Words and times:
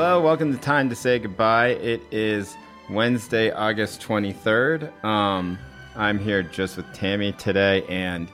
Hello, 0.00 0.20
welcome 0.22 0.52
to 0.52 0.58
Time 0.60 0.88
to 0.90 0.94
Say 0.94 1.18
Goodbye. 1.18 1.70
It 1.70 2.00
is 2.12 2.56
Wednesday, 2.88 3.50
August 3.50 4.00
23rd. 4.00 4.92
Um, 5.04 5.58
I'm 5.96 6.20
here 6.20 6.44
just 6.44 6.76
with 6.76 6.86
Tammy 6.94 7.32
today, 7.32 7.82
and 7.88 8.28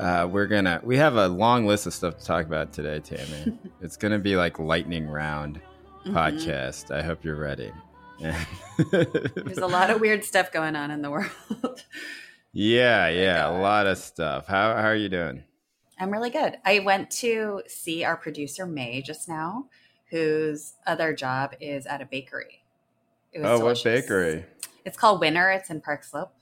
uh, 0.00 0.28
we're 0.28 0.48
gonna 0.48 0.80
we 0.82 0.96
have 0.96 1.14
a 1.14 1.28
long 1.28 1.66
list 1.66 1.86
of 1.86 1.94
stuff 1.94 2.18
to 2.18 2.24
talk 2.24 2.46
about 2.46 2.72
today, 2.72 2.98
Tammy. 2.98 3.56
it's 3.80 3.96
gonna 3.96 4.18
be 4.18 4.34
like 4.34 4.58
lightning 4.58 5.06
round 5.06 5.60
Mm-hmm. 6.04 6.16
podcast. 6.16 6.90
I 6.90 7.00
hope 7.00 7.24
you're 7.24 7.36
ready. 7.38 7.70
There's 8.18 9.58
a 9.58 9.68
lot 9.68 9.90
of 9.90 10.00
weird 10.00 10.24
stuff 10.24 10.50
going 10.50 10.74
on 10.74 10.90
in 10.90 11.00
the 11.00 11.12
world. 11.12 11.84
yeah, 12.52 13.06
yeah, 13.08 13.48
a 13.48 13.54
lot 13.56 13.86
of 13.86 13.98
stuff. 13.98 14.48
How 14.48 14.74
how 14.74 14.88
are 14.88 14.96
you 14.96 15.08
doing? 15.08 15.44
I'm 15.96 16.10
really 16.10 16.30
good. 16.30 16.56
I 16.64 16.80
went 16.80 17.12
to 17.22 17.62
see 17.68 18.02
our 18.02 18.16
producer 18.16 18.66
May 18.66 19.00
just 19.00 19.28
now, 19.28 19.66
whose 20.14 20.74
other 20.86 21.12
job 21.12 21.54
is 21.60 21.86
at 21.86 22.00
a 22.00 22.04
bakery. 22.06 22.62
It 23.32 23.40
was 23.40 23.48
Oh, 23.50 23.58
delicious. 23.58 23.84
what 23.84 23.94
bakery? 24.02 24.44
It's 24.84 24.96
called 24.96 25.18
Winner. 25.20 25.50
It's 25.50 25.70
in 25.70 25.80
Park 25.80 26.04
Slope. 26.04 26.32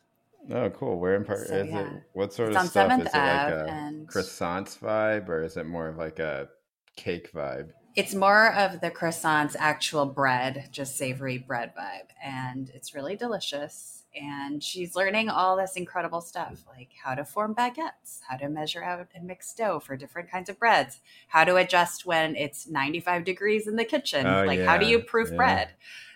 Oh, 0.51 0.69
cool. 0.69 0.99
Where 1.01 1.15
in 1.17 1.25
Park? 1.25 1.47
So, 1.47 1.55
is 1.55 1.71
yeah. 1.71 1.81
it? 1.81 2.03
What 2.13 2.35
sort 2.35 2.51
It's 2.53 2.63
of 2.65 2.69
stuff 2.69 2.91
7th 2.91 3.01
is 3.01 3.07
it? 3.07 3.17
Like 3.17 3.53
a 3.55 3.67
and- 3.71 4.07
croissants 4.09 4.79
vibe, 4.79 5.29
or 5.31 5.43
is 5.43 5.57
it 5.57 5.65
more 5.67 5.89
of 5.89 5.97
like 5.97 6.19
a 6.19 6.49
cake 6.97 7.33
vibe? 7.33 7.71
It's 7.97 8.15
more 8.15 8.53
of 8.53 8.83
the 8.83 8.91
croissant's 8.91 9.57
actual 9.59 10.05
bread, 10.05 10.69
just 10.71 10.99
savory 10.99 11.39
bread 11.39 11.73
vibe. 11.75 12.09
And 12.23 12.69
it's 12.75 12.95
really 12.95 13.17
delicious. 13.17 14.02
And 14.15 14.63
she's 14.63 14.95
learning 14.95 15.31
all 15.31 15.57
this 15.57 15.77
incredible 15.77 16.21
stuff, 16.21 16.65
like 16.69 16.91
how 17.03 17.15
to 17.15 17.25
form 17.25 17.55
baguettes, 17.55 18.21
how 18.29 18.37
to 18.37 18.49
measure 18.49 18.85
out 18.85 19.09
and 19.15 19.27
mix 19.27 19.55
dough 19.55 19.81
for 19.81 19.97
different 19.97 20.31
kinds 20.31 20.49
of 20.49 20.59
breads, 20.59 21.01
how 21.29 21.45
to 21.45 21.57
adjust 21.57 22.05
when 22.05 22.37
it's 22.37 22.69
95 22.69 23.25
degrees 23.25 23.67
in 23.67 23.77
the 23.77 23.85
kitchen. 23.85 24.27
Oh, 24.27 24.45
like, 24.45 24.61
how 24.61 24.77
do 24.77 24.87
you 24.87 24.99
proof 24.99 25.31
yeah. 25.31 25.37
bread? 25.37 25.69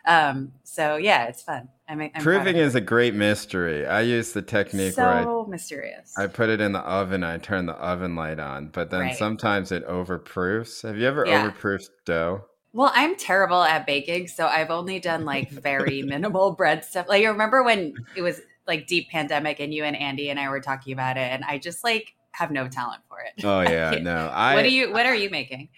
Um, 0.06 0.52
so, 0.62 0.96
yeah, 0.96 1.24
it's 1.24 1.42
fun. 1.42 1.68
I'm, 1.88 2.00
I'm 2.00 2.56
is 2.56 2.74
a 2.74 2.80
great 2.80 3.14
mystery. 3.14 3.86
I 3.86 4.00
use 4.02 4.32
the 4.32 4.42
technique 4.42 4.96
where 4.96 5.08
I 5.08 5.24
so 5.24 5.46
mysterious. 5.48 6.14
I 6.16 6.26
put 6.26 6.48
it 6.48 6.60
in 6.60 6.72
the 6.72 6.80
oven. 6.80 7.24
I 7.24 7.38
turn 7.38 7.66
the 7.66 7.74
oven 7.74 8.14
light 8.14 8.38
on, 8.38 8.68
but 8.68 8.90
then 8.90 9.00
Right. 9.00 9.16
sometimes 9.16 9.72
it 9.72 9.86
overproofs. 9.86 10.82
Have 10.82 10.96
you 10.98 11.06
ever 11.06 11.26
Yeah. 11.26 11.50
overproofed 11.50 11.90
dough? 12.04 12.44
Well, 12.76 12.92
I'm 12.94 13.16
terrible 13.16 13.62
at 13.62 13.86
baking, 13.86 14.28
so 14.28 14.46
I've 14.46 14.70
only 14.70 15.00
done 15.00 15.24
like 15.24 15.50
very 15.50 16.02
minimal 16.06 16.52
bread 16.52 16.84
stuff. 16.84 17.06
Like, 17.08 17.24
I 17.24 17.28
remember 17.28 17.62
when 17.62 17.96
it 18.14 18.20
was 18.20 18.38
like 18.66 18.86
deep 18.86 19.08
pandemic 19.08 19.60
and 19.60 19.72
you 19.72 19.82
and 19.82 19.96
Andy 19.96 20.28
and 20.28 20.38
I 20.38 20.50
were 20.50 20.60
talking 20.60 20.92
about 20.92 21.16
it, 21.16 21.32
and 21.32 21.42
I 21.42 21.56
just 21.56 21.82
like 21.82 22.14
have 22.32 22.50
no 22.50 22.68
talent 22.68 23.00
for 23.08 23.20
it. 23.20 23.42
Oh 23.44 23.60
yeah, 23.62 23.98
no. 24.02 24.30
I 24.30 24.52
what 24.52 24.62
do 24.64 24.70
you? 24.70 24.92
What 24.92 25.06
are 25.06 25.14
you 25.14 25.30
making? 25.30 25.70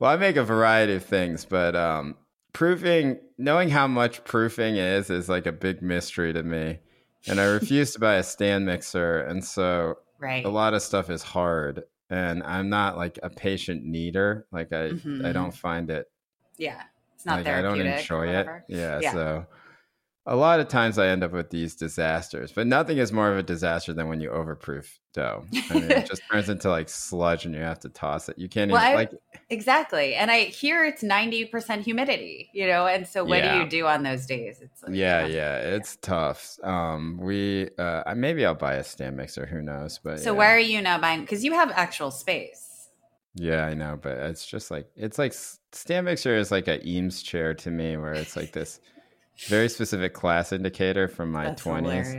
well, 0.00 0.10
I 0.10 0.16
make 0.16 0.34
a 0.34 0.42
variety 0.42 0.94
of 0.94 1.04
things, 1.04 1.44
but 1.44 1.76
um, 1.76 2.16
proofing, 2.52 3.20
knowing 3.38 3.68
how 3.70 3.86
much 3.86 4.24
proofing 4.24 4.76
is, 4.78 5.10
is 5.10 5.28
like 5.28 5.46
a 5.46 5.52
big 5.52 5.80
mystery 5.80 6.32
to 6.32 6.42
me. 6.42 6.80
And 7.28 7.40
I 7.40 7.44
refuse 7.54 7.92
to 7.92 8.00
buy 8.00 8.16
a 8.16 8.24
stand 8.24 8.66
mixer, 8.66 9.20
and 9.20 9.44
so 9.44 9.98
Right. 10.18 10.44
a 10.44 10.48
lot 10.48 10.74
of 10.74 10.82
stuff 10.82 11.08
is 11.08 11.22
hard. 11.22 11.84
And 12.10 12.42
I'm 12.42 12.68
not 12.68 12.96
like 12.96 13.18
a 13.22 13.30
patient 13.30 13.84
kneader. 13.84 14.46
Like 14.50 14.72
I, 14.72 14.86
I 14.86 14.90
Mhm. 14.90 15.32
don't 15.34 15.54
find 15.54 15.90
it 15.90 16.06
Yeah, 16.58 16.82
it's 17.14 17.26
not 17.26 17.38
like 17.38 17.46
I 17.48 17.62
don't 17.62 17.80
enjoy 17.80 18.28
it. 18.28 18.46
Yeah, 18.68 19.00
Yeah. 19.00 19.12
so 19.12 19.46
a 20.28 20.34
lot 20.34 20.58
of 20.58 20.66
times 20.66 20.98
I 20.98 21.06
end 21.06 21.22
up 21.22 21.30
with 21.32 21.50
these 21.50 21.76
disasters, 21.76 22.50
but 22.50 22.66
nothing 22.66 22.98
is 22.98 23.12
more 23.12 23.30
of 23.30 23.38
a 23.38 23.44
disaster 23.44 23.92
than 23.92 24.08
when 24.08 24.20
you 24.20 24.30
overproof 24.30 24.98
dough. 25.14 25.44
I 25.70 25.74
mean, 25.74 25.88
it 25.90 26.06
just 26.08 26.20
turns 26.32 26.48
into 26.48 26.68
like 26.68 26.88
sludge, 26.88 27.44
and 27.46 27.54
you 27.54 27.60
have 27.60 27.78
to 27.80 27.88
toss 27.88 28.28
it. 28.28 28.36
You 28.38 28.48
can't 28.48 28.70
Well, 28.72 28.80
even 28.82 28.92
I- 28.92 28.94
like. 28.96 29.12
Exactly. 29.48 30.16
And 30.16 30.28
I 30.28 30.40
hear 30.46 30.84
it's 30.84 31.04
ninety 31.04 31.44
percent 31.44 31.84
humidity. 31.84 32.50
You 32.52 32.66
know, 32.66 32.88
and 32.88 33.06
so 33.06 33.22
what 33.24 33.38
Yeah. 33.38 33.54
do 33.54 33.60
you 33.60 33.68
do 33.68 33.86
on 33.86 34.02
those 34.02 34.26
days? 34.26 34.58
It's 34.60 34.82
like, 34.82 34.92
Yeah, 34.96 35.20
know. 35.22 35.26
yeah, 35.28 35.58
it's 35.58 35.94
tough. 36.02 36.56
Um, 36.64 37.18
we 37.22 37.68
uh, 37.78 38.12
maybe 38.16 38.44
I'll 38.44 38.56
buy 38.56 38.74
a 38.74 38.82
stand 38.84 39.16
mixer. 39.16 39.46
Who 39.46 39.62
knows? 39.62 40.00
But 40.02 40.18
So 40.18 40.32
yeah. 40.32 40.38
where 40.38 40.56
are 40.56 40.58
you 40.58 40.82
now 40.82 40.98
buying? 40.98 41.20
Because 41.20 41.44
you 41.44 41.52
have 41.52 41.70
actual 41.70 42.10
space. 42.10 42.88
Yeah, 43.36 43.64
I 43.66 43.74
know, 43.74 43.96
but 44.02 44.16
it's 44.18 44.44
just 44.44 44.72
like 44.72 44.88
it's 44.96 45.18
like 45.18 45.32
stand 45.76 46.06
mixer 46.06 46.36
is 46.36 46.50
like 46.50 46.68
a 46.68 46.84
Eames 46.86 47.22
chair 47.22 47.54
to 47.54 47.70
me, 47.70 47.96
where 47.96 48.14
it's 48.14 48.36
like 48.36 48.52
this 48.52 48.80
very 49.48 49.68
specific 49.68 50.14
class 50.14 50.52
indicator 50.52 51.08
from 51.08 51.30
my 51.32 51.50
twenties. 51.54 52.14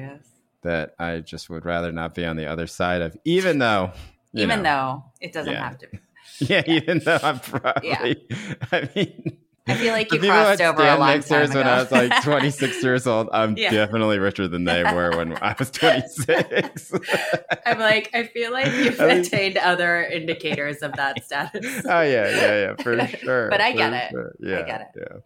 that 0.63 0.95
I 0.99 1.19
just 1.19 1.49
would 1.49 1.65
rather 1.65 1.91
not 1.91 2.13
be 2.15 2.25
on 2.25 2.35
the 2.35 2.45
other 2.45 2.67
side 2.67 3.01
of, 3.01 3.17
even 3.25 3.59
though, 3.59 3.91
Even 4.33 4.61
know, 4.63 5.03
though 5.19 5.25
it 5.25 5.31
doesn't 5.33 5.53
Yeah. 5.53 5.63
have 5.69 5.77
to 5.79 5.87
be. 5.87 5.99
yeah, 6.39 6.63
even 6.67 6.99
though 6.99 7.19
I'm 7.23 7.39
probably, 7.41 8.27
I 8.71 8.89
mean, 8.95 9.37
I 9.67 9.75
feel 9.75 9.93
like 9.93 10.11
you 10.13 10.19
crossed 10.19 10.61
over 10.61 10.81
a 10.81 10.97
long 10.97 11.07
mixers 11.09 11.49
time 11.49 11.57
when 11.57 11.67
I 11.67 11.79
was 11.81 11.91
like 11.91 12.23
26 12.23 12.83
years 12.83 13.05
old. 13.07 13.29
I'm 13.31 13.57
Yeah. 13.57 13.71
definitely 13.71 14.19
richer 14.19 14.47
than 14.47 14.63
they 14.63 14.83
were 14.93 15.11
when 15.17 15.33
I 15.41 15.55
was 15.59 15.69
26. 15.71 16.91
I'm 17.65 17.79
like, 17.79 18.09
I 18.13 18.23
feel 18.23 18.51
like 18.51 18.71
you've 18.73 18.99
I 18.99 19.07
mean- 19.07 19.17
attained 19.19 19.57
other 19.57 20.03
indicators 20.03 20.81
of 20.81 20.93
that 20.93 21.23
status. 21.23 21.83
oh 21.85 22.01
yeah, 22.01 22.29
yeah, 22.29 22.59
yeah, 22.61 22.75
for 22.81 23.07
sure. 23.07 23.49
But 23.49 23.61
I 23.61 23.71
get 23.73 23.93
it. 23.93 24.11
sure. 24.11 24.35
Yeah, 24.39 24.61
get 24.63 24.91
it. 24.95 25.01
Yeah. 25.01 25.17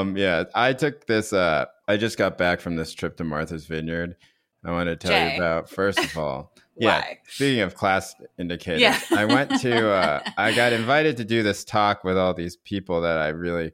Um, 0.00 0.16
yeah, 0.16 0.44
I 0.54 0.72
took 0.72 1.06
this. 1.06 1.32
Uh, 1.32 1.66
I 1.86 1.96
just 1.98 2.16
got 2.18 2.38
back 2.38 2.60
from 2.60 2.76
this 2.76 2.92
trip 2.94 3.16
to 3.18 3.24
Martha's 3.24 3.66
Vineyard. 3.66 4.16
I 4.64 4.72
want 4.72 4.88
to 4.88 4.96
tell 4.96 5.10
Jay. 5.12 5.32
you 5.36 5.36
about 5.42 5.70
first 5.70 5.98
of 5.98 6.16
all. 6.18 6.52
Yeah. 6.78 7.00
Why? 7.00 7.18
Speaking 7.28 7.60
of 7.60 7.74
class 7.74 8.14
indicators, 8.38 8.80
Yeah. 8.82 8.98
I 9.10 9.24
went 9.24 9.60
to. 9.60 9.88
Uh, 9.98 10.20
I 10.36 10.54
got 10.54 10.72
invited 10.72 11.16
to 11.18 11.24
do 11.24 11.42
this 11.42 11.64
talk 11.64 12.04
with 12.04 12.16
all 12.18 12.34
these 12.34 12.56
people 12.56 13.00
that 13.02 13.18
I 13.18 13.28
really 13.28 13.72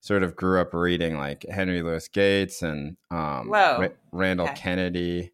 sort 0.00 0.22
of 0.22 0.34
grew 0.36 0.60
up 0.60 0.72
reading, 0.72 1.18
like 1.18 1.44
Henry 1.48 1.82
Louis 1.82 2.06
Gates 2.08 2.62
and 2.62 2.96
um. 3.10 3.50
Ra- 3.50 3.88
Randall 4.12 4.46
Okay. 4.46 4.54
Kennedy. 4.56 5.32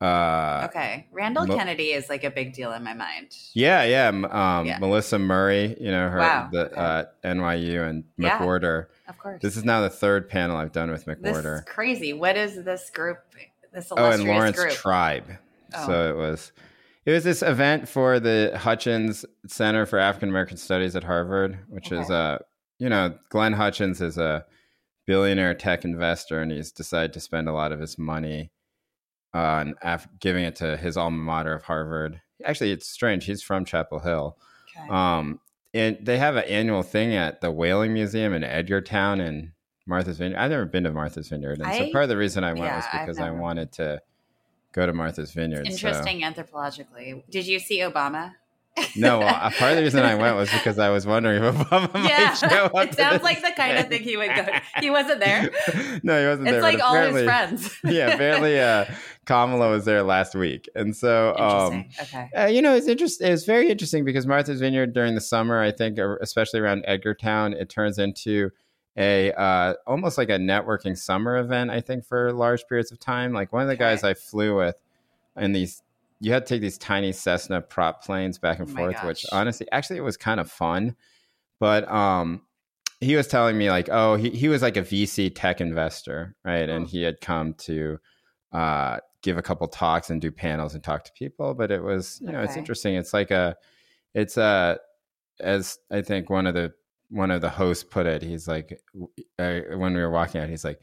Uh, 0.00 0.66
Okay. 0.68 1.06
Randall 1.12 1.46
Mo- 1.46 1.56
Kennedy 1.56 1.92
is 1.92 2.08
like 2.10 2.24
a 2.24 2.30
big 2.30 2.52
deal 2.52 2.72
in 2.72 2.82
my 2.84 2.92
mind. 2.92 3.28
Yeah, 3.54 3.84
yeah. 3.84 4.08
Um, 4.08 4.66
Yeah. 4.66 4.78
Melissa 4.78 5.18
Murray, 5.18 5.76
you 5.80 5.90
know 5.90 6.08
her, 6.10 6.18
Wow, 6.18 6.48
the 6.52 6.66
okay. 6.66 6.74
uh, 6.80 7.04
NYU 7.24 7.88
and 7.88 8.04
Yeah. 8.18 8.38
McWhorter. 8.38 8.86
Of 9.08 9.18
course. 9.18 9.40
This 9.40 9.56
is 9.56 9.64
now 9.64 9.80
the 9.80 9.88
third 9.90 10.28
panel 10.28 10.56
I've 10.58 10.72
done 10.72 10.90
with 10.90 11.06
McWhorter. 11.06 11.64
This 11.64 11.74
crazy. 11.74 12.12
What 12.12 12.36
is 12.36 12.62
this 12.64 12.90
group? 12.90 13.18
This 13.72 13.88
Oh, 13.90 13.96
illustrious 13.96 14.20
and 14.20 14.28
Laurence 14.28 14.56
group. 14.56 14.70
Tribe. 14.72 15.24
Oh. 15.76 15.86
So 15.86 16.10
it 16.10 16.16
was, 16.16 16.52
it 17.06 17.12
was 17.12 17.24
this 17.24 17.42
event 17.42 17.88
for 17.88 18.18
the 18.20 18.52
Hutchins 18.56 19.24
Center 19.46 19.86
for 19.86 19.98
African 19.98 20.28
American 20.28 20.56
Studies 20.56 20.96
at 20.96 21.04
Harvard, 21.04 21.58
which 21.68 21.92
is 21.92 22.06
Okay. 22.10 22.14
uh, 22.14 22.38
you 22.78 22.88
know, 22.88 23.16
Glenn 23.28 23.52
Hutchins 23.52 24.00
is 24.00 24.18
a 24.18 24.44
billionaire 25.06 25.54
tech 25.54 25.84
investor, 25.84 26.40
and 26.40 26.50
he's 26.50 26.72
decided 26.72 27.12
to 27.12 27.20
spend 27.20 27.48
a 27.48 27.52
lot 27.52 27.72
of 27.72 27.80
his 27.80 27.98
money 27.98 28.50
on 29.32 29.74
Af- 29.82 30.08
giving 30.18 30.44
it 30.44 30.56
to 30.56 30.76
his 30.76 30.96
alma 30.96 31.16
mater 31.18 31.52
of 31.54 31.62
Harvard. 31.64 32.20
Actually, 32.44 32.72
it's 32.72 32.88
strange. 32.88 33.24
He's 33.24 33.42
from 33.42 33.64
Chapel 33.64 33.98
Hill. 34.00 34.36
Okay. 34.76 34.88
Um, 34.88 35.40
and 35.72 35.98
they 36.00 36.18
have 36.18 36.36
an 36.36 36.44
annual 36.44 36.82
thing 36.82 37.14
at 37.14 37.40
the 37.40 37.50
Whaling 37.50 37.92
Museum 37.92 38.32
in 38.32 38.42
Edgartown 38.42 39.20
and 39.20 39.52
Martha's 39.86 40.18
Vineyard. 40.18 40.38
I've 40.38 40.50
never 40.50 40.64
been 40.66 40.84
to 40.84 40.92
Martha's 40.92 41.28
Vineyard, 41.28 41.60
and 41.60 41.74
so 41.74 41.92
part 41.92 42.04
of 42.04 42.08
the 42.10 42.16
reason 42.16 42.42
I 42.44 42.52
went 42.52 42.64
yeah, 42.64 42.76
was 42.76 42.84
because 42.92 43.18
I 43.18 43.30
wanted 43.30 43.72
to 43.72 44.00
go 44.74 44.84
to 44.86 44.92
Martha's 44.92 45.32
Vineyard. 45.32 45.66
so- 45.66 45.72
Interesting 45.72 46.22
anthropologically. 46.22 47.22
Did 47.30 47.46
you 47.46 47.58
see 47.58 47.78
Obama? 47.80 48.32
No, 48.96 49.20
well, 49.20 49.32
part 49.52 49.70
of 49.72 49.76
the 49.76 49.82
reason 49.84 50.02
I 50.04 50.16
went 50.16 50.34
was 50.36 50.50
because 50.50 50.80
I 50.80 50.88
was 50.88 51.06
wondering 51.06 51.42
if 51.44 51.54
Obama 51.54 51.94
yeah, 52.08 52.36
might 52.42 52.50
show 52.50 52.64
up. 52.64 52.74
it 52.88 52.94
sounds 52.94 53.22
like 53.22 53.40
the 53.40 53.52
kind 53.56 53.78
of 53.78 53.86
thing 53.86 54.02
he 54.02 54.16
would 54.16 54.34
go. 54.34 54.46
He 54.80 54.90
wasn't 54.90 55.20
there. 55.20 55.42
no, 56.02 56.20
he 56.20 56.26
wasn't 56.26 56.48
It's 56.48 56.50
there. 56.50 56.54
It's 56.56 56.62
like 56.62 56.80
all 56.82 56.96
his 56.96 57.22
friends. 57.22 57.70
yeah, 57.84 58.08
apparently 58.08 58.58
uh, 58.60 58.86
Kamala 59.26 59.70
was 59.70 59.84
there 59.84 60.02
last 60.02 60.34
week, 60.34 60.68
and 60.74 60.94
so 60.96 61.36
um, 61.36 61.72
Interesting. 61.72 62.18
okay. 62.18 62.28
Uh, 62.36 62.46
you 62.46 62.62
know, 62.62 62.74
it's 62.74 62.88
interesting. 62.88 63.30
It's 63.30 63.44
very 63.44 63.70
interesting 63.70 64.04
because 64.04 64.26
Martha's 64.26 64.58
Vineyard 64.60 64.92
during 64.92 65.14
the 65.14 65.20
summer, 65.20 65.60
I 65.62 65.70
think, 65.70 65.98
especially 66.20 66.58
around 66.58 66.84
Edgartown, 66.88 67.52
it 67.54 67.68
turns 67.68 67.98
into 67.98 68.50
a 68.96 69.32
uh, 69.32 69.74
almost 69.86 70.18
like 70.18 70.28
a 70.30 70.38
networking 70.38 70.96
summer 70.96 71.38
event. 71.38 71.70
I 71.70 71.80
think 71.80 72.04
for 72.04 72.32
large 72.32 72.66
periods 72.68 72.92
of 72.92 72.98
time. 72.98 73.32
Like 73.32 73.52
one 73.52 73.62
of 73.62 73.68
the 73.68 73.76
guys. 73.76 74.04
I 74.04 74.14
flew 74.14 74.56
with, 74.56 74.76
in 75.36 75.52
these, 75.52 75.82
you 76.20 76.32
had 76.32 76.46
to 76.46 76.54
take 76.54 76.60
these 76.60 76.78
tiny 76.78 77.12
Cessna 77.12 77.60
prop 77.60 78.04
planes 78.04 78.38
back 78.38 78.60
and 78.60 78.68
Oh 78.70 78.74
forth, 78.74 78.96
which 79.04 79.26
honestly, 79.32 79.66
actually, 79.72 79.98
it 79.98 80.02
was 80.04 80.16
kind 80.16 80.38
of 80.38 80.50
fun. 80.50 80.94
But 81.58 81.90
um, 81.90 82.42
he 83.00 83.16
was 83.16 83.26
telling 83.26 83.58
me 83.58 83.70
like, 83.70 83.88
oh, 83.90 84.14
he 84.16 84.30
he 84.30 84.48
was 84.48 84.62
like 84.62 84.76
a 84.76 84.82
VC 84.82 85.32
tech 85.34 85.60
investor, 85.60 86.36
right? 86.44 86.68
And 86.68 86.84
Oh. 86.84 86.88
he 86.88 87.02
had 87.02 87.20
come 87.20 87.54
to 87.54 87.98
uh, 88.52 88.98
give 89.22 89.36
a 89.36 89.42
couple 89.42 89.66
talks 89.66 90.10
and 90.10 90.20
do 90.20 90.30
panels 90.30 90.74
and 90.74 90.84
talk 90.84 91.02
to 91.04 91.12
people. 91.12 91.54
But 91.54 91.70
it 91.72 91.82
was, 91.82 92.20
you 92.22 92.30
know, 92.30 92.42
it's 92.42 92.56
interesting. 92.56 92.94
It's 92.94 93.12
like 93.12 93.32
a, 93.32 93.56
it's 94.14 94.36
a, 94.36 94.78
as 95.40 95.78
I 95.90 96.02
think 96.02 96.30
one 96.30 96.46
of 96.46 96.54
the 96.54 96.72
one 97.10 97.30
of 97.30 97.40
the 97.40 97.50
hosts 97.50 97.84
put 97.84 98.06
it. 98.06 98.22
He's 98.22 98.48
like, 98.48 98.80
uh, 99.38 99.60
when 99.76 99.94
we 99.94 100.00
were 100.00 100.10
walking 100.10 100.40
out, 100.40 100.48
he's 100.48 100.64
like, 100.64 100.80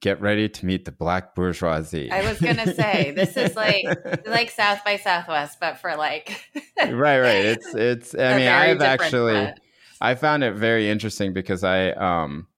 "Get 0.00 0.20
ready 0.20 0.48
to 0.48 0.66
meet 0.66 0.84
the 0.84 0.92
black 0.92 1.34
bourgeoisie." 1.34 2.10
I 2.10 2.28
was 2.28 2.40
gonna 2.40 2.74
say, 2.74 3.12
this 3.16 3.36
is 3.36 3.56
like- 3.56 3.86
like 4.26 4.50
South 4.50 4.84
by 4.84 4.96
Southwest, 4.96 5.58
but 5.60 5.78
for 5.78 5.96
like 5.96 6.44
right, 6.78 7.20
right. 7.20 7.44
It's 7.44 7.74
it's. 7.74 8.14
I 8.18 8.36
mean, 8.36 8.48
I've 8.48 8.82
actually. 8.82 9.34
set. 9.34 9.60
I 10.00 10.16
found 10.16 10.42
it 10.42 10.54
very 10.54 10.90
interesting 10.90 11.32
because 11.32 11.62
I 11.62 11.90
um 11.90 12.48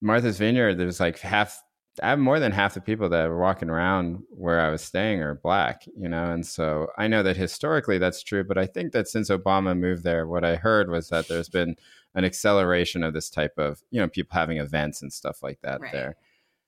Martha's 0.00 0.38
Vineyard, 0.38 0.76
there's 0.76 1.00
like 1.00 1.18
half 1.18 1.62
I 2.02 2.10
have 2.10 2.18
more 2.18 2.38
than 2.38 2.52
half 2.52 2.74
the 2.74 2.80
people 2.80 3.08
that 3.08 3.28
were 3.28 3.40
walking 3.40 3.70
around 3.70 4.22
where 4.30 4.60
I 4.60 4.70
was 4.70 4.82
staying 4.82 5.20
are 5.20 5.34
black, 5.34 5.84
you 5.96 6.08
know, 6.08 6.30
and 6.30 6.46
so 6.46 6.88
I 6.96 7.08
know 7.08 7.22
that 7.22 7.36
historically 7.36 7.98
that's 7.98 8.22
true, 8.22 8.44
but 8.44 8.58
I 8.58 8.66
think 8.66 8.92
that 8.92 9.08
since 9.08 9.30
Obama 9.30 9.76
moved 9.76 10.04
there, 10.04 10.26
what 10.26 10.44
I 10.44 10.56
heard 10.56 10.90
was 10.90 11.08
that 11.08 11.28
there's 11.28 11.48
been 11.48 11.76
an 12.18 12.24
acceleration 12.24 13.04
of 13.04 13.14
this 13.14 13.30
type 13.30 13.54
of, 13.58 13.80
you 13.90 14.00
know, 14.00 14.08
people 14.08 14.34
having 14.34 14.58
events 14.58 15.02
and 15.02 15.12
stuff 15.12 15.42
like 15.42 15.60
that 15.62 15.80
right. 15.80 15.92
there. 15.92 16.16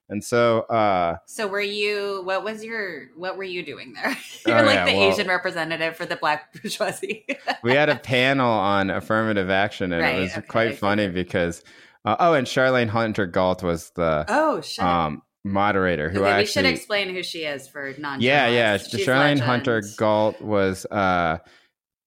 And 0.07 0.23
so, 0.23 0.61
uh, 0.61 1.17
so 1.25 1.47
were 1.47 1.61
you? 1.61 2.21
What 2.25 2.43
was 2.43 2.65
your? 2.65 3.07
What 3.15 3.37
were 3.37 3.45
you 3.45 3.65
doing 3.65 3.93
there? 3.93 4.17
You're 4.45 4.59
oh, 4.59 4.63
like 4.63 4.75
yeah, 4.75 4.85
the 4.85 4.97
well, 4.97 5.13
Asian 5.13 5.27
representative 5.27 5.95
for 5.95 6.05
the 6.05 6.17
black 6.17 6.53
bourgeoisie. 6.53 7.25
we 7.63 7.71
had 7.71 7.87
a 7.87 7.95
panel 7.95 8.49
on 8.49 8.89
affirmative 8.89 9.49
action, 9.49 9.93
and 9.93 10.01
right, 10.01 10.17
it 10.17 10.19
was 10.19 10.31
okay, 10.31 10.47
quite 10.47 10.77
funny 10.77 11.07
because 11.07 11.63
uh, 12.03 12.17
oh, 12.19 12.33
and 12.33 12.45
Charlayne 12.45 12.89
Hunter 12.89 13.25
Gault 13.25 13.63
was 13.63 13.91
the 13.91 14.25
oh 14.27 14.59
shit. 14.59 14.83
Um, 14.83 15.21
moderator 15.45 16.09
who 16.09 16.19
okay, 16.19 16.25
we 16.25 16.29
actually, 16.29 16.47
should 16.47 16.65
explain 16.65 17.09
who 17.13 17.23
she 17.23 17.45
is 17.45 17.69
for 17.69 17.93
non. 17.97 18.19
Yeah, 18.19 18.47
yeah. 18.47 18.77
She's 18.77 19.05
Charlayne 19.05 19.35
legend. 19.35 19.41
Hunter 19.41 19.83
Gault 19.97 20.41
was 20.41 20.85
uh, 20.87 21.37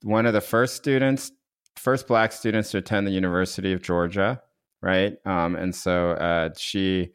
one 0.02 0.26
of 0.26 0.34
the 0.34 0.42
first 0.42 0.76
students, 0.76 1.32
first 1.76 2.06
black 2.06 2.32
students 2.32 2.70
to 2.70 2.78
attend 2.78 3.06
the 3.06 3.12
University 3.12 3.72
of 3.72 3.82
Georgia, 3.82 4.40
right? 4.82 5.14
Um, 5.24 5.56
and 5.56 5.74
so 5.74 6.12
uh, 6.12 6.50
she 6.56 7.10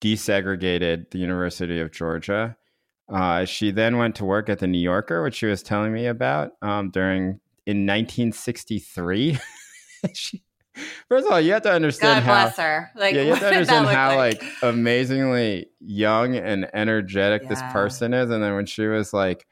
desegregated 0.00 1.10
the 1.10 1.18
University 1.18 1.80
of 1.80 1.92
Georgia. 1.92 2.56
Uh, 3.12 3.44
she 3.44 3.70
then 3.70 3.98
went 3.98 4.14
to 4.16 4.24
work 4.24 4.48
at 4.48 4.60
the 4.60 4.66
New 4.66 4.78
Yorker, 4.78 5.22
which 5.22 5.34
she 5.34 5.46
was 5.46 5.62
telling 5.62 5.92
me 5.92 6.06
about 6.06 6.52
um, 6.62 6.90
during 6.90 7.40
in 7.66 7.86
1963. 7.86 9.38
she 10.14 10.42
First 11.08 11.26
of 11.26 11.32
all, 11.32 11.40
you 11.40 11.52
have 11.52 11.62
to 11.62 11.72
understand 11.72 12.24
God 12.24 12.30
how. 12.30 12.44
Bless 12.44 12.56
her. 12.56 12.90
Like, 12.94 13.14
yeah, 13.14 13.22
you 13.22 13.30
have 13.30 13.40
to 13.40 13.46
understand 13.54 13.86
how 13.88 14.16
like? 14.16 14.42
like? 14.42 14.52
amazingly 14.62 15.66
young 15.80 16.36
and 16.36 16.68
energetic 16.72 17.42
yeah. 17.42 17.48
this 17.48 17.62
person 17.72 18.14
is. 18.14 18.30
And 18.30 18.42
then 18.42 18.54
when 18.54 18.66
she 18.66 18.86
was 18.86 19.12
like, 19.12 19.46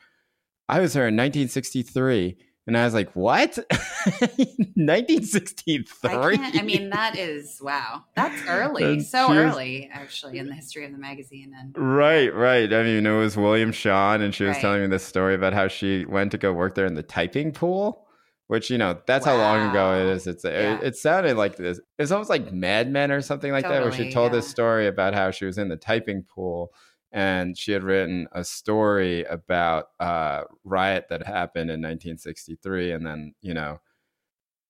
"I 0.68 0.80
was 0.80 0.94
here 0.94 1.08
in 1.08 1.16
1963," 1.16 2.36
and 2.68 2.78
I 2.78 2.84
was 2.84 2.94
like, 2.94 3.16
"What? 3.16 3.56
1963?" 3.56 5.86
I, 6.04 6.52
I, 6.54 6.62
mean, 6.62 6.90
that 6.90 7.18
is 7.18 7.58
wow. 7.60 8.04
That's 8.14 8.40
early. 8.46 9.00
so 9.00 9.32
early, 9.32 9.90
actually, 9.92 10.38
in 10.38 10.46
the 10.46 10.54
history 10.54 10.84
of 10.84 10.92
the 10.92 10.98
magazine. 10.98 11.54
And 11.58 11.74
right, 11.76 12.32
right. 12.32 12.72
I 12.72 12.82
mean, 12.82 13.06
it 13.06 13.16
was 13.16 13.36
William 13.36 13.72
Shawn, 13.72 14.20
and 14.20 14.34
she 14.34 14.44
was 14.44 14.56
right. 14.56 14.60
telling 14.60 14.82
me 14.82 14.86
this 14.86 15.04
story 15.04 15.34
about 15.34 15.54
how 15.54 15.66
she 15.66 16.04
went 16.04 16.30
to 16.32 16.38
go 16.38 16.52
work 16.52 16.74
there 16.74 16.86
in 16.86 16.94
the 16.94 17.02
typing 17.02 17.52
pool 17.52 18.04
which 18.48 18.70
you 18.70 18.78
know 18.78 18.98
that's 19.06 19.26
wow. 19.26 19.36
how 19.36 19.38
long 19.38 19.70
ago 19.70 20.00
it 20.00 20.06
is. 20.06 20.26
It's 20.26 20.42
yeah. 20.42 20.78
it, 20.78 20.82
it, 20.82 20.96
sounded 20.96 21.36
like 21.36 21.56
this. 21.56 21.80
It's 21.98 22.10
almost 22.10 22.30
like 22.30 22.50
Mad 22.50 22.90
Men 22.90 23.12
or 23.12 23.20
something 23.20 23.52
like 23.52 23.64
totally, 23.64 23.80
that, 23.80 23.84
where 23.84 24.06
she 24.06 24.10
told 24.10 24.32
yeah. 24.32 24.38
this 24.38 24.48
story 24.48 24.86
about 24.86 25.12
how 25.12 25.30
she 25.30 25.44
was 25.44 25.58
in 25.58 25.68
the 25.68 25.76
typing 25.76 26.22
pool 26.22 26.72
and 27.12 27.56
she 27.56 27.72
had 27.72 27.82
written 27.84 28.28
a 28.32 28.44
story 28.44 29.24
about 29.24 29.90
a 30.00 30.44
riot 30.64 31.06
that 31.10 31.26
happened 31.26 31.70
in 31.70 31.80
1963, 31.80 32.92
and 32.92 33.06
then 33.06 33.34
you 33.40 33.54
know. 33.54 33.80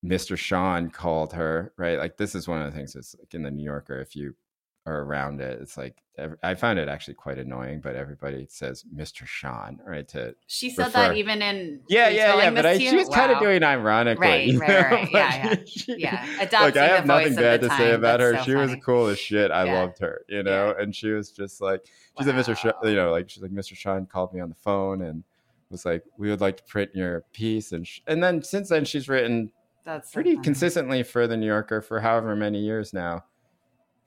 Mr. 0.05 0.39
Shawn 0.39 0.91
called 0.91 1.33
her, 1.33 1.73
right? 1.77 1.99
Like 1.99 2.19
this 2.19 2.37
is 2.37 2.47
one 2.47 2.63
of 2.63 2.71
the 2.71 2.77
things 2.77 2.93
that's 2.93 3.17
like 3.19 3.35
in 3.35 3.43
the 3.43 3.51
New 3.51 3.65
Yorker. 3.65 4.01
If 4.01 4.15
you 4.15 4.37
or 4.89 5.03
around 5.03 5.41
it. 5.41 5.61
It's 5.61 5.77
like 5.77 6.03
I 6.43 6.55
find 6.57 6.79
it 6.79 6.89
actually 6.89 7.15
quite 7.15 7.39
annoying, 7.39 7.81
but 7.81 7.95
everybody 7.95 8.47
says 8.51 8.85
Mr. 8.95 9.25
Shawn, 9.25 9.79
right? 9.87 10.07
To 10.09 10.35
she 10.49 10.71
said 10.71 10.87
refer. 10.87 10.99
that 10.99 11.17
even 11.17 11.43
in 11.43 11.81
yeah, 11.89 12.09
yeah, 12.09 12.37
yeah. 12.37 12.51
But 12.51 12.67
I, 12.67 12.79
she 12.79 12.97
was 12.97 13.09
wow. 13.09 13.15
kind 13.15 13.33
of 13.33 13.41
doing 13.41 13.63
ironically, 13.63 14.57
right, 14.57 14.69
right, 14.69 14.91
right. 14.91 15.13
yeah, 15.13 15.55
yeah, 15.87 15.95
yeah. 15.97 16.43
Adopting 16.43 16.61
like 16.61 16.77
I 16.77 16.87
have 16.97 17.07
nothing 17.07 17.37
bad 17.37 17.61
to 17.61 17.69
time, 17.69 17.79
say 17.79 17.93
about 17.93 18.21
her. 18.21 18.37
So 18.39 18.43
she 18.43 18.55
funny. 18.55 18.75
was 18.75 18.85
cool 18.85 19.07
as 19.07 19.19
shit. 19.19 19.53
I 19.53 19.65
yeah. 19.65 19.81
loved 19.81 19.99
her, 20.01 20.25
you 20.29 20.43
know. 20.43 20.75
Yeah. 20.77 20.83
And 20.83 20.95
she 20.95 21.11
was 21.11 21.31
just 21.31 21.61
like 21.61 21.83
she 21.87 22.27
wow. 22.27 22.33
said, 22.33 22.35
Mr. 22.35 22.57
Shawn, 22.57 22.73
you 22.85 22.97
know, 22.97 23.13
like 23.13 23.31
she's 23.31 23.43
like 23.43 23.53
Mr. 23.53 23.77
Shawn 23.77 24.07
called 24.07 24.35
me 24.35 24.41
on 24.41 24.49
the 24.49 24.57
phone 24.57 25.03
and 25.03 25.23
was 25.71 25.85
like, 25.85 26.03
we 26.17 26.31
would 26.31 26.41
like 26.41 26.57
to 26.57 26.65
print 26.65 26.91
your 26.95 27.25
piece, 27.33 27.73
and 27.73 27.87
sh- 27.87 28.01
and 28.07 28.23
then 28.23 28.43
since 28.43 28.71
then 28.71 28.85
she's 28.85 29.09
written. 29.09 29.53
That's 29.85 30.11
pretty 30.11 30.37
consistently 30.39 31.03
for 31.03 31.27
the 31.27 31.37
New 31.37 31.47
Yorker 31.47 31.81
for 31.81 32.01
however 32.01 32.35
many 32.37 32.59
years 32.59 32.93
now. 32.93 33.25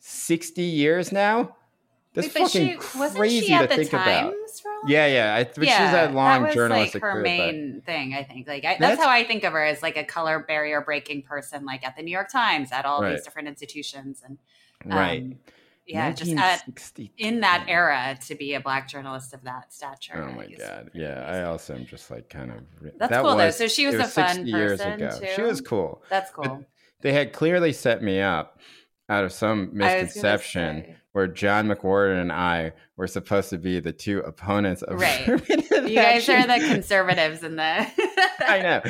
60 0.02 0.62
years 0.64 1.12
now. 1.12 1.56
That's 2.14 2.28
Wait, 2.28 2.44
fucking 2.44 2.68
she, 2.72 2.76
crazy 3.16 3.48
to 3.58 3.68
think 3.68 3.94
about. 3.94 4.34
Yeah, 4.86 5.06
yeah. 5.06 5.36
I, 5.36 5.44
but 5.46 5.64
yeah, 5.64 5.78
she's 5.78 6.10
a 6.10 6.14
long 6.14 6.42
that 6.42 6.48
was 6.48 6.56
journalistic 6.56 7.02
like 7.02 7.04
her 7.04 7.22
career, 7.22 7.24
main 7.24 7.76
but... 7.76 7.86
thing. 7.86 8.14
I 8.14 8.24
think 8.24 8.50
like 8.50 8.66
I, 8.66 8.76
that's, 8.78 8.80
that's, 8.80 9.04
how 9.04 9.10
I 9.10 9.24
think 9.24 9.46
of 9.46 9.54
her 9.54 9.64
as 9.64 9.82
like 9.82 9.96
a 9.96 10.04
color 10.04 10.40
barrier 10.40 10.82
breaking 10.82 11.22
person, 11.22 11.64
like 11.64 11.86
at 11.86 11.96
the 11.96 12.04
New 12.04 12.12
York 12.12 12.30
Times, 12.30 12.74
at 12.74 12.84
all 12.84 13.02
right. 13.02 13.14
these 13.14 13.24
different 13.24 13.48
institutions, 13.48 14.24
and 14.26 14.38
um, 14.92 14.98
right. 14.98 15.38
Yeah, 15.88 16.12
just 16.12 16.32
at, 16.32 16.64
in 17.18 17.42
that 17.42 17.66
era 17.68 18.18
to 18.28 18.36
be 18.36 18.56
a 18.56 18.60
black 18.60 18.90
journalist 18.90 19.34
of 19.34 19.44
that 19.44 19.74
stature. 19.74 20.30
Oh 20.30 20.34
my 20.34 20.48
god! 20.48 20.92
Yeah, 20.94 21.26
I 21.28 21.44
also 21.44 21.76
am 21.76 21.86
just 21.86 22.12
like 22.12 22.30
kind 22.30 22.52
of. 22.52 22.58
That's 22.98 23.10
that 23.10 23.24
cool 23.24 23.36
was, 23.36 23.58
though. 23.58 23.66
So 23.66 23.68
she 23.68 23.86
was, 23.86 23.96
was 23.96 24.08
a 24.08 24.10
fun 24.10 24.52
person 24.52 25.00
too. 25.00 25.28
She 25.36 25.42
was 25.42 25.62
cool. 25.62 26.04
That's 26.10 26.32
cool. 26.32 26.44
But 26.44 26.66
they 27.02 27.14
had 27.14 27.32
clearly 27.34 27.74
set 27.74 28.04
me 28.04 28.20
up 28.22 28.60
out 29.12 29.26
of 29.26 29.34
some 29.34 29.70
misconception 29.74 30.96
where 31.12 31.28
John 31.28 31.68
McWhorter 31.68 32.20
and 32.20 32.32
I 32.32 32.72
were 32.96 33.08
supposed 33.08 33.50
to 33.50 33.58
be 33.58 33.82
the 33.82 33.92
two 33.92 34.20
opponents 34.20 34.82
of 34.84 35.00
right. 35.00 35.28
you 35.50 35.96
guys 35.96 36.30
are 36.30 36.48
the 36.48 36.66
conservatives 36.72 37.44
in 37.44 37.58
the 37.58 37.62
I 38.40 38.62
know. 38.62 38.82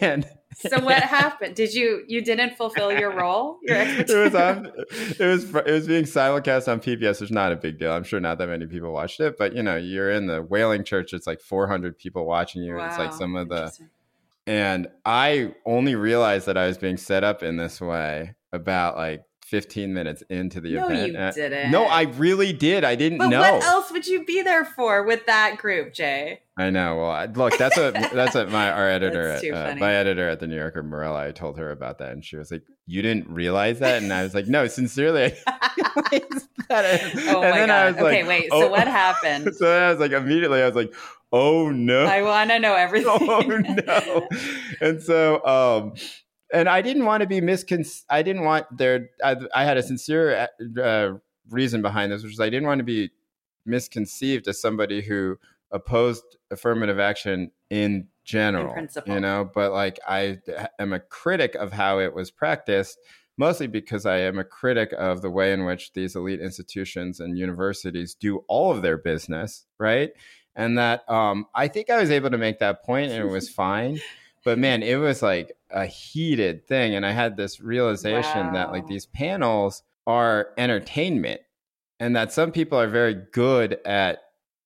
And 0.00 0.28
so 0.56 0.80
what 0.80 1.00
happened? 1.04 1.54
Did 1.54 1.72
you 1.72 2.02
you 2.08 2.20
didn't 2.20 2.56
fulfill 2.56 2.92
your 2.92 3.12
role? 3.14 3.58
Your 3.62 3.76
it 3.80 4.08
was 4.08 4.34
on 4.34 4.66
it 4.66 5.20
was 5.20 5.44
it 5.54 5.70
was 5.70 5.86
being 5.86 6.04
simulcast 6.04 6.70
on 6.70 6.80
PBS, 6.80 7.20
which 7.20 7.28
is 7.28 7.30
not 7.30 7.52
a 7.52 7.56
big 7.56 7.78
deal. 7.78 7.92
I'm 7.92 8.02
sure 8.02 8.18
not 8.18 8.38
that 8.38 8.48
many 8.48 8.66
people 8.66 8.92
watched 8.92 9.20
it, 9.20 9.38
but 9.38 9.54
you 9.54 9.62
know, 9.62 9.76
you're 9.76 10.10
in 10.10 10.26
the 10.26 10.42
whaling 10.42 10.82
Church, 10.82 11.12
it's 11.12 11.28
like 11.28 11.40
400 11.40 11.96
people 11.96 12.26
watching 12.26 12.64
you. 12.64 12.74
Wow. 12.74 12.88
It's 12.88 12.98
like 12.98 13.12
some 13.12 13.36
of 13.36 13.48
the 13.48 13.72
and 14.48 14.88
I 15.04 15.54
only 15.64 15.94
realized 15.94 16.46
that 16.46 16.56
I 16.56 16.66
was 16.66 16.78
being 16.78 16.96
set 16.96 17.22
up 17.22 17.44
in 17.44 17.56
this 17.56 17.80
way 17.80 18.34
about 18.52 18.96
like 18.96 19.22
15 19.48 19.94
minutes 19.94 20.22
into 20.28 20.60
the 20.60 20.74
no, 20.74 20.88
event. 20.88 21.12
you 21.12 21.18
uh, 21.18 21.32
didn't. 21.32 21.70
No, 21.70 21.84
I 21.84 22.02
really 22.02 22.52
did. 22.52 22.84
I 22.84 22.96
didn't 22.96 23.16
but 23.16 23.28
know. 23.28 23.40
What 23.40 23.64
else 23.64 23.90
would 23.90 24.06
you 24.06 24.24
be 24.24 24.42
there 24.42 24.66
for 24.66 25.02
with 25.04 25.24
that 25.24 25.56
group, 25.56 25.94
Jay? 25.94 26.42
I 26.58 26.68
know. 26.68 26.96
Well, 26.96 27.10
I, 27.10 27.24
look, 27.26 27.56
that's 27.56 27.76
what 27.76 27.94
that's 27.94 28.34
what 28.34 28.50
my 28.50 28.70
our 28.70 28.90
editor, 28.90 29.28
at, 29.28 29.44
uh, 29.44 29.74
my 29.78 29.94
editor 29.94 30.28
at 30.28 30.40
the 30.40 30.46
New 30.46 30.56
Yorker, 30.56 30.82
Morella, 30.82 31.28
I 31.28 31.30
told 31.32 31.56
her 31.56 31.70
about 31.70 31.98
that, 31.98 32.12
and 32.12 32.22
she 32.22 32.36
was 32.36 32.50
like, 32.50 32.62
"You 32.86 33.00
didn't 33.00 33.30
realize 33.30 33.78
that?" 33.78 34.02
And 34.02 34.12
I 34.12 34.22
was 34.22 34.34
like, 34.34 34.48
"No, 34.48 34.66
sincerely." 34.66 35.32
I 35.46 35.70
oh 36.70 37.42
and 37.42 37.60
my 37.60 37.66
god! 37.66 37.94
okay, 37.94 38.22
like, 38.22 38.28
wait. 38.28 38.48
Oh. 38.52 38.62
So 38.62 38.68
what 38.68 38.86
happened? 38.86 39.54
So 39.54 39.70
I 39.70 39.90
was 39.90 39.98
like, 39.98 40.12
immediately, 40.12 40.60
I 40.60 40.66
was 40.66 40.74
like, 40.74 40.92
"Oh 41.32 41.70
no!" 41.70 42.04
I 42.04 42.20
want 42.20 42.50
to 42.50 42.58
know 42.58 42.74
everything. 42.74 43.16
oh 43.18 43.40
no! 43.40 44.28
And 44.82 45.02
so, 45.02 45.42
um, 45.46 45.94
and 46.52 46.68
I 46.68 46.82
didn't 46.82 47.04
want 47.04 47.22
to 47.22 47.26
be 47.26 47.40
miscon. 47.40 47.86
I 48.08 48.22
didn't 48.22 48.42
want 48.42 48.66
there. 48.76 49.10
I, 49.22 49.36
I 49.54 49.64
had 49.64 49.76
a 49.76 49.82
sincere 49.82 50.48
uh, 50.82 51.10
reason 51.50 51.82
behind 51.82 52.12
this, 52.12 52.22
which 52.22 52.32
is 52.32 52.40
I 52.40 52.50
didn't 52.50 52.66
want 52.66 52.78
to 52.78 52.84
be 52.84 53.10
misconceived 53.66 54.48
as 54.48 54.60
somebody 54.60 55.02
who 55.02 55.38
opposed 55.70 56.24
affirmative 56.50 56.98
action 56.98 57.50
in 57.68 58.08
general, 58.24 58.74
in 58.74 58.88
you 59.06 59.20
know. 59.20 59.50
But 59.52 59.72
like, 59.72 59.98
I 60.08 60.38
am 60.78 60.92
a 60.92 61.00
critic 61.00 61.54
of 61.54 61.72
how 61.72 61.98
it 61.98 62.14
was 62.14 62.30
practiced, 62.30 62.98
mostly 63.36 63.66
because 63.66 64.06
I 64.06 64.18
am 64.18 64.38
a 64.38 64.44
critic 64.44 64.92
of 64.96 65.20
the 65.20 65.30
way 65.30 65.52
in 65.52 65.64
which 65.64 65.92
these 65.92 66.16
elite 66.16 66.40
institutions 66.40 67.20
and 67.20 67.38
universities 67.38 68.14
do 68.14 68.44
all 68.48 68.72
of 68.72 68.82
their 68.82 68.96
business, 68.96 69.66
right? 69.78 70.12
And 70.56 70.78
that 70.78 71.08
um, 71.10 71.46
I 71.54 71.68
think 71.68 71.90
I 71.90 72.00
was 72.00 72.10
able 72.10 72.30
to 72.30 72.38
make 72.38 72.58
that 72.60 72.84
point, 72.84 73.12
and 73.12 73.22
it 73.22 73.30
was 73.30 73.48
fine 73.50 74.00
but 74.48 74.58
man, 74.58 74.82
it 74.82 74.96
was 74.96 75.22
like 75.22 75.52
a 75.70 75.86
heated 75.86 76.66
thing. 76.66 76.94
And 76.94 77.04
I 77.04 77.12
had 77.12 77.36
this 77.36 77.60
realization 77.60 78.46
wow. 78.46 78.52
that 78.52 78.72
like 78.72 78.86
these 78.86 79.06
panels 79.06 79.82
are 80.06 80.48
entertainment 80.56 81.40
and 82.00 82.16
that 82.16 82.32
some 82.32 82.52
people 82.52 82.78
are 82.78 82.88
very 82.88 83.14
good 83.32 83.78
at 83.84 84.20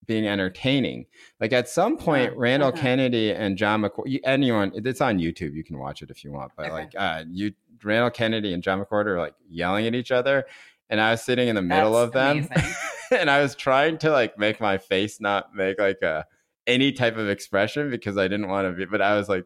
being 0.05 0.27
entertaining. 0.27 1.05
Like 1.39 1.53
at 1.53 1.69
some 1.69 1.97
point, 1.97 2.31
uh-huh. 2.31 2.39
Randall. 2.39 2.71
Kennedy 2.71 3.31
and 3.31 3.57
John 3.57 3.81
McWhorter, 3.81 4.19
anyone, 4.23 4.71
it's 4.75 5.01
on 5.01 5.19
YouTube. 5.19 5.53
You 5.53 5.63
can 5.63 5.77
watch 5.77 6.01
it 6.01 6.09
if 6.09 6.23
you 6.23 6.31
want. 6.31 6.51
But 6.55 6.67
okay. 6.67 6.73
like, 6.73 6.91
uh, 6.97 7.23
you, 7.29 7.53
Randall 7.83 8.11
Kennedy 8.11 8.53
and 8.53 8.63
John 8.63 8.83
McWhorter 8.83 9.07
are 9.07 9.19
like 9.19 9.35
yelling 9.47 9.87
at 9.87 9.95
each 9.95 10.11
other, 10.11 10.45
and 10.89 11.01
I 11.01 11.11
was 11.11 11.21
sitting 11.21 11.47
in 11.47 11.55
the 11.55 11.61
middle 11.61 11.93
That's 11.93 12.07
of 12.07 12.13
them, 12.13 12.49
and 13.11 13.29
I 13.29 13.41
was 13.41 13.55
trying 13.55 13.97
to 13.99 14.11
like 14.11 14.37
make 14.37 14.61
my 14.61 14.77
face 14.77 15.19
not 15.19 15.53
make 15.53 15.79
like 15.79 16.01
a 16.01 16.25
any 16.65 16.91
type 16.91 17.17
of 17.17 17.29
expression 17.29 17.89
because 17.89 18.17
I 18.17 18.27
didn't 18.27 18.47
want 18.47 18.67
to 18.67 18.73
be. 18.73 18.85
But 18.85 19.01
I 19.01 19.17
was 19.17 19.27
like, 19.29 19.45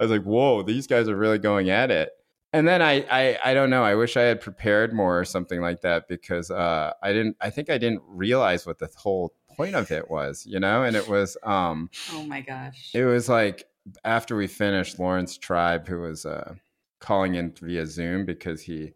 I 0.00 0.04
was 0.04 0.10
like, 0.10 0.22
whoa, 0.22 0.62
these 0.62 0.86
guys 0.86 1.08
are 1.08 1.16
really 1.16 1.38
going 1.38 1.68
at 1.68 1.90
it. 1.90 2.10
And 2.52 2.66
then 2.66 2.82
I, 2.82 3.04
I, 3.10 3.38
I 3.44 3.54
don't 3.54 3.70
know. 3.70 3.84
I 3.84 3.94
wish 3.94 4.16
I 4.16 4.22
had 4.22 4.40
prepared 4.40 4.92
more 4.92 5.20
or 5.20 5.24
something 5.24 5.60
like 5.60 5.82
that 5.82 6.08
because 6.08 6.50
uh, 6.50 6.92
I 7.02 7.12
didn't. 7.12 7.36
I 7.40 7.50
think 7.50 7.70
I 7.70 7.78
didn't 7.78 8.02
realize 8.08 8.66
what 8.66 8.78
the 8.78 8.88
whole 8.96 9.34
point 9.56 9.76
of 9.76 9.92
it 9.92 10.10
was, 10.10 10.46
you 10.46 10.58
know. 10.58 10.82
And 10.82 10.96
it 10.96 11.06
was, 11.06 11.36
um, 11.44 11.90
oh 12.12 12.24
my 12.24 12.40
gosh, 12.40 12.90
it 12.92 13.04
was 13.04 13.28
like 13.28 13.66
after 14.04 14.34
we 14.34 14.48
finished, 14.48 14.98
Laurence 14.98 15.38
Tribe, 15.38 15.86
who 15.86 16.00
was 16.00 16.26
uh, 16.26 16.54
calling 16.98 17.36
in 17.36 17.54
via 17.60 17.86
Zoom 17.86 18.24
because 18.24 18.62
he 18.62 18.94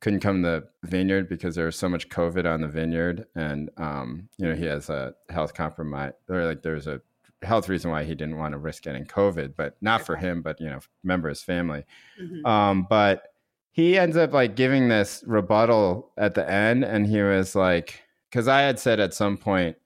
couldn't 0.00 0.20
come 0.20 0.42
to 0.42 0.48
the 0.82 0.88
vineyard 0.88 1.28
because 1.28 1.56
there 1.56 1.66
was 1.66 1.76
so 1.76 1.88
much 1.88 2.10
COVID 2.10 2.44
on 2.44 2.60
the 2.60 2.68
vineyard, 2.68 3.26
and 3.34 3.70
um, 3.76 4.28
you 4.38 4.46
know 4.46 4.54
he 4.54 4.66
has 4.66 4.88
a 4.88 5.14
health 5.30 5.54
compromise 5.54 6.12
or 6.28 6.44
like 6.44 6.62
there's 6.62 6.86
a 6.86 7.00
health 7.44 7.68
reason 7.68 7.90
why 7.90 8.04
he 8.04 8.14
didn't 8.14 8.38
want 8.38 8.52
to 8.52 8.58
risk 8.58 8.82
getting 8.82 9.04
COVID, 9.04 9.54
but 9.56 9.76
not 9.80 10.02
for 10.02 10.16
him, 10.16 10.42
but 10.42 10.60
you 10.60 10.68
know, 10.68 10.80
member 11.02 11.28
of 11.28 11.32
his 11.32 11.42
family. 11.42 11.84
Mm-hmm. 12.20 12.46
Um, 12.46 12.86
but 12.88 13.28
he 13.72 13.98
ends 13.98 14.16
up 14.16 14.32
like 14.32 14.56
giving 14.56 14.88
this 14.88 15.24
rebuttal 15.26 16.12
at 16.16 16.34
the 16.34 16.48
end, 16.48 16.84
and 16.84 17.06
he 17.06 17.20
was 17.22 17.54
like, 17.54 18.00
because 18.30 18.48
I 18.48 18.62
had 18.62 18.78
said 18.78 19.00
at 19.00 19.14
some 19.14 19.36
point, 19.36 19.76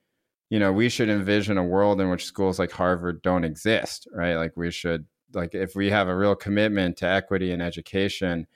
you 0.50 0.58
know, 0.58 0.72
we 0.72 0.88
should 0.88 1.08
envision 1.08 1.58
a 1.58 1.64
world 1.64 2.00
in 2.00 2.08
which 2.10 2.24
schools 2.24 2.58
like 2.58 2.70
Harvard 2.70 3.22
don't 3.22 3.44
exist, 3.44 4.08
right? 4.12 4.36
Like 4.36 4.56
we 4.56 4.70
should 4.70 5.06
like 5.34 5.54
if 5.54 5.74
we 5.74 5.90
have 5.90 6.08
a 6.08 6.16
real 6.16 6.34
commitment 6.34 6.96
to 6.98 7.06
equity 7.06 7.52
in 7.52 7.60
education, 7.60 8.46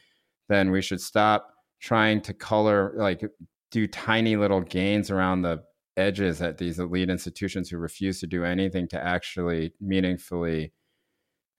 then 0.49 0.71
we 0.71 0.81
should 0.81 1.01
stop 1.01 1.55
trying 1.81 2.21
to 2.23 2.33
color 2.33 2.95
like 2.97 3.23
do 3.71 3.87
tiny 3.87 4.37
little 4.37 4.61
gains 4.61 5.11
around 5.11 5.43
the 5.43 5.63
edges 5.97 6.41
at 6.41 6.59
these 6.59 6.79
elite 6.79 7.11
institutions 7.11 7.69
who 7.69 7.79
refuse 7.79 8.21
to 8.21 8.27
do 8.27 8.45
anything 8.45 8.89
to 8.89 9.03
actually 9.03 9.73
meaningfully 9.81 10.73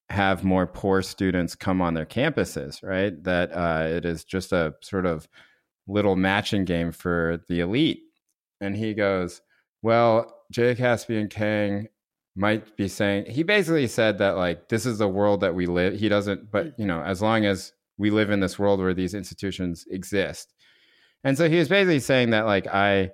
have 0.09 0.43
more 0.43 0.67
poor 0.67 1.01
students 1.01 1.55
come 1.55 1.81
on 1.81 1.93
their 1.93 2.05
campuses, 2.05 2.83
right? 2.83 3.21
That 3.23 3.51
uh, 3.51 3.87
it 3.87 4.05
is 4.05 4.23
just 4.23 4.51
a 4.51 4.73
sort 4.81 5.05
of 5.05 5.27
little 5.87 6.15
matching 6.15 6.65
game 6.65 6.91
for 6.91 7.41
the 7.47 7.59
elite. 7.61 8.01
And 8.61 8.75
he 8.75 8.93
goes, 8.93 9.41
Well, 9.81 10.33
Jay 10.51 10.75
Caspian 10.75 11.29
Kang 11.29 11.87
might 12.35 12.75
be 12.75 12.87
saying 12.87 13.25
he 13.29 13.43
basically 13.43 13.87
said 13.87 14.17
that 14.17 14.31
like 14.31 14.67
this 14.69 14.85
is 14.85 14.97
the 14.97 15.07
world 15.07 15.41
that 15.41 15.53
we 15.53 15.67
live 15.67 15.93
he 15.93 16.09
doesn't 16.09 16.51
but 16.51 16.73
you 16.79 16.85
know 16.85 17.01
as 17.03 17.21
long 17.21 17.45
as 17.45 17.73
we 17.99 18.09
live 18.09 18.31
in 18.31 18.39
this 18.39 18.57
world 18.57 18.79
where 18.79 18.93
these 18.93 19.13
institutions 19.13 19.85
exist 19.91 20.51
and 21.23 21.37
so 21.37 21.47
he 21.47 21.59
was 21.59 21.69
basically 21.69 21.99
saying 21.99 22.31
that 22.31 22.47
like 22.47 22.65
i 22.67 23.11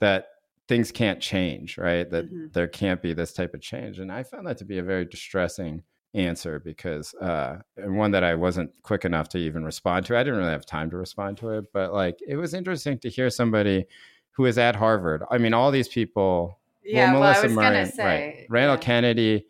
that 0.00 0.26
things 0.68 0.90
can't 0.90 1.20
change 1.20 1.78
right 1.78 2.10
that 2.10 2.26
mm-hmm. 2.26 2.46
there 2.52 2.68
can't 2.68 3.02
be 3.02 3.12
this 3.12 3.32
type 3.32 3.54
of 3.54 3.60
change 3.60 3.98
and 3.98 4.10
i 4.10 4.22
found 4.22 4.46
that 4.46 4.58
to 4.58 4.64
be 4.64 4.78
a 4.78 4.82
very 4.82 5.04
distressing 5.04 5.82
answer 6.14 6.58
because 6.58 7.14
uh 7.16 7.58
and 7.76 7.96
one 7.96 8.10
that 8.10 8.24
i 8.24 8.34
wasn't 8.34 8.70
quick 8.82 9.04
enough 9.04 9.28
to 9.28 9.38
even 9.38 9.64
respond 9.64 10.06
to 10.06 10.16
i 10.16 10.22
didn't 10.22 10.38
really 10.38 10.50
have 10.50 10.64
time 10.64 10.90
to 10.90 10.96
respond 10.96 11.36
to 11.36 11.50
it 11.50 11.64
but 11.72 11.92
like 11.92 12.18
it 12.26 12.36
was 12.36 12.54
interesting 12.54 12.98
to 12.98 13.10
hear 13.10 13.28
somebody 13.28 13.84
who 14.30 14.46
is 14.46 14.56
at 14.56 14.76
harvard 14.76 15.22
i 15.30 15.36
mean 15.36 15.52
all 15.52 15.70
these 15.70 15.88
people 15.88 16.58
yeah, 16.86 17.12
well, 17.12 17.20
Melissa 17.20 17.46
well, 17.48 17.72
Murray, 17.72 17.86
say, 17.86 18.04
right? 18.04 18.46
Randall 18.48 18.76
yeah. 18.76 18.80
Kennedy, 18.80 19.46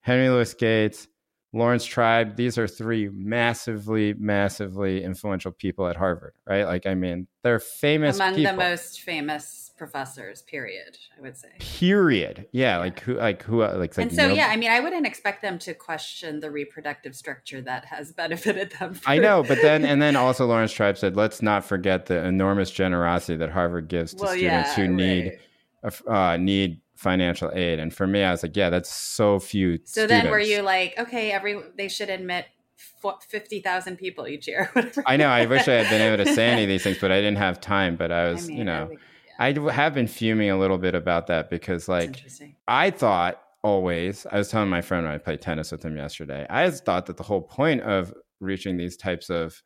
Henry 0.00 0.28
Louis 0.28 0.52
Gates, 0.54 1.08
Laurence 1.52 1.84
Tribe. 1.84 2.36
These 2.36 2.58
are 2.58 2.68
three 2.68 3.08
massively, 3.08 4.14
massively 4.14 5.02
influential 5.02 5.50
people 5.50 5.86
at 5.88 5.96
Harvard, 5.96 6.34
right? 6.46 6.64
Like, 6.64 6.86
I 6.86 6.94
mean, 6.94 7.26
they're 7.42 7.58
famous 7.58 8.16
among 8.16 8.34
people. 8.34 8.52
the 8.52 8.58
most 8.58 9.00
famous 9.00 9.67
professors. 9.78 10.42
Period. 10.42 10.98
I 11.16 11.22
would 11.22 11.36
say. 11.36 11.48
Period. 11.58 12.46
Yeah, 12.52 12.74
yeah. 12.74 12.78
like 12.78 13.00
who, 13.00 13.14
like 13.14 13.42
who, 13.42 13.62
uh, 13.62 13.74
like. 13.76 13.96
And 13.96 14.10
like, 14.10 14.12
so, 14.12 14.22
you 14.22 14.28
know, 14.28 14.34
yeah, 14.34 14.48
I 14.48 14.56
mean, 14.56 14.70
I 14.70 14.80
wouldn't 14.80 15.06
expect 15.06 15.40
them 15.42 15.58
to 15.60 15.74
question 15.74 16.40
the 16.40 16.50
reproductive 16.50 17.14
structure 17.14 17.60
that 17.62 17.84
has 17.86 18.12
benefited 18.22 18.72
them. 18.78 18.94
For... 18.94 19.08
I 19.08 19.18
know, 19.18 19.42
but 19.42 19.62
then, 19.62 19.84
and 19.84 20.02
then 20.02 20.16
also 20.16 20.46
Laurence 20.46 20.72
Tribe 20.72 20.98
said, 20.98 21.16
let's 21.16 21.40
not 21.40 21.64
forget 21.64 22.06
the 22.06 22.24
enormous 22.24 22.70
generosity 22.70 23.36
that 23.38 23.50
Harvard 23.50 23.88
gives 23.88 24.12
to 24.14 24.22
well, 24.22 24.32
students 24.32 24.70
yeah, 24.70 24.74
who 24.74 24.82
right. 24.82 24.90
need 24.90 25.38
uh, 26.06 26.36
need 26.36 26.80
financial 26.98 27.50
aid. 27.54 27.78
And 27.78 27.94
for 27.94 28.06
me, 28.06 28.22
I 28.22 28.32
was 28.32 28.42
like, 28.42 28.56
yeah, 28.56 28.70
that's 28.70 28.90
so 28.90 29.38
few. 29.38 29.78
So 29.78 30.02
students. 30.02 30.24
then, 30.24 30.30
were 30.30 30.40
you 30.40 30.62
like, 30.62 30.94
okay, 30.98 31.30
every 31.30 31.60
they 31.76 31.88
should 31.88 32.10
admit 32.10 32.46
fifty 33.28 33.60
thousand 33.60 33.96
people 33.96 34.26
each 34.26 34.48
year? 34.48 34.70
I 35.06 35.16
know. 35.16 35.28
I 35.28 35.46
wish 35.46 35.68
I 35.68 35.74
had 35.74 35.88
been 35.88 36.02
able 36.02 36.24
to 36.24 36.34
say 36.34 36.48
any 36.48 36.62
of 36.64 36.68
these 36.68 36.82
things, 36.82 36.98
but 37.00 37.12
I 37.12 37.20
didn't 37.20 37.38
have 37.38 37.60
time. 37.60 37.96
But 37.96 38.12
I 38.12 38.30
was, 38.30 38.44
I 38.44 38.48
mean, 38.48 38.58
you 38.58 38.64
know, 38.64 38.90
I, 39.38 39.52
have 39.72 39.94
been 39.94 40.08
fuming 40.08 40.50
a 40.50 40.58
little 40.58 40.78
bit 40.78 40.94
about 40.94 41.28
that 41.28 41.48
because, 41.48 41.88
like, 41.88 42.24
I 42.66 42.90
thought 42.90 43.40
always. 43.62 44.26
I 44.30 44.38
was 44.38 44.48
telling 44.48 44.68
my 44.68 44.80
friend 44.80 45.04
when 45.04 45.14
I 45.14 45.18
played 45.18 45.40
tennis 45.40 45.70
with 45.70 45.84
him 45.84 45.96
yesterday. 45.96 46.46
I 46.50 46.70
thought 46.70 47.06
that 47.06 47.16
the 47.16 47.22
whole 47.22 47.42
point 47.42 47.82
of 47.82 48.12
reaching 48.40 48.76
these 48.76 48.96
types 48.96 49.30
of 49.30 49.62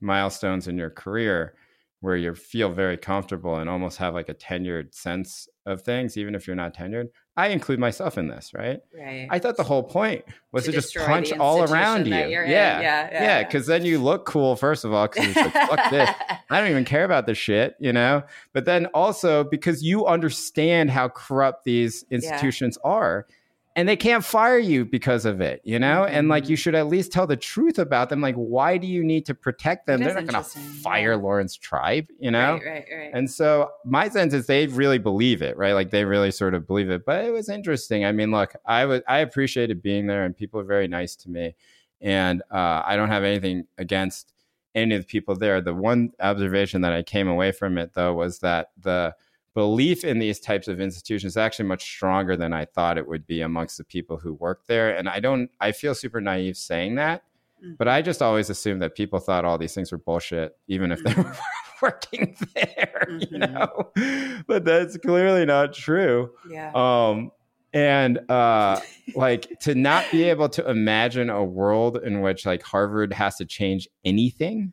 milestones 0.00 0.68
in 0.68 0.76
your 0.76 0.90
career 0.90 1.54
where 2.00 2.16
you 2.16 2.34
feel 2.34 2.70
very 2.70 2.96
comfortable 2.96 3.56
and 3.56 3.70
almost 3.70 3.96
have 3.98 4.14
like 4.14 4.28
a 4.28 4.34
tenured 4.34 4.92
sense 4.92 5.48
of 5.66 5.82
things, 5.82 6.16
even 6.16 6.34
if 6.34 6.46
you're 6.46 6.56
not 6.56 6.74
tenured. 6.76 7.08
I 7.36 7.48
include 7.48 7.78
myself 7.78 8.18
in 8.18 8.28
this, 8.28 8.52
right? 8.52 8.80
Right. 8.94 9.26
I 9.30 9.38
thought 9.38 9.56
the 9.56 9.62
whole 9.62 9.82
point 9.82 10.24
was 10.52 10.64
to, 10.64 10.70
to 10.70 10.76
just 10.76 10.94
punch 10.94 11.32
all 11.32 11.62
around 11.62 12.06
you. 12.06 12.14
Yeah. 12.14 12.46
yeah. 12.46 13.08
Yeah. 13.10 13.42
Because 13.42 13.66
yeah, 13.66 13.78
then 13.78 13.86
you 13.86 13.98
look 13.98 14.26
cool, 14.26 14.54
first 14.54 14.84
of 14.84 14.92
all, 14.92 15.08
because 15.08 15.34
like, 15.34 15.52
fuck 15.52 15.90
this. 15.90 16.10
I 16.50 16.60
don't 16.60 16.70
even 16.70 16.84
care 16.84 17.04
about 17.04 17.26
this 17.26 17.38
shit, 17.38 17.74
you 17.80 17.92
know? 17.92 18.22
But 18.52 18.66
then 18.66 18.86
also 18.86 19.44
because 19.44 19.82
you 19.82 20.06
understand 20.06 20.90
how 20.90 21.08
corrupt 21.08 21.64
these 21.64 22.04
institutions 22.10 22.76
yeah. 22.84 22.90
are 22.90 23.26
and 23.74 23.88
they 23.88 23.96
can't 23.96 24.24
fire 24.24 24.58
you 24.58 24.84
because 24.84 25.24
of 25.24 25.40
it, 25.40 25.60
you 25.64 25.78
know? 25.78 26.04
And 26.04 26.28
like 26.28 26.48
you 26.48 26.56
mm-hmm. 26.56 26.60
should 26.60 26.74
at 26.74 26.88
least 26.88 27.12
tell 27.12 27.26
the 27.26 27.36
truth 27.36 27.78
about 27.78 28.10
them. 28.10 28.20
Like, 28.20 28.34
why 28.34 28.76
do 28.76 28.86
you 28.86 29.02
need 29.02 29.24
to 29.26 29.34
protect 29.34 29.86
them? 29.86 30.00
They're 30.00 30.14
not 30.14 30.26
going 30.26 30.44
to 30.44 30.50
fire 30.50 31.16
Laurence 31.16 31.56
Tribe, 31.56 32.08
you 32.18 32.30
know? 32.30 32.54
Right, 32.54 32.64
right, 32.64 32.84
right. 32.94 33.10
And 33.14 33.30
so 33.30 33.70
my 33.84 34.08
sense 34.08 34.34
is 34.34 34.46
they 34.46 34.66
really 34.66 34.98
believe 34.98 35.40
it, 35.40 35.56
right? 35.56 35.72
Like 35.72 35.90
they 35.90 36.04
really 36.04 36.30
sort 36.30 36.54
of 36.54 36.66
believe 36.66 36.90
it. 36.90 37.04
But 37.06 37.24
it 37.24 37.30
was 37.30 37.48
interesting. 37.48 38.04
I 38.04 38.12
mean, 38.12 38.30
look, 38.30 38.54
I 38.66 38.84
was 38.84 39.00
I 39.08 39.18
appreciated 39.18 39.82
being 39.82 40.06
there, 40.06 40.24
and 40.24 40.36
people 40.36 40.60
are 40.60 40.64
very 40.64 40.88
nice 40.88 41.16
to 41.16 41.30
me, 41.30 41.54
and 42.00 42.42
uh, 42.50 42.82
I 42.84 42.96
don't 42.96 43.08
have 43.08 43.24
anything 43.24 43.66
against 43.78 44.32
any 44.74 44.94
of 44.94 45.02
the 45.02 45.06
people 45.06 45.36
there. 45.36 45.60
The 45.60 45.74
one 45.74 46.12
observation 46.20 46.82
that 46.82 46.92
I 46.92 47.02
came 47.02 47.28
away 47.28 47.52
from 47.52 47.78
it 47.78 47.94
though 47.94 48.14
was 48.14 48.40
that 48.40 48.70
the 48.78 49.14
belief 49.54 50.04
in 50.04 50.18
these 50.18 50.40
types 50.40 50.68
of 50.68 50.80
institutions 50.80 51.32
is 51.32 51.36
actually 51.36 51.66
much 51.66 51.82
stronger 51.82 52.36
than 52.36 52.52
I 52.52 52.64
thought 52.64 52.98
it 52.98 53.06
would 53.06 53.26
be 53.26 53.42
amongst 53.42 53.78
the 53.78 53.84
people 53.84 54.16
who 54.16 54.34
work 54.34 54.66
there. 54.66 54.96
And 54.96 55.08
I 55.08 55.20
don't, 55.20 55.50
I 55.60 55.72
feel 55.72 55.94
super 55.94 56.20
naive 56.20 56.56
saying 56.56 56.94
that, 56.96 57.22
mm-hmm. 57.62 57.74
but 57.78 57.88
I 57.88 58.02
just 58.02 58.22
always 58.22 58.48
assumed 58.50 58.82
that 58.82 58.94
people 58.94 59.18
thought 59.18 59.44
all 59.44 59.58
these 59.58 59.74
things 59.74 59.92
were 59.92 59.98
bullshit, 59.98 60.56
even 60.68 60.90
if 60.92 61.02
they 61.02 61.10
mm-hmm. 61.10 61.22
were 61.28 61.36
working 61.82 62.36
there, 62.54 63.06
mm-hmm. 63.10 63.34
you 63.34 63.38
know? 63.38 64.44
But 64.46 64.64
that's 64.64 64.96
clearly 64.96 65.44
not 65.44 65.74
true. 65.74 66.30
Yeah. 66.48 66.72
Um, 66.74 67.30
and 67.74 68.18
uh, 68.30 68.80
like 69.14 69.58
to 69.60 69.74
not 69.74 70.10
be 70.10 70.24
able 70.24 70.48
to 70.50 70.68
imagine 70.68 71.30
a 71.30 71.44
world 71.44 71.98
in 72.02 72.20
which 72.20 72.46
like 72.46 72.62
Harvard 72.62 73.12
has 73.12 73.36
to 73.36 73.44
change 73.44 73.88
anything 74.04 74.72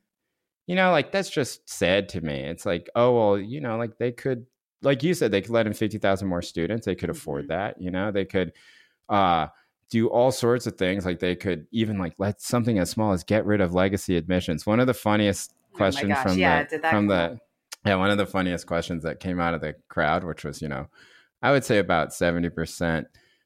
you 0.70 0.76
know 0.76 0.92
like 0.92 1.12
that's 1.12 1.32
just 1.32 1.68
sad 1.68 2.08
to 2.08 2.22
me 2.22 2.36
it's 2.36 2.64
like 2.64 2.90
oh 2.96 3.12
well 3.12 3.40
you 3.40 3.60
know 3.60 3.76
like 3.76 3.98
they 3.98 4.12
could 4.12 4.46
like 4.82 5.04
you 5.04 5.14
said, 5.14 5.32
they 5.32 5.42
could 5.42 5.52
let 5.52 5.68
in 5.68 5.74
50,000 5.74 6.28
more 6.28 6.42
students. 6.42 6.86
They 6.86 6.96
could 6.96 7.10
afford 7.10 7.44
mm-hmm. 7.44 7.54
that, 7.54 7.82
you 7.82 7.92
know, 7.92 8.12
they 8.12 8.26
could 8.26 8.54
uh, 9.10 9.48
do 9.90 10.08
all 10.08 10.32
sorts 10.32 10.68
of 10.68 10.76
things. 10.76 11.06
Like 11.06 11.20
they 11.20 11.36
could 11.36 11.68
even 11.72 11.98
like 11.98 12.14
let 12.18 12.42
something 12.42 12.80
as 12.80 12.90
small 12.90 13.12
as 13.12 13.24
get 13.24 13.46
rid 13.46 13.62
of 13.62 13.74
legacy 13.74 14.18
admissions. 14.18 14.66
One 14.66 14.80
of 14.80 14.88
the 14.88 14.94
funniest 14.94 15.54
oh 15.74 15.78
questions 15.78 16.14
oh 16.16 16.22
from 16.24 16.38
yeah, 16.38 16.64
the, 16.64 16.80
from 16.80 17.08
the, 17.08 17.40
yeah, 17.86 17.96
one 17.96 18.10
of 18.10 18.18
the 18.18 18.26
funniest 18.26 18.68
questions 18.68 19.04
that 19.04 19.20
came 19.20 19.40
out 19.40 19.54
of 19.54 19.62
the 19.62 19.76
crowd, 19.88 20.24
which 20.24 20.44
was, 20.44 20.62
you 20.62 20.70
know, 20.70 20.88
I 21.42 21.52
would 21.52 21.64
say 21.64 21.78
about 21.78 22.10
70% 22.10 23.06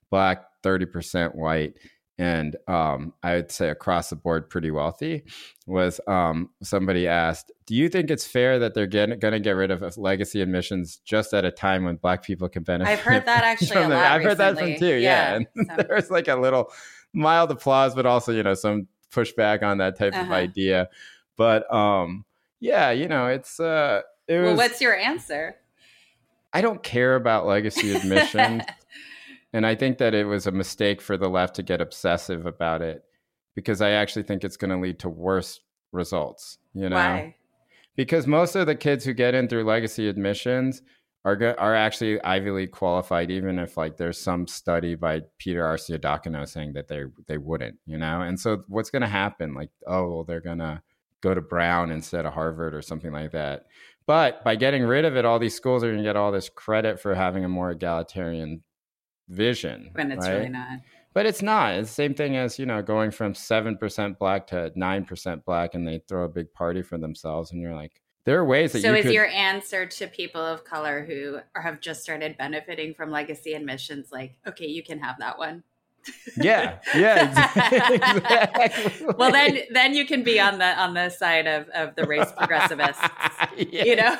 black, 0.09 0.43
30% 0.63 1.35
white 1.35 1.73
and 2.17 2.55
um, 2.67 3.13
I 3.23 3.35
would 3.35 3.51
say 3.51 3.69
across 3.69 4.09
the 4.09 4.15
board 4.15 4.49
pretty 4.49 4.69
wealthy, 4.69 5.23
was 5.65 5.99
um, 6.07 6.51
somebody 6.61 7.07
asked, 7.07 7.51
"Do 7.65 7.75
you 7.75 7.89
think 7.89 8.11
it's 8.11 8.25
fair 8.25 8.59
that 8.59 8.73
they're 8.73 8.87
going 8.87 9.19
to 9.19 9.39
get 9.39 9.51
rid 9.51 9.71
of 9.71 9.97
legacy 9.97 10.41
admissions 10.41 10.97
just 11.03 11.33
at 11.33 11.43
a 11.43 11.51
time 11.51 11.85
when 11.85 11.95
Black 11.95 12.23
people 12.23 12.49
can 12.49 12.63
benefit?" 12.63 12.91
I've 12.91 12.99
heard 12.99 13.25
that 13.25 13.43
actually 13.43 13.83
a 13.83 13.89
lot. 13.89 13.91
I've 13.91 14.23
recently. 14.23 14.45
heard 14.45 14.55
that 14.55 14.57
from 14.59 14.75
too. 14.75 14.95
Yeah, 14.95 15.39
yeah. 15.55 15.75
So. 15.75 15.83
there's 15.87 16.11
like 16.11 16.27
a 16.27 16.35
little 16.35 16.71
mild 17.13 17.49
applause, 17.51 17.95
but 17.95 18.05
also 18.05 18.31
you 18.31 18.43
know 18.43 18.53
some 18.53 18.87
pushback 19.11 19.63
on 19.63 19.79
that 19.79 19.97
type 19.97 20.13
uh-huh. 20.13 20.25
of 20.25 20.31
idea. 20.31 20.89
But 21.35 21.73
um, 21.73 22.25
yeah, 22.59 22.91
you 22.91 23.07
know, 23.07 23.27
it's 23.27 23.59
uh, 23.59 24.01
it 24.27 24.37
was, 24.37 24.45
well. 24.45 24.57
What's 24.57 24.81
your 24.81 24.95
answer? 24.95 25.55
I 26.53 26.61
don't 26.61 26.83
care 26.83 27.15
about 27.15 27.47
legacy 27.47 27.95
admissions. 27.95 28.63
And 29.53 29.65
I 29.65 29.75
think 29.75 29.99
that 29.99 30.15
it 30.15 30.25
was 30.25 30.47
a 30.47 30.51
mistake 30.51 30.99
for 30.99 31.15
the 31.15 31.29
left 31.29 31.55
to 31.55 31.63
get 31.63 31.79
obsessive 31.79 32.45
about 32.45 32.81
it 32.81 33.03
because 33.55 33.81
I 33.81 33.91
actually 33.91 34.23
think 34.23 34.43
it's 34.43 34.57
going 34.57 34.71
to 34.71 34.79
lead 34.79 34.99
to 34.99 35.09
worse 35.09 35.59
results, 35.91 36.57
you 36.73 36.89
know? 36.89 36.95
Why? 36.95 37.35
Because 37.95 38.25
most 38.25 38.55
of 38.55 38.65
the 38.65 38.75
kids 38.75 39.05
who 39.05 39.13
get 39.13 39.35
in 39.35 39.47
through 39.47 39.65
legacy 39.65 40.09
admissions 40.09 40.81
are 41.25 41.35
go- 41.35 41.55
are 41.57 41.75
actually 41.75 42.21
Ivy 42.21 42.51
League 42.51 42.71
qualified, 42.71 43.31
even 43.31 43.59
if 43.59 43.77
like 43.77 43.97
there's 43.97 44.17
some 44.17 44.47
study 44.47 44.95
by 44.95 45.21
Peter 45.37 45.63
Arcidiacono 45.63 46.47
saying 46.47 46.73
that 46.73 46.87
they 46.87 47.03
they 47.27 47.37
wouldn't, 47.37 47.77
you 47.85 47.97
know. 47.97 48.21
And 48.21 48.39
so 48.39 48.63
what's 48.67 48.89
going 48.89 49.03
to 49.03 49.07
happen? 49.07 49.53
Like, 49.53 49.69
oh, 49.87 50.09
well, 50.09 50.23
they're 50.23 50.41
going 50.41 50.57
to 50.57 50.81
go 51.21 51.33
to 51.33 51.41
Brown 51.41 51.91
instead 51.91 52.25
of 52.25 52.33
Harvard 52.33 52.73
or 52.73 52.81
something 52.81 53.11
like 53.11 53.31
that. 53.31 53.67
But 54.05 54.43
by 54.43 54.55
getting 54.55 54.83
rid 54.83 55.05
of 55.05 55.15
it, 55.15 55.23
all 55.23 55.39
these 55.39 55.55
schools 55.55 55.83
are 55.83 55.87
going 55.87 55.97
to 55.97 56.03
get 56.03 56.17
all 56.17 56.31
this 56.31 56.49
credit 56.49 56.99
for 56.99 57.15
having 57.15 57.45
a 57.45 57.49
more 57.49 57.71
egalitarian 57.71 58.61
vision 59.33 59.89
when 59.93 60.11
it's 60.11 60.25
right? 60.25 60.33
really 60.33 60.49
not 60.49 60.79
but 61.13 61.27
it's 61.27 61.43
not. 61.43 61.75
It's 61.75 61.89
the 61.89 61.93
same 61.93 62.15
thing 62.15 62.37
as 62.37 62.57
you 62.57 62.65
know 62.65 62.81
going 62.81 63.11
from 63.11 63.35
seven 63.35 63.77
percent 63.77 64.17
black 64.17 64.47
to 64.47 64.71
nine 64.75 65.05
percent 65.05 65.45
black, 65.45 65.75
and 65.75 65.87
they 65.87 66.01
throw 66.07 66.23
a 66.23 66.27
big 66.27 66.51
party 66.53 66.81
for 66.81 66.97
themselves, 66.97 67.51
and 67.51 67.61
you're 67.61 67.75
like, 67.75 68.01
there 68.25 68.39
are 68.39 68.45
ways 68.45 68.71
that 68.71 68.81
so 68.81 68.91
you 68.91 68.97
is 68.97 69.03
could, 69.03 69.13
your 69.13 69.27
answer 69.27 69.85
to 69.85 70.07
people 70.07 70.41
of 70.41 70.63
color 70.63 71.05
who 71.05 71.39
have 71.55 71.81
just 71.81 72.03
started 72.03 72.37
benefiting 72.37 72.93
from 72.93 73.11
legacy 73.11 73.53
admissions 73.53 74.11
like 74.11 74.35
okay 74.47 74.67
you 74.67 74.83
can 74.83 74.99
have 74.99 75.17
that 75.19 75.37
one 75.37 75.63
yeah 76.37 76.79
yeah 76.95 77.29
exactly. 77.91 79.05
well 79.17 79.31
then 79.31 79.59
then 79.71 79.93
you 79.93 80.05
can 80.05 80.23
be 80.23 80.39
on 80.39 80.57
the 80.59 80.79
on 80.81 80.93
the 80.93 81.09
side 81.09 81.47
of 81.47 81.67
of 81.69 81.95
the 81.95 82.05
race 82.05 82.31
progressivists 82.37 83.01
yeah, 83.71 83.83
you 83.83 83.95
know? 83.95 84.17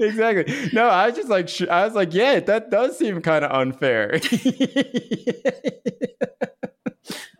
Exactly. 0.06 0.70
No 0.72 0.88
i 0.88 1.06
was 1.06 1.16
just 1.16 1.28
like 1.28 1.48
i 1.70 1.84
was 1.84 1.94
like 1.94 2.14
yeah 2.14 2.40
that 2.40 2.70
does 2.70 2.98
seem 2.98 3.20
kind 3.22 3.44
of 3.44 3.50
unfair 3.52 4.20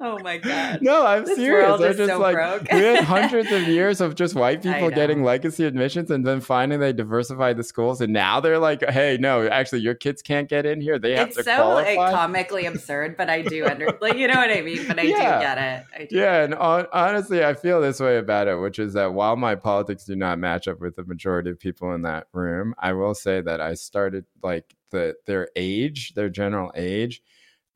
Oh 0.01 0.19
my 0.21 0.39
god! 0.39 0.81
No, 0.81 1.05
I'm 1.05 1.25
this 1.25 1.37
serious. 1.37 1.81
I'm 1.81 1.97
just 1.97 2.09
so 2.09 2.19
like 2.21 2.37
broke. 2.37 2.71
we 2.71 2.79
had 2.79 3.03
hundreds 3.05 3.51
of 3.51 3.63
years 3.67 4.01
of 4.01 4.15
just 4.15 4.37
white 4.37 4.63
people 4.63 4.91
getting 4.91 5.25
legacy 5.25 5.65
admissions, 5.65 6.11
and 6.11 6.25
then 6.25 6.41
finally 6.41 6.79
they 6.79 6.93
diversified 6.93 7.57
the 7.57 7.65
schools, 7.65 8.01
and 8.01 8.13
now 8.13 8.39
they're 8.39 8.61
like, 8.61 8.89
"Hey, 8.89 9.19
no, 9.19 9.49
actually, 9.49 9.81
your 9.81 9.95
kids 9.95 10.23
can't 10.23 10.49
get 10.49 10.67
in 10.67 10.81
here. 10.81 11.01
They 11.01 11.17
have 11.17 11.31
to." 11.31 11.35
it's 11.35 11.37
to 11.39 11.43
so 11.45 11.57
qualify." 11.57 11.95
Like, 11.97 12.15
comically 12.15 12.67
absurd, 12.67 13.17
but 13.17 13.29
I 13.29 13.43
do 13.43 13.67
under 13.67 13.89
like 14.01 14.17
you 14.17 14.29
know 14.29 14.37
what 14.37 14.51
I 14.51 14.61
mean. 14.61 14.87
But 14.87 15.01
I 15.01 15.03
yeah. 15.03 15.39
do 15.39 15.45
get 15.45 15.59
it. 15.99 16.11
Do. 16.11 16.17
Yeah, 16.17 16.45
and 16.45 16.55
on, 16.55 16.87
honestly, 16.93 17.45
I 17.45 17.55
feel 17.55 17.81
this 17.81 17.99
way 17.99 18.19
about 18.19 18.47
it, 18.47 18.55
which 18.55 18.79
is 18.79 18.93
that 18.93 19.15
while 19.15 19.35
my 19.35 19.57
politics 19.57 20.05
do 20.05 20.15
not 20.15 20.39
match 20.39 20.69
up 20.69 20.81
with 20.81 20.95
the 20.95 21.05
majority 21.05 21.51
of 21.51 21.59
people 21.59 21.93
in 21.93 22.03
that 22.03 22.29
room, 22.33 22.73
I 22.79 22.93
will 22.93 23.15
say 23.15 23.41
that 23.41 23.61
I 23.61 23.75
started 23.75 24.27
like 24.45 24.77
the 24.91 25.17
their 25.27 25.49
age, 25.57 26.15
their 26.15 26.29
general 26.29 26.71
age 26.77 27.21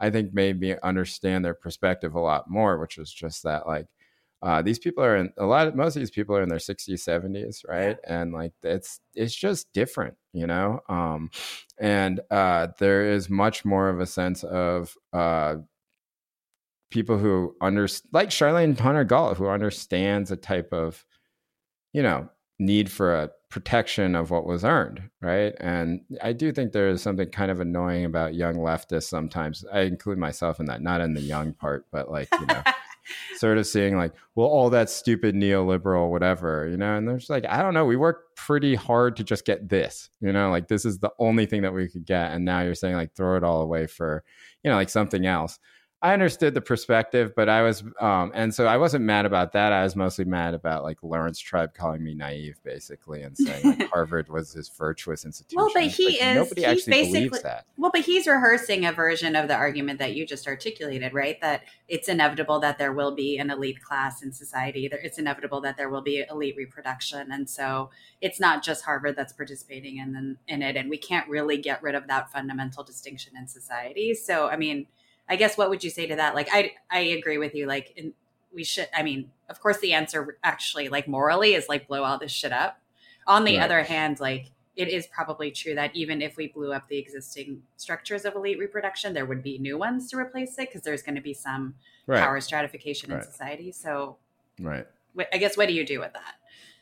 I 0.02 0.10
think 0.10 0.34
made 0.34 0.60
me 0.60 0.76
understand 0.82 1.44
their 1.44 1.54
perspective 1.54 2.14
a 2.16 2.20
lot 2.20 2.50
more, 2.50 2.78
which 2.80 2.98
was 2.98 3.12
just 3.12 3.44
that 3.44 3.66
like 3.68 3.86
uh, 4.42 4.60
these 4.62 4.78
people 4.80 5.04
are 5.04 5.16
in 5.16 5.32
a 5.38 5.46
lot 5.46 5.68
of 5.68 5.76
most 5.76 5.96
of 5.96 6.00
these 6.02 6.10
people 6.10 6.36
are 6.36 6.42
in 6.42 6.48
their 6.50 6.58
60s 6.60 7.04
70s 7.04 7.64
right? 7.68 7.98
And 8.06 8.32
like 8.34 8.52
it's 8.64 9.00
it's 9.14 9.34
just 9.34 9.72
different 9.72 10.16
you 10.34 10.46
know? 10.48 10.80
Um 10.88 11.30
and 11.78 12.20
uh 12.30 12.68
there 12.78 13.10
is 13.12 13.30
much 13.30 13.64
more 13.64 13.88
of 13.88 14.00
a 14.00 14.06
sense 14.06 14.44
of 14.44 14.94
uh 15.12 15.56
people 16.90 17.16
who 17.18 17.56
under 17.60 17.88
like 18.12 18.28
charlayne 18.28 18.78
hunter 18.78 19.04
gault 19.04 19.38
who 19.38 19.48
understands 19.48 20.30
a 20.30 20.36
type 20.36 20.72
of 20.72 21.04
you 21.92 22.02
know 22.02 22.28
need 22.64 22.90
for 22.90 23.14
a 23.14 23.30
protection 23.50 24.14
of 24.14 24.30
what 24.30 24.46
was 24.46 24.64
earned, 24.64 25.02
right? 25.20 25.54
And 25.60 26.00
I 26.22 26.32
do 26.32 26.52
think 26.52 26.72
there 26.72 26.88
is 26.88 27.02
something 27.02 27.28
kind 27.28 27.50
of 27.50 27.60
annoying 27.60 28.04
about 28.04 28.34
young 28.34 28.56
leftists 28.56 29.04
sometimes. 29.04 29.64
I 29.70 29.80
include 29.82 30.18
myself 30.18 30.58
in 30.58 30.66
that, 30.66 30.80
not 30.80 31.00
in 31.02 31.12
the 31.12 31.20
young 31.20 31.52
part, 31.52 31.86
but 31.92 32.10
like, 32.10 32.28
you 32.40 32.46
know, 32.46 32.62
sort 33.36 33.58
of 33.58 33.66
seeing 33.66 33.96
like, 33.96 34.14
well, 34.34 34.46
all 34.46 34.70
that 34.70 34.88
stupid 34.88 35.34
neoliberal, 35.34 36.10
whatever, 36.10 36.66
you 36.66 36.76
know, 36.76 36.96
and 36.96 37.06
there's 37.06 37.28
like, 37.28 37.44
I 37.46 37.60
don't 37.60 37.74
know, 37.74 37.84
we 37.84 37.96
worked 37.96 38.36
pretty 38.36 38.74
hard 38.74 39.16
to 39.16 39.24
just 39.24 39.44
get 39.44 39.68
this, 39.68 40.08
you 40.20 40.32
know, 40.32 40.50
like 40.50 40.68
this 40.68 40.84
is 40.84 40.98
the 41.00 41.12
only 41.18 41.44
thing 41.44 41.62
that 41.62 41.74
we 41.74 41.88
could 41.88 42.06
get. 42.06 42.32
And 42.32 42.44
now 42.44 42.62
you're 42.62 42.74
saying 42.74 42.96
like 42.96 43.14
throw 43.14 43.36
it 43.36 43.44
all 43.44 43.60
away 43.60 43.86
for, 43.86 44.24
you 44.64 44.70
know, 44.70 44.76
like 44.76 44.88
something 44.88 45.26
else. 45.26 45.58
I 46.02 46.14
understood 46.14 46.54
the 46.54 46.60
perspective, 46.60 47.32
but 47.36 47.48
I 47.48 47.62
was, 47.62 47.84
um, 48.00 48.32
and 48.34 48.52
so 48.52 48.66
I 48.66 48.76
wasn't 48.76 49.04
mad 49.04 49.24
about 49.24 49.52
that. 49.52 49.72
I 49.72 49.84
was 49.84 49.94
mostly 49.94 50.24
mad 50.24 50.52
about 50.52 50.82
like 50.82 51.00
Laurence 51.00 51.38
Tribe 51.38 51.74
calling 51.74 52.02
me 52.02 52.12
naive, 52.12 52.58
basically, 52.64 53.22
and 53.22 53.38
saying 53.38 53.64
like 53.64 53.88
Harvard 53.92 54.28
was 54.28 54.52
this 54.52 54.68
virtuous 54.68 55.24
institution. 55.24 55.58
Well, 55.58 55.70
but 55.72 55.84
he 55.84 56.06
like, 56.06 56.22
is 56.22 56.34
nobody 56.34 56.64
actually 56.64 57.04
believes 57.04 57.42
that. 57.42 57.66
Well, 57.76 57.92
but 57.92 58.00
he's 58.00 58.26
rehearsing 58.26 58.84
a 58.84 58.92
version 58.92 59.36
of 59.36 59.46
the 59.46 59.54
argument 59.54 60.00
that 60.00 60.16
you 60.16 60.26
just 60.26 60.48
articulated, 60.48 61.14
right? 61.14 61.40
That 61.40 61.62
it's 61.86 62.08
inevitable 62.08 62.58
that 62.58 62.78
there 62.78 62.92
will 62.92 63.14
be 63.14 63.38
an 63.38 63.50
elite 63.50 63.80
class 63.80 64.24
in 64.24 64.32
society. 64.32 64.90
It's 64.90 65.18
inevitable 65.18 65.60
that 65.60 65.76
there 65.76 65.88
will 65.88 66.02
be 66.02 66.24
elite 66.28 66.56
reproduction, 66.56 67.30
and 67.30 67.48
so 67.48 67.90
it's 68.20 68.40
not 68.40 68.64
just 68.64 68.84
Harvard 68.84 69.14
that's 69.14 69.32
participating 69.32 69.98
in 69.98 70.36
in 70.48 70.62
it, 70.62 70.76
and 70.76 70.90
we 70.90 70.98
can't 70.98 71.28
really 71.28 71.58
get 71.58 71.80
rid 71.80 71.94
of 71.94 72.08
that 72.08 72.32
fundamental 72.32 72.82
distinction 72.82 73.34
in 73.36 73.46
society. 73.46 74.14
So, 74.14 74.48
I 74.48 74.56
mean 74.56 74.88
I 75.28 75.36
guess 75.36 75.56
what 75.56 75.70
would 75.70 75.84
you 75.84 75.90
say 75.90 76.06
to 76.06 76.16
that? 76.16 76.34
Like, 76.34 76.48
I 76.52 76.72
I 76.90 77.00
agree 77.00 77.38
with 77.38 77.54
you. 77.54 77.66
Like, 77.66 77.92
in, 77.96 78.12
we 78.54 78.64
should. 78.64 78.88
I 78.94 79.02
mean, 79.02 79.30
of 79.48 79.60
course, 79.60 79.78
the 79.78 79.92
answer 79.92 80.38
actually, 80.42 80.88
like 80.88 81.08
morally, 81.08 81.54
is 81.54 81.68
like 81.68 81.88
blow 81.88 82.04
all 82.04 82.18
this 82.18 82.32
shit 82.32 82.52
up. 82.52 82.78
On 83.26 83.44
the 83.44 83.56
right. 83.56 83.64
other 83.64 83.82
hand, 83.82 84.18
like 84.20 84.50
it 84.74 84.88
is 84.88 85.06
probably 85.06 85.50
true 85.50 85.74
that 85.74 85.94
even 85.94 86.22
if 86.22 86.36
we 86.36 86.48
blew 86.48 86.72
up 86.72 86.88
the 86.88 86.98
existing 86.98 87.62
structures 87.76 88.24
of 88.24 88.34
elite 88.34 88.58
reproduction, 88.58 89.12
there 89.12 89.26
would 89.26 89.42
be 89.42 89.58
new 89.58 89.76
ones 89.76 90.08
to 90.10 90.16
replace 90.16 90.58
it 90.58 90.68
because 90.68 90.82
there's 90.82 91.02
going 91.02 91.14
to 91.14 91.20
be 91.20 91.34
some 91.34 91.74
right. 92.06 92.20
power 92.20 92.40
stratification 92.40 93.10
right. 93.10 93.22
in 93.22 93.30
society. 93.30 93.70
So, 93.70 94.16
right. 94.60 94.86
I 95.32 95.36
guess 95.38 95.56
what 95.56 95.68
do 95.68 95.74
you 95.74 95.84
do 95.86 96.00
with 96.00 96.14
that? 96.14 96.34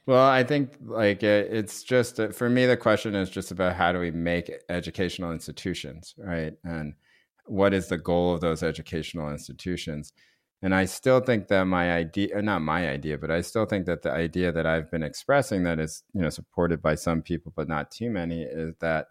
Well, 0.07 0.25
I 0.25 0.45
think 0.45 0.77
like 0.83 1.23
it's 1.23 1.83
just 1.83 2.19
uh, 2.19 2.29
for 2.29 2.49
me 2.49 2.67
the 2.67 2.77
question 2.77 3.15
is 3.15 3.29
just 3.29 3.51
about 3.51 3.77
how 3.77 3.93
do 3.93 3.99
we 3.99 4.11
make 4.11 4.51
educational 4.69 5.33
institutions, 5.33 6.15
right? 6.17 6.55
And 6.65 6.95
what 7.51 7.75
is 7.75 7.89
the 7.89 7.99
goal 7.99 8.33
of 8.33 8.41
those 8.41 8.63
educational 8.63 9.31
institutions 9.31 10.13
and 10.63 10.73
i 10.73 10.85
still 10.85 11.21
think 11.21 11.49
that 11.49 11.65
my 11.65 11.93
idea 11.93 12.41
not 12.41 12.61
my 12.61 12.89
idea 12.89 13.19
but 13.19 13.31
i 13.31 13.41
still 13.41 13.67
think 13.67 13.87
that 13.87 14.03
the 14.03 14.11
idea 14.11 14.53
that 14.53 14.67
i've 14.67 14.89
been 14.91 15.03
expressing 15.03 15.65
that 15.65 15.81
is 15.81 16.05
you 16.15 16.21
know 16.21 16.31
supported 16.31 16.81
by 16.81 16.95
some 16.95 17.21
people 17.21 17.53
but 17.57 17.69
not 17.69 17.91
too 17.91 18.09
many 18.09 18.43
is 18.43 18.75
that 18.81 19.09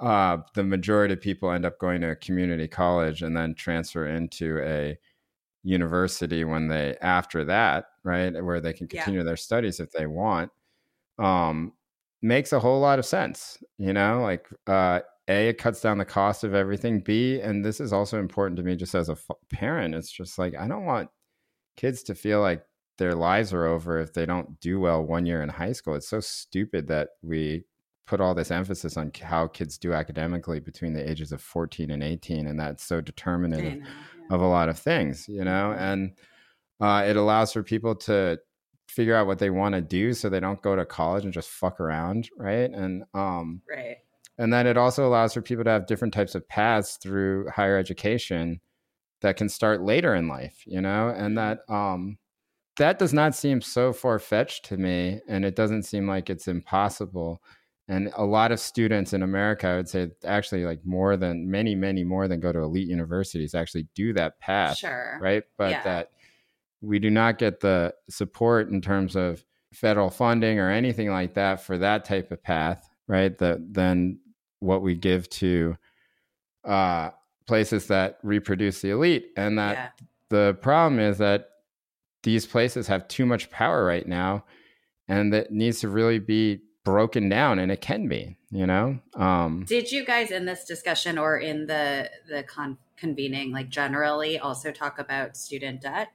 uh, 0.00 0.38
the 0.54 0.62
majority 0.64 1.12
of 1.12 1.20
people 1.20 1.50
end 1.50 1.66
up 1.66 1.78
going 1.78 2.00
to 2.00 2.12
a 2.12 2.16
community 2.16 2.66
college 2.66 3.20
and 3.20 3.36
then 3.36 3.54
transfer 3.54 4.06
into 4.06 4.58
a 4.60 4.96
university 5.62 6.42
when 6.44 6.68
they 6.68 6.96
after 7.02 7.44
that 7.44 7.84
right 8.04 8.42
where 8.42 8.62
they 8.62 8.72
can 8.72 8.88
continue 8.88 9.20
yeah. 9.20 9.24
their 9.24 9.36
studies 9.36 9.78
if 9.78 9.90
they 9.90 10.06
want 10.06 10.50
um, 11.18 11.74
makes 12.22 12.54
a 12.54 12.60
whole 12.60 12.80
lot 12.80 12.98
of 12.98 13.04
sense 13.04 13.58
you 13.76 13.92
know 13.92 14.22
like 14.22 14.48
uh, 14.66 15.00
a 15.28 15.48
it 15.48 15.58
cuts 15.58 15.80
down 15.80 15.98
the 15.98 16.04
cost 16.04 16.44
of 16.44 16.54
everything. 16.54 17.00
B 17.00 17.40
and 17.40 17.64
this 17.64 17.80
is 17.80 17.92
also 17.92 18.18
important 18.18 18.56
to 18.56 18.62
me 18.62 18.76
just 18.76 18.94
as 18.94 19.08
a 19.08 19.12
f- 19.12 19.30
parent 19.50 19.94
it's 19.94 20.10
just 20.10 20.38
like 20.38 20.54
i 20.56 20.66
don't 20.66 20.84
want 20.84 21.08
kids 21.76 22.02
to 22.04 22.14
feel 22.14 22.40
like 22.40 22.62
their 23.00 23.14
lives 23.14 23.54
are 23.54 23.64
over 23.64 23.98
if 23.98 24.12
they 24.12 24.26
don't 24.26 24.60
do 24.60 24.78
well 24.78 25.02
one 25.02 25.24
year 25.24 25.42
in 25.42 25.48
high 25.48 25.72
school. 25.72 25.94
It's 25.94 26.06
so 26.06 26.20
stupid 26.20 26.86
that 26.88 27.08
we 27.22 27.64
put 28.06 28.20
all 28.20 28.34
this 28.34 28.50
emphasis 28.50 28.98
on 28.98 29.10
how 29.22 29.46
kids 29.46 29.78
do 29.78 29.94
academically 29.94 30.60
between 30.60 30.92
the 30.92 31.10
ages 31.10 31.32
of 31.32 31.40
14 31.40 31.90
and 31.92 32.02
18 32.02 32.46
and 32.46 32.60
that's 32.60 32.84
so 32.84 33.00
determinative 33.00 33.78
yeah. 33.78 34.34
of 34.34 34.42
a 34.42 34.46
lot 34.46 34.68
of 34.68 34.78
things 34.78 35.26
you 35.28 35.44
know? 35.44 35.74
And 35.78 36.12
uh, 36.80 37.04
it 37.06 37.16
allows 37.16 37.52
for 37.52 37.62
people 37.62 37.94
to 37.94 38.38
figure 38.88 39.14
out 39.14 39.26
what 39.26 39.38
they 39.38 39.50
want 39.50 39.76
to 39.76 39.80
do 39.80 40.12
so 40.12 40.28
they 40.28 40.40
don't 40.40 40.60
go 40.60 40.76
to 40.76 40.84
college 40.84 41.24
and 41.24 41.32
just 41.32 41.48
fuck 41.48 41.80
around 41.80 42.28
right? 42.36 42.70
And 42.70 43.04
um 43.14 43.62
right 43.70 43.98
and 44.40 44.50
then 44.50 44.66
it 44.66 44.78
also 44.78 45.06
allows 45.06 45.34
for 45.34 45.42
people 45.42 45.64
to 45.64 45.70
have 45.70 45.86
different 45.86 46.14
types 46.14 46.34
of 46.34 46.48
paths 46.48 46.96
through 46.96 47.46
higher 47.54 47.76
education 47.76 48.58
that 49.20 49.36
can 49.36 49.50
start 49.50 49.82
later 49.82 50.14
in 50.14 50.28
life 50.28 50.62
you 50.66 50.80
know? 50.80 51.08
And 51.08 51.36
mm-hmm. 51.36 51.56
that 51.66 51.72
um 51.72 52.18
that 52.78 52.98
does 52.98 53.12
not 53.12 53.34
seem 53.34 53.60
so 53.60 53.92
far-fetched 53.92 54.64
to 54.66 54.78
me 54.78 55.20
and 55.28 55.44
it 55.44 55.54
doesn't 55.54 55.82
seem 55.82 56.08
like 56.08 56.30
it's 56.30 56.48
impossible. 56.48 57.42
And 57.86 58.10
a 58.16 58.24
lot 58.24 58.52
of 58.52 58.60
students 58.60 59.12
in 59.12 59.22
america 59.22 59.66
i 59.66 59.76
would 59.76 59.88
say 59.88 60.10
actually 60.24 60.64
like 60.64 60.80
more 60.84 61.16
than 61.16 61.50
many 61.50 61.74
many 61.74 62.04
more 62.04 62.28
than 62.28 62.40
go 62.40 62.52
to 62.52 62.60
elite 62.60 62.88
universities 62.88 63.54
actually 63.54 63.88
do 63.94 64.12
that 64.14 64.40
path 64.40 64.78
sure. 64.78 65.18
right? 65.20 65.42
But 65.58 65.70
yeah. 65.70 65.82
that 65.82 66.10
we 66.80 66.98
do 66.98 67.10
not 67.10 67.38
get 67.38 67.60
the 67.60 67.92
support 68.08 68.70
in 68.70 68.80
terms 68.80 69.16
of 69.16 69.44
federal 69.74 70.08
funding 70.08 70.58
or 70.58 70.70
anything 70.70 71.10
like 71.10 71.34
that 71.34 71.62
for 71.62 71.76
that 71.78 72.04
type 72.06 72.32
of 72.32 72.42
path 72.42 72.90
right? 73.10 73.36
That 73.38 73.58
then 73.74 74.20
what 74.60 74.82
we 74.82 74.94
give 74.94 75.28
to 75.30 75.76
uh, 76.64 77.10
places 77.46 77.88
that 77.88 78.18
reproduce 78.22 78.80
the 78.80 78.90
elite. 78.90 79.32
And 79.36 79.58
that 79.58 79.74
yeah. 79.74 80.06
the 80.28 80.58
problem 80.60 81.00
is 81.00 81.18
that 81.18 81.48
these 82.22 82.46
places 82.46 82.86
have 82.86 83.08
too 83.08 83.26
much 83.26 83.50
power 83.50 83.84
right 83.84 84.06
now 84.06 84.44
and 85.08 85.32
that 85.32 85.50
needs 85.50 85.80
to 85.80 85.88
really 85.88 86.18
be 86.18 86.60
broken 86.84 87.28
down 87.28 87.58
and 87.58 87.70
it 87.70 87.82
can 87.82 88.08
be 88.08 88.38
you 88.50 88.66
know 88.66 88.98
um 89.14 89.64
did 89.68 89.92
you 89.92 90.02
guys 90.02 90.30
in 90.30 90.46
this 90.46 90.64
discussion 90.64 91.18
or 91.18 91.36
in 91.36 91.66
the 91.66 92.10
the 92.28 92.42
con- 92.42 92.78
convening 92.96 93.52
like 93.52 93.68
generally 93.68 94.38
also 94.38 94.72
talk 94.72 94.98
about 94.98 95.36
student 95.36 95.82
debt 95.82 96.08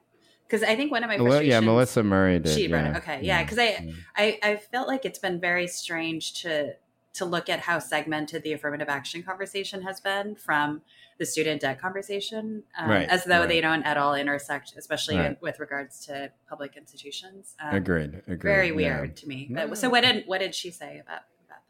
because 0.48 0.62
I 0.62 0.76
think 0.76 0.92
one 0.92 1.02
of 1.02 1.08
my 1.08 1.16
frustrations, 1.16 1.48
yeah, 1.48 1.58
Melissa 1.58 2.04
Murray 2.04 2.38
did. 2.38 2.54
She 2.54 2.68
yeah. 2.68 2.90
It. 2.92 2.96
okay, 2.98 3.20
yeah, 3.20 3.42
because 3.42 3.58
I, 3.58 3.64
yeah. 3.64 3.92
I 4.16 4.38
I 4.42 4.56
felt 4.56 4.86
like 4.86 5.04
it's 5.04 5.18
been 5.18 5.40
very 5.40 5.66
strange 5.66 6.42
to 6.42 6.74
to 7.16 7.24
look 7.24 7.48
at 7.48 7.60
how 7.60 7.78
segmented 7.78 8.42
the 8.42 8.52
affirmative 8.52 8.88
action 8.88 9.22
conversation 9.22 9.82
has 9.82 10.00
been 10.00 10.34
from 10.34 10.82
the 11.18 11.26
student 11.26 11.62
debt 11.62 11.80
conversation, 11.80 12.62
um, 12.78 12.90
right, 12.90 13.08
as 13.08 13.24
though 13.24 13.40
right. 13.40 13.48
they 13.48 13.60
don't 13.60 13.82
at 13.84 13.96
all 13.96 14.14
intersect, 14.14 14.74
especially 14.76 15.16
right. 15.16 15.40
with 15.40 15.58
regards 15.58 16.04
to 16.06 16.30
public 16.48 16.76
institutions. 16.76 17.54
Um, 17.60 17.74
agreed, 17.74 18.22
agreed. 18.26 18.42
Very 18.42 18.72
weird 18.72 19.08
yeah. 19.08 19.14
to 19.14 19.28
me. 19.28 19.50
But, 19.50 19.78
so 19.78 19.88
what 19.88 20.02
did 20.02 20.24
what 20.26 20.38
did 20.38 20.54
she 20.54 20.70
say 20.70 21.02
about 21.04 21.22
about 21.46 21.62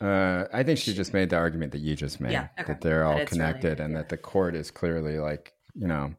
that? 0.00 0.06
Uh, 0.06 0.48
I 0.52 0.62
think 0.62 0.78
she 0.78 0.94
just 0.94 1.12
made 1.12 1.30
the 1.30 1.36
argument 1.36 1.72
that 1.72 1.80
you 1.80 1.96
just 1.96 2.20
made 2.20 2.32
yeah, 2.32 2.48
okay. 2.58 2.72
that 2.72 2.80
they're 2.80 3.04
all 3.04 3.24
connected 3.26 3.80
and 3.80 3.96
that 3.96 4.08
the 4.08 4.16
court 4.16 4.54
is 4.54 4.70
clearly 4.70 5.18
like 5.18 5.52
you 5.78 5.86
know, 5.86 6.14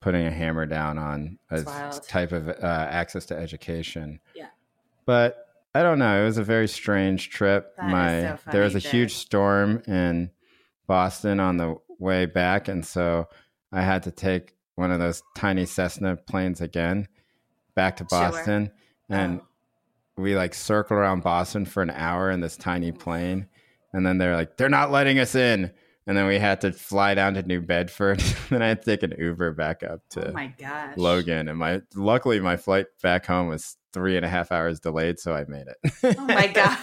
putting 0.00 0.26
a 0.26 0.30
hammer 0.30 0.66
down 0.66 0.98
on 0.98 1.38
a 1.50 1.62
type 2.06 2.32
of 2.32 2.48
uh, 2.48 2.52
access 2.62 3.26
to 3.26 3.36
education. 3.36 4.20
Yeah. 4.34 4.48
But 5.06 5.43
I 5.74 5.82
don't 5.82 5.98
know. 5.98 6.22
It 6.22 6.24
was 6.24 6.38
a 6.38 6.44
very 6.44 6.68
strange 6.68 7.30
trip. 7.30 7.74
That 7.76 7.88
My 7.90 8.20
so 8.36 8.50
there 8.52 8.62
was 8.62 8.74
a 8.74 8.80
funny, 8.80 8.90
huge 8.92 9.14
storm 9.14 9.82
in 9.86 10.30
Boston 10.86 11.40
on 11.40 11.56
the 11.56 11.76
way 11.98 12.26
back, 12.26 12.68
and 12.68 12.84
so 12.84 13.28
I 13.72 13.82
had 13.82 14.04
to 14.04 14.10
take 14.10 14.54
one 14.76 14.90
of 14.90 14.98
those 15.00 15.22
tiny 15.36 15.66
Cessna 15.66 16.16
planes 16.16 16.60
again 16.60 17.08
back 17.74 17.96
to 17.96 18.04
Boston, 18.04 18.66
Sure. 19.10 19.18
And 19.18 19.40
Oh. 19.40 19.46
we 20.16 20.36
like 20.36 20.54
circle 20.54 20.96
around 20.96 21.22
Boston 21.22 21.64
for 21.64 21.82
an 21.82 21.90
hour 21.90 22.30
in 22.30 22.40
this 22.40 22.56
tiny 22.56 22.92
plane, 22.92 23.48
and 23.92 24.06
then 24.06 24.18
they're 24.18 24.36
like, 24.36 24.56
they're 24.56 24.68
not 24.68 24.90
letting 24.92 25.18
us 25.18 25.34
in. 25.34 25.72
And 26.06 26.16
then 26.16 26.26
we 26.26 26.38
had 26.38 26.60
to 26.60 26.72
fly 26.72 27.14
down 27.14 27.34
to 27.34 27.42
New 27.42 27.62
Bedford. 27.62 28.20
then 28.50 28.60
I 28.62 28.68
had 28.68 28.82
to 28.82 28.90
take 28.90 29.02
an 29.02 29.14
Uber 29.18 29.52
back 29.52 29.82
up 29.82 30.00
to 30.10 30.28
oh 30.28 30.32
my 30.32 30.52
gosh. 30.58 30.96
Logan. 30.98 31.48
And 31.48 31.58
my 31.58 31.80
luckily 31.94 32.38
my 32.40 32.58
flight 32.58 32.86
back 33.02 33.24
home 33.26 33.48
was 33.48 33.76
three 33.94 34.16
and 34.16 34.26
a 34.26 34.28
half 34.28 34.52
hours 34.52 34.80
delayed, 34.80 35.18
so 35.18 35.32
I 35.32 35.44
made 35.46 35.66
it. 35.68 36.16
Oh 36.18 36.24
my 36.26 36.46
God. 36.52 36.78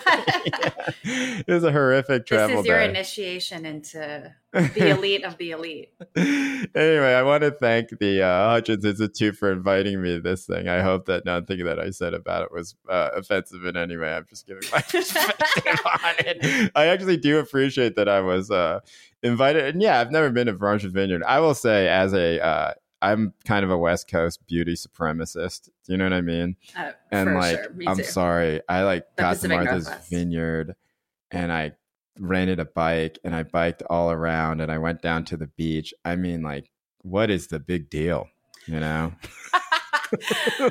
Yeah. 0.45 1.41
It 1.45 1.47
was 1.47 1.63
a 1.63 1.71
horrific 1.71 2.26
travel. 2.26 2.56
This 2.58 2.60
is 2.62 2.67
your 2.67 2.80
day. 2.80 2.89
initiation 2.89 3.65
into 3.65 4.34
the 4.54 4.89
elite 4.89 5.24
of 5.24 5.38
the 5.38 5.52
elite. 5.52 5.89
anyway, 6.15 7.13
I 7.13 7.21
want 7.24 7.43
to 7.43 7.52
thank 7.52 7.89
the 8.00 8.24
uh, 8.24 8.50
Hutchins 8.50 8.84
Institute 8.86 9.36
for 9.36 9.52
inviting 9.52 10.02
me 10.02 10.15
to 10.15 10.21
this 10.21 10.45
thing. 10.45 10.67
I 10.67 10.82
hope 10.82 11.06
that 11.06 11.26
nothing 11.26 11.63
that 11.65 11.80
I 11.80 11.91
said 11.91 12.13
about 12.13 12.43
it 12.43 12.52
was 12.52 12.76
uh, 12.89 13.10
offensive 13.15 13.65
in 13.65 13.78
any 13.78 13.97
way. 13.97 14.13
I'm 14.13 14.26
just 14.30 14.47
giving 14.47 14.63
my 14.71 14.82
perspective 14.89 15.80
on 15.86 16.15
it. 16.19 16.71
I 16.76 16.88
actually 16.88 17.17
do 17.17 17.39
appreciate 17.39 17.95
that 17.97 18.10
I 18.10 18.21
was 18.21 18.50
uh, 18.50 18.80
invited. 19.24 19.65
And 19.65 19.82
yeah, 19.82 20.00
I've 20.00 20.12
never 20.12 20.30
been 20.30 20.47
to 20.47 20.54
Vermont 20.54 20.82
Vineyard. 20.82 21.24
I 21.24 21.39
will 21.39 21.56
say, 21.56 21.88
as 21.88 22.13
a, 22.13 22.43
uh, 22.43 22.74
I'm 23.01 23.33
kind 23.45 23.63
of 23.65 23.71
a 23.71 23.77
West 23.77 24.07
Coast 24.09 24.45
beauty 24.47 24.73
supremacist. 24.75 25.65
Do 25.85 25.93
you 25.93 25.97
know 25.97 26.05
what 26.05 26.13
I 26.13 26.21
mean? 26.21 26.55
Uh, 26.77 26.91
and 27.11 27.33
like 27.35 27.57
sure. 27.63 27.73
Me 27.73 27.85
i'm 27.87 27.97
too. 27.97 28.03
sorry 28.03 28.61
i 28.69 28.83
like 28.83 29.05
The 29.15 29.23
got 29.23 29.29
Pacific 29.35 29.57
to 29.57 29.63
martha's 29.65 29.85
Northwest. 29.87 30.09
vineyard 30.09 30.75
and 31.31 31.51
i 31.51 31.71
rented 32.19 32.59
a 32.59 32.65
bike 32.65 33.17
and 33.23 33.35
i 33.35 33.43
biked 33.43 33.81
all 33.89 34.11
around 34.11 34.61
and 34.61 34.71
i 34.71 34.77
went 34.77 35.01
down 35.01 35.25
to 35.25 35.37
the 35.37 35.47
beach 35.47 35.93
i 36.05 36.15
mean 36.15 36.41
like 36.43 36.69
what 37.01 37.29
is 37.31 37.47
the 37.47 37.59
big 37.59 37.89
deal 37.89 38.27
you 38.67 38.79
know 38.79 39.11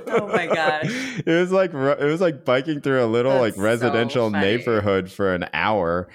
oh 0.06 0.28
my 0.32 0.46
gosh. 0.46 0.84
it 1.26 1.40
was 1.40 1.50
like 1.50 1.72
it 1.72 2.04
was 2.04 2.20
like 2.20 2.44
biking 2.44 2.80
through 2.80 3.02
a 3.02 3.06
little 3.06 3.32
That's 3.42 3.56
like 3.56 3.64
residential 3.64 4.30
funny. 4.30 4.44
neighborhood 4.44 5.10
for 5.10 5.34
an 5.34 5.46
hour 5.52 6.08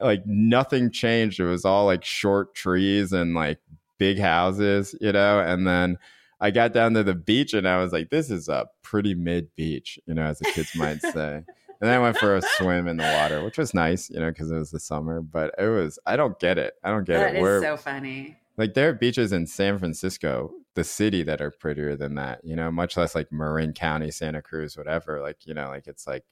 like 0.00 0.22
nothing 0.26 0.90
changed 0.92 1.40
it 1.40 1.46
was 1.46 1.64
all 1.64 1.86
like 1.86 2.04
short 2.04 2.54
trees 2.54 3.12
and 3.12 3.34
like 3.34 3.58
big 3.98 4.18
houses 4.18 4.94
you 5.00 5.12
know 5.12 5.40
and 5.40 5.66
then 5.66 5.96
i 6.40 6.50
got 6.50 6.72
down 6.72 6.94
to 6.94 7.02
the 7.02 7.14
beach 7.14 7.52
and 7.54 7.68
i 7.68 7.78
was 7.82 7.92
like 7.92 8.10
this 8.10 8.30
is 8.30 8.48
a 8.48 8.66
pretty 8.82 9.14
mid 9.14 9.54
beach 9.56 9.98
you 10.06 10.14
know 10.14 10.22
as 10.22 10.38
the 10.38 10.44
kids 10.52 10.74
might 10.76 11.00
say 11.12 11.34
and 11.36 11.44
then 11.80 11.94
i 11.94 11.98
went 11.98 12.16
for 12.16 12.36
a 12.36 12.42
swim 12.56 12.86
in 12.88 12.96
the 12.96 13.02
water 13.20 13.42
which 13.44 13.58
was 13.58 13.74
nice 13.74 14.08
you 14.10 14.18
know 14.20 14.30
because 14.30 14.50
it 14.50 14.56
was 14.56 14.70
the 14.70 14.80
summer 14.80 15.20
but 15.20 15.54
it 15.58 15.68
was 15.68 15.98
i 16.06 16.16
don't 16.16 16.38
get 16.38 16.58
it 16.58 16.74
i 16.84 16.90
don't 16.90 17.04
get 17.04 17.18
That 17.18 17.34
it 17.34 17.38
is 17.38 17.42
We're- 17.42 17.60
so 17.62 17.76
funny. 17.76 18.36
like 18.56 18.74
there 18.74 18.88
are 18.88 18.92
beaches 18.94 19.32
in 19.32 19.46
San 19.46 19.78
Francisco, 19.78 20.50
the 20.74 20.82
city, 20.84 21.22
that 21.24 21.40
are 21.40 21.50
prettier 21.52 21.94
than 21.96 22.14
that. 22.16 22.40
You 22.44 22.54
know, 22.56 22.70
much 22.72 22.96
less 22.96 23.14
like 23.14 23.30
Marin 23.32 23.72
County, 23.72 24.10
Santa 24.10 24.42
Cruz, 24.42 24.76
whatever. 24.76 25.20
Like 25.20 25.44
you 25.46 25.54
know, 25.54 25.68
like 25.68 25.86
it's 25.86 26.06
like 26.08 26.24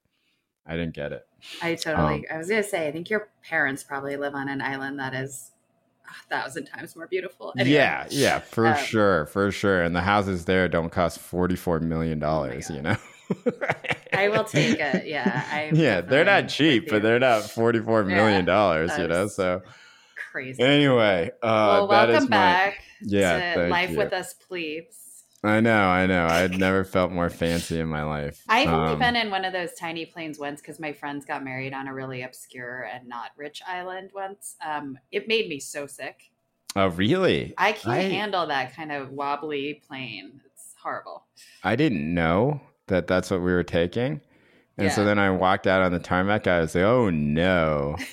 I 0.67 0.73
didn't 0.77 0.95
get 0.95 1.13
it. 1.13 1.23
I 1.63 1.75
totally. 1.77 2.27
Um, 2.29 2.35
I 2.35 2.39
was 2.39 2.49
gonna 2.49 2.63
say. 2.65 2.89
I 2.89 2.93
think 2.93 3.11
your 3.11 3.29
parents 3.49 3.85
probably 3.85 4.17
live 4.17 4.35
on 4.35 4.49
an 4.49 4.61
island 4.61 4.99
that 4.99 5.15
is 5.15 5.53
a 6.09 6.29
thousand 6.29 6.67
times 6.67 6.97
more 6.97 7.07
beautiful. 7.07 7.53
Anyway. 7.59 7.75
Yeah, 7.77 8.07
yeah, 8.11 8.39
for 8.41 8.67
Um, 8.69 8.77
sure, 8.77 9.27
for 9.27 9.51
sure. 9.51 9.83
And 9.83 9.95
the 9.95 10.01
houses 10.01 10.45
there 10.45 10.69
don't 10.69 10.91
cost 10.91 11.19
forty 11.19 11.57
four 11.57 11.81
million 11.81 12.19
dollars. 12.19 12.71
Oh 12.71 12.75
you 12.75 12.83
know. 12.83 12.97
I 14.13 14.29
will 14.29 14.45
take 14.45 14.79
it. 14.79 15.07
Yeah, 15.07 15.45
I. 15.51 15.71
yeah, 15.75 16.01
they're 16.01 16.25
not 16.25 16.49
cheap, 16.49 16.89
but 16.89 17.03
they're 17.03 17.19
not 17.19 17.43
forty 17.51 17.81
four 17.81 18.05
million 18.05 18.45
dollars. 18.45 18.97
you 18.99 19.09
know, 19.09 19.27
so 19.29 19.63
crazy. 20.33 20.63
anyway, 20.63 21.31
uh, 21.43 21.87
well, 21.87 21.87
that 21.89 22.09
is 22.11 22.13
welcome 22.15 22.31
my 22.31 22.37
back 22.37 22.83
yeah. 23.03 23.55
to 23.55 23.67
Life 23.69 23.91
you. 23.91 23.99
with 23.99 24.13
Us 24.13 24.35
Plebes. 24.35 25.06
I 25.47 25.61
know, 25.61 25.87
I 25.89 26.07
know. 26.07 26.27
I'd 26.27 26.59
never 26.59 26.85
felt 26.85 27.13
more 27.13 27.31
fancy 27.31 27.79
in 27.79 27.89
my 27.89 28.03
life. 28.03 28.43
I've 28.49 28.69
only 28.69 28.93
Um, 28.95 28.99
been 28.99 29.17
in 29.17 29.31
one 29.31 29.45
of 29.45 29.53
those 29.53 29.75
tiny 29.75 30.05
planes 30.07 30.39
once 30.39 30.61
because 30.61 30.81
my 30.81 30.93
friends 30.93 31.25
got 31.25 31.45
married 31.45 31.73
on 31.73 31.87
a 31.89 31.95
really 31.95 32.23
obscure 32.23 32.83
and 32.93 33.07
not 33.09 33.31
rich 33.37 33.63
island 33.67 34.11
once. 34.15 34.57
Um, 34.67 34.99
it 35.13 35.29
made 35.29 35.49
me 35.49 35.61
so 35.61 35.87
sick. 35.87 36.31
Oh, 36.75 36.89
really? 36.89 37.55
I 37.57 37.73
can't 37.73 37.95
I- 37.95 38.03
handle 38.03 38.47
that 38.49 38.75
kind 38.75 38.93
of 38.93 39.11
wobbly 39.13 39.83
plane. 39.87 40.41
It's 40.47 40.75
horrible. 40.83 41.25
I 41.63 41.77
didn't 41.77 42.13
know 42.13 42.61
that 42.89 43.07
that's 43.07 43.31
what 43.31 43.41
we 43.41 43.53
were 43.53 43.63
taking. 43.63 44.21
And 44.79 44.93
so 44.93 45.05
then 45.07 45.19
I 45.19 45.31
walked 45.31 45.67
out 45.67 45.81
on 45.81 45.91
the 45.93 45.99
tarmac. 45.99 46.47
I 46.47 46.61
was 46.61 46.75
like, 46.75 46.85
oh 46.85 47.09
no. 47.09 47.97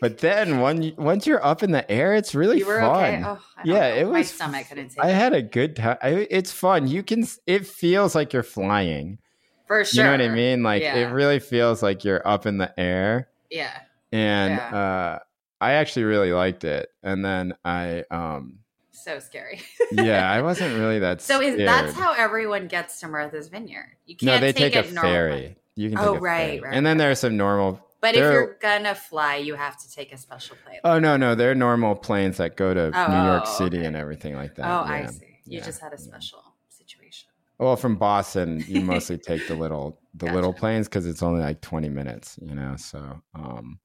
but 0.00 0.18
then 0.18 0.60
when, 0.60 0.92
once 0.96 1.26
you're 1.26 1.44
up 1.44 1.62
in 1.62 1.70
the 1.72 1.88
air, 1.90 2.14
it's 2.14 2.34
really 2.34 2.58
you 2.58 2.66
were 2.66 2.80
fun. 2.80 3.14
okay. 3.14 3.22
Oh, 3.24 3.38
Yeah, 3.64 3.74
know. 3.90 3.96
it 3.96 4.04
My 4.04 4.18
was- 4.18 4.30
stomach 4.30 4.68
couldn't 4.68 4.88
take 4.90 5.04
I 5.04 5.08
had 5.08 5.32
a 5.34 5.42
good 5.42 5.76
time. 5.76 5.96
I, 6.02 6.26
it's 6.30 6.52
fun. 6.52 6.86
You 6.88 7.02
can, 7.02 7.26
it 7.46 7.66
feels 7.66 8.14
like 8.14 8.32
you're 8.32 8.42
flying. 8.42 9.18
For 9.66 9.84
sure. 9.84 10.04
You 10.04 10.10
know 10.10 10.12
what 10.24 10.30
I 10.30 10.34
mean? 10.34 10.62
Like 10.62 10.82
it 10.82 11.06
really 11.12 11.40
feels 11.40 11.82
like 11.82 12.04
you're 12.04 12.26
up 12.26 12.46
in 12.46 12.58
the 12.58 12.72
air. 12.78 13.28
Yeah. 13.50 13.76
And 14.12 14.52
Yeah. 14.54 14.76
uh, 14.76 15.18
I 15.60 15.72
actually 15.72 16.04
really 16.04 16.32
liked 16.32 16.62
it. 16.64 16.88
And 17.02 17.24
then 17.24 17.54
I, 17.64 18.04
um, 18.10 18.58
So 18.92 19.18
scary. 19.18 19.60
yeah, 19.92 20.30
I 20.30 20.42
wasn't 20.48 20.78
really 20.78 20.98
that 21.00 21.20
so 21.20 21.40
is 21.40 21.56
that's 21.56 21.94
how 21.94 22.12
everyone 22.12 22.68
gets 22.68 23.00
to 23.00 23.08
Martha's 23.08 23.48
Vineyard. 23.48 23.96
You 24.06 24.14
can't 24.16 24.40
they 24.40 24.52
take, 24.52 24.74
take, 24.74 24.86
a 24.90 24.92
normal. 24.92 25.10
ferry. 25.10 25.56
You 25.74 25.90
can 25.90 25.98
Oh, 25.98 26.16
right, 26.16 26.62
right, 26.62 26.72
and 26.74 26.86
then 26.86 26.96
right. 26.98 27.04
there's 27.04 27.18
some 27.20 27.36
normal 27.36 27.80
But 28.06 28.14
if 28.14 28.20
you're 28.20 28.56
gonna 28.60 28.94
fly, 28.94 29.34
you 29.36 29.56
have 29.56 29.76
to 29.78 29.90
take 29.90 30.12
a 30.12 30.16
special 30.16 30.56
plane. 30.64 30.78
Oh 30.84 31.00
no, 31.00 31.16
no, 31.16 31.34
they're 31.34 31.56
normal 31.56 31.96
planes 31.96 32.36
that 32.36 32.56
go 32.56 32.72
to 32.72 32.92
Oh, 32.94 33.08
New 33.08 33.28
York 33.30 33.42
oh, 33.46 33.58
City 33.58 33.78
okay. 33.78 33.86
and 33.86 33.96
everything 33.96 34.36
like 34.36 34.54
that. 34.54 34.64
oh, 34.64 34.84
I 34.84 35.06
see. 35.06 35.26
You 35.44 35.58
Yeah, 35.58 35.64
just 35.64 35.80
had 35.80 35.92
a 35.92 35.96
yeah. 35.96 36.02
special 36.02 36.38
situation. 36.68 37.28
Well, 37.58 37.74
from 37.74 37.96
Boston, 37.96 38.62
you 38.68 38.80
mostly 38.80 39.18
take 39.30 39.48
the 39.48 39.56
little 39.56 39.98
the 40.14 40.26
little 40.32 40.52
planes 40.52 40.86
because 40.86 41.04
it's 41.04 41.20
only 41.20 41.40
like 41.40 41.60
twenty 41.62 41.88
minutes, 41.88 42.38
you 42.40 42.54
know. 42.54 42.76
So, 42.76 43.20
um, 43.34 43.80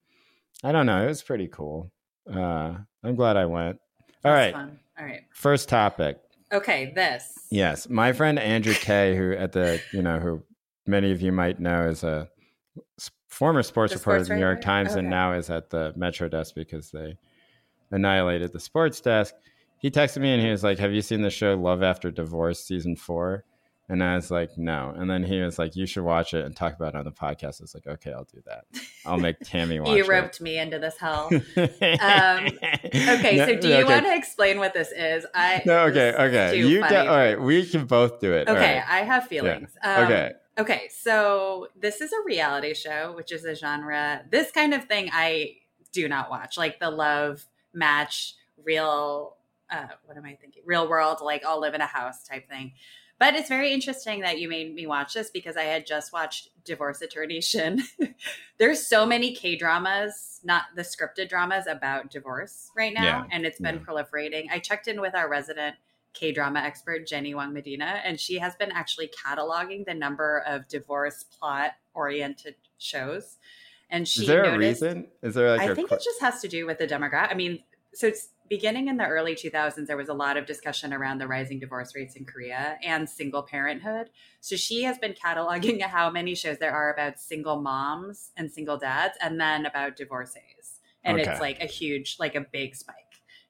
I 0.63 0.71
don't 0.71 0.85
know. 0.85 1.03
It 1.03 1.07
was 1.07 1.23
pretty 1.23 1.47
cool. 1.47 1.91
Uh, 2.31 2.75
I'm 3.03 3.15
glad 3.15 3.37
I 3.37 3.47
went. 3.47 3.79
All 4.23 4.31
right, 4.31 4.53
fun. 4.53 4.79
All 4.99 5.05
right. 5.05 5.21
first 5.33 5.67
topic. 5.67 6.19
Okay, 6.53 6.91
this. 6.93 7.33
Yes, 7.49 7.89
my 7.89 8.13
friend 8.13 8.37
Andrew 8.37 8.75
Kay, 8.75 9.15
who 9.15 9.31
at 9.33 9.53
the 9.53 9.81
you 9.91 10.03
know 10.03 10.19
who 10.19 10.43
many 10.85 11.11
of 11.11 11.21
you 11.23 11.31
might 11.31 11.59
know 11.59 11.87
is 11.87 12.03
a 12.03 12.29
former 13.31 13.63
sports 13.63 13.93
The 13.93 13.99
reporter 13.99 14.19
sports 14.19 14.29
at 14.29 14.33
the 14.33 14.35
New 14.35 14.45
York? 14.45 14.61
Times, 14.61 14.93
and 14.93 15.09
now 15.09 15.33
is 15.33 15.49
at 15.49 15.69
the 15.71 15.93
Metro 15.95 16.27
desk 16.27 16.53
because 16.53 16.91
they 16.91 17.17
annihilated 17.89 18.51
the 18.53 18.59
sports 18.59 19.01
desk. 19.01 19.33
He 19.79 19.89
texted 19.89 20.21
me 20.21 20.31
and 20.33 20.41
he 20.41 20.49
was 20.51 20.63
like, 20.63 20.77
"Have 20.77 20.91
you 20.93 21.01
seen 21.01 21.21
the 21.21 21.29
show 21.31 21.55
Love 21.55 21.81
After 21.81 22.11
Divorce 22.11 22.63
season 22.63 22.95
4? 22.95 23.43
And 23.89 24.01
I 24.01 24.15
was 24.15 24.31
like, 24.31 24.57
"No." 24.57 24.93
And 24.95 25.09
then 25.09 25.23
he 25.23 25.41
was 25.41 25.59
like, 25.59 25.75
"You 25.75 25.85
should 25.85 26.03
watch 26.03 26.33
it 26.33 26.45
and 26.45 26.55
talk 26.55 26.75
about 26.75 26.93
it 26.93 26.97
on 26.99 27.03
the 27.03 27.11
podcast." 27.11 27.59
I 27.59 27.63
was 27.63 27.73
like, 27.75 27.87
"Okay, 27.87 28.13
I'll 28.13 28.23
do 28.23 28.41
that. 28.45 28.63
I'll 29.05 29.17
make 29.17 29.39
Tammy 29.43 29.79
watch 29.81 29.89
You 29.89 30.03
it." 30.03 30.07
roped 30.07 30.39
me 30.39 30.57
into 30.59 30.79
this 30.79 30.97
hell. 30.97 31.29
um, 31.57 32.47
Okay, 32.85 33.37
so 33.37 33.55
do 33.59 33.67
you 33.67 33.85
want 33.85 34.05
to 34.05 34.15
explain 34.15 34.59
what 34.59 34.73
this 34.73 34.91
is? 34.91 35.25
I 35.33 35.61
No, 35.65 35.79
okay, 35.87 36.13
okay. 36.13 36.57
You 36.57 36.81
funny. 36.81 36.95
all 36.95 37.07
right. 37.07 37.41
We 37.41 37.65
can 37.65 37.85
both 37.85 38.19
do 38.21 38.31
it. 38.33 38.47
Okay, 38.47 38.77
right. 38.77 38.83
I 38.87 38.99
have 38.99 39.27
feelings. 39.27 39.75
Um, 39.83 40.05
okay. 40.05 40.31
Okay, 40.61 40.89
so 40.95 41.69
this 41.75 42.01
is 42.01 42.11
a 42.13 42.23
reality 42.23 42.75
show, 42.75 43.13
which 43.15 43.31
is 43.31 43.45
a 43.45 43.55
genre. 43.55 44.23
This 44.29 44.51
kind 44.51 44.75
of 44.75 44.85
thing 44.85 45.09
I 45.11 45.55
do 45.91 46.07
not 46.07 46.29
watch, 46.29 46.55
like 46.55 46.79
the 46.79 46.91
love 46.91 47.43
match, 47.73 48.35
real. 48.63 49.37
Uh, 49.71 49.87
what 50.05 50.17
am 50.17 50.25
I 50.25 50.35
thinking? 50.35 50.61
Real 50.65 50.87
world, 50.87 51.17
like 51.21 51.43
all 51.43 51.59
live 51.59 51.73
in 51.73 51.81
a 51.81 51.87
house 51.87 52.23
type 52.23 52.47
thing. 52.47 52.73
But 53.17 53.33
it's 53.35 53.49
very 53.49 53.71
interesting 53.73 54.21
that 54.21 54.39
you 54.39 54.49
made 54.49 54.73
me 54.75 54.85
watch 54.85 55.13
this 55.15 55.31
because 55.31 55.57
I 55.57 55.63
had 55.63 55.87
just 55.87 56.13
watched 56.13 56.49
Divorce 56.63 57.01
Attorney 57.01 57.41
Shin. 57.41 57.81
There's 58.59 58.85
so 58.85 59.05
many 59.05 59.33
K 59.33 59.55
dramas, 59.55 60.41
not 60.43 60.63
the 60.75 60.83
scripted 60.83 61.29
dramas 61.29 61.65
about 61.67 62.11
divorce 62.11 62.69
right 62.77 62.93
now, 62.93 63.03
Yeah, 63.03 63.23
and 63.31 63.45
it's 63.45 63.59
been 63.59 63.75
yeah. 63.75 63.81
proliferating. 63.81 64.45
I 64.51 64.59
checked 64.59 64.87
in 64.87 65.01
with 65.01 65.15
our 65.15 65.27
resident 65.27 65.75
K 66.13 66.31
drama 66.31 66.59
expert 66.59 67.07
Jenny 67.07 67.33
Wang 67.33 67.53
Medina, 67.53 68.01
and 68.03 68.19
she 68.19 68.39
has 68.39 68.55
been 68.55 68.71
actually 68.71 69.09
cataloging 69.09 69.85
the 69.85 69.93
number 69.93 70.39
of 70.45 70.67
divorce 70.67 71.23
plot 71.23 71.71
oriented 71.93 72.55
shows. 72.77 73.37
And 73.89 74.07
she 74.07 74.21
Is 74.21 74.27
there 74.27 74.43
a 74.53 74.57
reason? 74.57 75.07
Is 75.21 75.35
there 75.35 75.49
like 75.49 75.61
I 75.61 75.75
think 75.75 75.89
qu- 75.89 75.95
it 75.95 76.01
just 76.03 76.21
has 76.21 76.41
to 76.41 76.47
do 76.47 76.65
with 76.65 76.77
the 76.77 76.87
demographic. 76.87 77.31
I 77.31 77.33
mean, 77.33 77.63
so 77.93 78.07
it's 78.07 78.29
beginning 78.47 78.87
in 78.89 78.97
the 78.97 79.05
early 79.05 79.33
2000s, 79.35 79.87
there 79.87 79.97
was 79.97 80.09
a 80.09 80.13
lot 80.13 80.37
of 80.37 80.45
discussion 80.45 80.93
around 80.93 81.19
the 81.19 81.27
rising 81.27 81.59
divorce 81.59 81.95
rates 81.95 82.15
in 82.15 82.25
Korea 82.25 82.77
and 82.83 83.09
single 83.09 83.43
parenthood. 83.43 84.09
So 84.41 84.55
she 84.55 84.83
has 84.83 84.97
been 84.97 85.13
cataloging 85.13 85.81
how 85.95 86.09
many 86.09 86.35
shows 86.35 86.57
there 86.57 86.73
are 86.73 86.93
about 86.93 87.19
single 87.19 87.61
moms 87.61 88.31
and 88.37 88.51
single 88.51 88.77
dads, 88.77 89.17
and 89.21 89.39
then 89.39 89.65
about 89.65 89.95
divorcees. 89.95 90.79
And 91.03 91.19
Okay. 91.19 91.29
it's 91.29 91.39
like 91.41 91.61
a 91.61 91.65
huge, 91.65 92.17
like 92.19 92.35
a 92.35 92.41
big 92.41 92.75
spike 92.75 92.95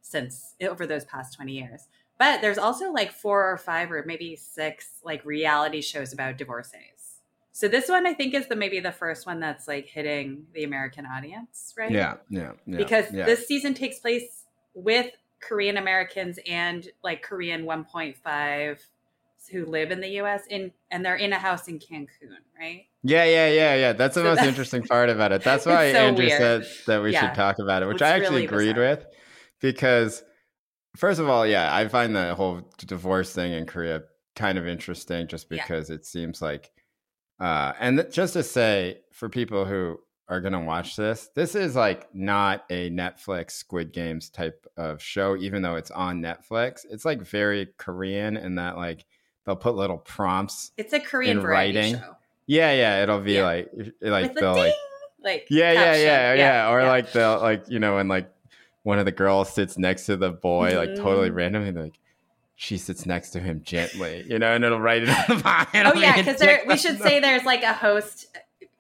since 0.02 0.56
over 0.62 0.86
those 0.86 1.06
past 1.06 1.36
20 1.36 1.54
years. 1.54 1.88
But 2.22 2.40
there's 2.40 2.60
also 2.60 2.92
like 2.92 3.12
four 3.12 3.52
or 3.52 3.58
five 3.58 3.92
or 3.92 4.04
maybe 4.06 4.36
six 4.36 5.00
like 5.04 5.26
reality 5.26 5.82
shows 5.82 6.14
about 6.14 6.38
divorcees. 6.38 7.18
So 7.52 7.68
this 7.68 7.90
one 7.90 8.06
I 8.06 8.14
think 8.14 8.36
is 8.36 8.46
the 8.48 8.56
maybe 8.56 8.80
the 8.80 8.92
first 8.92 9.26
one 9.26 9.40
that's 9.40 9.68
like 9.68 9.88
hitting 9.88 10.46
the 10.54 10.64
American 10.64 11.08
audience, 11.08 11.74
right? 11.76 11.90
Yeah, 11.90 12.18
yeah, 12.30 12.52
yeah. 12.68 12.78
because 12.78 13.12
yeah. 13.12 13.26
this 13.26 13.48
season 13.48 13.74
takes 13.74 13.98
place 13.98 14.44
with 14.76 15.08
Korean 15.40 15.78
Americans 15.78 16.38
and 16.48 16.88
like 17.04 17.24
Korean 17.24 17.64
1.5 17.64 18.78
who 19.52 19.66
live 19.66 19.90
in 19.90 20.00
the 20.00 20.10
US 20.22 20.44
in 20.48 20.72
and 20.92 21.04
they're 21.04 21.16
in 21.16 21.34
a 21.34 21.40
house 21.40 21.68
in 21.68 21.80
Cancun, 21.80 22.38
right? 22.60 22.86
Yeah, 23.02 23.24
yeah, 23.24 23.48
yeah, 23.48 23.74
yeah. 23.74 23.94
That's 23.94 24.14
the 24.14 24.22
So 24.22 24.36
most 24.36 24.44
interesting 24.44 24.84
part 24.84 25.10
about 25.10 25.32
it. 25.32 25.42
That's 25.44 25.66
why 25.66 25.92
so 25.92 25.98
Andrew 25.98 26.28
weird. 26.28 26.40
said 26.40 26.68
that 26.86 27.02
we 27.02 27.14
Yeah. 27.14 27.30
should 27.30 27.36
talk 27.36 27.58
about 27.58 27.82
it, 27.82 27.88
which 27.88 27.96
It's 27.96 28.04
I 28.04 28.10
actually 28.10 28.30
really 28.30 28.46
agreed 28.46 28.76
bizarre. 28.76 28.90
with 28.92 29.06
because, 29.60 30.24
first 30.96 31.20
of 31.20 31.30
all, 31.30 31.46
yeah, 31.46 31.74
I 31.76 31.88
find 31.88 32.16
the 32.16 32.36
whole 32.36 32.62
divorce 32.86 33.34
thing 33.34 33.54
in 33.54 33.66
Korea 33.66 34.04
kind 34.36 34.58
of 34.58 34.68
interesting 34.68 35.28
just 35.28 35.48
Yeah. 35.50 35.62
because 35.64 35.90
it 35.90 36.06
seems 36.06 36.42
like, 36.42 36.72
uh, 37.40 37.74
and 37.80 37.98
th- 38.00 38.14
just 38.14 38.34
to 38.34 38.44
say 38.44 39.00
for 39.12 39.30
people 39.30 39.66
who 39.66 40.00
are 40.28 40.40
going 40.42 40.54
to 40.54 40.60
watch 40.60 40.96
this, 40.96 41.30
this 41.36 41.56
is 41.56 41.76
like 41.76 42.08
not 42.16 42.64
a 42.70 42.90
Netflix 42.90 43.52
Squid 43.52 43.92
Games 43.92 44.30
type 44.30 44.66
of 44.78 45.02
show, 45.02 45.36
even 45.36 45.62
though 45.62 45.76
it's 45.76 45.92
on 45.92 46.22
Netflix. 46.22 46.86
It's 46.90 47.04
like 47.04 47.22
very 47.22 47.68
Korean 47.78 48.38
in 48.38 48.56
that, 48.56 48.78
like, 48.78 49.06
they'll 49.46 49.56
put 49.58 49.76
little 49.76 49.98
prompts 49.98 50.72
It's 50.78 50.94
a 50.94 51.00
Korean 51.00 51.40
In 51.40 51.44
writing. 51.44 51.96
show. 51.96 52.16
yeah, 52.48 52.72
yeah. 52.74 53.04
It'll 53.04 53.20
be 53.20 53.34
Yeah. 53.34 53.44
like 53.46 53.70
like 54.02 54.24
With 54.26 54.34
the 54.36 54.40
they'll 54.42 54.56
like 54.56 54.74
like 55.24 55.48
yeah, 55.50 55.72
yeah, 55.72 55.84
caption. 55.84 56.06
yeah, 56.06 56.34
yeah, 56.36 56.72
Or 56.72 56.84
like 56.86 57.12
they'll 57.12 57.40
like 57.40 57.64
you 57.68 57.80
know 57.80 57.98
and 57.98 58.08
like 58.08 58.32
one 58.84 59.00
of 59.00 59.06
the 59.06 59.12
girls 59.12 59.54
sits 59.54 59.78
next 59.78 60.06
to 60.08 60.18
the 60.18 60.30
boy 60.32 60.76
like 60.78 60.96
totally 60.96 61.30
Mhm. 61.30 61.36
randomly 61.36 61.72
like 61.72 61.94
she 62.56 62.78
sits 62.78 63.06
next 63.08 63.32
to 63.32 63.40
him 63.40 63.62
gently, 63.64 64.24
you 64.28 64.38
know, 64.38 64.54
and 64.54 64.64
it'll 64.64 64.80
write 64.80 65.02
it 65.04 65.10
on 65.10 65.38
the 65.38 65.44
bottom. 65.44 65.88
Oh 65.88 65.94
yeah, 66.00 66.16
because 66.22 66.42
we 66.68 66.78
should 66.78 67.00
say 67.02 67.20
there's 67.20 67.44
like 67.44 67.64
a 67.64 67.74
host 67.74 68.28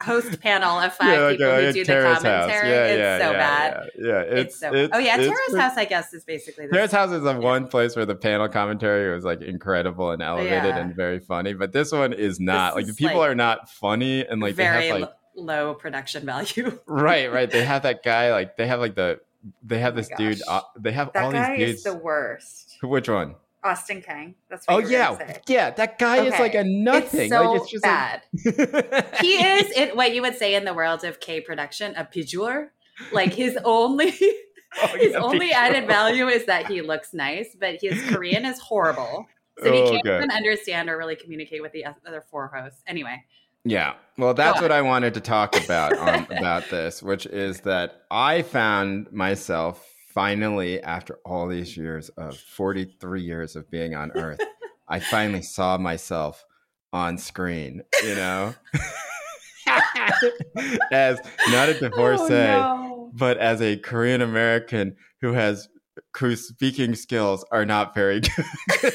host 0.03 0.41
panel 0.41 0.79
of 0.79 0.91
five 0.95 1.13
yeah, 1.13 1.19
like, 1.19 1.37
people 1.37 1.51
who 1.55 1.71
do 1.73 1.79
the 1.81 1.85
Tara's 1.85 2.13
house. 2.15 2.23
commentary. 2.23 2.69
Yeah, 2.69 2.85
it's 2.85 2.97
yeah, 2.99 3.17
so 3.19 3.33
bad. 3.33 3.89
Yeah. 3.99 4.19
It's, 4.21 4.53
it's, 4.53 4.59
so 4.59 4.73
it's- 4.73 4.89
Oh 4.93 4.97
yeah, 4.97 5.17
Tara's 5.17 5.55
house 5.55 5.77
I 5.77 5.85
guess 5.85 6.11
is 6.13 6.23
basically 6.23 6.65
the 6.67 6.73
Tara's 6.73 6.91
house 6.91 7.11
is 7.11 7.21
the 7.23 7.39
one 7.39 7.67
place 7.67 7.95
where 7.95 8.05
the 8.07 8.15
panel 8.15 8.49
commentary 8.49 9.13
was 9.13 9.23
like 9.23 9.41
incredible 9.41 10.09
and 10.11 10.21
elevated 10.23 10.51
Yeah. 10.51 10.77
and 10.77 10.95
very 10.95 11.19
funny, 11.19 11.53
but 11.53 11.71
this 11.71 11.91
one 11.91 12.13
is 12.13 12.39
not. 12.39 12.75
like 12.75 12.87
the 12.87 12.93
people 12.95 13.17
like, 13.19 13.29
are 13.31 13.35
not 13.35 13.69
funny 13.69 14.25
and 14.25 14.41
like 14.41 14.55
very 14.55 14.81
they 14.81 14.87
have 14.89 15.01
like 15.01 15.09
lo- 15.35 15.43
low 15.43 15.73
production 15.75 16.25
value. 16.25 16.79
right, 16.87 17.31
right. 17.31 17.49
They 17.49 17.63
have 17.63 17.83
that 17.83 18.03
guy 18.03 18.31
like 18.31 18.57
they 18.57 18.65
have 18.67 18.79
like 18.79 18.95
the 18.95 19.19
they 19.63 19.79
have 19.79 19.93
Oh 19.93 19.97
this 19.97 20.09
dude. 20.17 20.41
Uh, 20.47 20.61
they 20.77 20.91
have 20.91 21.07
all 21.15 21.31
That 21.31 21.47
guy 21.49 21.57
these 21.57 21.69
is 21.69 21.83
dudes. 21.83 21.83
the 21.83 22.03
worst. 22.03 22.77
Which 22.81 23.09
one? 23.09 23.35
Austin 23.63 24.01
Kang. 24.01 24.35
That's 24.49 24.65
what 24.67 24.85
Oh 24.85 24.87
yeah, 24.87 25.37
yeah. 25.47 25.69
That 25.69 25.99
guy 25.99 26.25
is 26.25 26.33
like 26.39 26.55
a 26.55 26.63
nothing. 26.63 27.21
It's 27.21 27.29
so 27.31 27.51
like 27.51 27.61
it's 27.61 27.71
just 27.71 27.83
bad. 27.83 28.23
Like... 28.43 29.17
he 29.19 29.33
is 29.33 29.71
in 29.71 29.89
what 29.95 30.15
you 30.15 30.21
would 30.23 30.35
say 30.37 30.55
in 30.55 30.65
the 30.65 30.73
world 30.73 31.03
of 31.03 31.19
K 31.19 31.41
production 31.41 31.93
a 31.95 32.03
pijur. 32.03 32.69
Like 33.11 33.33
his 33.33 33.57
only 33.65 34.13
Oh, 34.81 34.87
his 34.97 35.11
yeah, 35.13 35.19
only 35.19 35.51
added 35.51 35.87
value 35.87 36.27
is 36.27 36.45
that 36.45 36.67
he 36.67 36.81
looks 36.81 37.13
nice, 37.13 37.55
but 37.59 37.79
his 37.81 38.01
Korean 38.09 38.45
is 38.45 38.59
horrible. 38.59 39.27
So 39.61 39.71
he 39.71 39.81
Oh, 39.81 39.91
can't 39.91 40.07
okay. 40.07 40.17
even 40.17 40.31
understand 40.31 40.89
or 40.89 40.97
really 40.97 41.15
communicate 41.15 41.61
with 41.61 41.71
the 41.73 41.85
other 41.85 42.21
four 42.31 42.47
hosts. 42.55 42.81
Anyway, 42.87 43.23
Yeah. 43.63 43.93
Well, 44.17 44.33
that's 44.33 44.61
what 44.61 44.71
I 44.71 44.81
wanted 44.81 45.13
to 45.15 45.21
talk 45.21 45.55
about 45.63 45.97
on, 45.97 46.27
about 46.37 46.69
this, 46.69 47.01
which 47.01 47.25
is 47.25 47.61
that 47.61 48.03
I 48.11 48.41
found 48.41 49.11
myself 49.11 49.87
finally, 50.13 50.81
after 50.83 51.19
all 51.25 51.47
these 51.47 51.77
years 51.77 52.09
of 52.09 52.37
43 52.37 53.21
years 53.21 53.55
of 53.55 53.71
being 53.71 53.95
on 53.95 54.11
Earth, 54.11 54.41
I 54.89 54.99
finally 54.99 55.41
saw 55.41 55.77
myself 55.77 56.43
on 56.91 57.17
screen, 57.17 57.81
you 58.03 58.15
know? 58.15 58.53
as 60.91 61.19
not 61.49 61.69
a 61.69 61.79
divorcee, 61.79 62.33
Oh, 62.33 62.33
no. 62.33 63.11
but 63.13 63.37
as 63.37 63.61
a 63.61 63.77
Korean 63.77 64.21
American 64.21 64.95
who 65.21 65.33
has 65.33 65.69
whose 66.17 66.47
speaking 66.47 66.95
skills 66.95 67.45
are 67.51 67.65
not 67.65 67.93
very 67.93 68.21
good. 68.21 68.45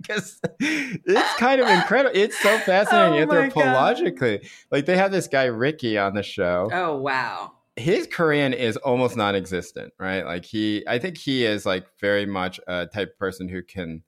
Because 0.00 0.38
it's 0.60 1.34
kind 1.36 1.62
of 1.62 1.68
incredible. 1.68 2.14
It's 2.14 2.38
so 2.38 2.58
fascinating 2.58 3.22
Oh 3.22 3.26
my 3.26 3.48
God. 3.48 3.96
anthropologically. 3.96 4.46
Like 4.70 4.84
they 4.84 4.98
have 4.98 5.10
this 5.10 5.28
guy 5.28 5.44
Ricky 5.44 5.96
on 5.96 6.12
the 6.12 6.22
show. 6.22 6.68
Oh 6.70 6.96
wow. 6.96 7.52
His 7.76 8.06
Korean 8.06 8.52
is 8.52 8.76
almost 8.76 9.16
non-existent, 9.16 9.94
right? 9.98 10.22
Like 10.26 10.44
he, 10.44 10.84
I 10.86 10.98
think 10.98 11.16
he 11.16 11.46
is 11.46 11.64
like 11.64 11.86
very 12.02 12.26
much 12.26 12.60
a 12.68 12.84
type 12.86 13.12
of 13.12 13.18
person 13.18 13.48
who 13.48 13.62
can, 13.62 14.02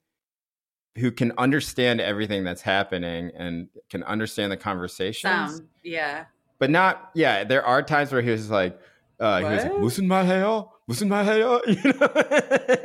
who 0.98 1.10
can 1.10 1.32
understand 1.38 2.02
everything 2.02 2.44
that's 2.44 2.60
happening 2.60 3.30
and 3.34 3.68
can 3.88 4.02
understand 4.02 4.52
the 4.52 4.58
conversations 4.58 5.56
Some, 5.56 5.68
yeah. 5.82 6.26
but 6.58 6.68
not 6.70 7.10
yeah 7.14 7.44
there 7.44 7.64
are 7.64 7.82
times 7.82 8.12
where 8.12 8.22
he 8.22 8.30
was 8.30 8.50
like 8.50 8.78
uh 9.20 9.38
he 9.38 9.44
was 9.44 9.64
like? 9.64 9.72
무슨 9.72 10.06
was 10.87 11.03
in 11.03 11.09
my 11.09 11.22
hair? 11.25 11.37
You 11.37 11.92
know, 11.92 12.09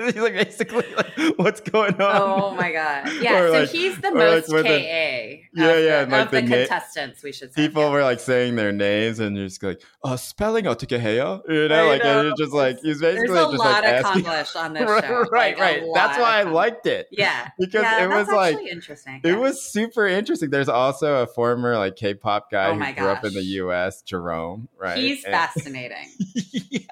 he's 0.06 0.16
like 0.16 0.34
basically 0.34 0.86
like, 0.96 1.38
what's 1.38 1.62
going 1.62 2.02
on? 2.02 2.16
Oh 2.16 2.56
my 2.56 2.72
god! 2.72 3.10
Yeah, 3.22 3.40
or 3.40 3.48
so 3.48 3.54
like, 3.54 3.70
he's 3.70 4.00
the 4.00 4.12
most 4.12 4.50
like 4.50 4.66
KA. 4.66 4.70
The, 4.70 5.40
yeah, 5.54 5.78
yeah, 5.78 6.06
the, 6.06 6.12
like 6.12 6.26
of 6.26 6.32
the, 6.32 6.42
the 6.42 6.48
contestants, 6.48 7.24
we 7.24 7.32
should 7.32 7.54
say. 7.54 7.68
People 7.68 7.84
yeah. 7.84 7.92
were 7.92 8.04
like 8.04 8.20
saying 8.20 8.56
their 8.56 8.72
names, 8.72 9.20
and 9.20 9.38
you're 9.38 9.48
just 9.48 9.62
like, 9.62 9.82
oh, 10.04 10.16
spelling 10.16 10.66
out 10.66 10.80
to 10.80 10.88
you 10.92 10.98
know, 10.98 11.76
I 11.76 11.82
like 11.82 12.04
know. 12.04 12.20
and 12.20 12.28
you're 12.28 12.38
just 12.38 12.54
like 12.54 12.80
he's 12.82 13.00
basically 13.00 13.28
There's 13.28 13.48
a 13.48 13.52
just 13.52 13.60
lot 13.60 13.84
like 13.84 14.00
of 14.00 14.06
asking. 14.06 14.28
on 14.28 14.74
this 14.74 14.88
show, 15.06 15.26
right, 15.32 15.58
right. 15.60 15.82
right. 15.82 15.84
That's 15.94 16.18
why 16.18 16.40
I 16.40 16.44
liked 16.44 16.88
it. 16.88 17.08
Yeah, 17.12 17.50
because 17.60 17.84
yeah, 17.84 18.04
it 18.04 18.10
was 18.10 18.28
like 18.28 18.58
interesting. 18.58 19.22
It 19.24 19.38
was 19.38 19.62
super 19.62 20.08
interesting. 20.08 20.50
There's 20.50 20.70
also 20.70 21.22
a 21.22 21.28
former 21.28 21.78
like 21.78 21.96
K-pop 21.96 22.50
guy 22.50 22.70
oh 22.70 22.74
who 22.74 22.80
gosh. 22.80 22.96
grew 22.96 23.08
up 23.08 23.26
in 23.26 23.34
the 23.34 23.44
U.S., 23.44 24.02
Jerome. 24.02 24.68
Right, 24.78 24.98
he's 24.98 25.24
and- 25.24 25.34
fascinating. 25.34 26.08
yeah 26.70 26.88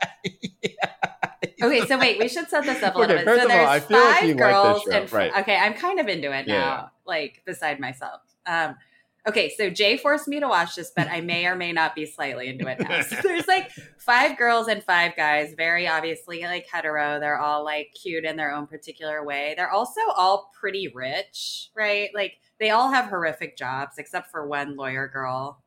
Okay, 1.64 1.86
so 1.86 1.98
wait, 2.00 2.20
we 2.20 2.28
should 2.28 2.50
set 2.50 2.64
this 2.64 2.82
up 2.84 2.96
a 2.96 2.98
little 3.00 3.16
Okay, 3.18 3.26
bit. 3.26 3.30
first 3.32 3.42
so 3.42 3.46
of 3.46 3.52
all, 3.52 3.58
there's 3.58 3.70
I 3.70 3.80
feel 3.80 3.98
like 4.00 4.16
five 4.16 4.24
you 4.24 4.36
like 4.36 4.38
this 4.38 4.54
girls 4.54 4.82
show, 4.84 4.92
and 4.92 5.14
right. 5.14 5.38
okay, 5.42 5.56
I'm 5.58 5.74
kind 5.74 6.00
of 6.00 6.08
into 6.08 6.32
it 6.32 6.48
now, 6.48 6.54
Yeah. 6.54 6.88
like 7.06 7.42
beside 7.46 7.80
myself. 7.80 8.22
Um, 8.46 8.76
okay, 9.28 9.50
so 9.56 9.70
Jay 9.70 9.98
forced 9.98 10.28
me 10.28 10.40
to 10.40 10.48
watch 10.48 10.76
this, 10.76 10.92
but 10.96 11.08
I 11.08 11.22
may 11.22 11.46
or 11.46 11.56
may 11.56 11.72
not 11.74 11.94
be 11.96 12.06
slightly 12.06 12.48
into 12.48 12.68
it 12.68 12.80
now. 12.80 13.02
So 13.02 13.16
there's 13.24 13.48
like 13.48 13.70
five 13.98 14.38
girls 14.38 14.68
and 14.68 14.82
five 14.84 15.16
guys, 15.16 15.54
very 15.56 15.88
obviously 15.88 16.42
like 16.44 16.66
hetero. 16.72 17.20
They're 17.20 17.38
all 17.40 17.64
like 17.66 17.94
cute 18.02 18.24
in 18.26 18.38
their 18.38 18.52
own 18.54 18.66
particular 18.68 19.24
way. 19.24 19.54
They're 19.58 19.70
also 19.72 20.02
all 20.16 20.52
pretty 20.60 20.88
rich, 20.88 21.70
right? 21.76 22.10
Like 22.16 22.40
they 22.60 22.70
all 22.72 22.90
have 22.92 23.06
horrific 23.06 23.58
jobs, 23.58 23.98
except 23.98 24.32
for 24.32 24.48
one 24.48 24.76
lawyer 24.76 25.08
girl 25.08 25.62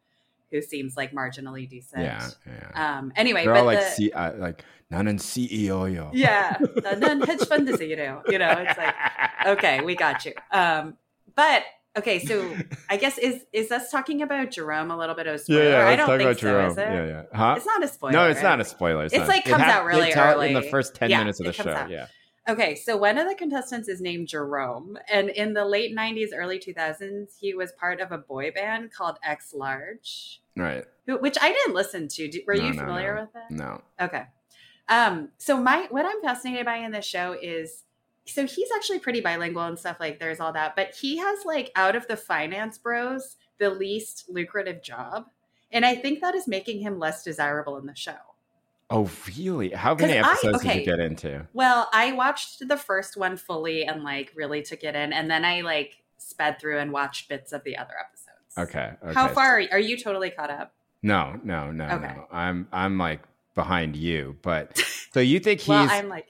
who 0.50 0.60
seems 0.60 0.96
like 0.96 1.12
marginally 1.12 1.66
decent. 1.68 2.02
yeah, 2.02 2.28
yeah. 2.46 2.98
Um. 2.98 3.12
Anyway, 3.16 3.44
They're 3.44 3.54
but 3.54 3.60
all 3.60 3.66
like 3.66 3.78
the, 3.80 3.86
C- 3.90 4.12
uh, 4.12 4.32
like 4.36 4.64
나는 4.91 5.17
CEO요. 5.19 6.11
yeah, 6.13 6.55
and 6.85 7.03
then 7.03 7.21
hedge 7.21 7.45
fund 7.47 7.67
is 7.69 7.79
you 7.81 7.95
know, 7.95 8.21
you 8.27 8.37
know, 8.39 8.51
it's 8.67 8.77
like 8.77 8.95
okay, 9.45 9.81
we 9.81 9.95
got 9.95 10.23
you. 10.25 10.33
Um, 10.51 10.95
but 11.35 11.63
okay, 11.97 12.19
so 12.19 12.55
I 12.89 12.95
guess 12.97 13.17
is 13.17 13.43
is 13.51 13.69
us 13.71 13.91
talking 13.91 14.21
about 14.21 14.49
Jerome 14.51 14.89
a 14.91 14.97
little 14.97 15.15
bit 15.15 15.27
of 15.27 15.35
a 15.35 15.39
spoiler? 15.39 15.63
yeah, 15.63 15.69
yeah. 15.69 15.77
I 15.77 15.83
Let's 15.89 15.97
don't 15.97 16.07
talk 16.07 16.17
think 16.17 16.29
about 16.29 16.39
so, 16.39 16.47
Jerome. 16.47 16.71
is 16.71 16.77
it? 16.77 16.81
Yeah, 16.81 17.05
yeah. 17.05 17.23
Huh? 17.33 17.53
It's 17.57 17.65
not 17.65 17.83
a 17.83 17.87
spoiler. 17.87 18.13
no, 18.13 18.29
it's 18.29 18.37
right? 18.37 18.49
not 18.49 18.61
a 18.61 18.65
spoiler. 18.65 19.03
It's, 19.05 19.13
It's 19.13 19.19
not. 19.21 19.27
like 19.27 19.45
It 19.45 19.49
comes 19.49 19.63
hap- 19.63 19.75
out 19.75 19.85
really 19.85 20.07
it's 20.07 20.15
out 20.17 20.39
in 20.45 20.53
the 20.53 20.59
early. 20.61 20.69
first 20.69 20.95
ten 20.95 21.09
Yeah, 21.09 21.19
minutes 21.19 21.39
of 21.41 21.45
the 21.45 21.49
it 21.51 21.57
comes 21.57 21.67
show. 21.69 21.75
out. 21.75 21.89
Yeah. 21.89 22.07
Okay, 22.49 22.75
so 22.75 22.95
one 22.95 23.17
of 23.17 23.27
the 23.27 23.35
contestants 23.35 23.89
is 23.89 23.99
named 23.99 24.29
Jerome, 24.29 24.97
and 25.11 25.27
in 25.29 25.51
the 25.53 25.65
late 25.65 25.93
'90s, 25.93 26.29
early 26.33 26.59
2000s, 26.59 27.35
he 27.37 27.53
was 27.53 27.73
part 27.73 27.99
of 27.99 28.13
a 28.13 28.17
boy 28.17 28.51
band 28.55 28.93
called 28.93 29.17
X 29.21 29.53
Large, 29.53 30.39
Right. 30.55 30.85
who- 31.07 31.17
which 31.19 31.35
I 31.41 31.51
didn't 31.51 31.73
listen 31.75 32.07
to. 32.07 32.29
Do- 32.29 32.39
Were 32.47 32.55
No, 32.55 32.63
you 32.63 32.71
no, 32.73 32.79
familiar 32.79 33.15
no. 33.15 33.21
with 33.21 33.35
it? 33.35 33.51
No. 33.53 33.81
Okay. 33.99 34.23
Um, 34.92 35.30
so 35.38 35.56
my 35.56 35.86
what 35.90 36.04
I'm 36.04 36.20
fascinated 36.20 36.66
by 36.66 36.76
in 36.76 36.92
this 36.92 37.06
show 37.06 37.34
is 37.40 37.84
so 38.26 38.46
he's 38.46 38.68
actually 38.76 38.98
pretty 39.00 39.20
bilingual 39.20 39.62
and 39.64 39.78
stuff 39.78 39.96
like 39.98 40.20
there's 40.20 40.38
all 40.38 40.52
that, 40.52 40.76
but 40.76 40.94
he 40.94 41.16
has 41.18 41.44
like 41.44 41.72
out 41.74 41.96
of 41.96 42.06
the 42.08 42.16
finance 42.16 42.78
bros 42.78 43.36
the 43.58 43.70
least 43.70 44.26
lucrative 44.28 44.82
job. 44.82 45.26
And 45.72 45.86
I 45.86 45.94
think 45.94 46.20
that 46.20 46.34
is 46.34 46.46
making 46.46 46.80
him 46.80 46.98
less 46.98 47.24
desirable 47.24 47.78
in 47.78 47.86
the 47.86 47.94
show. 47.94 48.14
Oh, 48.90 49.10
really? 49.38 49.70
How 49.70 49.94
many 49.94 50.20
'Cause 50.20 50.24
I- 50.24 50.30
episodes 50.48 50.62
did 50.62 50.74
you 50.76 50.84
get 50.84 51.00
into? 51.00 51.46
Well, 51.54 51.88
I 51.92 52.12
watched 52.12 52.68
the 52.68 52.76
first 52.76 53.16
one 53.16 53.36
fully 53.38 53.84
and 53.86 54.04
like 54.04 54.30
really 54.34 54.62
took 54.62 54.84
it 54.84 54.94
in, 54.94 55.12
and 55.14 55.30
then 55.30 55.44
I 55.46 55.62
like 55.62 56.02
sped 56.18 56.60
through 56.60 56.78
and 56.78 56.92
watched 56.92 57.28
bits 57.30 57.52
of 57.52 57.64
the 57.64 57.78
other 57.78 57.94
episodes. 57.98 58.28
Okay. 58.58 58.92
okay. 59.02 59.14
How 59.14 59.28
far 59.28 59.56
are, 59.56 59.60
you, 59.60 59.68
are 59.72 59.78
you 59.78 59.96
totally 59.96 60.30
caught 60.30 60.50
up? 60.50 60.74
No, 61.02 61.40
no, 61.42 61.70
no, 61.72 61.86
Okay. 61.86 62.14
no. 62.14 62.26
I'm 62.30 62.68
I'm 62.70 62.98
like 62.98 63.22
behind 63.54 63.96
you. 63.96 64.36
But 64.42 64.78
so 65.12 65.20
you 65.20 65.40
think 65.40 65.60
he's? 65.60 65.68
well, 65.68 65.88
I'm 65.90 66.08
like. 66.08 66.26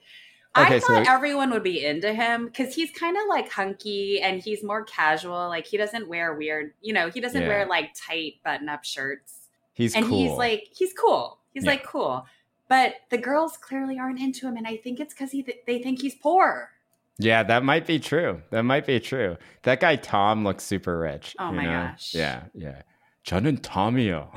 Okay, 0.55 0.75
I 0.75 0.79
thought 0.79 1.05
so... 1.07 1.11
everyone 1.11 1.49
would 1.49 1.63
be 1.63 1.83
into 1.83 2.13
him 2.13 2.45
because 2.45 2.75
he's 2.75 2.91
kind 2.91 3.17
of 3.17 3.23
like 3.27 3.51
hunky 3.51 4.21
and 4.21 4.39
he's 4.39 4.63
more 4.63 4.83
casual. 4.83 5.47
Like 5.47 5.65
he 5.65 5.77
doesn't 5.77 6.07
wear 6.07 6.35
weird, 6.35 6.73
you 6.79 6.93
know, 6.93 7.09
he 7.09 7.19
doesn't 7.21 7.41
yeah. 7.41 7.47
wear 7.47 7.65
like 7.65 7.95
tight 7.95 8.33
button-up 8.45 8.83
shirts. 8.83 9.47
He's 9.73 9.95
and 9.95 10.05
cool. 10.05 10.15
he's 10.15 10.31
like 10.37 10.67
he's 10.71 10.93
cool. 10.93 11.39
He's 11.53 11.63
yeah. 11.63 11.71
like 11.71 11.83
cool, 11.83 12.27
but 12.69 12.93
the 13.09 13.17
girls 13.17 13.57
clearly 13.57 13.97
aren't 13.97 14.19
into 14.19 14.47
him, 14.47 14.55
and 14.55 14.67
I 14.67 14.77
think 14.77 14.99
it's 14.99 15.13
because 15.13 15.31
he 15.31 15.41
th- 15.41 15.59
they 15.65 15.81
think 15.81 16.01
he's 16.01 16.15
poor. 16.15 16.69
Yeah, 17.17 17.43
that 17.43 17.63
might 17.63 17.85
be 17.85 17.99
true. 17.99 18.41
That 18.49 18.63
might 18.63 18.85
be 18.85 18.99
true. 18.99 19.37
That 19.63 19.79
guy 19.79 19.95
Tom 19.95 20.43
looks 20.43 20.63
super 20.63 20.99
rich. 20.99 21.35
Oh 21.39 21.51
my 21.51 21.65
know? 21.65 21.71
gosh. 21.71 22.13
Yeah, 22.13 22.43
yeah. 22.53 22.81
John 23.23 23.45
and 23.45 23.61
Tomio. 23.61 24.27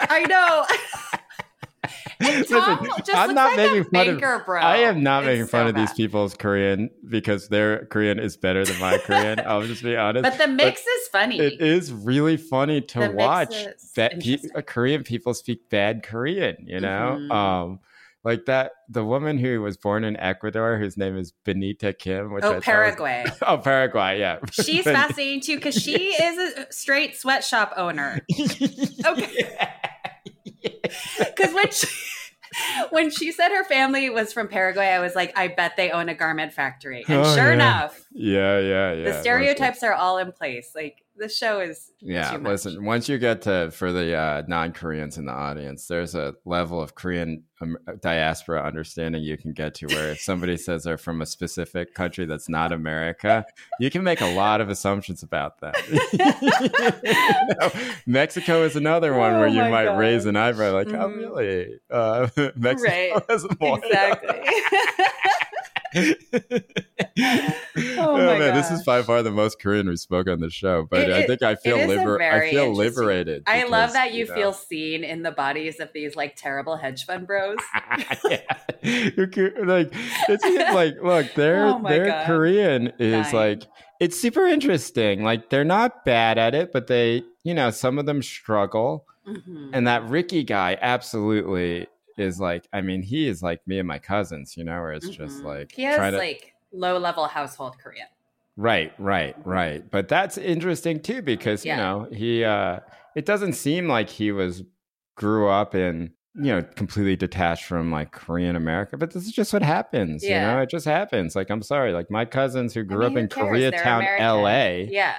I 0.00 0.22
know. 0.24 0.64
Listen, 2.20 2.56
I'm 3.14 3.34
not 3.34 3.48
like 3.48 3.56
making 3.56 3.84
fun 3.84 4.08
of- 4.08 4.20
banker, 4.20 4.42
bro. 4.46 4.60
I 4.60 4.78
am 4.78 5.02
not 5.02 5.24
It's 5.24 5.26
making 5.26 5.46
fun 5.46 5.66
so 5.66 5.68
of 5.70 5.74
these 5.74 5.92
people's 5.92 6.34
Korean 6.34 6.90
because 7.08 7.48
their 7.48 7.86
Korean 7.86 8.18
is 8.18 8.36
better 8.36 8.64
than 8.64 8.78
my 8.78 8.98
Korean. 8.98 9.40
I'll 9.46 9.66
just 9.66 9.82
be 9.82 9.96
honest. 9.96 10.22
But 10.22 10.38
the 10.38 10.48
mix 10.48 10.80
is 10.80 11.08
funny. 11.08 11.38
it 11.38 11.60
is 11.60 11.92
really 11.92 12.36
funny 12.36 12.80
to 12.80 13.00
The 13.00 13.10
watch 13.10 13.54
that 13.96 14.20
pe- 14.20 14.38
uh, 14.54 14.62
Korean 14.62 15.02
people 15.02 15.34
speak 15.34 15.68
bad 15.68 16.02
Korean, 16.02 16.56
you 16.66 16.80
know? 16.80 17.18
Mhm. 17.20 17.30
Um 17.32 17.80
like 18.24 18.46
that 18.46 18.72
the 18.88 19.04
woman 19.04 19.38
who 19.38 19.62
was 19.62 19.76
born 19.76 20.02
in 20.02 20.16
Ecuador 20.16 20.78
whose 20.78 20.96
name 20.96 21.16
is 21.16 21.32
Benita 21.44 21.92
Kim, 21.92 22.32
which 22.32 22.42
I 22.42 22.48
oh, 22.48 22.54
was- 22.56 22.64
Paraguay. 22.64 23.24
oh, 23.46 23.58
Paraguay, 23.58 24.18
yeah. 24.18 24.38
She's 24.50 24.82
fascinating 24.82 25.40
too 25.40 25.56
because 25.56 25.76
she 25.76 26.12
is 26.14 26.56
a 26.56 26.72
straight 26.72 27.16
sweatshop 27.16 27.74
owner. 27.76 28.20
Okay. 29.06 29.68
Because 31.18 31.54
when 31.54 31.70
she, 31.70 31.86
when 32.90 33.10
she 33.10 33.32
said 33.32 33.48
her 33.50 33.64
family 33.64 34.10
was 34.10 34.32
from 34.32 34.48
Paraguay, 34.48 34.88
I 34.88 34.98
was 35.00 35.14
like, 35.14 35.36
I 35.38 35.48
bet 35.48 35.76
they 35.76 35.90
own 35.90 36.08
a 36.08 36.14
garment 36.14 36.52
factory. 36.52 37.04
And 37.08 37.18
Oh, 37.20 37.34
sure 37.34 37.48
yeah. 37.48 37.52
enough, 37.54 38.06
Yeah, 38.12 38.58
yeah, 38.60 38.92
yeah. 38.92 39.04
the 39.04 39.20
stereotypes 39.20 39.82
are 39.82 39.92
all 39.92 40.18
in 40.18 40.32
place. 40.32 40.72
Like 40.74 41.02
the 41.18 41.28
show 41.28 41.60
is 41.60 41.92
Yeah, 42.00 42.36
listen. 42.36 42.84
Once 42.84 43.08
you 43.08 43.18
get 43.18 43.42
to 43.42 43.70
for 43.70 43.92
the 43.92 44.14
uh, 44.14 44.42
non-Koreans 44.46 45.18
in 45.18 45.26
the 45.26 45.32
audience, 45.32 45.86
there's 45.86 46.14
a 46.14 46.34
level 46.44 46.80
of 46.80 46.94
Korean 46.94 47.44
um, 47.60 47.76
diaspora 48.02 48.62
understanding 48.62 49.22
you 49.22 49.38
can 49.38 49.52
get 49.52 49.74
to 49.76 49.86
where 49.88 50.12
if 50.12 50.20
somebody 50.20 50.56
says 50.66 50.84
they're 50.84 50.98
from 50.98 51.22
a 51.22 51.26
specific 51.26 51.94
country 51.94 52.26
that's 52.26 52.48
not 52.48 52.72
America, 52.72 53.46
you 53.80 53.90
can 53.90 54.02
make 54.04 54.20
a 54.20 54.26
lot 54.26 54.60
of 54.60 54.68
assumptions 54.68 55.22
about 55.22 55.60
that 55.60 55.76
You 55.88 57.54
know, 57.60 57.92
Mexico 58.06 58.62
is 58.62 58.76
another 58.76 59.14
one 59.14 59.34
Oh 59.34 59.38
where 59.40 59.48
you 59.48 59.62
might 59.64 59.86
God. 59.86 59.98
raise 59.98 60.26
an 60.26 60.36
eyebrow, 60.36 60.72
like, 60.72 60.88
"Oh, 60.88 61.08
Mhm. 61.08 61.16
really? 61.16 61.78
Uh, 61.90 62.28
Mexico 62.56 62.90
Right. 62.90 63.22
has 63.30 63.46
more." 63.60 63.78
exactly. 63.82 64.40
oh, 67.98 68.16
my 68.16 68.38
man, 68.38 68.54
this 68.54 68.70
is 68.70 68.82
by 68.84 69.02
far 69.02 69.22
the 69.22 69.30
most 69.30 69.60
Korean 69.60 69.88
we 69.88 69.96
spoke 69.96 70.28
on 70.28 70.40
the 70.40 70.50
show, 70.50 70.86
but 70.90 71.08
It 71.08 71.12
I 71.12 71.26
think 71.26 71.42
I 71.42 71.54
feel 71.54 71.78
liber- 71.86 72.20
I 72.22 72.50
feel 72.50 72.72
liberated. 72.74 73.44
I 73.46 73.64
love 73.64 73.92
that 73.94 74.12
you 74.12 74.26
know, 74.26 74.34
feel 74.34 74.52
seen 74.52 75.04
in 75.04 75.22
the 75.22 75.30
bodies 75.32 75.80
of 75.80 75.92
these 75.92 76.16
like 76.16 76.36
terrible 76.36 76.76
hedge 76.76 77.06
fund 77.06 77.26
bros. 77.26 77.56
yeah. 78.28 78.40
Like 78.82 79.90
it's 80.28 80.74
like 80.74 80.94
look, 81.02 81.32
their 81.34 81.66
Oh 81.66 81.82
their 81.86 82.06
God. 82.06 82.26
Korean 82.26 82.92
is 82.98 83.30
Dying. 83.30 83.34
like 83.34 83.62
it's 84.00 84.18
super 84.18 84.46
interesting. 84.46 85.22
Like 85.24 85.50
they're 85.50 85.64
not 85.64 86.04
bad 86.04 86.38
at 86.38 86.54
it, 86.54 86.72
but 86.72 86.86
they 86.86 87.22
you 87.42 87.54
know 87.54 87.70
some 87.70 87.98
of 87.98 88.06
them 88.06 88.22
struggle. 88.22 89.06
Mhm. 89.26 89.70
And 89.72 89.86
that 89.88 90.08
Ricky 90.08 90.44
guy 90.44 90.78
absolutely 90.80 91.88
is 92.16 92.40
like. 92.40 92.66
I 92.72 92.80
mean, 92.80 93.02
he 93.02 93.28
is 93.28 93.42
like 93.42 93.60
me 93.66 93.78
and 93.78 93.86
my 93.88 93.98
cousins. 93.98 94.56
You 94.56 94.64
know, 94.64 94.80
where 94.80 94.92
it's 94.92 95.08
just 95.08 95.42
Mhm. 95.42 95.44
like 95.44 95.72
he 95.72 95.82
has 95.84 95.96
to 96.12 96.18
like 96.18 96.54
low 96.72 96.98
level 96.98 97.26
household 97.26 97.76
Korean. 97.78 98.06
Right, 98.56 98.92
right, 98.98 99.36
right. 99.46 99.88
But 99.90 100.08
that's 100.08 100.38
interesting 100.38 101.00
too 101.00 101.22
because 101.22 101.64
Yeah. 101.64 101.76
you 101.76 101.82
know 101.82 102.08
he. 102.12 102.44
uh 102.44 102.80
It 103.14 103.24
doesn't 103.26 103.54
seem 103.54 103.88
like 103.88 104.10
he 104.10 104.30
was 104.32 104.62
grew 105.16 105.48
up 105.48 105.74
in 105.74 106.12
you 106.34 106.52
know 106.54 106.62
completely 106.62 107.16
detached 107.16 107.64
from 107.64 107.90
like 107.90 108.12
Korean 108.12 108.56
America, 108.56 108.98
but 108.98 109.10
this 109.12 109.24
is 109.24 109.32
just 109.32 109.52
what 109.54 109.62
happens. 109.62 110.22
You 110.22 110.34
know, 110.34 110.60
it 110.60 110.68
just 110.68 110.84
happens. 110.84 111.34
Like 111.34 111.48
I'm 111.48 111.62
sorry, 111.62 111.92
like 111.94 112.10
my 112.10 112.26
cousins 112.26 112.74
who 112.74 112.82
grew 112.84 113.04
I 113.04 113.06
up 113.06 113.12
mean, 113.12 113.24
in 113.24 113.28
cares? 113.30 113.48
Koreatown, 113.74 114.06
L.A. 114.20 114.86
Yeah, 114.90 115.14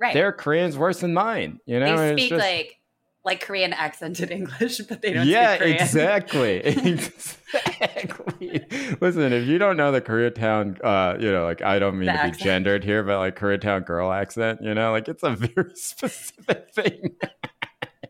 right. 0.00 0.12
Their 0.12 0.32
Korean's 0.32 0.76
worse 0.76 1.00
than 1.00 1.14
mine. 1.14 1.60
You 1.66 1.78
know, 1.78 1.96
they 1.96 2.14
speak 2.16 2.30
just- 2.30 2.40
like 2.44 2.79
like 3.24 3.40
Korean 3.40 3.72
accented 3.72 4.30
English, 4.30 4.78
but 4.88 5.02
they 5.02 5.12
don't 5.12 5.26
yeah, 5.26 5.56
speak 5.56 5.60
Korean. 5.60 5.82
exactly. 5.82 6.56
exactly. 7.54 8.64
Listen, 9.00 9.32
if 9.32 9.46
you 9.46 9.58
don't 9.58 9.76
know 9.76 9.92
the 9.92 10.00
Koreatown, 10.00 10.78
uh, 10.82 11.16
you 11.18 11.30
know, 11.30 11.44
like 11.44 11.62
I 11.62 11.78
don't 11.78 11.98
mean 11.98 12.06
The 12.06 12.12
to 12.12 12.30
be 12.32 12.38
gendered 12.38 12.84
here, 12.84 13.02
but 13.02 13.18
like 13.18 13.38
Koreatown 13.38 13.84
girl 13.84 14.12
accent, 14.12 14.60
you 14.62 14.74
know, 14.74 14.92
like 14.92 15.08
it's 15.08 15.22
a 15.22 15.30
very 15.30 15.70
specific 15.74 16.72
thing. 16.74 17.16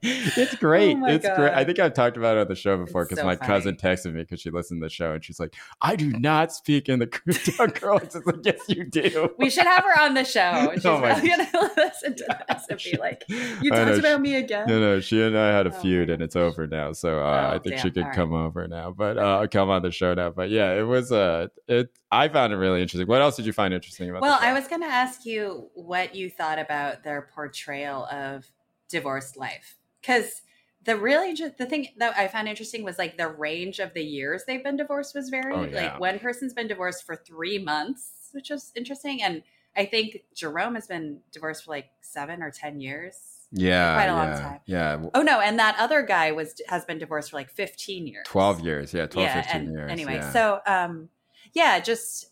It's 0.02 0.54
great. 0.56 0.96
Oh 0.96 1.06
it's 1.06 1.26
great. 1.28 1.52
I 1.52 1.64
think 1.64 1.78
I've 1.78 1.94
talked 1.94 2.16
about 2.16 2.36
it 2.36 2.40
on 2.40 2.48
the 2.48 2.54
show 2.54 2.76
before 2.76 3.04
because 3.04 3.18
so 3.18 3.24
my 3.26 3.36
funny. 3.36 3.46
cousin 3.46 3.76
texted 3.76 4.12
me 4.14 4.22
because 4.22 4.40
she 4.40 4.50
listened 4.50 4.80
to 4.80 4.86
the 4.86 4.90
show 4.90 5.12
and 5.12 5.24
she's 5.24 5.38
like, 5.40 5.54
"I 5.80 5.96
do 5.96 6.10
not 6.12 6.52
speak 6.52 6.88
in 6.88 6.98
the 6.98 7.06
Koreatown 7.06 7.80
girl." 7.80 7.96
accent." 7.96 8.24
It's 8.26 8.26
like, 8.26 8.44
yes, 8.44 8.60
you 8.68 8.84
do. 8.84 9.30
We 9.38 9.50
should 9.50 9.66
have 9.66 9.84
her 9.84 10.00
on 10.02 10.14
the 10.14 10.24
show. 10.24 10.70
She's 10.74 10.86
Oh 10.86 11.00
my 11.00 11.12
probably 11.12 11.28
gonna 11.30 11.48
listen 11.76 12.16
to 12.16 12.38
this 12.48 12.66
and 12.70 12.80
be 12.82 12.96
like, 12.98 13.24
"You 13.28 13.70
talked 13.70 13.98
about 13.98 14.20
me 14.20 14.36
again." 14.36 14.66
No, 14.68 14.80
no, 14.80 15.00
she 15.00 15.22
and 15.22 15.36
I 15.36 15.48
had 15.56 15.66
a 15.66 15.74
Oh, 15.74 15.80
feud, 15.80 16.10
and 16.10 16.22
it's 16.22 16.36
over 16.36 16.66
now. 16.66 16.92
So 16.92 17.18
uh, 17.20 17.48
Oh, 17.50 17.54
I 17.56 17.58
think 17.58 17.76
damn. 17.76 17.82
she 17.82 17.90
could 17.90 18.04
right. 18.04 18.14
come 18.14 18.32
over 18.32 18.66
now, 18.68 18.90
but 18.92 19.18
uh, 19.18 19.46
come 19.48 19.70
on 19.70 19.82
the 19.82 19.90
show 19.90 20.14
now. 20.14 20.30
But 20.30 20.50
yeah, 20.50 20.72
it 20.72 20.82
was 20.82 21.12
uh, 21.12 21.48
it. 21.68 21.90
I 22.10 22.28
found 22.28 22.52
it 22.52 22.56
really 22.56 22.82
interesting. 22.82 23.06
What 23.06 23.22
else 23.22 23.36
did 23.36 23.46
you 23.46 23.52
find 23.52 23.72
interesting 23.72 24.10
about? 24.10 24.22
Well? 24.22 24.38
I 24.40 24.52
was 24.52 24.66
going 24.66 24.80
to 24.80 24.86
ask 24.88 25.24
you 25.24 25.70
what 25.74 26.14
you 26.14 26.28
thought 26.28 26.58
about 26.58 27.04
their 27.04 27.28
portrayal 27.34 28.04
of 28.06 28.50
divorced 28.88 29.36
life, 29.36 29.76
because 30.00 30.42
the 30.84 30.96
really 30.96 31.34
ju- 31.34 31.52
the 31.58 31.66
thing 31.66 31.88
that 31.98 32.16
I 32.16 32.26
found 32.28 32.48
interesting 32.48 32.84
was 32.84 32.98
like 32.98 33.16
the 33.18 33.28
range 33.28 33.78
of 33.80 33.92
the 33.94 34.02
years 34.04 34.44
they've 34.46 34.64
been 34.64 34.76
divorced 34.76 35.14
was 35.14 35.28
very 35.28 35.52
Oh, 35.54 35.64
yeah. 35.64 35.82
like 35.92 36.00
one 36.00 36.18
person's 36.18 36.54
been 36.54 36.68
divorced 36.68 37.04
for 37.04 37.16
three 37.16 37.58
months, 37.58 38.30
which 38.32 38.50
was 38.50 38.72
interesting, 38.74 39.22
and 39.22 39.42
I 39.76 39.84
think 39.84 40.22
Jerome 40.34 40.74
has 40.74 40.86
been 40.86 41.20
divorced 41.32 41.64
for 41.64 41.70
like 41.70 41.90
seven 42.00 42.42
or 42.42 42.50
ten 42.50 42.80
years. 42.80 43.14
yeah, 43.52 43.94
quite 43.94 44.06
a 44.06 44.14
long 44.14 44.40
time. 44.40 44.60
Yeah, 44.66 45.02
Oh 45.14 45.22
no, 45.22 45.40
and 45.40 45.58
that 45.58 45.76
other 45.78 46.02
guy 46.02 46.32
was 46.32 46.54
has 46.68 46.84
been 46.84 46.98
divorced 46.98 47.30
for 47.30 47.36
like 47.36 47.50
fifteen 47.50 48.06
years. 48.06 48.24
twelve 48.26 48.60
years. 48.60 48.94
Yeah, 48.94 49.06
12, 49.06 49.26
yeah, 49.28 49.42
15 49.42 49.60
and 49.60 49.72
years. 49.72 49.90
Anyway, 49.90 50.14
yeah. 50.14 50.32
so 50.32 50.60
um, 50.66 51.08
yeah, 51.52 51.78
just 51.80 52.30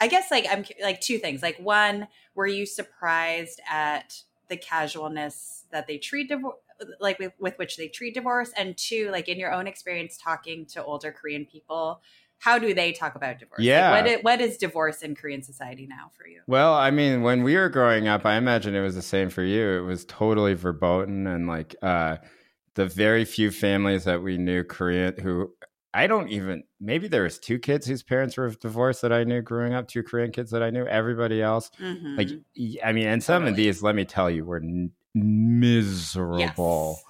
I 0.00 0.06
guess 0.08 0.30
like 0.30 0.46
I'm 0.50 0.64
like 0.82 1.00
two 1.00 1.18
things. 1.18 1.42
Like 1.42 1.58
one, 1.58 2.08
were 2.34 2.46
you 2.46 2.64
surprised 2.66 3.60
at 3.70 4.22
the 4.48 4.56
casualness 4.56 5.64
that 5.72 5.86
they 5.86 5.98
treat 5.98 6.28
divorce, 6.28 6.56
like 7.00 7.18
with, 7.18 7.32
with 7.38 7.56
which 7.58 7.76
they 7.76 7.88
treat 7.88 8.14
divorce, 8.14 8.50
and 8.56 8.76
two, 8.76 9.10
like 9.10 9.28
in 9.28 9.38
your 9.38 9.52
own 9.52 9.66
experience 9.66 10.16
talking 10.16 10.66
to 10.66 10.84
older 10.84 11.12
Korean 11.12 11.44
people, 11.46 12.00
how 12.38 12.58
do 12.58 12.74
they 12.74 12.92
talk 12.92 13.14
about 13.14 13.38
divorce? 13.38 13.60
Yeah. 13.62 13.90
what 13.92 14.06
i- 14.10 14.16
what 14.22 14.40
is 14.40 14.56
divorce 14.58 15.02
in 15.02 15.14
Korean 15.14 15.42
society 15.42 15.86
now 15.86 16.10
for 16.16 16.26
you? 16.26 16.42
Well, 16.46 16.74
I 16.74 16.90
mean, 16.90 17.22
when 17.22 17.42
we 17.42 17.56
were 17.56 17.68
growing 17.70 18.08
up, 18.08 18.26
I 18.26 18.36
imagine 18.36 18.74
it 18.74 18.82
was 18.82 18.94
the 18.96 19.02
same 19.02 19.30
for 19.30 19.42
you. 19.42 19.78
It 19.78 19.82
was 19.82 20.04
totally 20.04 20.54
verboten, 20.54 21.26
and 21.26 21.46
like 21.46 21.74
uh, 21.80 22.16
the 22.74 22.86
very 22.86 23.24
few 23.24 23.50
families 23.50 24.04
that 24.04 24.22
we 24.22 24.36
knew 24.36 24.64
Korean 24.64 25.14
who 25.20 25.54
I 25.96 26.08
don't 26.08 26.28
even 26.28 26.64
maybe 26.80 27.06
there 27.06 27.22
was 27.22 27.38
two 27.38 27.60
kids 27.60 27.86
whose 27.86 28.02
parents 28.02 28.36
were 28.36 28.50
divorced 28.50 29.00
that 29.02 29.12
I 29.12 29.22
knew 29.22 29.40
growing 29.40 29.74
up, 29.74 29.86
two 29.86 30.02
Korean 30.02 30.32
kids 30.32 30.50
that 30.50 30.60
I 30.62 30.70
knew. 30.70 30.84
Everybody 30.86 31.40
else, 31.40 31.70
Mhm. 31.80 32.18
like 32.18 32.30
I 32.84 32.92
mean, 32.92 33.06
and 33.06 33.22
some 33.22 33.46
of 33.46 33.54
these, 33.54 33.80
let 33.80 33.94
me 33.94 34.04
tell 34.04 34.28
you, 34.28 34.44
were 34.44 34.60
miserable 35.14 36.96
Yes. 36.96 37.04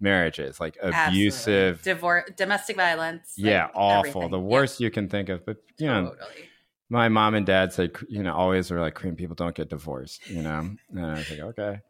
marriages, 0.00 0.60
like 0.60 0.76
Absolutely. 0.82 1.10
abusive. 1.10 1.82
divorce, 1.82 2.30
domestic 2.36 2.76
violence. 2.76 3.34
like, 3.38 3.44
yeah, 3.46 3.68
awful. 3.74 4.22
everything. 4.22 4.30
The 4.30 4.38
Yeah, 4.38 4.44
worst 4.44 4.80
you 4.80 4.90
can 4.90 5.08
think 5.08 5.28
of. 5.28 5.44
But 5.46 5.58
you 5.78 5.86
know, 5.86 6.10
totally. 6.10 6.48
my 6.90 7.08
mom 7.08 7.34
and 7.34 7.46
dad 7.46 7.72
said, 7.72 7.92
you 8.08 8.22
know, 8.22 8.34
always 8.34 8.70
were 8.70 8.80
like, 8.80 8.94
Korean 8.94 9.16
people 9.16 9.34
don't 9.34 9.54
get 9.54 9.70
divorced, 9.70 10.28
you 10.28 10.42
know? 10.42 10.70
And 10.90 11.06
I 11.06 11.18
was 11.18 11.30
like, 11.30 11.40
okay. 11.40 11.80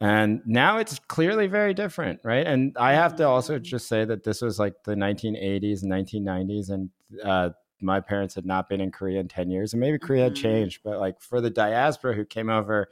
And 0.00 0.42
now 0.44 0.78
it's 0.78 0.98
clearly 0.98 1.46
very 1.46 1.74
different, 1.74 2.20
right? 2.24 2.44
And 2.44 2.76
I 2.76 2.92
have 2.94 3.14
to 3.16 3.28
also 3.28 3.58
Mhm. 3.58 3.62
just 3.62 3.86
say 3.86 4.04
that 4.04 4.24
this 4.24 4.42
was 4.42 4.58
like 4.58 4.82
the 4.84 4.96
1980s 4.96 5.82
and 5.82 5.90
1990s, 5.90 6.70
and 6.70 6.90
uh, 7.22 7.50
my 7.80 8.00
parents 8.00 8.34
had 8.34 8.44
not 8.44 8.68
been 8.68 8.80
in 8.80 8.90
Korea 8.90 9.20
in 9.20 9.28
10 9.28 9.48
years, 9.50 9.72
and 9.72 9.80
maybe 9.80 9.98
Korea 9.98 10.24
had 10.24 10.32
Mhm. 10.32 10.36
changed, 10.36 10.80
but 10.82 10.98
like 10.98 11.20
for 11.20 11.40
the 11.40 11.50
diaspora 11.50 12.14
who 12.14 12.24
came 12.24 12.50
over 12.50 12.88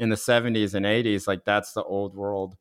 in 0.00 0.08
the 0.08 0.16
70s 0.16 0.74
and 0.74 0.84
80s, 0.86 1.28
like 1.28 1.44
that's 1.44 1.72
the 1.74 1.84
old 1.84 2.16
world 2.16 2.56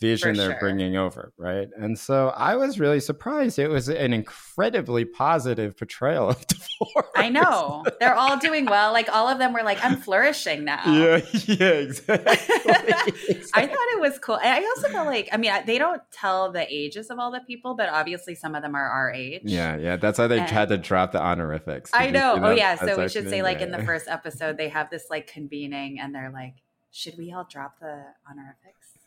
vision 0.00 0.34
For 0.34 0.36
they're 0.40 0.50
sure. 0.52 0.60
bringing 0.60 0.96
over, 0.96 1.32
right? 1.36 1.66
And 1.76 1.98
so 1.98 2.28
I 2.28 2.54
was 2.54 2.78
really 2.78 3.00
surprised. 3.00 3.58
It 3.58 3.66
was 3.66 3.88
an 3.88 4.12
incredibly 4.12 5.04
positive 5.04 5.76
portrayal 5.76 6.28
of 6.28 6.46
divorce. 6.46 7.08
I 7.16 7.30
know. 7.30 7.84
They're 7.98 8.14
all 8.14 8.38
doing 8.38 8.66
well. 8.66 8.92
Like 8.92 9.08
all 9.12 9.26
of 9.26 9.38
them 9.38 9.52
were 9.52 9.64
like, 9.64 9.84
I'm 9.84 9.96
flourishing 9.96 10.64
now. 10.64 10.82
Yeah, 10.86 11.20
yeah, 11.46 11.66
exactly. 11.70 12.32
I 13.54 13.66
thought 13.66 13.88
it 13.96 14.00
was 14.00 14.20
cool. 14.20 14.38
I 14.40 14.64
also 14.76 14.88
felt 14.88 15.08
like, 15.08 15.30
I 15.32 15.36
mean, 15.36 15.50
they 15.66 15.78
don't 15.78 16.00
tell 16.12 16.52
the 16.52 16.64
ages 16.72 17.10
of 17.10 17.18
all 17.18 17.32
the 17.32 17.40
people, 17.40 17.74
but 17.74 17.88
obviously 17.88 18.36
some 18.36 18.54
of 18.54 18.62
them 18.62 18.76
are 18.76 18.88
our 18.88 19.12
age. 19.12 19.42
yeah, 19.46 19.76
yeah. 19.78 19.96
That's 19.96 20.20
why 20.20 20.28
they 20.28 20.38
And- 20.38 20.48
had 20.48 20.68
to 20.68 20.78
drop 20.78 21.10
the 21.10 21.20
honorifics. 21.20 21.90
I 21.92 22.06
Did 22.06 22.14
you 22.14 22.20
oh, 22.20 22.36
know. 22.36 22.44
Oh, 22.44 22.48
that? 22.50 22.56
yeah. 22.56 22.76
So 22.76 23.02
we 23.02 23.08
should 23.08 23.28
say, 23.28 23.42
like, 23.42 23.60
in 23.62 23.72
the 23.72 23.82
first 23.82 24.06
episode, 24.06 24.56
they 24.56 24.68
have 24.68 24.90
this 24.90 25.06
like 25.10 25.26
convening 25.26 25.98
and 25.98 26.14
they're 26.14 26.30
like, 26.32 26.54
should 26.91 27.17
we 27.17 27.31
all 27.33 27.45
drop 27.49 27.79
the 27.79 28.03
honorifics? 28.29 28.99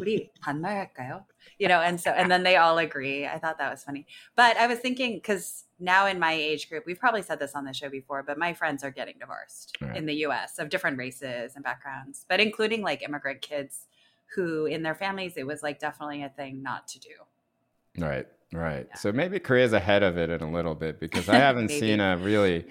우리 0.00 0.30
반말할까요? 0.42 1.24
You 1.58 1.68
know, 1.68 1.80
and 1.80 2.00
so 2.00 2.10
and 2.10 2.30
then 2.30 2.42
they 2.42 2.56
all 2.56 2.78
agree. 2.78 3.26
I 3.26 3.38
thought 3.38 3.58
that 3.58 3.70
was 3.70 3.82
funny. 3.84 4.06
But 4.36 4.56
I 4.56 4.66
was 4.66 4.78
thinking 4.78 5.14
because 5.16 5.64
now 5.78 6.06
in 6.06 6.18
my 6.18 6.32
age 6.32 6.68
group, 6.68 6.84
we've 6.86 6.98
probably 6.98 7.22
said 7.22 7.38
this 7.38 7.54
on 7.54 7.64
the 7.64 7.72
show 7.72 7.88
before, 7.88 8.22
but 8.22 8.38
my 8.38 8.52
friends 8.52 8.84
are 8.84 8.90
getting 8.90 9.16
divorced 9.18 9.76
Right. 9.80 9.96
in 9.96 10.06
the 10.06 10.14
US 10.26 10.58
of 10.58 10.68
different 10.70 10.98
races 10.98 11.54
and 11.54 11.64
backgrounds, 11.64 12.24
but 12.28 12.40
including 12.40 12.82
like 12.82 13.02
immigrant 13.02 13.40
kids 13.42 13.86
who 14.34 14.66
in 14.66 14.82
their 14.82 14.94
families 14.94 15.36
it 15.36 15.46
was 15.46 15.62
like 15.62 15.78
definitely 15.80 16.22
a 16.22 16.28
thing 16.28 16.62
not 16.62 16.86
to 16.88 17.00
do. 17.00 17.16
Right, 17.98 18.26
right. 18.52 18.86
Yeah. 18.88 18.96
So 18.96 19.12
maybe 19.12 19.38
Korea's 19.40 19.72
ahead 19.72 20.02
of 20.02 20.16
it 20.16 20.30
in 20.30 20.40
a 20.40 20.50
little 20.50 20.74
bit 20.74 21.00
because 21.00 21.28
I 21.28 21.36
haven't 21.36 21.66
Maybe. 21.66 21.80
seen 21.80 22.00
a 22.00 22.16
really 22.16 22.66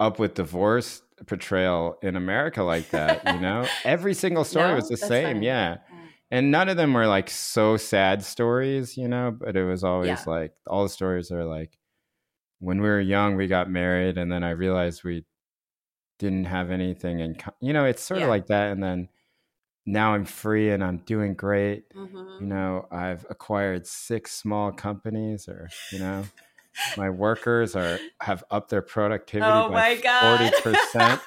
up 0.00 0.18
with 0.18 0.34
divorce 0.34 1.02
portrayal 1.26 1.98
in 2.02 2.16
America 2.16 2.62
like 2.62 2.90
that. 2.90 3.22
You 3.26 3.38
know, 3.40 3.66
every 3.84 4.14
single 4.14 4.42
story 4.44 4.68
No? 4.70 4.74
was 4.76 4.88
the 4.88 4.96
same. 4.96 5.36
funny. 5.36 5.46
Yeah. 5.46 5.76
And 6.32 6.50
none 6.50 6.68
of 6.68 6.76
them 6.76 6.94
were 6.94 7.06
like 7.06 7.28
so 7.28 7.76
sad 7.76 8.22
stories, 8.24 8.96
you 8.96 9.08
know, 9.08 9.30
but 9.38 9.56
it 9.56 9.64
was 9.64 9.84
always 9.84 10.08
Yeah. 10.08 10.22
like 10.26 10.52
all 10.66 10.82
the 10.84 10.88
stories 10.88 11.30
are 11.30 11.44
like 11.44 11.76
when 12.60 12.80
we 12.80 12.88
were 12.88 13.00
young, 13.00 13.36
we 13.36 13.46
got 13.46 13.70
married, 13.70 14.18
and 14.18 14.30
then 14.30 14.44
I 14.44 14.50
realized 14.50 15.02
we 15.04 15.24
didn't 16.18 16.44
have 16.44 16.70
anything 16.70 17.20
in, 17.20 17.34
co- 17.34 17.54
you 17.60 17.72
know, 17.72 17.84
it's 17.84 18.02
sort 18.02 18.20
Yeah. 18.20 18.26
of 18.26 18.30
like 18.30 18.46
that. 18.48 18.72
And 18.72 18.82
then 18.82 19.08
now 19.86 20.14
I'm 20.14 20.24
free 20.26 20.70
and 20.70 20.84
I'm 20.84 20.98
doing 20.98 21.34
great 21.34 21.84
Mhm. 21.94 22.40
you 22.40 22.46
know 22.46 22.86
i've 22.92 23.24
acquired 23.30 23.86
six 23.86 24.30
small 24.30 24.70
companies 24.70 25.48
or 25.48 25.68
you 25.90 25.98
know 25.98 26.22
my 26.96 27.10
workers 27.10 27.74
are 27.76 27.98
have 28.20 28.44
upped 28.50 28.70
their 28.70 28.82
productivity 28.82 29.50
Oh 29.50 29.70
by 29.70 29.96
40% 29.96 31.20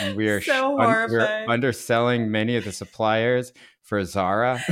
and 0.00 0.16
we 0.16 0.28
are 0.28 0.40
so 0.40 0.78
un- 0.80 1.10
we're 1.10 1.46
underselling 1.48 2.30
many 2.30 2.56
of 2.56 2.64
the 2.64 2.72
suppliers 2.72 3.52
for 3.82 4.04
zara. 4.04 4.60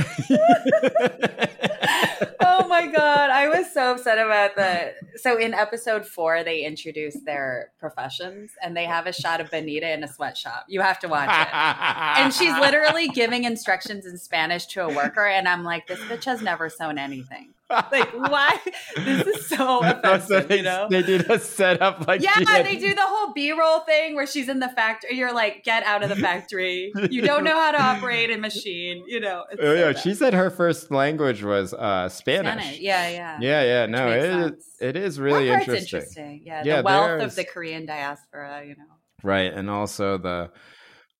Oh 2.45 2.67
my 2.67 2.87
god. 2.87 3.29
I 3.29 3.47
was 3.47 3.71
so 3.73 3.91
upset 3.91 4.17
about 4.17 4.55
that. 4.55 4.95
so 5.17 5.37
in 5.37 5.53
episode 5.53 6.05
four 6.05 6.43
they 6.43 6.63
introduce 6.63 7.15
their 7.23 7.71
professions 7.79 8.51
and 8.63 8.75
they 8.75 8.85
have 8.85 9.05
a 9.05 9.13
shot 9.13 9.41
of 9.41 9.51
benita 9.51 9.91
in 9.93 10.03
a 10.03 10.07
sweatshop. 10.07 10.65
You 10.67 10.81
have 10.81 10.99
to 10.99 11.07
watch 11.07 11.29
it. 11.29 11.53
And 11.53 12.33
she's 12.33 12.53
literally 12.59 13.07
giving 13.09 13.43
instructions 13.43 14.05
in 14.05 14.17
spanish 14.17 14.65
to 14.67 14.83
a 14.85 14.93
worker 14.93 15.25
and 15.25 15.47
i'm 15.47 15.63
like 15.63 15.87
this 15.87 15.99
bitch 16.01 16.25
has 16.25 16.41
never 16.41 16.69
sewn 16.69 16.97
anything 16.97 17.53
like 17.91 18.11
why 18.13 18.59
this 18.95 19.27
is 19.27 19.47
so 19.47 19.79
offensive 19.83 20.47
they, 20.47 20.57
you 20.57 20.63
know 20.63 20.87
they 20.89 21.01
did 21.01 21.29
a 21.29 21.39
setup 21.39 22.07
like 22.07 22.21
yeah, 22.21 22.63
they 22.63 22.77
do 22.77 22.93
the 22.93 23.01
whole 23.01 23.33
B-roll 23.33 23.79
thing 23.81 24.15
where 24.15 24.27
she's 24.27 24.49
in 24.49 24.59
the 24.59 24.69
factory. 24.69 25.17
You're 25.17 25.33
like, 25.33 25.63
get 25.63 25.83
out 25.83 26.03
of 26.03 26.09
the 26.09 26.15
factory. 26.15 26.91
You 27.09 27.21
don't 27.21 27.43
know 27.43 27.55
how 27.55 27.71
to 27.71 27.81
operate 27.81 28.31
a 28.31 28.37
machine. 28.37 29.03
You 29.07 29.19
know. 29.19 29.45
oh 29.51 29.55
so 29.57 29.73
yeah 29.73 29.91
bad. 29.91 29.99
she 29.99 30.13
said 30.13 30.33
her 30.33 30.49
first 30.49 30.91
language 30.91 31.43
was 31.43 31.73
uh 31.73 32.09
spanish, 32.09 32.53
Spanish. 32.53 32.79
Yeah, 32.79 33.09
yeah. 33.09 33.37
yeah 33.41 33.63
yeah 33.63 33.85
no 33.85 34.07
it 34.09 34.23
is, 34.23 34.75
it 34.79 34.95
is 34.95 35.19
really 35.19 35.49
interesting 35.49 35.99
interesting. 35.99 36.41
Yeah, 36.45 36.63
Yeah, 36.65 36.77
the 36.77 36.83
wealth 36.83 37.21
of 37.21 37.35
the 37.35 37.43
Korean 37.43 37.85
diaspora. 37.85 38.63
You 38.65 38.75
know. 38.75 38.83
right 39.23 39.53
and 39.53 39.69
also 39.69 40.17
the 40.17 40.51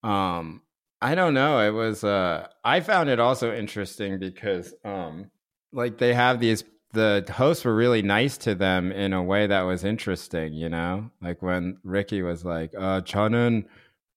um 0.07 0.61
i 1.01 1.15
don't 1.15 1.33
know 1.33 1.59
it 1.59 1.71
was 1.71 2.03
uh 2.03 2.47
i 2.63 2.79
found 2.79 3.09
it 3.09 3.19
also 3.19 3.53
interesting 3.53 4.19
because 4.19 4.73
um 4.83 5.29
like 5.73 5.97
they 5.97 6.13
have 6.13 6.39
these 6.39 6.63
the 6.93 7.25
hosts 7.35 7.65
were 7.65 7.75
really 7.75 8.03
nice 8.03 8.37
to 8.37 8.53
them 8.53 8.91
in 8.91 9.13
a 9.13 9.23
way 9.23 9.47
that 9.47 9.63
was 9.63 9.83
interesting, 9.83 10.53
you 10.53 10.69
know? 10.69 11.09
Like 11.21 11.41
when 11.41 11.77
Ricky 11.83 12.21
was 12.21 12.45
like, 12.45 12.71
uh 12.77 13.01
Chanun, 13.01 13.65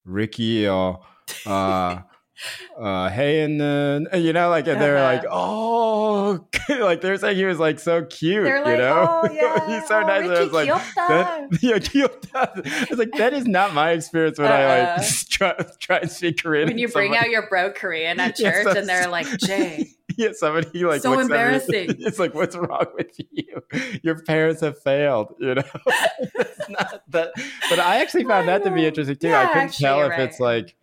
Ricky 0.04 0.68
or 0.68 1.00
uh 1.46 2.00
uh 2.78 3.09
hey 3.09 3.40
and 3.40 3.59
then 3.59 4.07
you 4.12 4.30
know 4.30 4.50
like 4.50 4.66
and 4.66 4.78
they 4.78 4.90
were 4.90 4.98
uh-huh. 4.98 5.14
like 5.14 5.24
oh 5.30 6.46
like 6.80 7.00
they're 7.00 7.16
saying 7.16 7.34
he 7.34 7.46
was 7.46 7.59
like 7.59 7.78
so 7.78 8.04
cute 8.04 8.44
like, 8.44 8.66
you 8.66 8.76
know? 8.76 9.22
Oh, 9.24 9.30
yeah. 9.32 9.66
he's 9.66 9.88
so 9.88 10.00
oh, 10.02 10.07
nice 10.07 10.22
and 10.22 10.32
i 10.32 10.42
was 10.42 10.52
like 10.52 10.68
that, 10.68 11.48
yeah, 11.62 12.07
i 12.34 12.86
was 12.90 12.98
like 12.98 13.12
that 13.12 13.32
is 13.32 13.46
not 13.46 13.72
my 13.72 13.92
experience 13.92 14.38
when 14.38 14.52
uh, 14.52 14.54
i 14.54 14.66
like 14.66 14.98
uh-uh. 14.98 15.04
try, 15.30 15.64
try 15.80 15.98
and 16.00 16.11
speak 16.11 16.42
korean 16.42 16.68
when 16.68 16.76
you 16.76 16.88
bring 16.88 17.16
out 17.16 17.30
your 17.30 17.48
bro 17.48 17.70
korean 17.70 18.20
at 18.20 18.36
church 18.36 18.66
and 18.76 18.86
they're 18.86 19.09
like 19.09 19.26
jay 19.38 19.88
yeah, 20.29 20.29
somebody 20.33 20.85
like 20.85 21.03
So 21.03 21.11
looks 21.11 21.25
at 21.25 21.29
me, 21.31 21.35
embarrassing. 21.37 21.97
It's 22.07 22.19
like, 22.19 22.35
what's 22.35 22.57
wrong 22.57 22.87
with 22.95 23.19
you? 23.31 23.62
Your 24.03 24.23
parents 24.23 24.61
have 24.62 24.79
failed. 24.83 25.35
You 25.39 25.57
know, 25.57 25.62
it's 25.87 26.69
not 26.69 27.03
that. 27.09 27.33
But 27.71 27.79
I 27.79 28.01
actually 28.01 28.25
found 28.25 28.49
I 28.51 28.59
that 28.59 28.64
to 28.64 28.71
be 28.71 28.87
interesting 28.87 29.17
too. 29.17 29.29
Yeah, 29.29 29.41
I 29.43 29.47
couldn't 29.47 29.62
actually, 29.69 29.85
tell 29.85 30.11
if 30.11 30.19
it's 30.19 30.41
like 30.41 30.75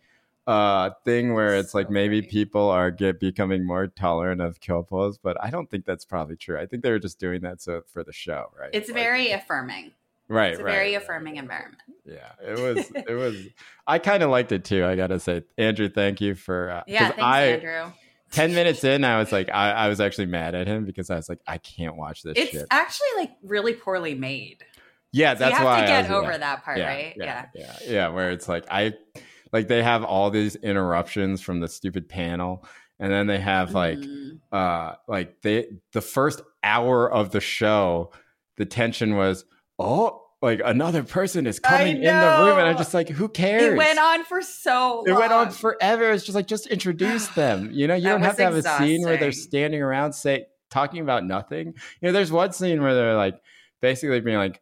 a 0.46 0.92
thing 1.04 1.32
where 1.34 1.56
it's 1.56 1.72
like 1.74 1.88
maybe 1.90 2.20
people 2.22 2.68
are 2.68 2.90
get 2.90 3.18
becoming 3.18 3.66
more 3.66 3.86
tolerant 3.86 4.40
of 4.42 4.60
gyopos, 4.60 5.16
but 5.22 5.36
I 5.42 5.50
don't 5.50 5.70
think 5.70 5.86
that's 5.86 6.04
probably 6.04 6.36
true. 6.36 6.58
I 6.58 6.66
think 6.66 6.82
they 6.82 6.90
were 6.90 6.98
just 6.98 7.18
doing 7.18 7.40
that 7.42 7.62
so 7.62 7.82
for 7.86 8.04
the 8.04 8.12
show, 8.12 8.50
right? 8.58 8.70
it's 8.72 8.88
Like- 8.88 8.94
very 8.94 9.30
affirming. 9.30 9.92
right, 10.28 10.52
It's 10.52 10.60
a 10.60 10.64
right, 10.64 10.72
very 10.72 10.92
right. 10.94 11.02
affirming 11.02 11.36
environment. 11.36 11.80
Yeah, 12.04 12.32
it 12.42 12.58
was. 12.58 12.90
It 12.94 13.14
was. 13.14 13.36
I 13.86 13.98
kind 13.98 14.22
of 14.22 14.28
liked 14.28 14.52
it 14.52 14.64
too. 14.66 14.84
I 14.84 14.96
gotta 14.96 15.18
say, 15.18 15.44
Andrew, 15.56 15.88
thank 15.88 16.20
you 16.20 16.34
for. 16.34 16.70
Uh, 16.70 16.82
Yeah, 16.86 17.08
thanks, 17.08 17.22
I, 17.22 17.42
Andrew. 17.46 17.92
Ten 18.34 18.54
minutes 18.54 18.84
in, 18.84 19.04
I 19.04 19.18
was 19.18 19.32
like, 19.32 19.48
I, 19.52 19.70
I 19.70 19.88
was 19.88 20.00
actually 20.00 20.26
mad 20.26 20.54
at 20.54 20.66
him 20.66 20.84
because 20.84 21.10
I 21.10 21.16
was 21.16 21.28
like, 21.28 21.40
I 21.46 21.58
can't 21.58 21.96
watch 21.96 22.22
this 22.22 22.34
It's 22.36 22.50
shit. 22.50 22.66
actually 22.70 23.08
like 23.16 23.30
really 23.42 23.74
poorly 23.74 24.14
made. 24.14 24.64
Yeah, 25.12 25.34
So 25.34 25.38
that's 25.40 25.52
why. 25.52 25.58
you 25.58 25.58
have 25.58 25.64
why 25.64 25.80
to 25.80 25.86
get 26.08 26.10
over 26.10 26.32
yeah, 26.32 26.38
that 26.38 26.64
part, 26.64 26.78
yeah, 26.78 26.86
right? 26.86 27.14
Yeah, 27.16 27.46
yeah, 27.54 27.76
yeah. 27.86 28.08
Where 28.08 28.30
it's 28.32 28.48
like 28.48 28.64
I, 28.70 28.94
like 29.52 29.68
they 29.68 29.82
have 29.82 30.02
all 30.04 30.30
these 30.30 30.56
interruptions 30.56 31.40
from 31.40 31.60
the 31.60 31.68
stupid 31.68 32.08
panel, 32.08 32.66
and 32.98 33.12
then 33.12 33.26
they 33.28 33.38
have 33.38 33.72
like, 33.74 33.98
Mhm. 33.98 34.40
uh, 34.50 34.94
like 35.06 35.40
they 35.42 35.66
the 35.92 36.00
first 36.00 36.42
hour 36.64 37.10
of 37.10 37.30
the 37.30 37.40
show, 37.40 38.10
the 38.56 38.66
tension 38.66 39.14
was, 39.16 39.44
oh, 39.78 40.23
like 40.44 40.60
another 40.64 41.02
person 41.02 41.46
is 41.46 41.58
coming 41.58 41.96
in 41.96 42.02
the 42.02 42.44
room, 42.44 42.58
and 42.58 42.68
I'm 42.68 42.76
just 42.76 42.94
like, 42.94 43.08
who 43.08 43.28
cares? 43.28 43.62
it 43.62 43.76
went 43.76 43.98
on 43.98 44.24
for 44.24 44.42
so 44.42 45.02
long. 45.06 45.08
It 45.08 45.12
went 45.12 45.32
on 45.32 45.50
forever. 45.50 46.10
It's 46.12 46.24
just 46.24 46.36
like 46.36 46.46
just 46.46 46.66
introduce 46.68 47.28
them. 47.34 47.70
You 47.72 47.86
know, 47.86 47.94
you 47.94 48.04
That 48.04 48.10
don't 48.10 48.22
have 48.22 48.36
to 48.36 48.44
have 48.44 48.54
a 48.54 48.62
scene 48.62 49.02
where 49.02 49.16
they're 49.16 49.32
standing 49.32 49.82
around 49.82 50.12
say 50.12 50.46
talking 50.70 51.00
about 51.00 51.24
nothing. 51.24 51.68
You 52.00 52.08
know, 52.08 52.12
there's 52.12 52.32
one 52.32 52.52
scene 52.52 52.82
where 52.82 52.94
they're 52.94 53.16
like 53.16 53.40
basically 53.80 54.20
being 54.20 54.36
like, 54.36 54.60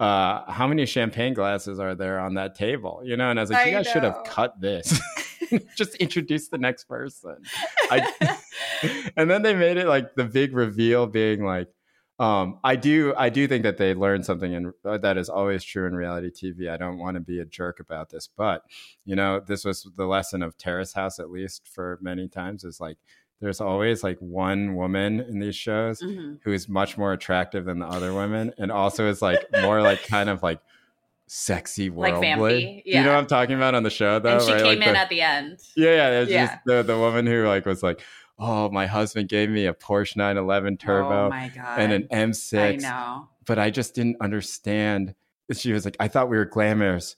uh, 0.00 0.50
how 0.50 0.66
many 0.66 0.86
champagne 0.86 1.34
glasses 1.34 1.78
are 1.78 1.94
there 1.94 2.20
on 2.20 2.34
that 2.34 2.54
table? 2.54 3.02
You 3.04 3.16
know, 3.16 3.30
and 3.30 3.38
I 3.38 3.42
was 3.42 3.50
like, 3.50 3.66
you 3.66 3.72
I 3.72 3.82
guys 3.82 3.92
should 3.92 4.04
have 4.04 4.24
cut 4.24 4.60
this. 4.60 5.00
just 5.76 5.94
introduce 5.96 6.48
the 6.48 6.58
next 6.58 6.84
person. 6.84 7.36
I, 7.90 8.38
and 9.16 9.30
then 9.30 9.42
they 9.42 9.54
made 9.54 9.76
it 9.76 9.86
like 9.86 10.14
the 10.14 10.24
big 10.24 10.54
reveal 10.54 11.06
being 11.06 11.44
like 11.44 11.68
um, 12.18 12.58
I 12.64 12.74
do 12.76 13.14
I 13.16 13.28
do 13.28 13.46
think 13.46 13.62
that 13.62 13.76
they 13.76 13.94
learned 13.94 14.24
something 14.26 14.52
and 14.54 14.72
that 14.84 15.16
is 15.16 15.28
always 15.28 15.62
true 15.62 15.86
in 15.86 15.94
reality 15.94 16.30
TV. 16.30 16.68
I 16.68 16.76
don't 16.76 16.98
want 16.98 17.14
to 17.14 17.20
be 17.20 17.38
a 17.40 17.44
jerk 17.44 17.78
about 17.80 18.10
this, 18.10 18.28
but 18.28 18.64
you 19.04 19.14
know, 19.14 19.40
this 19.40 19.64
was 19.64 19.88
the 19.96 20.06
lesson 20.06 20.42
of 20.42 20.58
Terrace 20.58 20.92
House 20.94 21.18
at 21.20 21.30
least 21.30 21.68
for 21.68 21.98
many 22.02 22.26
times 22.28 22.64
is 22.64 22.80
like 22.80 22.96
there's 23.40 23.60
always 23.60 24.02
like 24.02 24.18
one 24.18 24.74
woman 24.74 25.20
in 25.20 25.38
these 25.38 25.54
shows 25.54 26.02
Mhm. 26.02 26.40
who 26.42 26.52
is 26.52 26.68
much 26.68 26.98
more 26.98 27.12
attractive 27.12 27.66
than 27.66 27.78
the 27.78 27.86
other 27.86 28.12
women 28.12 28.52
and 28.58 28.72
also 28.72 29.08
is 29.08 29.22
like 29.22 29.38
more 29.62 29.80
like 29.80 30.04
kind 30.04 30.28
of 30.28 30.42
like 30.42 30.58
sexy 31.28 31.90
Like 31.90 32.14
worldly. 32.14 32.24
vampy, 32.24 32.82
You 32.86 33.02
know 33.02 33.10
what 33.12 33.18
I'm 33.18 33.26
talking 33.26 33.54
about 33.54 33.74
on 33.74 33.82
the 33.82 33.90
show 33.90 34.18
though, 34.18 34.34
and 34.38 34.42
she 34.42 34.52
right? 34.52 34.62
came 34.62 34.78
Like 34.78 34.88
in 34.88 34.94
the- 34.94 34.98
at 34.98 35.08
the 35.08 35.20
end. 35.20 35.58
yeah, 35.76 35.90
yeah. 35.90 36.10
There's 36.10 36.30
Yeah. 36.30 36.46
just 36.46 36.58
the, 36.64 36.82
the 36.82 36.98
woman 36.98 37.26
who 37.26 37.46
like 37.46 37.66
was 37.66 37.82
like, 37.82 38.00
Oh, 38.38 38.70
my 38.70 38.86
husband 38.86 39.28
gave 39.28 39.50
me 39.50 39.66
a 39.66 39.74
Porsche 39.74 40.16
911 40.16 40.76
turbo 40.78 41.32
Oh 41.32 41.58
and 41.76 41.92
an 41.92 42.06
I 42.12 42.14
M6, 42.14 42.82
know. 42.82 43.28
but 43.46 43.58
I 43.58 43.70
just 43.70 43.94
didn't 43.94 44.16
understand. 44.20 45.14
She 45.52 45.72
was 45.72 45.84
like, 45.84 45.96
I 45.98 46.08
thought 46.08 46.28
we 46.28 46.36
were 46.36 46.44
glamorous, 46.44 47.16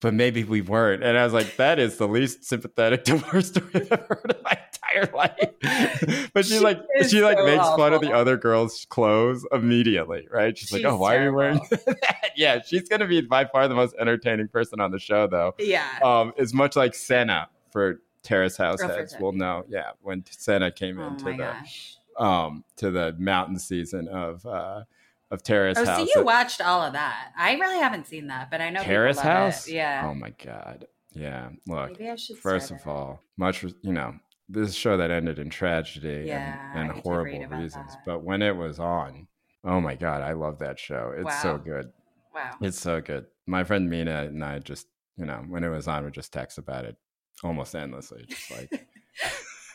but 0.00 0.14
maybe 0.14 0.44
we 0.44 0.62
weren't. 0.62 1.02
And 1.02 1.18
I 1.18 1.24
was 1.24 1.32
like, 1.34 1.56
that 1.56 1.78
is 1.78 1.96
the 1.98 2.08
least 2.08 2.44
sympathetic 2.44 3.04
divorce 3.04 3.48
story 3.48 3.68
I've 3.74 3.92
ever 3.92 4.06
heard 4.24 4.34
in 4.36 4.42
my 4.42 4.58
entire 4.72 5.12
life. 5.14 6.30
but 6.32 6.46
she, 6.46 6.54
She 6.54 6.58
like 6.60 6.78
she 7.08 7.22
like 7.22 7.38
so 7.38 7.44
makes 7.44 7.66
fun 7.76 7.92
of 7.92 8.00
the 8.00 8.12
other 8.12 8.36
girl's 8.36 8.86
clothes 8.88 9.46
immediately, 9.52 10.26
right? 10.30 10.56
She's, 10.56 10.72
like, 10.72 10.80
She's 10.82 10.90
Oh, 10.90 10.96
why 10.96 11.16
are 11.16 11.24
you 11.24 11.34
wearing 11.34 11.60
that? 11.70 12.30
yeah, 12.36 12.60
she's 12.62 12.88
gonna 12.88 13.06
be 13.06 13.20
by 13.20 13.44
far 13.44 13.68
the 13.68 13.74
most 13.74 13.94
entertaining 14.00 14.48
person 14.48 14.80
on 14.80 14.90
the 14.90 14.98
show 14.98 15.26
though 15.26 15.54
Yeah. 15.58 15.86
um, 16.02 16.32
is 16.38 16.54
much 16.54 16.76
like 16.76 16.94
Senna 16.94 17.48
for 17.70 18.00
Terrace 18.22 18.56
House 18.56 18.80
heads 18.80 19.14
will 19.20 19.32
know. 19.32 19.64
Yeah, 19.68 19.90
when 20.00 20.24
Senna 20.30 20.70
came 20.70 20.98
oh 21.00 21.08
into 21.08 21.24
the 21.24 21.36
gosh. 21.36 21.96
um 22.18 22.64
to 22.76 22.90
the 22.90 23.14
mountain 23.18 23.58
season 23.58 24.08
of 24.08 24.44
uh 24.46 24.84
of 25.30 25.42
Terrace 25.42 25.78
Oh, 25.78 25.84
House. 25.84 25.98
so 26.10 26.18
you 26.20 26.24
watched 26.24 26.60
all 26.60 26.82
of 26.82 26.92
that. 26.92 27.32
I 27.36 27.54
really 27.54 27.78
haven't 27.78 28.06
seen 28.06 28.26
that, 28.28 28.50
but 28.50 28.60
I 28.60 28.70
know 28.70 28.82
Terrace 28.82 29.16
love 29.16 29.26
it. 29.26 29.28
House? 29.28 29.68
Yeah. 29.68 30.06
Oh 30.08 30.14
my 30.14 30.30
god. 30.30 30.86
Yeah. 31.12 31.50
Look, 31.66 31.92
Maybe 31.98 32.10
I 32.10 32.16
should 32.16 32.38
first 32.38 32.70
of 32.70 32.78
it. 32.78 32.86
all, 32.86 33.20
much 33.36 33.62
you 33.62 33.92
know, 33.92 34.14
this 34.48 34.68
is 34.68 34.74
a 34.74 34.78
show 34.78 34.96
that 34.98 35.10
ended 35.10 35.38
in 35.38 35.48
tragedy 35.50 36.24
Yeah, 36.26 36.70
and, 36.74 36.90
and 36.90 37.00
horrible 37.00 37.46
reasons. 37.46 37.92
that. 37.92 38.04
But 38.06 38.22
when 38.22 38.42
it 38.42 38.56
was 38.56 38.78
on, 38.78 39.26
oh 39.64 39.80
my 39.80 39.94
god, 39.94 40.22
I 40.22 40.32
love 40.32 40.58
that 40.60 40.78
show. 40.78 41.12
It's 41.16 41.40
so 41.42 41.56
good. 41.58 41.92
Wow. 42.34 42.56
It's 42.60 42.80
so 42.80 43.00
good. 43.00 43.26
My 43.46 43.64
friend 43.64 43.88
Mina 43.90 44.24
and 44.24 44.42
I 44.44 44.58
just, 44.58 44.86
you 45.16 45.24
know, 45.26 45.44
when 45.48 45.64
it 45.64 45.68
was 45.68 45.88
on, 45.88 46.04
we 46.04 46.10
just 46.10 46.32
text 46.32 46.56
about 46.58 46.84
it 46.84 46.96
almost 47.42 47.74
endlessly. 47.74 48.24
Just 48.28 48.50
like 48.50 48.70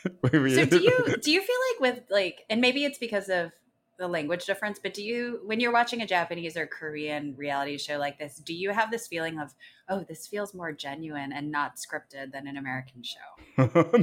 So 0.32 0.64
do 0.64 0.78
you 0.82 1.16
do 1.22 1.30
you 1.30 1.40
feel 1.42 1.56
like 1.72 1.80
with 1.80 2.04
like 2.10 2.44
and 2.48 2.60
maybe 2.60 2.84
it's 2.84 2.98
because 2.98 3.28
of 3.28 3.52
the 3.98 4.06
language 4.06 4.44
difference, 4.46 4.78
but 4.80 4.94
do 4.94 5.02
you 5.02 5.40
when 5.44 5.58
you're 5.58 5.72
watching 5.72 6.00
a 6.02 6.06
Japanese 6.06 6.56
or 6.56 6.68
Korean 6.68 7.34
reality 7.36 7.76
show 7.78 7.98
like 7.98 8.16
this, 8.16 8.36
do 8.36 8.54
you 8.54 8.70
have 8.70 8.92
this 8.92 9.08
feeling 9.08 9.40
of, 9.40 9.52
oh, 9.88 10.04
this 10.08 10.28
feels 10.28 10.54
more 10.54 10.70
genuine 10.70 11.32
and 11.32 11.50
not 11.50 11.78
scripted 11.78 12.30
than 12.30 12.46
an 12.46 12.56
American 12.56 13.02
show? 13.02 13.18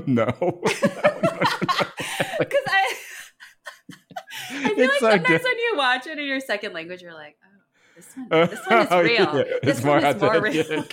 no. 0.06 0.26
Because 2.38 2.66
I 2.68 2.94
I 4.50 4.70
feel 4.70 4.80
It's 4.80 4.80
like 4.80 5.00
so 5.00 5.10
sometimes 5.12 5.42
di- 5.42 5.44
when 5.50 5.58
you 5.60 5.74
watch 5.78 6.08
it 6.08 6.20
in 6.20 6.26
your 6.26 6.42
second 6.42 6.74
language, 6.74 7.02
you're 7.02 7.14
like, 7.14 7.38
oh, 7.46 7.48
this 7.96 8.14
one, 8.16 8.28
this 8.50 8.68
one 8.68 8.82
is 8.82 8.92
real. 9.10 9.38
yeah, 9.38 9.44
This 9.64 9.82
one 9.82 10.04
is 10.06 10.22
more 10.22 10.42
real. 10.42 10.86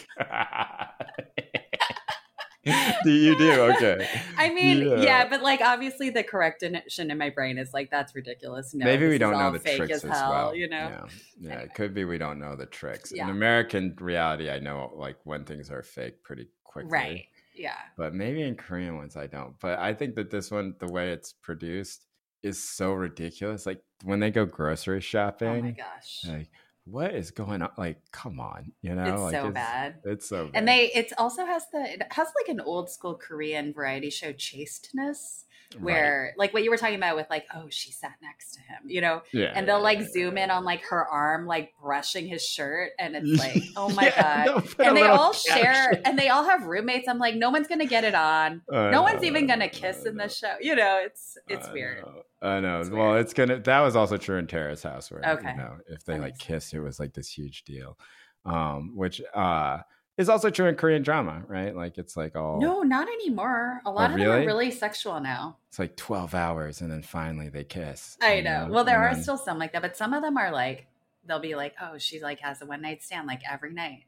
Do 2.65 3.11
you 3.11 3.37
do 3.37 3.51
okay? 3.73 4.09
I 4.37 4.51
mean, 4.53 4.79
Yeah. 4.87 4.97
yeah. 4.97 5.29
but 5.29 5.43
like 5.43 5.61
obviously 5.61 6.11
the 6.11 6.23
correction 6.23 6.81
in 7.11 7.19
my 7.19 7.31
brain 7.31 7.59
is 7.59 7.73
like 7.73 7.91
that's 7.91 8.15
ridiculous. 8.15 8.73
No, 8.75 8.85
Maybe 8.85 9.09
we 9.09 9.19
don't 9.19 9.33
know 9.39 9.51
the 9.51 9.59
tricks 9.59 10.05
as 10.05 10.19
hell, 10.19 10.31
well. 10.31 10.55
you 10.55 10.69
know. 10.69 10.77
Yeah, 10.77 11.05
yeah. 11.41 11.59
It 11.61 11.75
could 11.75 11.95
be 11.95 12.05
we 12.05 12.19
don't 12.19 12.39
know 12.39 12.55
the 12.57 12.67
tricks. 12.67 13.11
In 13.13 13.29
American 13.29 13.97
reality, 14.01 14.49
I 14.51 14.59
know 14.59 14.93
like 14.97 15.17
when 15.25 15.45
things 15.45 15.71
are 15.71 15.83
fake 15.83 16.23
pretty 16.23 16.49
quickly. 16.65 16.91
Right. 16.91 17.25
Yeah. 17.55 17.77
But 17.97 18.15
maybe 18.15 18.43
in 18.43 18.55
Korean 18.55 18.97
ones 18.97 19.17
I 19.17 19.27
don't. 19.27 19.55
But 19.61 19.79
I 19.79 19.93
think 19.95 20.15
that 20.15 20.31
this 20.31 20.51
one, 20.51 20.75
the 20.79 20.91
way 20.91 21.13
it's 21.13 21.33
produced, 21.33 22.07
is 22.43 22.63
so 22.63 22.93
ridiculous. 22.93 23.67
Like 23.67 23.83
when 24.05 24.21
they 24.21 24.31
go 24.31 24.47
grocery 24.47 25.01
shopping, 25.01 25.49
Oh 25.49 25.63
my 25.63 25.71
gosh. 25.73 26.25
like 26.27 26.49
what 26.85 27.15
is 27.15 27.31
going 27.31 27.63
on? 27.63 27.71
Like, 27.77 27.99
come 28.11 28.41
on, 28.41 28.73
you 28.83 28.95
know? 28.95 29.05
it's 29.05 29.23
like, 29.23 29.35
so 29.35 29.51
bad. 29.51 29.95
It's 30.05 30.29
so 30.29 30.47
bad. 30.47 30.53
And 30.55 30.69
they 30.69 30.91
it 30.93 31.13
also 31.19 31.47
has 31.47 31.65
the 31.73 31.81
it 31.81 32.03
has 32.11 32.29
like 32.41 32.49
an 32.49 32.61
old 32.61 32.91
school 32.91 33.15
Korean 33.15 33.73
variety 33.73 34.11
show 34.11 34.33
chasteness 34.33 35.45
Right. 35.75 35.85
where 35.85 36.35
like 36.39 36.53
what 36.53 36.63
you 36.65 36.71
were 36.71 36.77
talking 36.77 36.97
about 36.97 37.17
with 37.17 37.27
like, 37.31 37.47
oh, 37.55 37.67
she 37.71 37.93
sat 37.93 38.13
next 38.23 38.55
to 38.55 38.61
him, 38.61 38.79
you 38.87 39.01
know, 39.01 39.23
yeah, 39.33 39.53
and 39.55 39.67
they'll 39.69 39.79
yeah, 39.79 39.83
like 39.83 39.99
yeah, 40.01 40.09
zoom 40.13 40.39
in 40.39 40.51
on 40.51 40.65
like 40.65 40.83
her 40.87 41.07
arm 41.07 41.47
like 41.47 41.73
brushing 41.83 42.27
his 42.27 42.43
shirt 42.47 42.91
and 42.99 43.17
it's 43.17 43.39
like, 43.39 43.63
oh 43.77 43.89
my 43.91 44.13
god. 44.17 44.47
they'll 44.47 44.61
put 44.61 44.81
a 44.81 44.89
And 44.89 44.97
they 44.97 45.03
all 45.07 45.33
share 45.33 46.01
and 46.05 46.19
they 46.19 46.29
all 46.29 46.45
have 46.45 46.65
roommates. 46.65 47.09
I'm 47.09 47.19
like, 47.19 47.35
no 47.37 47.51
one's 47.51 47.67
gonna 47.69 47.87
get 47.87 48.05
it 48.05 48.15
on. 48.15 48.63
I 48.73 48.91
No 48.91 49.03
one's 49.03 49.25
even 49.25 49.47
gonna 49.47 49.69
kiss 49.69 50.05
in 50.05 50.17
this 50.17 50.37
show. 50.39 50.55
You 50.61 50.75
know, 50.77 51.01
it's 51.05 51.37
it's 51.49 51.69
I 51.69 51.73
weird. 51.73 52.05
know, 52.05 52.23
I 52.49 52.61
know. 52.61 52.81
It's 52.81 52.91
well, 52.91 53.11
weird. 53.13 53.21
it's 53.21 53.35
gonna. 53.35 53.59
That 53.61 53.81
was 53.81 53.97
also 53.97 54.17
true 54.17 54.39
in 54.39 54.47
Terrace 54.47 54.83
House, 54.83 55.11
where 55.11 55.23
Okay. 55.27 55.51
you 55.51 55.57
know 55.57 55.77
if 55.89 56.05
they 56.05 56.15
That 56.15 56.23
like 56.23 56.39
kissed, 56.39 56.75
it 56.75 56.81
was 56.81 56.99
like 57.01 57.13
this 57.15 57.29
huge 57.31 57.65
deal. 57.65 57.99
Um, 58.45 58.93
which 58.97 59.23
uh 59.35 59.79
is 60.19 60.29
also 60.29 60.51
true 60.51 60.67
in 60.67 60.75
Korean 60.75 61.03
drama, 61.03 61.43
right? 61.49 61.75
Like 61.75 61.97
it's 61.99 62.17
like 62.17 62.37
all 62.37 62.61
No, 62.61 62.83
not 62.83 63.09
anymore. 63.09 63.81
A 63.87 63.91
lot 63.91 64.11
of 64.13 64.19
them 64.19 64.29
Oh. 64.29 64.33
are 64.33 64.45
really 64.47 64.71
sexual 64.71 65.21
now. 65.21 65.57
it's 65.69 65.79
like 65.79 65.97
twelve 65.97 66.35
hours, 66.35 66.81
and 66.81 66.91
then 66.91 67.03
finally 67.03 67.49
they 67.49 67.65
kiss. 67.65 68.17
I 68.21 68.41
know. 68.43 68.69
Well, 68.71 68.85
there 68.85 68.97
and 69.03 69.05
are 69.13 69.15
then- 69.15 69.23
still 69.23 69.39
some 69.39 69.59
like 69.59 69.73
that, 69.73 69.83
but 69.83 69.97
some 69.97 70.13
of 70.13 70.23
them 70.23 70.37
are 70.37 70.51
like 70.53 70.87
they'll 71.27 71.39
be 71.41 71.55
like, 71.55 71.75
"Oh, 71.81 71.99
she 71.99 72.21
like 72.21 72.41
has 72.41 72.61
a 72.63 72.67
one 72.67 72.83
night 72.83 73.03
stand 73.03 73.27
like 73.27 73.43
every 73.51 73.73
night." 73.73 74.05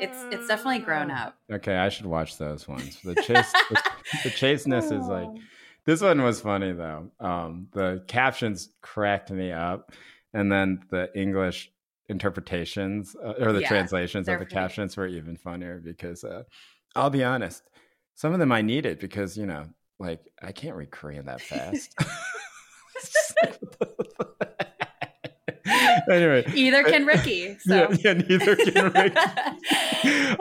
It's 0.00 0.18
it's 0.30 0.48
definitely 0.48 0.80
grown 0.80 1.10
Ah. 1.10 1.26
up. 1.28 1.38
Okay, 1.50 1.76
I 1.76 1.88
should 1.88 2.06
watch 2.06 2.38
those 2.38 2.66
ones. 2.66 2.98
The 3.02 3.14
chase, 3.14 3.52
the, 3.70 3.82
the 4.24 4.30
chasteness 4.30 4.86
is 4.86 5.06
like 5.06 5.28
Oh. 5.28 5.38
this 5.84 6.00
one 6.02 6.22
was 6.22 6.40
funny 6.40 6.72
though. 6.72 7.10
Um, 7.20 7.68
the 7.72 8.02
captions 8.08 8.70
cracked 8.80 9.30
me 9.30 9.52
up, 9.52 9.92
and 10.34 10.50
then 10.50 10.82
the 10.90 11.08
English 11.18 11.70
interpretations 12.12 13.16
uh, 13.16 13.32
or 13.40 13.52
the 13.52 13.60
Yeah, 13.62 13.68
translations 13.68 14.28
of 14.28 14.34
the 14.34 14.44
pretty- 14.44 14.54
captions 14.54 14.96
were 14.96 15.08
even 15.08 15.36
funnier 15.36 15.80
because 15.84 16.22
uh, 16.22 16.44
I'll 16.94 17.10
be 17.10 17.24
honest, 17.24 17.62
some 18.14 18.32
of 18.32 18.38
them 18.38 18.52
I 18.52 18.62
needed 18.62 19.00
because 19.00 19.36
you 19.36 19.46
know, 19.46 19.64
like 19.98 20.20
I 20.40 20.52
can't 20.52 20.76
read 20.76 20.92
Korean 20.92 21.26
that 21.26 21.40
fast. 21.40 21.94
anyway, 26.10 26.44
Either 26.54 26.82
can 26.84 27.06
Ricky. 27.06 27.56
So 27.62 27.74
yeah, 27.74 27.96
yeah, 28.00 28.12
neither 28.14 28.56
can 28.56 28.92
Ricky. 28.92 29.16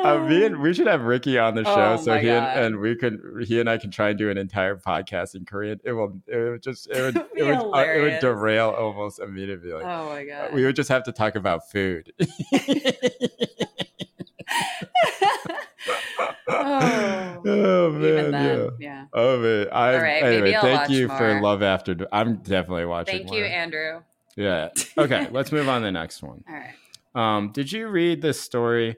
uh, 0.01 0.19
me 0.19 0.45
and 0.45 0.59
we 0.59 0.73
should 0.73 0.87
have 0.87 1.01
Ricky 1.01 1.37
on 1.37 1.55
the 1.55 1.63
show, 1.63 1.97
Oh 1.99 2.01
so 2.01 2.17
he 2.17 2.29
and, 2.29 2.45
and 2.45 2.79
we 2.79 2.95
could 2.95 3.19
he 3.45 3.59
and 3.59 3.69
I 3.69 3.77
can 3.77 3.91
try 3.91 4.09
and 4.09 4.17
do 4.17 4.29
an 4.29 4.37
entire 4.37 4.75
podcast 4.75 5.35
in 5.35 5.45
Korean. 5.45 5.79
It 5.83 5.93
will 5.93 6.19
it 6.27 6.37
would 6.37 6.63
just 6.63 6.89
it 6.89 7.01
would 7.01 7.17
it 7.35 7.43
would, 7.43 7.55
uh, 7.55 7.79
it 7.79 8.01
would 8.01 8.19
derail 8.19 8.69
almost 8.71 9.19
immediately. 9.19 9.71
Like, 9.71 9.83
oh 9.83 10.09
my 10.09 10.23
uh, 10.23 10.47
god. 10.47 10.53
we 10.53 10.65
would 10.65 10.75
just 10.75 10.89
have 10.89 11.03
to 11.03 11.11
talk 11.11 11.35
about 11.35 11.69
food. 11.69 12.11
oh, 16.47 17.41
oh 17.45 17.91
man, 17.91 18.31
then, 18.31 18.33
yeah. 18.33 18.67
yeah. 18.79 19.05
Oh 19.13 19.39
man, 19.39 19.67
I, 19.71 19.93
All 19.93 20.01
right, 20.01 20.23
anyway, 20.23 20.41
maybe 20.41 20.55
I'll 20.55 20.61
thank 20.61 20.89
you 20.89 21.07
for. 21.07 21.41
Love 21.41 21.63
After. 21.63 22.07
I'm 22.11 22.37
definitely 22.37 22.85
watching. 22.85 23.27
Thank 23.27 23.31
you. 23.33 23.43
Andrew. 23.45 24.01
Yeah. 24.35 24.69
Okay, 24.97 25.27
let's 25.31 25.51
move 25.51 25.67
on 25.69 25.81
to 25.81 25.85
the 25.85 25.91
next 25.91 26.21
one. 26.23 26.43
All 26.49 26.55
right. 26.55 26.73
Um, 27.13 27.51
did 27.51 27.71
you 27.71 27.87
read 27.87 28.21
this 28.21 28.39
story 28.39 28.95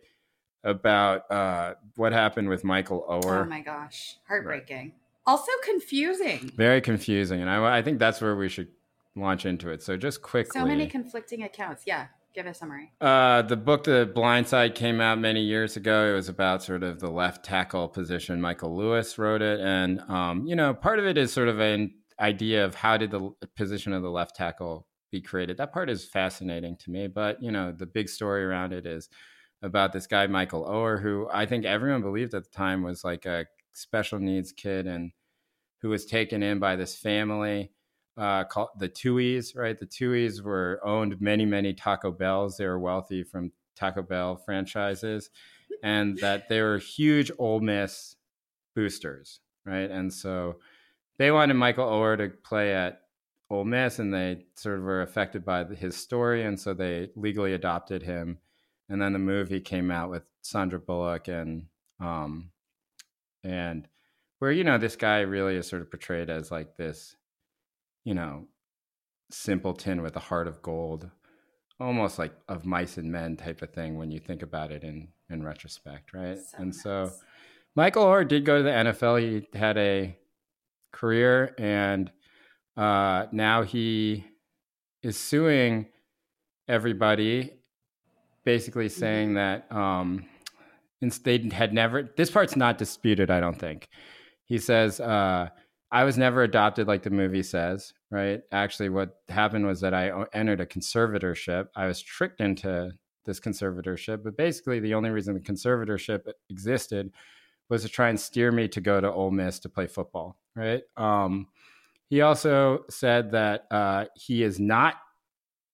about 0.63 1.29
uh, 1.31 1.73
what 1.95 2.13
happened 2.13 2.49
with 2.49 2.63
Michael 2.63 3.05
Oher? 3.09 3.41
Oh 3.41 3.45
my 3.49 3.61
gosh, 3.61 4.17
heartbreaking. 4.27 4.93
Also 5.25 5.51
confusing. 5.63 6.51
Very 6.55 6.81
confusing, 6.81 7.41
and 7.41 7.49
I, 7.49 7.77
I 7.77 7.81
think 7.81 7.97
that's 7.99 8.21
where 8.21 8.35
we 8.35 8.49
should 8.49 8.67
launch 9.15 9.45
into 9.45 9.69
it. 9.69 9.81
So 9.81 9.97
just 9.97 10.21
quickly, 10.21 10.59
So 10.59 10.65
many 10.65 10.85
conflicting 10.87 11.43
accounts. 11.43 11.83
Yeah, 11.87 12.07
give 12.35 12.45
a 12.45 12.53
summary. 12.53 12.91
uh, 13.01 13.41
the 13.43 13.55
book 13.57 13.85
The 13.85 14.09
Blind 14.13 14.47
Side 14.47 14.75
came 14.75 15.01
out 15.01 15.17
many 15.19 15.41
years 15.41 15.75
ago. 15.77 16.11
It 16.11 16.13
was 16.13 16.29
about 16.29 16.61
sort 16.63 16.83
of 16.83 16.99
the 16.99 17.09
left 17.09 17.43
tackle 17.45 17.87
position. 17.87 18.39
Michael 18.41 18.75
Lewis 18.75 19.17
wrote 19.17 19.41
it, 19.41 19.59
and 19.61 20.01
um, 20.01 20.45
you 20.45 20.55
know, 20.55 20.73
part 20.73 20.99
of 20.99 21.05
it 21.05 21.17
is 21.17 21.31
sort 21.33 21.47
of 21.47 21.59
an 21.59 21.93
idea 22.19 22.63
of 22.65 22.75
how 22.75 22.97
did 22.97 23.11
the 23.11 23.31
position 23.55 23.91
of 23.93 24.03
the 24.03 24.09
left 24.11 24.35
tackle 24.35 24.85
be 25.13 25.21
created. 25.21 25.55
That 25.57 25.71
part 25.71 25.89
is 25.89 26.03
fascinating 26.03 26.75
to 26.77 26.91
me, 26.91 27.07
but 27.07 27.41
you 27.41 27.51
know, 27.51 27.71
the 27.71 27.85
big 27.85 28.09
story 28.09 28.43
around 28.43 28.73
it 28.73 28.85
is 28.85 29.09
about 29.61 29.93
this 29.93 30.07
guy 30.07 30.27
Michael 30.27 30.65
Oher, 30.65 31.01
who 31.01 31.29
I 31.31 31.45
think 31.45 31.63
everyone 31.63 32.01
believed 32.01 32.33
at 32.33 32.43
the 32.43 32.49
time 32.49 32.83
was 32.83 33.03
like 33.03 33.25
a 33.25 33.45
special 33.71 34.19
needs 34.19 34.51
kid 34.51 34.87
and 34.87 35.11
who 35.81 35.89
was 35.89 36.05
taken 36.05 36.41
in 36.41 36.59
by 36.59 36.75
this 36.75 36.95
family 36.95 37.71
uh, 38.17 38.43
called 38.45 38.69
the 38.79 38.89
Tuohys, 38.89 39.55
right? 39.55 39.77
The 39.79 39.85
Tuohys 39.85 40.41
were 40.41 40.81
owned 40.83 41.21
many, 41.21 41.45
many 41.45 41.73
Taco 41.73 42.11
Bells. 42.11 42.57
They 42.57 42.65
were 42.65 42.79
wealthy 42.79 43.23
from 43.23 43.51
Taco 43.75 44.01
Bell 44.01 44.35
franchises, 44.35 45.29
and 45.83 46.17
that 46.19 46.49
they 46.49 46.61
were 46.61 46.77
huge 46.79 47.31
Ole 47.37 47.59
Miss 47.59 48.15
boosters, 48.75 49.41
right? 49.65 49.89
And 49.91 50.11
so 50.11 50.57
they 51.17 51.31
wanted 51.31 51.55
Michael 51.55 51.85
Oher 51.85 52.17
to 52.17 52.29
play 52.29 52.73
at 52.73 53.02
Ole 53.53 53.65
Miss, 53.65 53.99
and 53.99 54.13
they 54.13 54.45
sort 54.55 54.79
of 54.79 54.83
were 54.83 55.01
affected 55.01 55.45
by 55.45 55.63
his 55.63 55.95
story, 55.95 56.43
and 56.43 56.59
so 56.59 56.73
they 56.73 57.09
legally 57.15 57.53
adopted 57.53 58.03
him. 58.03 58.39
And 58.89 59.01
then 59.01 59.13
the 59.13 59.19
movie 59.19 59.61
came 59.61 59.91
out 59.91 60.09
with 60.09 60.23
Sandra 60.41 60.79
Bullock 60.79 61.27
and 61.27 61.67
um, 61.99 62.51
and 63.43 63.87
where 64.39 64.51
you 64.51 64.63
know 64.63 64.77
this 64.77 64.95
guy 64.95 65.21
really 65.21 65.55
is 65.55 65.67
sort 65.67 65.81
of 65.81 65.89
portrayed 65.89 66.29
as 66.29 66.51
like 66.51 66.75
this, 66.75 67.15
you 68.03 68.13
know, 68.13 68.47
simpleton 69.31 70.01
with 70.01 70.15
a 70.15 70.19
heart 70.19 70.47
of 70.47 70.61
gold, 70.61 71.09
almost 71.79 72.19
like 72.19 72.33
of 72.49 72.65
mice 72.65 72.97
and 72.97 73.11
men 73.11 73.37
type 73.37 73.61
of 73.61 73.71
thing 73.73 73.97
when 73.97 74.11
you 74.11 74.19
think 74.19 74.41
about 74.41 74.71
it 74.71 74.83
in 74.83 75.07
in 75.29 75.43
retrospect, 75.43 76.13
right? 76.13 76.37
So 76.37 76.57
and 76.57 76.75
so. 76.75 77.11
Michael 77.75 78.05
Oher 78.05 78.27
did 78.27 78.45
go 78.45 78.57
to 78.57 78.63
the 78.63 78.69
NFL. 78.69 79.19
He 79.19 79.57
had 79.57 79.77
a 79.79 80.15
career, 80.91 81.55
and 81.57 82.11
uh, 82.75 83.27
now 83.31 83.63
he 83.63 84.25
is 85.01 85.17
suing 85.17 85.87
everybody, 86.67 87.51
basically 88.45 88.89
saying 88.89 89.35
that 89.35 89.71
um, 89.71 90.25
they 91.23 91.49
had 91.51 91.73
never. 91.73 92.09
This 92.15 92.31
part's 92.31 92.55
not 92.55 92.77
disputed, 92.77 93.29
I 93.29 93.39
don't 93.39 93.59
think. 93.59 93.87
He 94.45 94.57
says, 94.57 94.99
uh, 94.99 95.49
"I 95.91 96.03
was 96.03 96.17
never 96.17 96.43
adopted 96.43 96.87
like 96.87 97.03
the 97.03 97.09
movie 97.09 97.43
says." 97.43 97.93
Right? 98.09 98.41
Actually, 98.51 98.89
what 98.89 99.17
happened 99.29 99.65
was 99.65 99.81
that 99.81 99.93
I 99.93 100.11
entered 100.33 100.61
a 100.61 100.65
conservatorship. 100.65 101.67
I 101.75 101.87
was 101.87 102.01
tricked 102.01 102.41
into 102.41 102.91
this 103.25 103.39
conservatorship, 103.39 104.23
but 104.23 104.37
basically, 104.37 104.79
the 104.79 104.93
only 104.93 105.09
reason 105.09 105.33
the 105.33 105.39
conservatorship 105.39 106.21
existed 106.49 107.11
was 107.69 107.83
to 107.83 107.89
try 107.89 108.09
and 108.09 108.19
steer 108.19 108.51
me 108.51 108.67
to 108.67 108.81
go 108.81 108.99
to 108.99 109.11
Ole 109.11 109.31
Miss 109.31 109.59
to 109.59 109.69
play 109.69 109.87
football. 109.87 110.37
Right? 110.55 110.83
Um, 110.97 111.47
he 112.09 112.21
also 112.21 112.85
said 112.89 113.31
that 113.31 113.65
uh, 113.71 114.05
he 114.15 114.43
is 114.43 114.59
not 114.59 114.95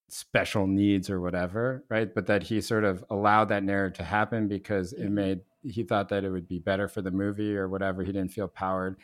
special 0.10 0.68
needs 0.68 1.10
or 1.10 1.20
whatever, 1.22 1.84
right? 1.90 2.14
But 2.14 2.28
that 2.28 2.44
he 2.44 2.62
sort 2.62 2.84
of 2.84 3.04
allowed 3.10 3.46
that 3.50 3.64
narrative 3.64 3.98
to 3.98 4.04
happen 4.04 4.48
because 4.48 4.94
it 4.94 5.08
Mhm. 5.08 5.12
made 5.12 5.42
he 5.62 5.84
thought 5.84 6.08
that 6.10 6.24
it 6.24 6.30
would 6.32 6.48
be 6.48 6.60
better 6.60 6.88
for 6.88 7.02
the 7.02 7.12
movie 7.12 7.56
or 7.58 7.68
whatever. 7.68 8.02
He 8.04 8.14
didn't 8.14 8.32
feel 8.32 8.48
powered, 8.48 8.98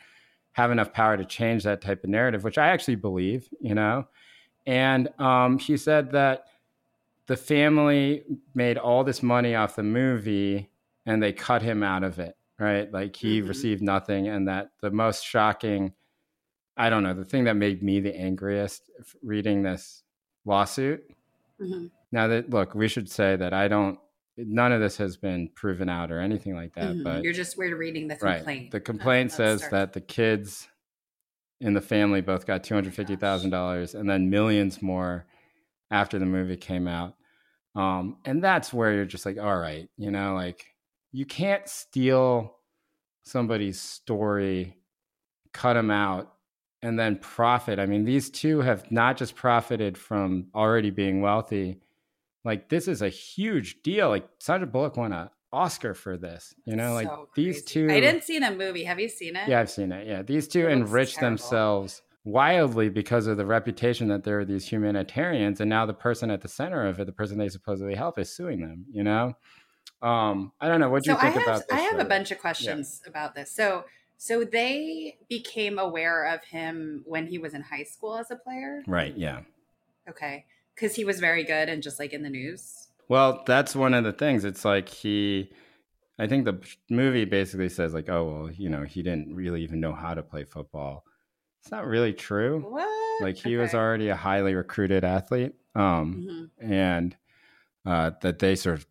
have 0.52 0.70
enough 0.70 0.92
power 0.92 1.16
to 1.16 1.24
change 1.24 1.64
that 1.64 1.82
type 1.82 2.02
of 2.02 2.08
narrative, 2.10 2.44
which 2.44 2.56
I 2.58 2.68
actually 2.68 2.94
believe, 2.96 3.48
you 3.60 3.74
know. 3.74 4.08
And 4.66 5.08
um, 5.20 5.58
he 5.58 5.76
said 5.76 6.12
that 6.12 6.46
the 7.26 7.36
family 7.36 8.24
made 8.54 8.78
all 8.78 9.04
this 9.04 9.22
money 9.22 9.54
off 9.54 9.76
the 9.76 9.82
movie 9.82 10.70
and 11.04 11.22
they 11.22 11.32
cut 11.32 11.62
him 11.62 11.82
out 11.82 12.04
of 12.04 12.18
it 12.18 12.36
right? 12.58 12.90
Like 12.90 13.14
he 13.16 13.42
Mhm. 13.42 13.48
received 13.48 13.82
nothing, 13.82 14.28
and 14.28 14.48
that 14.48 14.70
the 14.80 14.90
most 14.90 15.22
shocking, 15.22 15.92
I 16.76 16.90
don't 16.90 17.02
know, 17.02 17.14
the 17.14 17.24
thing 17.24 17.44
that 17.44 17.56
made 17.56 17.82
me 17.82 18.00
the 18.00 18.14
angriest 18.14 18.90
reading 19.22 19.62
this 19.62 20.02
lawsuit. 20.44 21.02
Mhm. 21.60 21.90
Now 22.12 22.28
that 22.28 22.50
look, 22.50 22.74
we 22.74 22.88
should 22.88 23.10
say 23.10 23.36
that 23.36 23.52
I 23.54 23.68
don't. 23.68 23.98
None 24.36 24.70
of 24.72 24.80
this 24.82 24.98
has 24.98 25.16
been 25.16 25.48
proven 25.54 25.88
out 25.88 26.12
or 26.12 26.20
anything 26.20 26.54
like 26.54 26.74
that, 26.74 26.94
Mhm. 26.94 27.04
but 27.04 27.24
You're 27.24 27.32
just 27.32 27.56
we're 27.56 27.74
reading 27.76 28.06
the 28.08 28.18
right, 28.20 28.36
complaint. 28.36 28.70
the 28.70 28.80
complaint 28.80 29.32
says 29.32 29.66
that 29.70 29.94
the 29.94 30.00
kids 30.02 30.68
in 31.62 31.72
the 31.72 31.80
family 31.80 32.20
both 32.20 32.44
got 32.46 32.62
two 32.62 32.74
hundred 32.74 32.92
fifty 32.94 33.16
thousand 33.16 33.48
dollars 33.50 33.94
and 33.94 34.08
then 34.10 34.28
millions 34.28 34.82
more 34.82 35.26
after 35.90 36.18
the 36.18 36.26
movie 36.26 36.56
came 36.58 36.86
out. 36.86 37.14
Um, 37.74 38.18
and 38.26 38.44
that's 38.44 38.72
where 38.74 38.92
you're 38.92 39.04
just 39.06 39.24
like, 39.24 39.38
all 39.38 39.58
right, 39.58 39.88
you 39.96 40.10
know, 40.10 40.34
like 40.34 40.66
you 41.12 41.24
can't 41.24 41.66
steal 41.66 42.58
somebody's 43.22 43.80
story, 43.80 44.76
cut 45.52 45.74
them 45.74 45.90
out, 45.90 46.34
and 46.82 46.98
then 46.98 47.16
profit. 47.16 47.78
I 47.78 47.86
mean, 47.86 48.04
these 48.04 48.30
two 48.30 48.60
have 48.60 48.90
not 48.90 49.16
just 49.16 49.34
profited 49.34 49.96
from 49.96 50.46
already 50.54 50.90
being 50.90 51.20
wealthy. 51.20 51.80
Like 52.44 52.68
this 52.68 52.88
is 52.88 53.02
a 53.02 53.08
huge 53.08 53.82
deal. 53.82 54.08
Like 54.08 54.28
Sandra 54.38 54.66
Bullock 54.66 54.96
won 54.96 55.12
an 55.12 55.30
Oscar 55.52 55.94
for 55.94 56.16
this. 56.16 56.54
You 56.64 56.76
know, 56.76 56.94
like 56.94 57.08
So 57.08 57.28
these 57.34 57.64
two. 57.64 57.88
I 57.90 58.00
didn't 58.00 58.22
see 58.22 58.38
the 58.38 58.50
movie. 58.52 58.84
Have 58.84 59.00
you 59.00 59.08
seen 59.08 59.36
it? 59.36 59.48
Yeah, 59.48 59.60
I've 59.60 59.70
seen 59.70 59.92
it. 59.92 60.06
Yeah, 60.06 60.22
these 60.22 60.46
two 60.48 60.68
enriched 60.68 61.20
themselves 61.20 62.02
wildly 62.24 62.88
because 62.88 63.28
of 63.28 63.36
the 63.36 63.46
reputation 63.46 64.08
that 64.08 64.24
they're 64.24 64.44
these 64.44 64.68
humanitarians, 64.68 65.60
and 65.60 65.70
now 65.70 65.86
the 65.86 65.94
person 65.94 66.30
at 66.30 66.42
the 66.42 66.48
center 66.48 66.86
of 66.86 67.00
it, 67.00 67.06
the 67.06 67.12
person 67.12 67.38
they 67.38 67.48
supposedly 67.48 67.94
help, 67.94 68.18
is 68.18 68.34
suing 68.34 68.60
them. 68.60 68.84
You 68.90 69.04
know, 69.04 69.34
um, 70.02 70.52
I 70.60 70.68
don't 70.68 70.80
know. 70.80 70.90
What 70.90 71.04
do 71.04 71.10
so 71.10 71.14
you 71.14 71.20
think 71.20 71.34
have, 71.34 71.42
about 71.42 71.68
this? 71.68 71.78
I 71.78 71.80
have 71.80 71.98
a 71.98 72.04
bunch 72.04 72.30
of 72.30 72.38
questions 72.38 73.00
about 73.06 73.34
this. 73.34 73.54
So 73.54 73.84
so 74.18 74.44
they 74.44 75.16
became 75.28 75.78
aware 75.78 76.24
of 76.34 76.42
him 76.44 77.02
when 77.06 77.26
he 77.26 77.38
was 77.38 77.54
in 77.54 77.62
high 77.62 77.84
school 77.84 78.16
as 78.16 78.30
a 78.30 78.36
player. 78.36 78.82
Right. 78.86 79.16
Yeah. 79.16 79.40
Okay. 80.08 80.44
Because 80.74 80.94
he 80.94 81.04
was 81.04 81.20
very 81.20 81.44
good 81.44 81.68
and 81.68 81.82
just 81.82 81.98
like 81.98 82.12
in 82.12 82.22
the 82.22 82.30
news. 82.30 82.88
Well, 83.08 83.42
that's 83.46 83.74
one 83.76 83.94
of 83.94 84.04
the 84.04 84.12
things. 84.12 84.44
It's 84.44 84.64
like 84.64 84.88
he, 84.88 85.50
I 86.18 86.26
think 86.26 86.44
the 86.44 86.60
movie 86.90 87.24
basically 87.24 87.68
says 87.68 87.94
like, 87.94 88.08
oh 88.08 88.24
well, 88.24 88.50
you 88.50 88.68
know, 88.68 88.82
he 88.84 89.02
didn't 89.02 89.34
really 89.34 89.62
even 89.62 89.80
know 89.80 89.92
how 89.94 90.14
to 90.14 90.22
play 90.22 90.44
football. 90.44 91.04
It's 91.62 91.70
not 91.70 91.86
really 91.86 92.12
true. 92.12 92.60
What? 92.60 93.22
Like 93.22 93.36
he 93.36 93.56
was 93.56 93.74
already 93.74 94.08
a 94.08 94.16
highly 94.16 94.54
recruited 94.54 95.04
athlete. 95.04 95.54
Um, 95.74 96.50
Mhm. 96.60 96.70
and 96.70 97.16
uh, 97.84 98.12
that 98.22 98.38
they 98.38 98.54
sort 98.56 98.78
of 98.78 98.86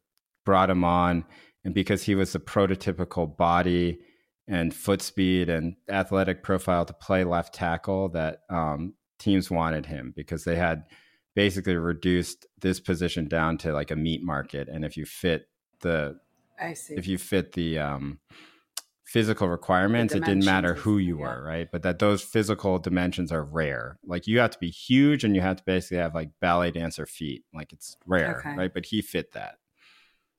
brought 0.45 0.69
him 0.69 0.83
on, 0.83 1.25
and 1.63 1.73
because 1.73 2.03
he 2.03 2.13
was 2.15 2.31
the 2.33 2.39
prototypical 2.39 3.35
body 3.35 3.99
and 4.47 4.73
foot 4.73 5.01
speed 5.01 5.49
and 5.49 5.75
athletic 5.89 6.43
profile 6.43 6.85
to 6.85 6.93
play 6.93 7.23
left 7.23 7.53
tackle, 7.53 8.09
that 8.09 8.41
um, 8.49 8.93
teams 9.17 9.49
wanted 9.49 9.85
him 9.85 10.13
because 10.15 10.43
they 10.43 10.55
had 10.55 10.83
basically 11.35 11.75
reduced 11.75 12.45
this 12.61 12.79
position 12.79 13.27
down 13.27 13.57
to 13.59 13.73
like 13.73 13.91
a 13.91 13.95
meat 13.95 14.23
market, 14.23 14.69
and 14.69 14.85
if 14.85 14.97
you 14.97 15.05
fit 15.05 15.47
the 15.81 16.19
I 16.59 16.73
see. 16.73 16.95
if 16.95 17.07
you 17.07 17.17
fit 17.17 17.51
the 17.53 17.79
um, 17.79 18.19
physical 19.03 19.47
requirements, 19.47 20.13
it 20.13 20.23
didn't 20.23 20.45
matter 20.45 20.73
who 20.73 20.97
you 20.97 21.19
yeah. 21.19 21.25
were, 21.25 21.43
right? 21.43 21.67
But 21.71 21.83
that 21.83 21.99
those 21.99 22.21
physical 22.21 22.79
dimensions 22.79 23.31
are 23.31 23.43
rare. 23.43 23.99
Like 24.05 24.27
you 24.27 24.39
have 24.39 24.51
to 24.51 24.59
be 24.59 24.69
huge 24.69 25.23
and 25.23 25.35
you 25.35 25.41
have 25.41 25.57
to 25.57 25.63
basically 25.63 25.97
have 25.97 26.15
like 26.15 26.31
ballet 26.41 26.71
dancer 26.71 27.05
feet. 27.05 27.43
Like 27.53 27.71
it's 27.71 27.97
rare, 28.05 28.39
Okay. 28.39 28.55
right? 28.55 28.73
But 28.73 28.87
he 28.87 29.01
fit 29.01 29.33
that. 29.33 29.55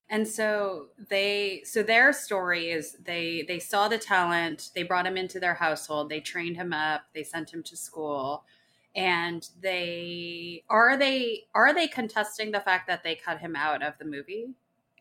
And 0.09 0.27
so 0.27 0.87
they 1.09 1.63
so 1.65 1.83
their 1.83 2.13
story 2.13 2.71
is 2.71 2.93
they 3.03 3.43
they 3.47 3.59
saw 3.59 3.87
the 3.87 3.97
talent, 3.97 4.69
they 4.73 4.83
brought 4.83 5.05
him 5.05 5.17
into 5.17 5.39
their 5.39 5.55
household, 5.55 6.09
they 6.09 6.21
trained 6.21 6.55
him 6.55 6.71
up, 6.71 7.01
they 7.13 7.23
sent 7.23 7.53
him 7.53 7.61
to 7.63 7.75
school 7.75 8.45
and 8.95 9.49
they 9.61 10.63
are 10.69 10.97
they 10.97 11.43
are 11.53 11.73
they 11.73 11.87
contesting 11.87 12.51
the 12.51 12.59
fact 12.59 12.87
that 12.87 13.03
they 13.03 13.15
cut 13.15 13.39
him 13.39 13.55
out 13.55 13.83
of 13.83 13.93
the 13.99 14.05
movie? 14.05 14.49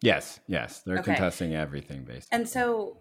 Yes, 0.03 0.41
yes. 0.47 0.83
They're 0.83 0.99
Okay. 0.99 1.15
contesting 1.15 1.55
everything 1.55 2.05
basically. 2.05 2.37
And 2.39 2.49
so 2.49 2.99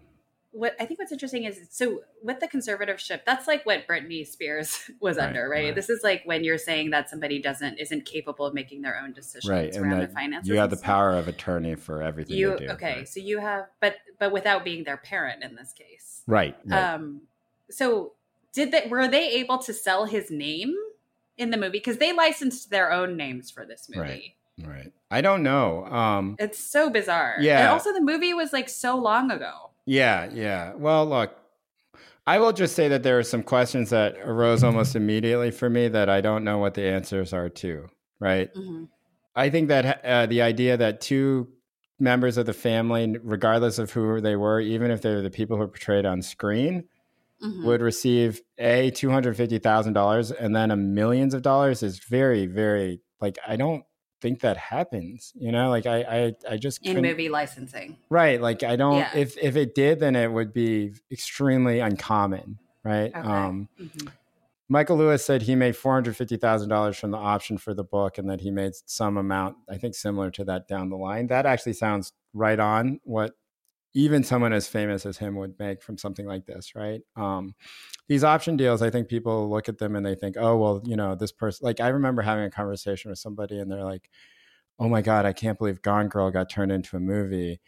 what 0.56 0.74
I 0.80 0.86
think 0.86 0.98
what's 0.98 1.12
interesting 1.12 1.44
is 1.44 1.66
so 1.70 2.00
with 2.22 2.40
the 2.40 2.48
conservatorship, 2.48 3.20
that's 3.26 3.46
like 3.46 3.66
what 3.66 3.86
Britney 3.86 4.26
Spears 4.26 4.90
was 5.00 5.16
Right, 5.18 5.26
under, 5.28 5.48
right? 5.48 5.64
right. 5.66 5.74
This 5.74 5.90
is 5.90 6.02
like 6.02 6.22
when 6.24 6.44
you're 6.44 6.56
saying 6.58 6.90
that 6.90 7.10
somebody 7.10 7.40
doesn't 7.40 7.78
isn't 7.78 8.04
capable 8.06 8.46
of 8.46 8.54
making 8.54 8.82
their 8.82 8.98
own 8.98 9.12
decisions 9.12 9.50
right. 9.50 9.76
Around 9.76 10.00
the 10.00 10.08
finances. 10.08 10.48
you 10.48 10.56
have 10.56 10.70
the 10.70 10.76
power 10.78 11.10
of 11.12 11.28
attorney 11.28 11.74
for 11.74 12.02
everything 12.02 12.36
you 12.36 12.56
do. 12.58 12.68
okay 12.70 12.96
Right. 12.96 13.08
so 13.08 13.20
you 13.20 13.38
have 13.38 13.66
but 13.80 13.96
but 14.18 14.32
without 14.32 14.64
being 14.64 14.84
their 14.84 14.96
parent 14.96 15.42
in 15.44 15.54
this 15.56 15.72
case 15.72 16.22
Right. 16.26 16.56
um 16.72 17.22
so 17.70 18.12
did 18.54 18.72
they 18.72 18.86
were 18.88 19.08
they 19.08 19.28
able 19.32 19.58
to 19.58 19.72
sell 19.74 20.06
his 20.06 20.30
name 20.30 20.74
in 21.36 21.50
the 21.50 21.56
movie 21.58 21.72
because 21.78 21.98
they 21.98 22.12
licensed 22.14 22.70
their 22.70 22.90
own 22.92 23.16
names 23.16 23.50
for 23.50 23.66
this 23.66 23.90
movie 23.94 24.36
Right. 24.58 24.66
right. 24.68 24.92
I 25.10 25.20
don't 25.20 25.42
know. 25.42 25.84
Um 25.86 26.36
it's 26.38 26.58
so 26.58 26.88
bizarre 26.88 27.36
Yeah. 27.40 27.60
and 27.60 27.68
also 27.68 27.92
the 27.92 28.00
movie 28.00 28.32
was 28.32 28.52
like 28.54 28.68
so 28.70 28.96
long 28.96 29.30
ago 29.30 29.70
Yeah, 29.86 30.28
yeah. 30.32 30.74
Well, 30.74 31.06
look, 31.06 31.36
I 32.26 32.38
will 32.38 32.52
just 32.52 32.74
say 32.74 32.88
that 32.88 33.02
there 33.02 33.18
are 33.18 33.22
some 33.22 33.42
questions 33.42 33.90
that 33.90 34.16
arose 34.18 34.64
almost 34.64 34.96
immediately 34.96 35.50
for 35.52 35.70
me 35.70 35.88
that 35.88 36.08
I 36.08 36.20
don't 36.20 36.44
know 36.44 36.58
what 36.58 36.74
the 36.74 36.82
answers 36.84 37.32
are 37.32 37.48
to, 37.50 37.88
right? 38.18 38.52
Mhm. 38.54 38.88
I 39.36 39.50
think 39.50 39.68
that 39.68 40.04
uh, 40.04 40.26
the 40.26 40.42
idea 40.42 40.76
that 40.76 41.00
two 41.00 41.48
members 42.00 42.36
of 42.36 42.46
the 42.46 42.52
family, 42.52 43.16
regardless 43.22 43.78
of 43.78 43.92
who 43.92 44.20
they 44.20 44.34
were, 44.36 44.60
even 44.60 44.90
if 44.90 45.02
they 45.02 45.14
were 45.14 45.22
the 45.22 45.30
people 45.30 45.56
who 45.56 45.62
are 45.62 45.68
portrayed 45.68 46.04
on 46.06 46.20
screen, 46.22 46.84
Mhm. 47.42 47.64
would 47.66 47.80
receive 47.82 48.40
a 48.58 48.90
two 48.90 49.10
hundred 49.10 49.36
fifty 49.36 49.58
thousand 49.58 49.92
dollars 49.92 50.32
and 50.32 50.56
then 50.56 50.70
a 50.70 50.76
millions 50.76 51.34
of 51.34 51.42
dollars 51.42 51.82
is 51.82 51.98
very, 52.00 52.46
very 52.46 53.00
like 53.20 53.38
I 53.46 53.56
don't 53.56 53.84
think 54.26 54.40
that 54.40 54.56
happens. 54.56 55.32
You 55.36 55.52
know, 55.52 55.70
like 55.70 55.86
I, 55.86 55.98
I, 56.02 56.34
I 56.52 56.56
just 56.56 56.84
in 56.84 57.00
movie 57.00 57.28
licensing 57.28 57.96
Right. 58.10 58.40
Like 58.40 58.62
I 58.62 58.74
don't 58.76 58.98
Yeah. 58.98 59.16
if 59.16 59.38
if 59.38 59.54
it 59.56 59.74
did 59.74 60.00
then 60.00 60.16
it 60.16 60.30
would 60.32 60.52
be 60.52 60.94
extremely 61.12 61.78
uncommon, 61.80 62.58
right? 62.84 63.10
Okay. 63.14 63.20
Um 63.20 63.68
Mhm. 63.80 64.08
Michael 64.68 64.96
Lewis 64.96 65.24
said 65.24 65.42
he 65.42 65.54
made 65.54 65.76
four 65.76 65.94
hundred 65.94 66.16
fifty 66.16 66.36
thousand 66.36 66.68
dollars 66.70 66.96
from 66.98 67.12
the 67.12 67.18
option 67.18 67.56
for 67.56 67.72
the 67.72 67.84
book 67.84 68.18
and 68.18 68.28
that 68.28 68.40
he 68.40 68.50
made 68.50 68.72
some 68.86 69.16
amount, 69.16 69.56
I 69.70 69.76
think 69.78 69.94
similar 69.94 70.30
to 70.32 70.44
that 70.46 70.66
down 70.66 70.90
the 70.90 70.96
line. 70.96 71.28
That 71.28 71.46
actually 71.46 71.74
sounds 71.74 72.12
right 72.34 72.58
on 72.58 72.98
what 73.04 73.34
even 73.96 74.22
someone 74.22 74.52
as 74.52 74.68
famous 74.68 75.06
as 75.06 75.16
him 75.16 75.36
would 75.36 75.58
make 75.58 75.82
from 75.82 75.96
something 75.96 76.26
like 76.26 76.44
this, 76.44 76.74
right? 76.74 77.00
Um, 77.16 77.54
these 78.08 78.24
option 78.24 78.58
deals, 78.58 78.82
I 78.82 78.90
think 78.90 79.08
people 79.08 79.48
look 79.48 79.70
at 79.70 79.78
them 79.78 79.96
and 79.96 80.04
they 80.04 80.14
think, 80.14 80.36
oh, 80.38 80.54
well, 80.58 80.82
you 80.84 80.96
know, 80.96 81.14
this 81.14 81.32
person, 81.32 81.64
like 81.64 81.80
I 81.80 81.88
remember 81.88 82.20
having 82.20 82.44
a 82.44 82.50
conversation 82.50 83.10
with 83.10 83.18
somebody 83.18 83.58
and 83.58 83.72
they're 83.72 83.84
like, 83.84 84.10
oh 84.78 84.90
my 84.90 85.00
God, 85.00 85.24
I 85.24 85.32
can't 85.32 85.56
believe 85.56 85.80
Gone 85.80 86.08
Girl 86.08 86.30
got 86.30 86.50
turned 86.50 86.72
into 86.72 86.98
a 86.98 87.00
movie. 87.00 87.58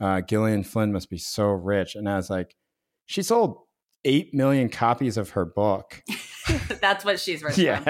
Uh, 0.00 0.22
Gillian 0.22 0.64
Flynn 0.64 0.90
must 0.90 1.10
be 1.10 1.18
so 1.18 1.48
rich. 1.50 1.96
And 1.96 2.08
I 2.08 2.16
was 2.16 2.30
like, 2.30 2.56
she 3.04 3.22
sold 3.22 3.58
8 4.06 4.32
million 4.32 4.70
copies 4.70 5.18
of 5.18 5.30
her 5.30 5.44
book. 5.44 6.02
that's 6.80 7.04
what 7.04 7.20
she's 7.20 7.42
worth 7.44 7.58
yeah. 7.58 7.80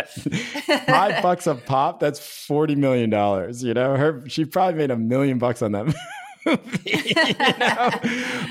Five 0.87 1.23
bucks 1.23 1.47
a 1.47 1.55
pop, 1.55 2.01
that's 2.01 2.19
$40 2.19 2.77
million. 2.77 3.13
You 3.55 3.75
know, 3.75 3.97
her, 3.97 4.25
she 4.27 4.45
probably 4.45 4.79
made 4.79 4.91
a 4.91 4.97
million 4.97 5.39
bucks 5.39 5.63
on 5.63 5.71
that 5.71 5.95
movie. 6.47 6.81
you 6.85 7.59
know? 7.59 7.91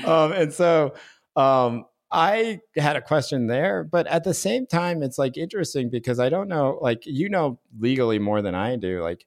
um, 0.06 0.32
and 0.32 0.52
so, 0.52 0.94
um, 1.36 1.84
I 2.10 2.60
had 2.76 2.94
a 2.96 3.00
question 3.02 3.48
there, 3.48 3.82
but 3.82 4.06
at 4.06 4.22
the 4.24 4.34
same 4.34 4.66
time, 4.66 5.02
it's 5.02 5.18
like 5.18 5.36
interesting 5.36 5.90
because 5.90 6.20
I 6.20 6.28
don't 6.28 6.46
know, 6.48 6.78
like, 6.80 7.02
you 7.06 7.28
know, 7.28 7.58
legally 7.78 8.18
more 8.20 8.40
than 8.40 8.54
I 8.54 8.76
do. 8.76 9.02
Like, 9.02 9.26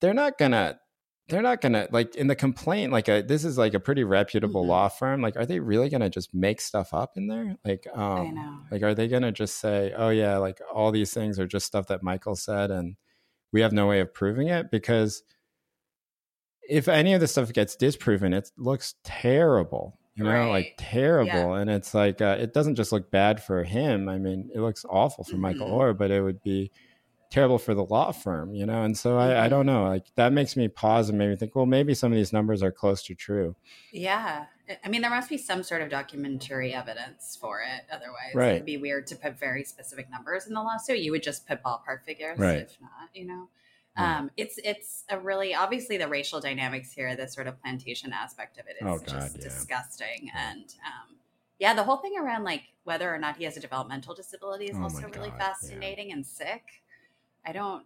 they're 0.00 0.14
not 0.14 0.36
gonna, 0.38 0.80
they're 1.28 1.42
not 1.42 1.60
gonna, 1.60 1.86
like, 1.92 2.16
in 2.16 2.26
the 2.26 2.34
complaint, 2.34 2.90
like, 2.92 3.08
a, 3.08 3.22
this 3.22 3.44
is 3.44 3.56
like 3.58 3.74
a 3.74 3.80
pretty 3.80 4.02
reputable 4.02 4.64
Mhm. 4.64 4.68
law 4.68 4.88
firm. 4.88 5.20
Like, 5.20 5.36
are 5.36 5.46
they 5.46 5.60
really 5.60 5.88
gonna 5.90 6.10
just 6.10 6.34
make 6.34 6.60
stuff 6.60 6.92
up 6.94 7.16
in 7.16 7.28
there? 7.28 7.56
Like, 7.64 7.86
um, 7.94 8.66
like, 8.70 8.82
are 8.82 8.94
they 8.94 9.06
gonna 9.08 9.30
just 9.32 9.58
say, 9.60 9.92
oh, 9.96 10.08
yeah, 10.08 10.38
like, 10.38 10.60
all 10.74 10.90
these 10.90 11.12
things 11.14 11.38
are 11.38 11.46
just 11.46 11.66
stuff 11.66 11.86
that 11.88 12.02
Michael 12.02 12.34
said 12.36 12.70
and 12.72 12.96
we 13.52 13.60
have 13.60 13.72
no 13.72 13.86
way 13.86 14.00
of 14.00 14.12
proving 14.14 14.48
it? 14.48 14.70
Because 14.72 15.22
if 16.68 16.86
any 16.88 17.14
of 17.14 17.20
this 17.20 17.32
stuff 17.32 17.52
gets 17.52 17.74
disproven, 17.76 18.32
it 18.32 18.50
looks 18.56 18.94
terrible. 19.04 19.98
You 20.14 20.24
know, 20.24 20.48
like 20.50 20.64
Right. 20.64 20.78
terrible, 20.78 21.54
and 21.54 21.70
it's 21.70 21.94
like 21.94 22.20
uh, 22.20 22.36
it 22.40 22.52
doesn't 22.52 22.74
just 22.74 22.90
look 22.90 23.08
bad 23.10 23.40
for 23.42 23.62
him. 23.62 24.08
I 24.08 24.18
mean, 24.18 24.50
it 24.52 24.58
looks 24.60 24.84
awful 24.90 25.22
for 25.22 25.36
Michael 25.36 25.68
Mhm. 25.68 25.72
Oher, 25.78 25.96
but 25.96 26.10
it 26.10 26.20
would 26.22 26.42
be 26.42 26.72
terrible 27.30 27.58
for 27.58 27.72
the 27.72 27.84
law 27.84 28.10
firm. 28.10 28.52
You 28.52 28.66
know, 28.66 28.82
and 28.82 28.98
so 28.98 29.16
I, 29.16 29.44
I 29.44 29.46
Mhm. 29.46 29.50
don't 29.50 29.66
know. 29.66 29.84
Like 29.88 30.06
that 30.16 30.32
makes 30.32 30.56
me 30.56 30.66
pause 30.66 31.08
and 31.08 31.18
maybe 31.18 31.36
think, 31.36 31.54
well, 31.54 31.66
maybe 31.66 31.94
some 31.94 32.10
of 32.10 32.16
these 32.16 32.32
numbers 32.32 32.64
are 32.64 32.72
close 32.72 33.02
to 33.04 33.14
true. 33.14 33.54
Yeah. 33.92 34.46
I 34.84 34.88
mean, 34.88 35.02
there 35.02 35.10
must 35.10 35.28
be 35.30 35.38
some 35.38 35.62
sort 35.62 35.82
of 35.82 35.88
documentary 35.88 36.74
evidence 36.74 37.38
for 37.40 37.60
it. 37.60 37.84
Otherwise, 37.92 38.34
Right. 38.34 38.54
it'd 38.54 38.66
be 38.66 38.76
weird 38.76 39.06
to 39.08 39.16
put 39.16 39.38
very 39.38 39.62
specific 39.62 40.10
numbers 40.10 40.46
in 40.48 40.52
the 40.54 40.62
lawsuit. 40.62 40.98
You 40.98 41.12
would 41.12 41.22
just 41.22 41.46
put 41.46 41.62
ballpark 41.62 42.02
figures, 42.04 42.38
Right. 42.38 42.58
if 42.58 42.76
not, 42.80 43.08
you 43.14 43.24
know. 43.26 43.48
Um, 43.98 44.30
it's 44.36 44.58
it's 44.64 45.04
a 45.10 45.18
really 45.18 45.54
obviously 45.54 45.96
the 45.98 46.08
racial 46.08 46.40
dynamics 46.40 46.92
here, 46.92 47.14
the 47.16 47.26
sort 47.28 47.46
of 47.46 47.60
plantation 47.60 48.12
aspect 48.12 48.58
of 48.58 48.66
it 48.66 48.76
is 48.80 48.86
Oh, 48.86 48.98
God, 48.98 49.08
just 49.08 49.36
yeah. 49.36 49.42
disgusting. 49.42 50.30
And 50.36 50.64
um, 50.86 51.16
yeah, 51.58 51.74
the 51.74 51.82
whole 51.82 51.96
thing 51.96 52.14
around 52.18 52.44
like 52.44 52.62
whether 52.84 53.12
or 53.12 53.18
not 53.18 53.36
he 53.36 53.44
has 53.44 53.56
a 53.56 53.60
developmental 53.60 54.14
disability 54.14 54.66
is 54.66 54.76
Oh, 54.78 54.84
also 54.84 55.02
really 55.08 55.30
God, 55.30 55.36
yeah. 55.38 55.38
fascinating 55.38 56.12
and 56.12 56.24
sick. 56.24 56.62
I 57.44 57.52
don't. 57.52 57.84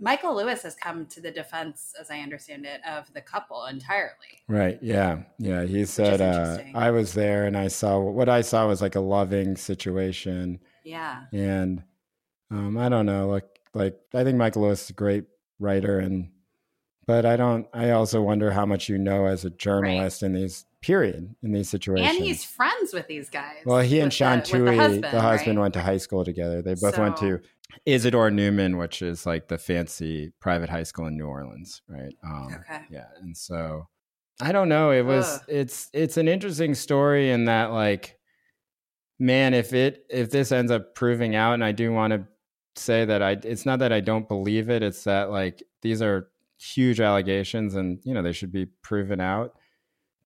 Michael 0.00 0.36
Lewis 0.36 0.62
has 0.62 0.76
come 0.76 1.06
to 1.06 1.20
the 1.20 1.30
defense, 1.32 1.92
as 2.00 2.08
I 2.08 2.20
understand 2.20 2.64
it, 2.64 2.80
of 2.88 3.12
the 3.14 3.20
couple 3.20 3.64
entirely. 3.66 4.44
Right. 4.46 4.78
Yeah. 4.80 5.22
Yeah. 5.38 5.64
He 5.64 5.84
said, 5.86 6.20
uh. 6.20 6.58
I 6.72 6.92
was 6.92 7.14
there 7.14 7.46
and 7.46 7.56
I 7.56 7.66
saw 7.66 7.98
what 7.98 8.28
I 8.28 8.42
saw 8.42 8.68
was 8.68 8.80
like 8.80 8.94
a 8.94 9.00
loving 9.00 9.56
situation. 9.56 10.60
Yeah. 10.84 11.24
And 11.32 11.82
um, 12.52 12.78
I 12.78 12.88
don't 12.88 13.06
know, 13.06 13.28
like, 13.28 13.57
like 13.74 13.98
I 14.14 14.24
think 14.24 14.36
Michael 14.36 14.62
Lewis 14.62 14.84
is 14.84 14.90
a 14.90 14.94
great 14.94 15.24
writer. 15.58 15.98
And, 15.98 16.30
but 17.06 17.24
I 17.26 17.36
don't, 17.36 17.66
I 17.72 17.90
also 17.90 18.22
wonder 18.22 18.50
how 18.50 18.66
much 18.66 18.88
you 18.88 18.98
know 18.98 19.26
as 19.26 19.44
a 19.44 19.50
journalist 19.50 20.22
in 20.22 20.34
these 20.34 20.64
period, 20.80 21.34
in 21.42 21.52
these 21.52 21.68
situations. 21.68 22.16
And 22.16 22.24
he's 22.24 22.44
friends 22.44 22.92
with 22.92 23.06
these 23.08 23.30
guys. 23.30 23.58
Well, 23.64 23.80
he 23.80 24.00
and 24.00 24.12
Sean 24.12 24.38
the, 24.38 24.44
Tuohy, 24.44 24.50
the 24.52 24.70
the 24.70 24.76
husband, 24.76 25.14
husband, 25.14 25.58
right? 25.58 25.62
went 25.62 25.74
to 25.74 25.80
high 25.82 25.96
school 25.96 26.24
together. 26.24 26.62
They 26.62 26.74
both 26.74 26.98
went 26.98 27.16
to 27.18 27.40
Isidore 27.86 28.30
Newman, 28.30 28.76
which 28.76 29.02
is 29.02 29.26
like 29.26 29.48
the 29.48 29.58
fancy 29.58 30.32
private 30.40 30.68
high 30.68 30.84
school 30.84 31.06
in 31.06 31.16
New 31.16 31.26
Orleans, 31.26 31.82
right? 31.88 32.14
Um, 32.24 32.56
Okay. 32.60 32.82
Yeah, 32.90 33.06
and 33.20 33.36
so 33.36 33.88
I 34.40 34.52
don't 34.52 34.68
know. 34.68 34.90
It 34.90 35.02
was 35.02 35.26
Ugh. 35.26 35.40
it's 35.48 35.90
it's 35.92 36.16
an 36.16 36.28
interesting 36.28 36.74
story 36.74 37.30
in 37.30 37.46
that 37.46 37.72
like, 37.72 38.18
man, 39.18 39.54
if 39.54 39.72
it 39.72 40.04
if 40.08 40.30
this 40.30 40.52
ends 40.52 40.70
up 40.70 40.94
proving 40.94 41.34
out, 41.34 41.54
and 41.54 41.64
I 41.64 41.72
do 41.72 41.92
want 41.92 42.12
to 42.12 42.26
say 42.78 43.04
that 43.04 43.22
I 43.22 43.32
it's 43.42 43.66
not 43.66 43.78
that 43.80 43.92
I 43.92 44.00
don't 44.00 44.28
believe 44.28 44.70
it. 44.70 44.82
It's 44.82 45.04
that 45.04 45.30
like 45.30 45.62
these 45.82 46.00
are 46.02 46.28
huge 46.58 47.00
allegations, 47.00 47.74
and 47.74 47.98
you 48.04 48.14
know 48.14 48.22
they 48.22 48.32
should 48.32 48.52
be 48.52 48.66
proven 48.66 49.20
out 49.20 49.54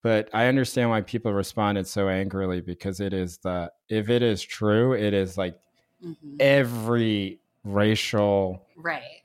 but 0.02 0.28
I 0.34 0.46
understand 0.48 0.90
why 0.90 1.00
people 1.02 1.32
responded 1.32 1.86
so 1.86 2.08
angrily 2.08 2.60
because 2.60 2.98
it 2.98 3.12
is 3.12 3.38
the 3.38 3.70
if 3.88 4.10
it 4.10 4.20
is 4.20 4.42
true, 4.42 4.94
it 4.94 5.14
is 5.14 5.38
like 5.38 5.56
Mhm. 6.04 6.36
every 6.40 7.38
racial 7.62 8.66
right. 8.76 9.22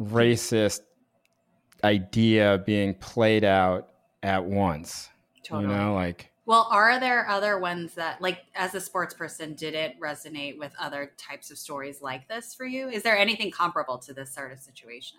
racist 0.00 0.82
idea 1.82 2.62
being 2.64 2.94
played 2.94 3.42
out 3.42 3.88
at 4.22 4.44
once. 4.44 5.08
Totally. 5.42 5.64
You 5.72 5.76
know, 5.76 5.94
like 5.94 6.30
Well, 6.46 6.68
are 6.70 6.98
there 7.00 7.28
other 7.28 7.58
ones 7.58 7.94
that, 7.94 8.22
like, 8.22 8.44
as 8.54 8.74
a 8.74 8.80
sports 8.80 9.12
person, 9.12 9.54
did 9.54 9.74
it 9.74 10.00
resonate 10.00 10.58
with 10.58 10.72
other 10.78 11.12
types 11.18 11.50
of 11.50 11.58
stories 11.58 12.00
like 12.00 12.28
this 12.28 12.54
for 12.54 12.64
you? 12.64 12.88
Is 12.88 13.02
there 13.02 13.18
anything 13.18 13.50
comparable 13.50 13.98
to 13.98 14.14
this 14.14 14.32
sort 14.32 14.52
of 14.52 14.58
situation? 14.60 15.18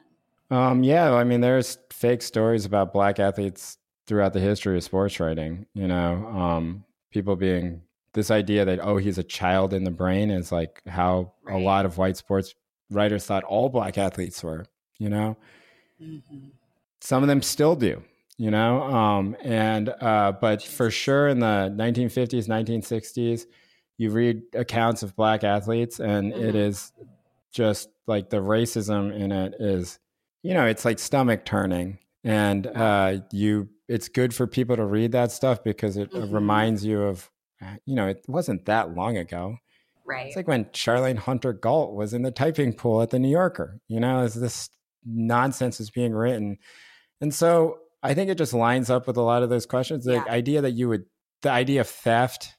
um 0.49 0.82
yeah, 0.84 1.13
I 1.13 1.25
mean 1.25 1.41
there's 1.41 1.78
fake 1.89 2.21
stories 2.21 2.63
about 2.63 2.93
black 2.93 3.19
athletes 3.19 3.78
throughout 4.05 4.32
the 4.32 4.39
history 4.39 4.78
of 4.78 4.84
sports 4.84 5.19
writing, 5.19 5.65
you 5.73 5.88
know. 5.88 6.25
Um 6.28 6.86
people 7.11 7.36
being 7.36 7.82
this 8.13 8.32
idea 8.32 8.63
that 8.63 8.80
oh 8.82 8.95
he's 8.97 9.17
a 9.17 9.23
child 9.23 9.73
in 9.73 9.84
the 9.84 9.91
brain 9.91 10.32
is 10.32 10.51
like 10.51 10.82
how 10.88 11.34
a 11.49 11.57
lot 11.57 11.86
of 11.86 11.97
white 11.97 12.15
sports 12.15 12.55
writers 12.89 13.25
thought 13.25 13.43
all 13.43 13.67
black 13.69 13.97
athletes 13.97 14.41
were, 14.43 14.65
you 14.99 15.09
know. 15.09 15.36
Mm-hmm. 16.01 16.49
some 17.01 17.23
of 17.23 17.28
them 17.28 17.41
still 17.41 17.75
do 17.75 18.03
you 18.38 18.51
know 18.51 18.81
um 18.83 19.35
and 19.43 19.89
uh 20.01 20.31
but 20.39 20.61
for 20.61 20.91
sure 20.91 21.27
in 21.27 21.39
the 21.39 21.73
1950s 21.75 22.47
1960s 22.47 23.45
you 23.97 24.11
read 24.11 24.41
accounts 24.53 25.01
of 25.03 25.15
black 25.15 25.43
athletes 25.43 25.99
and 25.99 26.31
it 26.33 26.53
Mhm. 26.53 26.67
is 26.67 26.91
just 27.51 27.89
like 28.05 28.29
the 28.29 28.38
racism 28.38 29.13
in 29.13 29.31
it 29.31 29.55
is 29.59 29.99
you 30.43 30.53
know 30.53 30.65
it's 30.65 30.85
like 30.85 30.99
stomach 30.99 31.45
turning 31.45 31.97
and 32.23 32.67
uh 32.67 33.17
you 33.31 33.69
it's 33.88 34.09
good 34.09 34.33
for 34.35 34.45
people 34.45 34.75
to 34.75 34.85
read 34.85 35.11
that 35.13 35.31
stuff 35.31 35.63
because 35.63 35.97
it 35.97 36.09
uh, 36.13 36.19
Mhm. 36.19 36.33
reminds 36.33 36.85
you 36.85 37.01
of 37.01 37.31
uh, 37.61 37.75
you 37.85 37.95
know 37.95 38.07
it 38.07 38.23
wasn't 38.27 38.65
that 38.65 38.93
long 38.95 39.17
ago 39.17 39.57
Right. 40.05 40.27
it's 40.27 40.35
like 40.38 40.47
when 40.47 40.65
Charlayne 40.65 41.17
Hunter-Gault 41.17 41.93
was 41.93 42.13
in 42.13 42.21
the 42.21 42.31
typing 42.31 42.71
pool 42.71 43.01
at 43.01 43.09
the 43.09 43.19
New 43.19 43.27
Yorker. 43.29 43.81
You 43.89 43.99
know, 43.99 44.19
as 44.19 44.35
this 44.35 44.69
nonsense 45.05 45.81
is 45.81 45.89
being 45.89 46.13
written. 46.13 46.59
And 47.19 47.33
so 47.35 47.79
I 48.03 48.13
think 48.13 48.29
it 48.29 48.37
just 48.37 48.53
lines 48.53 48.89
up 48.89 49.07
with 49.07 49.17
a 49.17 49.21
lot 49.21 49.43
of 49.43 49.49
those 49.49 49.65
questions. 49.65 50.05
The 50.05 50.13
Yeah. 50.15 50.23
idea 50.29 50.61
that 50.61 50.71
you 50.71 50.87
would, 50.89 51.05
the 51.41 51.51
idea 51.51 51.81
of 51.81 51.87
theft, 51.87 52.55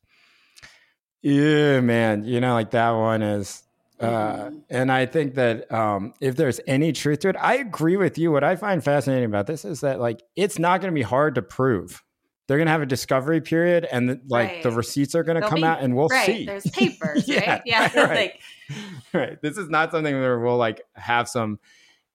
yeah, 1.22 1.80
man, 1.80 2.24
you 2.24 2.40
know, 2.40 2.54
like 2.54 2.70
that 2.72 2.90
one 2.90 3.22
is. 3.22 3.62
Uh, 4.00 4.06
Mhm. 4.50 4.62
and 4.70 4.92
I 4.92 5.06
think 5.06 5.34
that 5.34 5.72
um, 5.72 6.14
if 6.20 6.36
there's 6.36 6.60
any 6.68 6.92
truth 6.92 7.18
to 7.20 7.30
it, 7.30 7.36
I 7.36 7.56
agree 7.56 7.96
with 7.96 8.16
you. 8.16 8.30
What 8.30 8.44
I 8.44 8.54
find 8.54 8.82
fascinating 8.82 9.24
about 9.24 9.48
this 9.48 9.64
is 9.64 9.80
that 9.80 9.98
like 9.98 10.22
it's 10.36 10.56
not 10.56 10.80
going 10.80 10.92
to 10.92 10.94
be 10.94 11.02
hard 11.02 11.34
to 11.34 11.42
prove. 11.42 12.04
They're 12.46 12.58
going 12.58 12.66
to 12.66 12.72
have 12.72 12.80
a 12.80 12.86
discovery 12.86 13.40
period, 13.40 13.84
and 13.90 14.08
the, 14.08 14.20
like 14.28 14.62
the 14.62 14.70
receipts 14.70 15.14
are 15.16 15.24
going 15.24 15.42
to 15.42 15.46
come 15.48 15.60
be- 15.62 15.64
out, 15.64 15.80
and 15.80 15.96
we'll 15.96 16.06
right. 16.08 16.24
see. 16.26 16.46
There's 16.46 16.70
papers, 16.70 17.26
Yeah, 17.28 17.50
right? 17.54 17.62
Yeah. 17.66 17.82
right. 17.96 18.10
like, 18.10 18.40
right. 19.12 19.42
This 19.42 19.58
is 19.58 19.68
not 19.68 19.90
something 19.90 20.14
where 20.14 20.38
we'll 20.38 20.56
like 20.56 20.80
have 20.94 21.28
some 21.28 21.58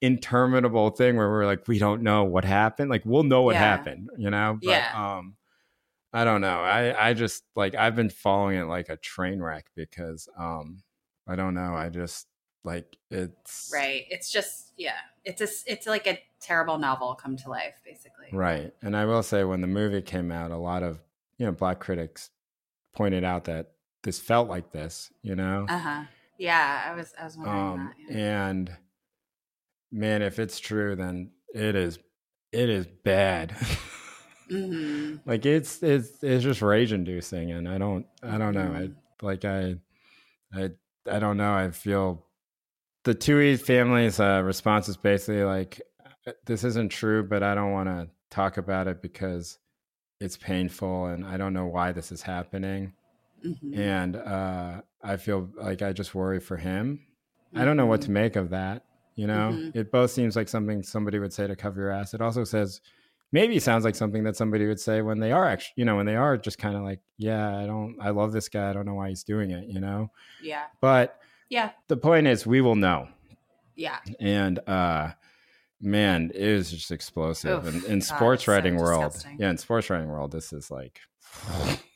interminable 0.03 0.89
thing 0.91 1.15
where 1.15 1.29
we're 1.29 1.45
like, 1.45 1.67
we 1.67 1.79
don't 1.79 2.03
know 2.03 2.23
what 2.25 2.45
happened. 2.45 2.89
Like 2.89 3.03
we'll 3.05 3.23
know 3.23 3.41
what 3.43 3.55
Yeah. 3.55 3.59
happened, 3.61 4.09
you 4.17 4.29
know? 4.29 4.59
But 4.61 4.69
Yeah. 4.69 5.17
um 5.17 5.35
I 6.15 6.25
don't 6.25 6.41
know. 6.41 6.59
I, 6.59 7.09
I 7.09 7.13
just 7.15 7.43
like 7.55 7.73
I've 7.73 7.95
been 7.95 8.09
following 8.11 8.57
it 8.59 8.65
like 8.65 8.89
a 8.89 8.97
train 8.97 9.41
wreck 9.41 9.65
because 9.75 10.27
um 10.37 10.83
I 11.27 11.35
don't 11.35 11.53
know. 11.53 11.73
I 11.73 11.89
just 11.89 12.27
like 12.65 12.97
it's 13.09 13.71
right. 13.73 14.05
It's 14.09 14.31
just, 14.31 14.73
yeah. 14.77 14.99
It's 15.25 15.41
a, 15.41 15.47
it's 15.71 15.87
like 15.87 16.05
a 16.07 16.19
terrible 16.39 16.77
novel 16.77 17.15
come 17.15 17.35
to 17.37 17.49
life, 17.49 17.75
basically. 17.85 18.27
Right. 18.31 18.73
And 18.81 18.95
I 18.95 19.05
will 19.05 19.23
say 19.23 19.43
when 19.43 19.61
the 19.61 19.67
movie 19.67 20.01
came 20.01 20.31
out, 20.31 20.51
a 20.51 20.57
lot 20.57 20.83
of, 20.83 20.99
you 21.37 21.45
know, 21.45 21.51
black 21.51 21.79
critics 21.79 22.29
pointed 22.93 23.23
out 23.23 23.45
that 23.45 23.71
this 24.03 24.19
felt 24.19 24.49
like 24.49 24.71
this, 24.71 25.11
you 25.21 25.35
know? 25.35 25.65
Uh 25.69 25.77
huh. 25.77 26.03
Yeah. 26.37 26.83
I 26.89 26.93
was, 26.95 27.13
I 27.19 27.23
was 27.25 27.37
wondering 27.37 27.57
um 27.57 27.91
that. 28.07 28.15
Yeah. 28.15 28.47
and 28.47 28.77
man 29.93 30.21
if 30.23 30.39
it's 30.39 30.59
true 30.59 30.95
then 30.95 31.29
it 31.53 31.75
is 31.75 31.99
it 32.51 32.67
is 32.69 32.85
bad 33.03 33.51
hmm 34.49 35.15
like 35.25 35.45
it's 35.45 35.81
it's 35.83 36.23
it's 36.23 36.43
just 36.43 36.61
rage 36.61 36.91
inducing 36.91 37.51
and 37.51 37.67
i 37.69 37.77
don't 37.77 38.05
i 38.23 38.37
don't 38.37 38.53
know 38.55 38.71
i 38.73 38.87
Mhm. 38.87 38.95
like 39.21 39.45
i 39.45 39.75
i 40.53 40.69
i 41.09 41.19
don't 41.19 41.37
know 41.37 41.53
i 41.53 41.69
feel 41.71 42.25
the 43.03 43.13
Tuohy 43.15 43.59
family's 43.59 44.19
uh 44.19 44.41
response 44.43 44.89
is 44.89 44.97
basically 44.97 45.43
like 45.43 45.79
"Uh, 46.27 46.31
this 46.45 46.63
isn't 46.63 46.89
true 46.89 47.23
but 47.23 47.43
i 47.43 47.53
don't 47.55 47.71
want 47.71 47.87
to 47.89 48.09
talk 48.29 48.57
about 48.57 48.87
it 48.87 49.01
because 49.01 49.59
it's 50.19 50.37
painful 50.37 51.05
and 51.05 51.25
i 51.25 51.37
don't 51.37 51.53
know 51.53 51.67
why 51.67 51.91
this 51.91 52.11
is 52.11 52.21
happening 52.23 52.93
Mhm. 53.45 53.77
and 53.77 54.15
uh 54.15 54.81
i 55.03 55.17
feel 55.17 55.49
like 55.55 55.81
i 55.81 55.93
just 55.93 56.15
worry 56.15 56.39
for 56.39 56.57
him 56.57 57.05
I 57.55 57.65
don't 57.65 57.77
know 57.77 57.85
what 57.85 58.01
to 58.01 58.09
Mhm. 58.09 58.13
make 58.13 58.35
of 58.35 58.49
that. 58.49 58.83
You 59.15 59.27
know, 59.27 59.51
Mhm. 59.53 59.75
it 59.75 59.91
both 59.91 60.11
seems 60.11 60.35
like 60.35 60.47
something 60.49 60.81
somebody 60.83 61.19
would 61.19 61.33
say 61.33 61.45
to 61.47 61.55
cover 61.55 61.81
your 61.81 61.91
ass. 61.91 62.13
It 62.13 62.21
also 62.21 62.43
says, 62.43 62.81
maybe 63.31 63.59
sounds 63.59 63.83
like 63.85 63.95
something 63.95 64.23
that 64.23 64.35
somebody 64.35 64.65
would 64.67 64.79
say 64.79 65.01
when 65.01 65.19
they 65.19 65.31
are 65.31 65.45
actually, 65.47 65.73
you 65.77 65.85
know, 65.85 65.95
when 65.95 66.05
they 66.05 66.15
are 66.15 66.37
just 66.37 66.57
kind 66.57 66.75
of 66.75 66.83
like, 66.83 66.99
yeah, 67.17 67.57
I 67.57 67.65
don't, 67.65 67.95
I 68.01 68.09
love 68.11 68.31
this 68.31 68.49
guy. 68.49 68.69
I 68.69 68.73
don't 68.73 68.85
know 68.85 68.93
why 68.95 69.09
he's 69.09 69.23
doing 69.23 69.51
it, 69.51 69.67
you 69.67 69.79
know? 69.79 70.11
Yeah. 70.41 70.63
But 70.81 71.19
Yeah. 71.49 71.71
the 71.87 71.97
point 71.97 72.27
is, 72.27 72.45
we 72.47 72.61
will 72.61 72.75
know. 72.75 73.07
Yeah. 73.75 73.99
And, 74.19 74.59
uh, 74.67 75.13
man, 75.81 76.31
it 76.33 76.41
is 76.41 76.71
just 76.71 76.91
explosive. 76.91 77.65
Oof, 77.67 77.73
and 77.73 77.83
in 77.85 77.99
God, 77.99 78.03
sports 78.05 78.45
so 78.45 78.51
writing 78.51 78.77
world, 78.77 79.13
disgusting. 79.13 79.37
yeah, 79.39 79.49
in 79.49 79.57
sports 79.57 79.89
writing 79.89 80.09
world, 80.09 80.31
this 80.31 80.53
is 80.53 80.69
like, 80.71 80.99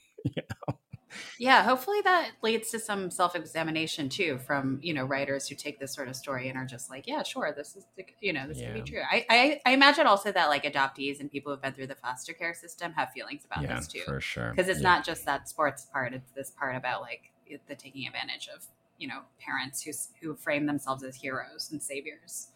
Yeah, 1.39 1.63
hopefully 1.63 2.01
that 2.03 2.31
leads 2.41 2.71
to 2.71 2.79
some 2.79 3.11
self-examination 3.11 4.09
too 4.09 4.39
from, 4.39 4.79
you 4.81 4.93
know, 4.93 5.05
writers 5.05 5.47
who 5.47 5.55
take 5.55 5.79
this 5.79 5.93
sort 5.93 6.07
of 6.07 6.15
story 6.15 6.49
and 6.49 6.57
are 6.57 6.65
just 6.65 6.89
like, 6.89 7.05
yeah, 7.05 7.21
sure, 7.23 7.53
this 7.55 7.75
is, 7.75 7.85
the- 7.95 8.05
you 8.21 8.33
know, 8.33 8.47
this 8.47 8.61
could 8.61 8.73
be 8.73 8.81
true. 8.81 9.01
I, 9.09 9.25
I, 9.29 9.61
I 9.65 9.71
imagine 9.73 10.07
also 10.07 10.31
that 10.31 10.49
like 10.49 10.63
adoptees 10.63 11.19
and 11.19 11.31
people 11.31 11.51
who've 11.51 11.61
been 11.61 11.73
through 11.73 11.87
the 11.87 11.95
foster 11.95 12.33
care 12.33 12.53
system 12.55 12.93
have 12.93 13.11
feelings 13.11 13.45
about 13.45 13.61
yeah, 13.63 13.75
this 13.75 13.87
too. 13.87 13.99
for 14.05 14.19
sure. 14.19 14.49
Because 14.55 14.67
it's 14.67 14.79
Yeah. 14.79 14.89
not 14.95 15.05
just 15.05 15.25
that 15.25 15.47
sports 15.47 15.85
part, 15.85 16.13
it's 16.13 16.31
this 16.31 16.49
part 16.51 16.75
about 16.75 17.01
like 17.01 17.31
the 17.67 17.75
taking 17.75 18.07
advantage 18.07 18.49
of, 18.53 18.65
you 18.97 19.07
know, 19.07 19.21
parents 19.39 19.83
who, 19.83 19.91
who 20.21 20.35
frame 20.35 20.65
themselves 20.65 21.03
as 21.03 21.15
heroes 21.15 21.69
and 21.71 21.81
saviors. 21.83 22.47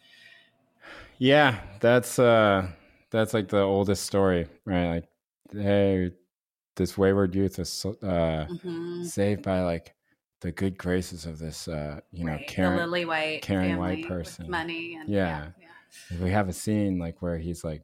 Yeah, 1.18 1.60
that's 1.80 2.20
uh 2.20 2.68
that's 3.12 3.34
like 3.34 3.50
the 3.50 3.62
oldest 3.62 4.06
story, 4.06 4.48
right? 4.66 4.88
Like 5.54 5.64
hey, 5.64 6.12
this 6.82 6.98
wayward 6.98 7.34
youth 7.36 7.58
was 7.60 7.70
so- 7.70 7.98
uh 8.02 8.48
Mhm. 8.48 9.06
saved 9.06 9.44
by 9.44 9.62
like 9.62 9.94
the 10.42 10.52
good 10.52 10.76
graces 10.78 11.26
of 11.26 11.38
this 11.38 11.68
uh 11.68 12.00
you 12.12 12.26
know 12.26 12.34
Right. 12.34 12.56
the 12.56 12.76
lily 12.76 13.06
white 13.06 13.42
caring 13.44 13.78
white 13.78 14.08
person. 14.08 14.50
money 14.50 14.96
and 15.00 15.08
Yeah. 15.08 15.52
yeah, 15.60 15.68
yeah. 16.12 16.24
we 16.24 16.32
have 16.32 16.50
a 16.50 16.54
scene 16.54 16.98
like 16.98 17.22
where 17.22 17.38
he's 17.38 17.64
like 17.64 17.84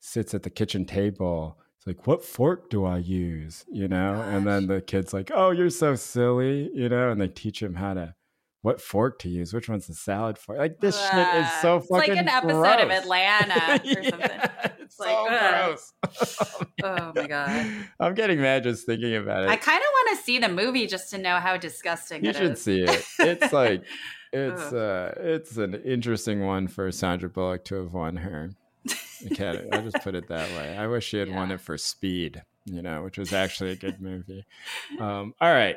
sits 0.00 0.34
at 0.34 0.42
the 0.42 0.50
kitchen 0.50 0.84
table 0.84 1.58
it's 1.76 1.86
like 1.86 2.06
what 2.06 2.24
fork 2.24 2.68
do 2.68 2.84
i 2.84 2.98
use 2.98 3.64
you 3.70 3.86
know 3.88 4.20
and 4.22 4.46
then 4.46 4.66
the 4.66 4.80
kid's 4.82 5.12
like 5.14 5.30
oh 5.34 5.50
you're 5.50 5.70
so 5.70 5.94
silly 5.94 6.70
you 6.74 6.88
know 6.88 7.10
and 7.10 7.20
they 7.20 7.28
teach 7.28 7.62
him 7.62 7.74
how 7.74 7.94
to 7.94 8.14
what 8.64 8.80
fork 8.80 9.18
to 9.18 9.28
use. 9.28 9.52
Which 9.52 9.68
one's 9.68 9.86
the 9.88 9.94
salad 9.94 10.38
fork? 10.38 10.58
Like 10.58 10.80
this 10.80 10.98
uh, 10.98 11.10
shit 11.10 11.42
is 11.44 11.52
so 11.60 11.76
it's 11.76 11.86
fucking. 11.88 12.14
like 12.14 12.18
an 12.18 12.28
episode 12.28 12.60
gross. 12.60 12.82
of 12.82 12.90
Atlanta 12.90 13.54
or 13.84 14.02
something. 14.04 14.20
yeah, 14.20 14.72
it's 14.80 14.98
like, 14.98 15.10
so 15.10 15.26
gross. 15.28 16.66
oh 16.82 17.12
my 17.14 17.26
god! 17.26 17.70
I'm 18.00 18.14
getting 18.14 18.40
mad 18.40 18.62
just 18.62 18.86
thinking 18.86 19.16
about 19.16 19.44
it. 19.44 19.50
I 19.50 19.56
kind 19.56 19.76
of 19.76 19.84
want 19.92 20.18
to 20.18 20.24
see 20.24 20.38
the 20.38 20.48
movie 20.48 20.86
just 20.86 21.10
to 21.10 21.18
know 21.18 21.36
how 21.40 21.58
disgusting 21.58 22.24
it 22.24 22.30
is 22.30 22.40
you 22.40 22.42
should 22.42 22.52
is. 22.52 22.62
see 22.62 22.80
it. 22.80 23.04
It's 23.18 23.52
like 23.52 23.84
it's 24.32 24.72
uh 24.72 25.14
it's 25.18 25.58
an 25.58 25.74
interesting 25.84 26.46
one 26.46 26.66
for 26.66 26.90
Sandra 26.90 27.28
Bullock 27.28 27.66
to 27.66 27.74
have 27.74 27.92
won 27.92 28.16
her 28.16 28.48
Academy. 29.30 29.68
I'll 29.72 29.82
just 29.82 30.02
put 30.02 30.14
it 30.14 30.28
that 30.28 30.48
way. 30.56 30.74
I 30.74 30.86
wish 30.86 31.06
she 31.06 31.18
had 31.18 31.30
won 31.30 31.50
it 31.50 31.60
for 31.60 31.76
Speed, 31.76 32.42
you 32.64 32.80
know, 32.80 33.02
which 33.02 33.18
was 33.18 33.34
actually 33.34 33.72
a 33.72 33.76
good 33.76 34.00
movie. 34.00 34.46
Um, 34.98 35.34
all 35.38 35.52
right, 35.52 35.76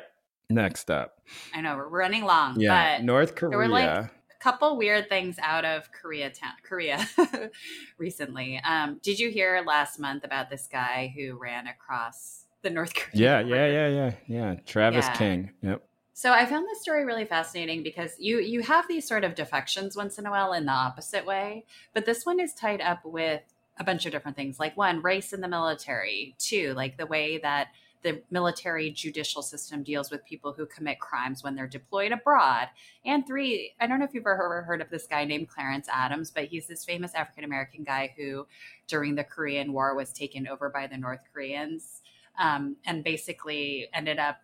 next 0.50 0.90
up, 0.90 1.20
I 1.54 1.60
know 1.60 1.76
we're 1.76 1.88
running 1.88 2.24
long, 2.24 2.58
yeah, 2.60 2.98
but 2.98 3.04
North 3.04 3.30
were, 3.42 3.50
Korea. 3.50 3.68
like, 3.68 3.88
a 3.90 4.10
couple 4.40 4.76
weird 4.76 5.08
things 5.08 5.36
out 5.42 5.64
of 5.64 5.90
Korea 5.92 6.30
town, 6.30 6.52
Korea 6.62 7.06
recently. 7.98 8.60
Um, 8.64 9.00
did 9.02 9.18
you 9.18 9.30
hear 9.30 9.62
last 9.66 9.98
month 9.98 10.24
about 10.24 10.50
this 10.50 10.68
guy 10.70 11.12
who 11.16 11.34
ran 11.36 11.66
across 11.66 12.44
the 12.62 12.70
North 12.70 12.94
Korean? 12.96 13.22
yeah, 13.22 13.40
yeah, 13.40 13.66
yeah, 13.66 13.88
yeah, 13.88 14.12
yeah. 14.26 14.54
Travis 14.66 15.06
Yeah. 15.06 15.12
King. 15.16 15.50
Yep. 15.62 15.82
So 16.14 16.32
I 16.32 16.46
found 16.46 16.66
this 16.68 16.82
story 16.82 17.04
really 17.04 17.24
fascinating 17.24 17.84
because 17.84 18.16
you 18.18 18.40
you 18.40 18.62
have 18.62 18.88
these 18.88 19.06
sort 19.06 19.22
of 19.22 19.36
defections 19.36 19.96
once 19.96 20.18
in 20.18 20.26
a 20.26 20.30
while 20.30 20.52
in 20.52 20.66
the 20.66 20.72
opposite 20.72 21.24
way, 21.24 21.64
but 21.94 22.06
this 22.06 22.26
one 22.26 22.40
is 22.40 22.52
tied 22.54 22.80
up 22.80 23.04
with 23.04 23.42
a 23.78 23.84
bunch 23.84 24.04
of 24.06 24.10
different 24.10 24.36
things. 24.36 24.58
Like 24.58 24.76
one, 24.76 25.00
race 25.02 25.32
in 25.32 25.40
the 25.40 25.46
military. 25.46 26.34
Two, 26.38 26.74
like 26.74 26.96
the 26.96 27.06
way 27.06 27.38
that 27.38 27.68
the 28.02 28.22
military 28.30 28.90
judicial 28.90 29.42
system 29.42 29.82
deals 29.82 30.10
with 30.10 30.24
people 30.24 30.52
who 30.52 30.66
commit 30.66 31.00
crimes 31.00 31.42
when 31.42 31.54
they're 31.54 31.66
deployed 31.66 32.12
abroad. 32.12 32.68
And 33.04 33.26
three, 33.26 33.74
I 33.80 33.86
don't 33.86 33.98
know 33.98 34.04
if 34.04 34.14
you've 34.14 34.26
ever 34.26 34.62
heard 34.62 34.80
of 34.80 34.90
this 34.90 35.06
guy 35.06 35.24
named 35.24 35.48
Clarence 35.48 35.88
Adams, 35.92 36.30
but 36.30 36.44
he's 36.44 36.66
this 36.66 36.84
famous 36.84 37.14
African 37.14 37.44
American 37.44 37.84
guy 37.84 38.14
who, 38.16 38.46
during 38.86 39.14
the 39.14 39.24
Korean 39.24 39.72
War, 39.72 39.94
was 39.94 40.12
taken 40.12 40.46
over 40.46 40.70
by 40.70 40.86
the 40.86 40.96
North 40.96 41.20
Koreans 41.32 42.02
um, 42.38 42.76
and 42.86 43.02
basically 43.02 43.88
ended 43.92 44.18
up 44.18 44.38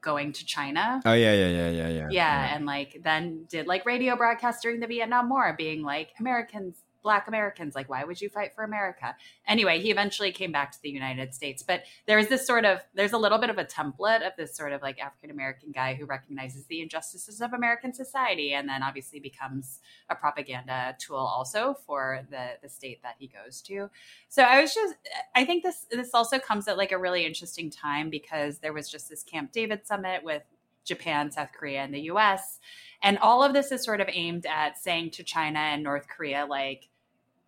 going 0.00 0.32
to 0.32 0.44
China. 0.46 1.00
Oh 1.04 1.12
yeah, 1.12 1.34
yeah, 1.34 1.48
yeah, 1.48 1.70
yeah, 1.70 1.88
yeah. 1.88 2.08
Yeah, 2.10 2.54
and 2.54 2.66
like 2.66 3.00
then 3.04 3.44
did 3.48 3.66
like 3.66 3.84
radio 3.84 4.16
broadcasts 4.16 4.62
during 4.62 4.80
the 4.80 4.86
Vietnam 4.86 5.28
War, 5.28 5.54
being 5.56 5.82
like 5.82 6.10
Americans, 6.18 6.76
Black 7.02 7.28
Americans, 7.28 7.74
like 7.74 7.88
why 7.88 8.04
would 8.04 8.20
you 8.20 8.28
fight 8.28 8.54
for 8.54 8.64
America? 8.64 9.14
Anyway, 9.46 9.80
he 9.80 9.90
eventually 9.90 10.32
came 10.32 10.52
back 10.52 10.72
to 10.72 10.82
the 10.82 10.90
United 10.90 11.34
States, 11.34 11.62
but 11.62 11.84
there's 12.06 12.28
this 12.28 12.46
sort 12.46 12.64
of 12.64 12.80
there's 12.94 13.12
a 13.12 13.18
little 13.18 13.38
bit 13.38 13.50
of 13.50 13.58
a 13.58 13.64
template 13.64 14.26
of 14.26 14.32
this 14.36 14.56
sort 14.56 14.72
of 14.72 14.82
like 14.82 15.00
African 15.00 15.30
American 15.30 15.72
guy 15.72 15.94
who 15.94 16.04
recognizes 16.04 16.66
the 16.66 16.80
injustices 16.80 17.40
of 17.40 17.52
American 17.52 17.92
society, 17.92 18.52
and 18.52 18.68
then 18.68 18.82
obviously 18.82 19.20
becomes 19.20 19.80
a 20.08 20.14
propaganda 20.14 20.96
tool 20.98 21.16
also 21.16 21.74
for 21.86 22.20
the 22.30 22.50
the 22.62 22.68
state 22.68 23.02
that 23.02 23.16
he 23.18 23.26
goes 23.28 23.60
to. 23.62 23.90
So 24.28 24.42
I 24.42 24.60
was 24.60 24.74
just 24.74 24.94
I 25.34 25.44
think 25.44 25.62
this 25.62 25.86
this 25.90 26.10
also 26.14 26.38
comes 26.38 26.68
at 26.68 26.76
like 26.76 26.92
a 26.92 26.98
really 26.98 27.24
interesting 27.24 27.70
time 27.70 28.10
because 28.10 28.58
there 28.58 28.72
was 28.72 28.90
just 28.90 29.08
this 29.08 29.22
Camp 29.22 29.52
David 29.52 29.86
summit 29.86 30.22
with 30.22 30.42
Japan, 30.84 31.30
South 31.30 31.50
Korea, 31.52 31.80
and 31.82 31.94
the 31.94 32.02
US. 32.12 32.58
And 33.02 33.18
all 33.18 33.42
of 33.42 33.52
this 33.52 33.72
is 33.72 33.82
sort 33.84 34.00
of 34.00 34.08
aimed 34.12 34.46
at 34.46 34.78
saying 34.78 35.12
to 35.12 35.22
China 35.22 35.58
and 35.58 35.82
North 35.82 36.06
Korea, 36.08 36.46
like, 36.48 36.88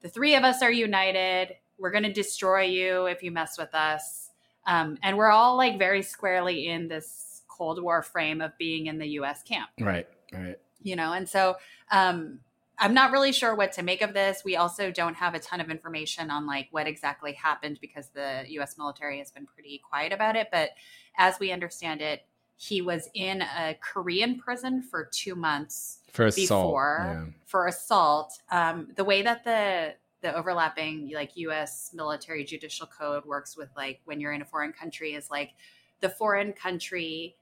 the 0.00 0.08
three 0.08 0.34
of 0.34 0.42
us 0.44 0.62
are 0.62 0.70
united. 0.72 1.54
We're 1.78 1.90
going 1.90 2.04
to 2.04 2.12
destroy 2.12 2.62
you 2.62 3.06
if 3.06 3.22
you 3.22 3.30
mess 3.30 3.56
with 3.58 3.74
us. 3.74 4.30
Um, 4.66 4.98
and 5.02 5.16
we're 5.16 5.30
all 5.30 5.56
like 5.56 5.78
very 5.78 6.02
squarely 6.02 6.68
in 6.68 6.88
this 6.88 7.42
Cold 7.48 7.82
War 7.82 8.02
frame 8.02 8.40
of 8.40 8.56
being 8.58 8.86
in 8.86 8.98
the 8.98 9.06
US 9.20 9.42
camp 9.42 9.70
Right, 9.78 10.08
right. 10.32 10.58
you 10.82 10.96
know 10.96 11.12
and 11.12 11.28
so 11.28 11.56
um 11.90 12.40
i'm 12.78 12.94
not 12.94 13.12
really 13.12 13.30
sure 13.30 13.54
what 13.54 13.72
to 13.72 13.82
make 13.82 14.02
of 14.02 14.14
this 14.14 14.42
we 14.44 14.56
also 14.56 14.90
don't 14.90 15.14
have 15.14 15.34
a 15.34 15.38
ton 15.38 15.60
of 15.60 15.70
information 15.70 16.30
on 16.30 16.46
like 16.46 16.68
what 16.70 16.86
exactly 16.86 17.34
happened 17.34 17.78
because 17.80 18.08
the 18.08 18.44
us 18.60 18.76
military 18.78 19.18
has 19.18 19.30
been 19.30 19.46
pretty 19.46 19.80
quiet 19.88 20.12
about 20.12 20.34
it 20.34 20.48
but 20.50 20.70
as 21.18 21.38
we 21.38 21.52
understand 21.52 22.00
it 22.00 22.22
he 22.62 22.80
was 22.80 23.08
in 23.14 23.42
a 23.42 23.76
korean 23.80 24.38
prison 24.38 24.82
for 24.82 25.08
two 25.10 25.34
months 25.34 25.98
For 26.12 26.26
assault. 26.26 26.46
before 26.68 27.34
for 27.44 27.66
assault 27.66 28.38
um 28.50 28.88
the 28.94 29.04
way 29.04 29.22
that 29.22 29.42
the 29.44 29.94
the 30.20 30.34
overlapping 30.36 31.10
like 31.12 31.32
us 31.36 31.90
military 31.92 32.44
judicial 32.44 32.86
code 32.86 33.24
works 33.24 33.56
with 33.56 33.68
like 33.76 34.00
when 34.04 34.20
you're 34.20 34.32
in 34.32 34.42
a 34.42 34.44
foreign 34.44 34.72
country 34.72 35.14
is 35.14 35.30
like 35.30 35.50
the 36.00 36.08
foreign 36.08 36.52
country 36.52 37.34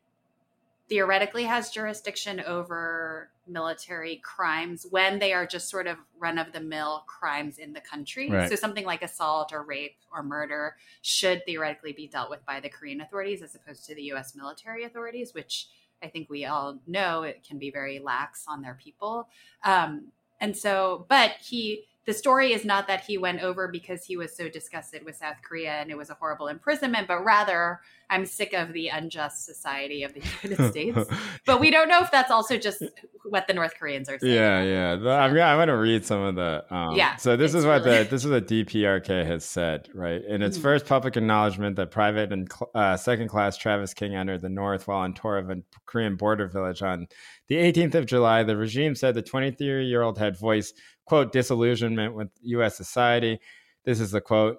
theoretically 0.90 1.44
has 1.44 1.70
jurisdiction 1.70 2.40
over 2.40 3.30
military 3.46 4.16
crimes 4.16 4.86
when 4.90 5.20
they 5.20 5.32
are 5.32 5.46
just 5.46 5.70
sort 5.70 5.86
of 5.86 5.96
run 6.18 6.36
of 6.36 6.52
the 6.52 6.60
mill 6.60 7.04
crimes 7.06 7.58
in 7.58 7.72
the 7.72 7.80
country. 7.80 8.28
Right. 8.28 8.48
So 8.48 8.56
something 8.56 8.84
like 8.84 9.02
assault 9.02 9.52
or 9.52 9.62
rape 9.62 9.96
or 10.12 10.24
murder 10.24 10.74
should 11.02 11.46
theoretically 11.46 11.92
be 11.92 12.08
dealt 12.08 12.28
with 12.28 12.44
by 12.44 12.58
the 12.58 12.68
Korean 12.68 13.00
authorities 13.00 13.40
as 13.40 13.54
opposed 13.54 13.86
to 13.86 13.94
the 13.94 14.02
US 14.12 14.34
military 14.34 14.84
authorities, 14.84 15.32
which 15.32 15.68
I 16.02 16.08
think 16.08 16.28
we 16.28 16.44
all 16.44 16.80
know 16.88 17.22
it 17.22 17.44
can 17.46 17.58
be 17.58 17.70
very 17.70 18.00
lax 18.00 18.46
on 18.48 18.60
their 18.60 18.76
people. 18.82 19.28
Um, 19.64 20.08
and 20.40 20.56
so, 20.56 21.06
but 21.08 21.32
he, 21.40 21.84
the 22.06 22.14
story 22.14 22.52
is 22.52 22.64
not 22.64 22.86
that 22.88 23.04
he 23.04 23.18
went 23.18 23.40
over 23.42 23.68
because 23.68 24.04
he 24.04 24.16
was 24.16 24.34
so 24.34 24.48
disgusted 24.48 25.04
with 25.04 25.16
South 25.16 25.36
Korea 25.42 25.72
and 25.72 25.90
it 25.90 25.98
was 25.98 26.08
a 26.10 26.14
horrible 26.14 26.48
imprisonment, 26.48 27.06
but 27.06 27.22
rather 27.24 27.80
I'm 28.08 28.24
sick 28.24 28.54
of 28.54 28.72
the 28.72 28.88
unjust 28.88 29.44
society 29.44 30.02
of 30.02 30.14
the 30.14 30.22
United 30.42 30.70
States. 30.70 30.98
But 31.46 31.60
we 31.60 31.70
don't 31.70 31.88
know 31.88 32.00
if 32.00 32.10
that's 32.10 32.30
also 32.30 32.56
just 32.56 32.82
what 33.28 33.46
the 33.46 33.52
North 33.54 33.74
Koreans 33.78 34.08
are 34.08 34.18
saying. 34.18 34.34
Yeah, 34.34 34.62
yeah. 34.62 34.96
The- 34.96 35.10
I'm 35.10 35.30
gonna, 35.34 35.42
I'm 35.42 35.58
gonna 35.58 35.76
read 35.76 36.04
some 36.06 36.22
of 36.22 36.34
the. 36.36 36.64
Um, 36.74 36.96
Yeah, 36.96 37.16
So 37.16 37.36
this 37.36 37.54
is 37.54 37.64
what 37.66 37.84
really- 37.84 38.04
the 38.04 38.10
this 38.10 38.24
is 38.24 38.30
what 38.30 38.48
DPRK 38.48 39.24
has 39.26 39.44
said, 39.44 39.88
right? 39.94 40.22
In 40.24 40.42
its 40.42 40.56
Mhm. 40.58 40.62
first 40.62 40.86
public 40.86 41.16
acknowledgement 41.18 41.76
that 41.76 41.90
private 41.90 42.32
and 42.32 42.50
cl- 42.50 42.70
uh, 42.74 42.96
second 42.96 43.28
class 43.28 43.56
Travis 43.58 43.92
King 43.94 44.14
entered 44.16 44.40
the 44.40 44.48
North 44.48 44.88
while 44.88 44.98
on 45.00 45.12
tour 45.12 45.36
of 45.36 45.50
a 45.50 45.56
Korean 45.86 46.16
border 46.16 46.48
village 46.48 46.82
on 46.82 47.06
the 47.48 47.56
18th 47.56 47.94
of 47.94 48.06
July, 48.06 48.42
the 48.42 48.56
regime 48.56 48.94
said 48.94 49.14
the 49.14 49.22
23 49.22 49.84
year 49.84 50.02
old 50.02 50.18
had 50.18 50.38
voiced 50.38 50.80
quote 51.10 51.32
disillusionment 51.32 52.14
with 52.14 52.28
U.S. 52.42 52.76
society. 52.76 53.40
This 53.84 53.98
is 53.98 54.12
the 54.12 54.20
quote. 54.20 54.58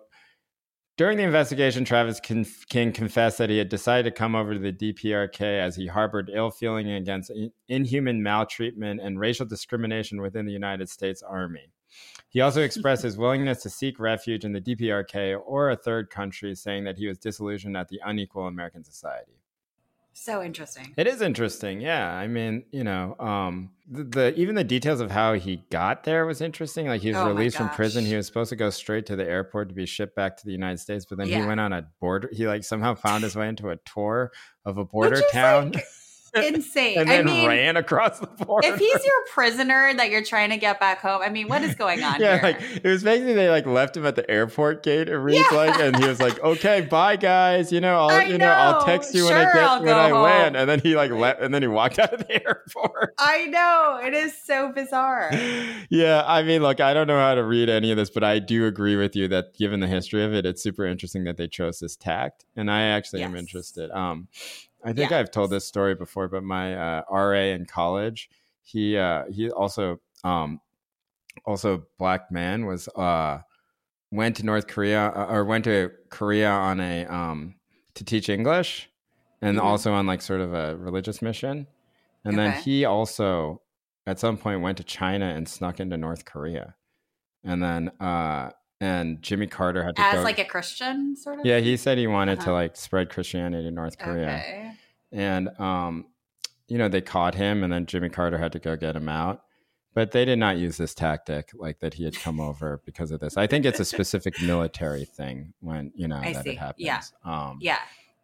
During 0.98 1.16
the 1.16 1.24
investigation, 1.24 1.86
Travis 1.86 2.20
King 2.20 2.92
confessed 2.92 3.38
that 3.38 3.50
he 3.50 3.58
had 3.58 3.70
decided 3.70 4.04
to 4.04 4.20
come 4.20 4.36
over 4.36 4.54
to 4.56 4.60
the 4.60 4.74
DPRK 4.74 5.40
as 5.40 5.78
he 5.78 5.88
harbored 5.88 6.30
ill 6.36 6.52
feeling 6.52 6.92
against 6.92 7.32
inhuman 7.70 8.22
maltreatment 8.22 9.00
and 9.00 9.18
racial 9.18 9.46
discrimination 9.46 10.22
within 10.22 10.46
the 10.46 10.52
United 10.52 10.90
States 10.90 11.24
Army. 11.24 11.72
He 12.28 12.42
also 12.42 12.62
expressed 12.62 13.04
his 13.04 13.18
willingness 13.18 13.64
to 13.64 13.70
seek 13.70 13.98
refuge 13.98 14.44
in 14.44 14.52
the 14.52 14.60
DPRK 14.60 15.40
or 15.46 15.70
a 15.70 15.78
third 15.78 16.10
country, 16.10 16.54
saying 16.54 16.84
that 16.84 16.98
he 16.98 17.08
was 17.08 17.18
disillusioned 17.18 17.78
at 17.78 17.88
the 17.88 18.02
unequal 18.06 18.48
American 18.48 18.84
society. 18.84 19.41
So 20.14 20.44
interesting. 20.44 20.94
It 20.98 21.08
is 21.08 21.22
interesting, 21.22 21.82
yeah. 21.82 22.14
I 22.14 22.28
mean, 22.28 22.64
you 22.72 22.84
know, 22.84 23.16
um, 23.18 23.72
the, 23.90 24.04
the 24.04 24.40
even 24.40 24.56
the 24.56 24.64
details 24.64 25.00
of 25.00 25.10
how 25.10 25.34
he 25.34 25.64
got 25.70 26.04
there 26.04 26.26
was 26.26 26.42
interesting. 26.42 26.88
Like 26.88 27.02
he 27.02 27.10
was 27.10 27.18
Oh 27.18 27.28
released 27.28 27.58
from 27.58 27.70
prison. 27.70 28.06
He 28.06 28.16
was 28.16 28.28
supposed 28.28 28.50
to 28.50 28.56
go 28.56 28.70
straight 28.70 29.06
to 29.08 29.16
the 29.16 29.28
airport 29.28 29.70
to 29.70 29.76
be 29.76 29.86
shipped 29.86 30.16
back 30.16 30.38
to 30.38 30.46
the 30.46 30.52
United 30.52 30.80
States, 30.80 31.06
but 31.06 31.18
then 31.18 31.28
he 31.28 31.48
went 31.48 31.60
on 31.60 31.74
a 31.74 31.88
border. 32.00 32.30
He 32.32 32.46
like 32.46 32.64
somehow 32.64 32.94
found 32.94 33.24
his 33.24 33.36
way 33.36 33.48
into 33.48 33.70
a 33.70 33.78
tour 33.78 34.32
of 34.66 34.78
a 34.78 34.86
border 34.86 35.22
town 35.32 35.74
Insane. 36.34 36.98
and 37.00 37.10
I 37.10 37.22
mean, 37.24 37.48
ran 37.48 37.76
across 37.78 38.20
the 38.20 38.28
border. 38.28 38.68
if 38.68 38.80
he's 38.80 39.06
your 39.06 39.26
prisoner 39.34 39.94
that 39.96 40.10
you're 40.10 40.24
trying 40.24 40.50
to 40.52 40.58
get 40.58 40.80
back 40.80 41.00
home, 41.02 41.22
I 41.22 41.30
mean, 41.30 41.48
what 41.48 41.62
is 41.62 41.76
going 41.76 42.02
on 42.04 42.16
yeah, 42.22 42.34
here? 42.40 42.42
like 42.44 42.62
it 42.84 42.88
was 42.88 43.04
basically 43.04 43.34
they 43.34 43.50
like 43.50 43.66
left 43.66 43.98
him 43.98 44.06
at 44.06 44.16
the 44.16 44.30
airport 44.32 44.84
gate. 44.84 45.10
It 45.10 45.18
reads 45.18 45.44
Yeah. 45.52 45.58
like, 45.58 45.80
and 45.80 45.96
he 45.98 46.08
was 46.08 46.20
like, 46.22 46.40
"Okay, 46.42 46.82
bye 46.82 47.16
guys. 47.18 47.72
You 47.72 47.82
know, 47.82 47.98
I'll 48.00 48.10
I 48.10 48.24
you 48.24 48.38
know, 48.38 48.46
I'll 48.50 48.86
text 48.86 49.14
you 49.14 49.26
when 49.26 49.34
I 49.34 49.44
get 49.46 49.58
I'll 49.64 49.84
when 49.84 49.94
I 49.96 50.12
land." 50.12 50.56
And 50.56 50.70
then 50.70 50.80
he 50.80 50.96
like 50.96 51.12
left, 51.12 51.42
and 51.42 51.54
then 51.54 51.62
he 51.62 51.68
walked 51.68 52.00
out 52.00 52.14
of 52.14 52.26
the 52.28 52.34
airport. 52.48 53.14
I 53.18 53.48
know. 53.48 54.00
It 54.02 54.14
is 54.14 54.34
so 54.42 54.72
bizarre. 54.72 55.32
yeah, 55.90 56.24
I 56.26 56.44
mean, 56.44 56.62
look, 56.62 56.80
I 56.80 56.94
don't 56.94 57.08
know 57.08 57.20
how 57.20 57.36
to 57.36 57.44
read 57.44 57.70
any 57.70 57.92
of 57.92 57.98
this, 57.98 58.10
but 58.10 58.24
I 58.24 58.40
do 58.40 58.66
agree 58.68 58.96
with 58.96 59.16
you 59.16 59.28
that 59.30 59.54
given 59.58 59.80
the 59.80 59.88
history 59.88 60.24
of 60.24 60.34
it, 60.34 60.46
it's 60.46 60.62
super 60.64 60.86
interesting 60.86 61.24
that 61.26 61.38
they 61.38 61.48
chose 61.48 61.80
this 61.80 61.96
tact, 61.96 62.46
and 62.56 62.72
I 62.72 62.84
actually 62.84 63.24
am 63.24 63.36
interested. 63.36 63.92
Um, 63.92 64.28
I 64.84 64.94
think 64.94 65.12
Yeah. 65.12 65.20
I've 65.20 65.32
told 65.32 65.52
this 65.52 65.66
story 65.68 65.96
before, 65.96 66.28
but 66.28 66.44
my 66.44 66.76
uh, 66.76 67.04
RA 67.12 67.54
in 67.54 67.66
college, 67.66 68.30
he 68.64 68.98
uh, 68.98 69.26
he 69.32 69.50
also 69.52 70.02
um, 70.24 70.62
also 71.46 71.86
black 71.98 72.32
man 72.32 72.66
was 72.66 72.88
uh, 72.90 73.42
went 74.12 74.38
to 74.38 74.46
North 74.46 74.68
Korea 74.68 75.08
uh, 75.16 75.28
or 75.30 75.46
went 75.46 75.66
to 75.66 75.92
Korea 76.10 76.50
on 76.52 76.80
a 76.80 77.06
um, 77.08 77.56
to 77.96 78.04
teach 78.04 78.30
English, 78.30 78.90
and 79.42 79.58
Mhm. 79.58 79.64
also 79.64 79.94
on 79.94 80.08
like 80.08 80.22
sort 80.22 80.42
of 80.42 80.54
a 80.54 80.78
religious 80.78 81.22
mission, 81.22 81.68
and 82.26 82.38
then 82.40 82.52
he 82.54 82.86
also 82.86 83.62
at 84.08 84.20
some 84.20 84.38
point 84.38 84.62
went 84.62 84.78
to 84.78 84.84
China 84.84 85.26
and 85.28 85.48
snuck 85.50 85.80
into 85.80 85.98
North 85.98 86.26
Korea, 86.26 86.76
and 87.44 87.62
then 87.64 87.90
uh, 88.00 88.52
and 88.82 89.22
Jimmy 89.22 89.48
Carter 89.48 89.84
had 89.86 89.96
to 89.96 90.02
go 90.02 90.08
As 90.10 90.16
go. 90.16 90.24
like 90.24 90.40
a 90.40 90.44
Christian 90.46 91.16
sort 91.16 91.40
of? 91.40 91.46
yeah, 91.46 91.60
he 91.60 91.78
said 91.78 91.98
he 91.98 92.08
wanted 92.08 92.38
to 92.42 92.48
Uh-huh. 92.48 92.54
like 92.54 92.76
spread 92.76 93.10
Christianity 93.10 93.68
in 93.68 93.76
North 93.76 93.98
Korea 93.98 94.28
Okay. 94.40 94.72
and 95.14 95.48
um 95.60 96.08
you 96.68 96.78
know, 96.78 96.88
they 96.88 97.02
caught 97.02 97.36
him 97.36 97.64
and 97.64 97.72
then 97.74 97.86
Jimmy 97.86 98.08
Carter 98.10 98.38
had 98.38 98.52
to 98.54 98.60
go 98.60 98.76
get 98.78 98.96
him 98.96 99.08
out. 99.10 99.44
But 99.94 100.12
they 100.12 100.24
did 100.24 100.40
not 100.40 100.56
use 100.58 100.78
this 100.78 100.94
tactic 100.94 101.50
like 101.54 101.80
that 101.82 101.96
he 101.96 102.06
had 102.06 102.16
come 102.18 102.40
over 102.50 102.82
because 102.86 103.12
of 103.12 103.20
this. 103.20 103.36
I 103.36 103.46
think 103.46 103.66
it's 103.66 103.82
a 103.82 103.84
specific 103.86 104.42
military 104.42 105.04
thing 105.04 105.54
when, 105.60 105.92
you 105.96 106.08
know, 106.08 106.16
I 106.16 106.32
that 106.32 106.44
see. 106.46 106.52
it 106.52 106.58
happens. 106.60 106.86
Yeah. 106.88 107.02
Um, 107.26 107.58
Yeah. 107.62 107.80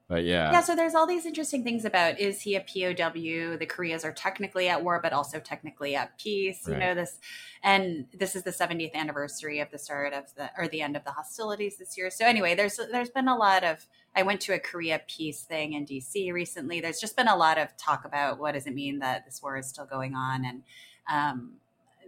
But 0.09 0.23
yeah. 0.23 0.53
Yeah, 0.53 0.61
so 0.61 0.73
there's 0.73 0.95
all 0.95 1.05
these 1.05 1.25
interesting 1.25 1.65
things 1.65 1.83
about 1.83 2.17
is 2.17 2.41
he 2.41 2.55
a 2.55 2.61
POW? 2.61 3.57
The 3.57 3.65
Koreas 3.67 4.05
are 4.05 4.13
technically 4.13 4.69
at 4.69 4.81
war, 4.81 5.01
but 5.03 5.11
also 5.11 5.39
technically 5.39 5.95
at 5.95 6.17
peace. 6.17 6.65
You 6.65 6.73
Right. 6.73 6.79
know 6.79 6.95
this, 6.95 7.19
and 7.61 8.05
this 8.13 8.33
is 8.33 8.43
the 8.43 8.53
70th 8.53 8.93
anniversary 8.93 9.59
of 9.59 9.69
the 9.69 9.77
start 9.77 10.13
of 10.13 10.33
the 10.35 10.49
or 10.57 10.69
the 10.69 10.81
end 10.81 10.95
of 10.95 11.03
the 11.03 11.11
hostilities 11.11 11.77
this 11.77 11.97
year. 11.97 12.09
So 12.09 12.25
anyway, 12.25 12.55
there's 12.55 12.79
there's 12.91 13.09
been 13.09 13.27
a 13.27 13.35
lot 13.35 13.63
of. 13.65 13.85
I 14.15 14.23
went 14.23 14.39
to 14.41 14.53
a 14.53 14.59
Korea 14.59 15.01
peace 15.07 15.41
thing 15.43 15.73
in 15.73 15.85
DC 15.85 16.31
recently. 16.31 16.79
There's 16.79 16.99
just 16.99 17.17
been 17.17 17.27
a 17.27 17.35
lot 17.35 17.57
of 17.57 17.75
talk 17.77 18.05
about 18.05 18.39
what 18.39 18.53
does 18.53 18.65
it 18.65 18.73
mean 18.73 18.99
that 18.99 19.25
this 19.25 19.43
war 19.43 19.57
is 19.57 19.67
still 19.67 19.85
going 19.85 20.15
on, 20.15 20.45
and 20.45 20.63
um, 21.11 21.51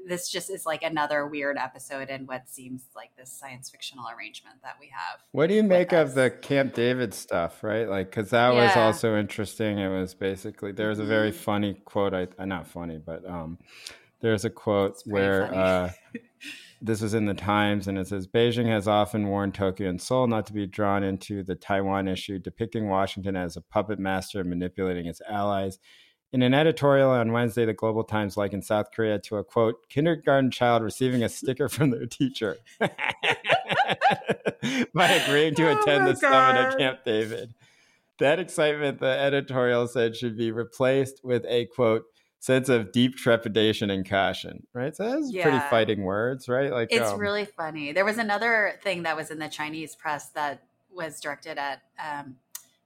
this 0.07 0.29
just 0.29 0.49
is 0.49 0.65
like 0.65 0.83
another 0.83 1.27
weird 1.27 1.57
episode 1.57 2.09
in 2.09 2.25
what 2.25 2.49
seems 2.49 2.83
like 2.95 3.09
this 3.17 3.31
science 3.31 3.69
fictional 3.69 4.05
arrangement 4.09 4.57
that 4.63 4.75
we 4.79 4.87
have. 4.87 5.19
What 5.31 5.47
do 5.47 5.55
you 5.55 5.63
make 5.63 5.91
of 5.93 6.13
the 6.15 6.29
Camp 6.29 6.73
David 6.73 7.13
stuff, 7.13 7.63
right? 7.63 7.87
Like, 7.87 8.09
because 8.09 8.29
that 8.31 8.53
was 8.53 8.75
also 8.75 9.17
interesting. 9.17 9.77
It 9.79 9.89
was 9.89 10.13
basically 10.13 10.71
there 10.71 10.89
was 10.89 10.99
a 10.99 11.05
very 11.05 11.31
Mhm. 11.31 11.35
funny 11.35 11.73
quote. 11.85 12.13
I 12.13 12.27
uh, 12.37 12.45
not 12.45 12.67
funny, 12.67 12.97
but 12.97 13.25
um, 13.29 13.57
there's 14.21 14.45
a 14.45 14.49
quote 14.49 14.97
where 15.05 15.53
uh, 15.53 15.91
this 16.81 17.01
was 17.01 17.13
in 17.13 17.25
the 17.25 17.33
Times, 17.33 17.87
and 17.87 17.97
it 17.97 18.07
says 18.07 18.27
Beijing 18.27 18.67
has 18.67 18.87
often 18.87 19.27
warned 19.27 19.53
Tokyo 19.53 19.89
and 19.89 20.01
Seoul 20.01 20.27
not 20.27 20.45
to 20.47 20.53
be 20.53 20.65
drawn 20.65 21.03
into 21.03 21.43
the 21.43 21.55
Taiwan 21.55 22.07
issue, 22.07 22.39
depicting 22.39 22.87
Washington 22.87 23.35
as 23.35 23.57
a 23.57 23.61
puppet 23.61 23.99
master 23.99 24.43
manipulating 24.43 25.05
its 25.05 25.21
allies. 25.29 25.77
In 26.31 26.43
an 26.43 26.53
editorial 26.53 27.09
on 27.09 27.31
Wednesday, 27.31 27.65
the 27.65 27.73
Global 27.73 28.03
Times 28.03 28.37
likened 28.37 28.63
South 28.63 28.91
Korea 28.91 29.17
to 29.19 29.37
a 29.37 29.43
quote 29.43 29.89
kindergarten 29.89 30.51
child 30.51 30.83
receiving 30.83 31.23
a 31.23 31.29
sticker 31.29 31.67
from 31.69 31.89
their 31.89 32.05
teacher 32.05 32.57
by 32.79 32.89
agreeing 35.09 35.55
to 35.55 35.69
Oh 35.69 35.79
attend 35.79 36.05
the 36.05 36.15
summit 36.15 36.59
at 36.59 36.77
Camp 36.77 36.99
David. 37.03 37.55
That 38.19 38.37
excitement, 38.37 38.99
the 38.99 39.07
editorial 39.07 39.87
said, 39.87 40.15
should 40.15 40.37
be 40.37 40.51
replaced 40.51 41.21
with 41.23 41.45
a 41.47 41.65
quote 41.65 42.05
sense 42.39 42.69
of 42.69 42.91
deep 42.91 43.15
trepidation 43.15 43.89
and 43.89 44.07
caution. 44.07 44.67
Right, 44.71 44.95
so 44.95 45.09
that's 45.09 45.31
pretty 45.31 45.59
fighting 45.71 46.03
words, 46.03 46.47
right? 46.47 46.71
Like 46.71 46.89
It's 46.91 47.09
um, 47.09 47.19
really 47.19 47.45
funny. 47.45 47.91
There 47.91 48.05
was 48.05 48.19
another 48.19 48.79
thing 48.83 49.01
that 49.03 49.17
was 49.17 49.31
in 49.31 49.39
the 49.39 49.49
Chinese 49.49 49.95
press 49.95 50.29
that 50.29 50.61
was 50.91 51.19
directed 51.19 51.57
at 51.57 51.81
um, 51.97 52.35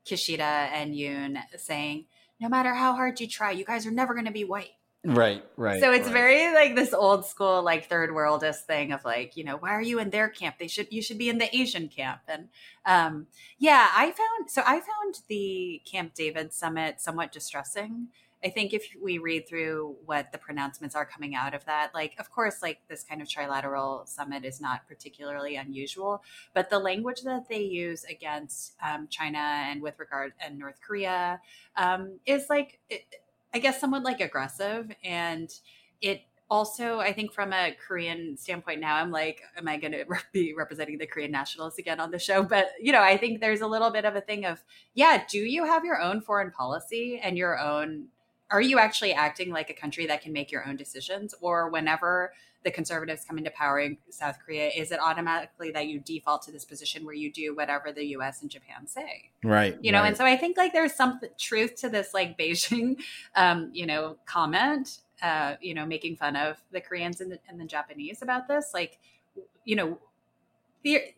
Kishida 0.05 0.39
and 0.39 0.93
Yoon 0.93 1.37
saying, 1.57 2.05
no 2.39 2.49
matter 2.49 2.73
how 2.73 2.93
hard 2.93 3.19
you 3.19 3.27
try, 3.27 3.51
you 3.51 3.65
guys 3.65 3.85
are 3.85 3.91
never 3.91 4.13
going 4.13 4.25
to 4.25 4.31
be 4.31 4.43
white. 4.43 4.71
right, 5.05 5.43
right. 5.57 5.81
so 5.81 5.91
it's 5.91 6.05
right. 6.05 6.13
very 6.13 6.53
like 6.53 6.75
this 6.75 6.93
old 6.93 7.25
school, 7.25 7.61
like 7.61 7.89
third 7.89 8.09
worldist 8.11 8.61
thing 8.61 8.93
of 8.93 9.03
like, 9.03 9.35
you 9.35 9.43
know, 9.43 9.57
why 9.57 9.71
are 9.71 9.81
you 9.81 9.99
in 9.99 10.09
their 10.09 10.29
camp? 10.29 10.55
They 10.59 10.67
should, 10.67 10.87
you 10.91 11.01
should 11.01 11.17
be 11.17 11.29
in 11.29 11.39
the 11.39 11.53
Asian 11.55 11.89
camp. 11.89 12.21
And 12.27 12.47
um, 12.85 13.27
yeah, 13.57 13.89
I 13.93 14.05
found, 14.11 14.49
so 14.49 14.61
I 14.65 14.79
found 14.79 15.19
the 15.27 15.81
Camp 15.85 16.13
David 16.13 16.53
summit 16.53 17.01
somewhat 17.01 17.31
distressing. 17.31 18.07
I 18.43 18.49
think 18.49 18.73
if 18.73 18.85
we 19.01 19.17
read 19.19 19.47
through 19.47 19.95
what 20.05 20.31
the 20.31 20.37
pronouncements 20.37 20.95
are 20.95 21.05
coming 21.05 21.33
out 21.33 21.53
of 21.53 21.63
that, 21.65 21.91
like, 21.93 22.13
of 22.19 22.29
course, 22.29 22.61
like 22.61 22.79
this 22.89 23.03
kind 23.03 23.21
of 23.21 23.27
trilateral 23.27 24.07
summit 24.07 24.43
is 24.43 24.59
not 24.59 24.87
particularly 24.87 25.55
unusual, 25.55 26.21
but 26.53 26.69
the 26.69 26.79
language 26.79 27.21
that 27.21 27.47
they 27.47 27.61
use 27.61 28.03
against 28.03 28.73
um, 28.83 29.07
China 29.09 29.37
and 29.37 29.81
with 29.81 29.97
regard 29.97 30.33
and 30.45 30.59
North 30.59 30.79
Korea 30.85 31.39
um, 31.77 32.19
is 32.25 32.47
like, 32.49 32.79
it, 32.89 33.03
I 33.53 33.59
guess, 33.59 33.79
somewhat 33.79 34.03
like 34.03 34.19
aggressive. 34.19 34.91
And 35.03 35.49
it 36.01 36.23
also, 36.49 36.99
I 36.99 37.13
think, 37.13 37.31
from 37.31 37.53
a 37.53 37.75
Korean 37.87 38.35
standpoint 38.37 38.81
now, 38.81 38.97
I'm 38.97 39.09
like, 39.09 39.41
am 39.57 39.67
I 39.67 39.77
going 39.77 39.93
to 39.93 40.05
be 40.33 40.53
representing 40.53 40.97
the 40.97 41.07
Korean 41.07 41.31
nationalists 41.31 41.79
again 41.79 41.99
on 41.99 42.11
the 42.11 42.19
show? 42.19 42.43
But, 42.43 42.71
you 42.81 42.91
know, 42.91 43.01
I 43.01 43.15
think 43.17 43.39
there's 43.39 43.61
a 43.61 43.67
little 43.67 43.89
bit 43.89 44.05
of 44.05 44.15
a 44.15 44.21
thing 44.21 44.45
of, 44.45 44.61
yeah, 44.93 45.23
do 45.29 45.39
you 45.39 45.65
have 45.65 45.85
your 45.85 46.01
own 46.01 46.19
foreign 46.19 46.51
policy 46.51 47.19
and 47.23 47.37
your 47.37 47.57
own 47.57 48.07
are 48.53 48.61
you 48.61 48.77
actually 48.77 49.11
acting 49.11 49.49
like 49.51 49.71
a 49.71 49.73
country 49.73 50.05
that 50.05 50.21
can 50.21 50.31
make 50.31 50.51
your 50.51 50.65
own 50.65 50.75
decisions 50.75 51.33
or 51.41 51.69
whenever 51.69 52.31
the 52.63 52.69
conservatives 52.71 53.25
come 53.27 53.37
into 53.37 53.49
power 53.49 53.79
in 53.79 53.97
south 54.09 54.37
korea 54.45 54.69
is 54.69 54.91
it 54.91 54.99
automatically 55.01 55.71
that 55.71 55.87
you 55.87 55.99
default 55.99 56.43
to 56.43 56.51
this 56.51 56.63
position 56.63 57.03
where 57.03 57.15
you 57.15 57.31
do 57.33 57.55
whatever 57.55 57.91
the 57.91 58.03
us 58.03 58.41
and 58.41 58.51
japan 58.51 58.87
say 58.87 59.31
right. 59.43 59.77
you 59.81 59.91
know 59.91 59.99
right. 59.99 60.07
and 60.07 60.17
so 60.17 60.23
i 60.23 60.37
think 60.37 60.55
like 60.55 60.71
there's 60.71 60.93
some 60.93 61.19
truth 61.37 61.75
to 61.75 61.89
this 61.89 62.13
like 62.13 62.37
beijing 62.37 62.95
um 63.35 63.69
you 63.73 63.85
know 63.85 64.15
comment 64.25 64.99
uh 65.21 65.55
you 65.59 65.73
know 65.73 65.85
making 65.85 66.15
fun 66.15 66.35
of 66.35 66.63
the 66.71 66.79
koreans 66.79 67.19
and 67.19 67.31
the, 67.31 67.39
and 67.49 67.59
the 67.59 67.65
japanese 67.65 68.21
about 68.21 68.47
this 68.47 68.71
like 68.73 68.99
you 69.65 69.75
know 69.75 69.97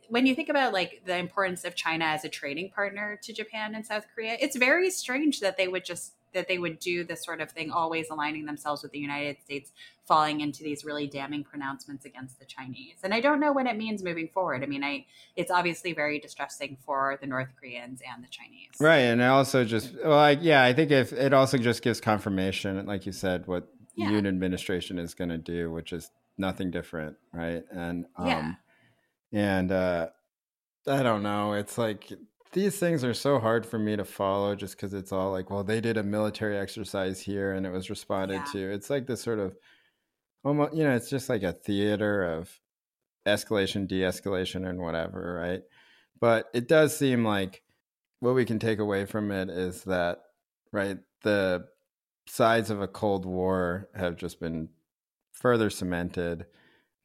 when 0.10 0.28
you 0.28 0.36
think 0.36 0.48
about 0.48 0.74
like 0.74 1.02
the 1.06 1.18
importance 1.18 1.66
of 1.66 1.76
china 1.76 2.06
as 2.06 2.24
a 2.24 2.30
trading 2.30 2.70
partner 2.70 3.20
to 3.22 3.34
japan 3.34 3.76
and 3.76 3.86
south 3.86 4.06
korea 4.14 4.38
it's 4.40 4.56
very 4.56 4.90
strange 4.90 5.40
that 5.42 5.58
they 5.58 5.68
would 5.68 5.84
just 5.84 6.15
that 6.36 6.48
they 6.48 6.60
would 6.60 6.78
do 6.78 7.04
this 7.04 7.24
sort 7.26 7.42
of 7.42 7.50
thing 7.50 7.72
always 7.72 8.10
aligning 8.12 8.46
themselves 8.46 8.84
with 8.84 8.92
the 8.92 9.00
united 9.00 9.36
states 9.44 9.72
falling 10.08 10.42
into 10.42 10.62
these 10.64 10.86
really 10.86 11.08
damning 11.08 11.44
pronouncements 11.44 12.06
against 12.06 12.38
the 12.40 12.46
chinese 12.46 12.98
and 13.04 13.14
i 13.14 13.20
don't 13.20 13.40
know 13.40 13.52
what 13.52 13.66
it 13.66 13.76
means 13.76 14.04
moving 14.04 14.28
forward 14.28 14.62
i 14.62 14.68
mean 14.68 14.84
i 14.84 15.04
it's 15.36 15.50
obviously 15.52 15.94
very 15.94 16.20
distressing 16.20 16.78
for 16.86 17.18
the 17.22 17.26
north 17.28 17.50
koreans 17.60 18.02
and 18.14 18.24
the 18.24 18.30
chinese 18.30 18.70
Right, 18.80 19.00
and 19.00 19.22
it 19.22 19.26
also 19.26 19.64
just 19.64 19.96
well, 20.04 20.18
like 20.18 20.40
yeah, 20.42 20.62
I 20.64 20.74
think 20.74 20.92
if 20.92 21.14
it 21.14 21.32
also 21.34 21.58
just 21.58 21.82
gives 21.82 22.02
confirmation, 22.02 22.86
like 22.86 23.06
you 23.06 23.14
said, 23.14 23.48
what 23.48 23.70
Yeah. 23.96 24.12
the 24.12 24.16
Yoon 24.18 24.28
administration 24.28 25.00
is 25.00 25.14
going 25.14 25.30
to 25.30 25.38
do, 25.38 25.72
which 25.72 25.94
is 25.94 26.12
nothing 26.38 26.72
different, 26.72 27.16
right? 27.32 27.64
And 27.72 28.06
um, 28.18 28.58
Yeah. 29.32 29.58
and 29.58 29.72
uh, 29.72 30.10
I 30.88 31.04
don't 31.04 31.24
know. 31.24 31.54
It's 31.54 31.78
like 31.78 32.12
these 32.56 32.80
things 32.80 33.04
are 33.04 33.14
so 33.14 33.40
hard 33.40 33.68
for 33.68 33.80
me 33.80 33.98
to 33.98 34.06
follow, 34.06 34.56
just 34.56 34.78
because 34.78 34.96
it's 34.96 35.14
all 35.14 35.32
like, 35.32 35.52
well, 35.52 35.64
they 35.64 35.82
did 35.82 35.98
a 35.98 36.04
military 36.04 36.58
exercise 36.58 37.22
here, 37.22 37.54
and 37.54 37.68
it 37.68 37.72
was 37.72 37.92
responded 37.92 38.48
Yeah. 38.48 38.52
to. 38.54 38.74
It's 38.74 38.90
like 38.90 39.08
this 39.08 39.22
sort 39.22 39.40
of 39.40 39.58
almost, 40.44 40.76
you 40.76 40.84
know, 40.84 40.96
it's 40.96 41.10
just 41.10 41.30
like 41.30 41.44
a 41.44 41.54
theater 41.54 42.24
of 42.24 42.60
escalation, 43.28 43.88
de-escalation, 43.88 44.70
and 44.70 44.80
whatever, 44.82 45.36
right? 45.36 45.64
But 46.20 46.50
it 46.54 46.68
does 46.68 46.98
seem 46.98 47.26
like 47.26 47.64
what 48.22 48.36
we 48.36 48.46
can 48.46 48.60
take 48.60 48.80
away 48.80 49.06
from 49.06 49.32
it 49.32 49.50
is 49.50 49.84
that 49.86 50.20
right 50.74 51.00
the 51.24 51.68
sides 52.28 52.70
of 52.72 52.82
a 52.82 52.88
cold 52.88 53.26
war 53.26 53.90
have 53.96 54.18
just 54.18 54.40
been 54.40 54.70
further 55.34 55.70
cemented 55.70 56.48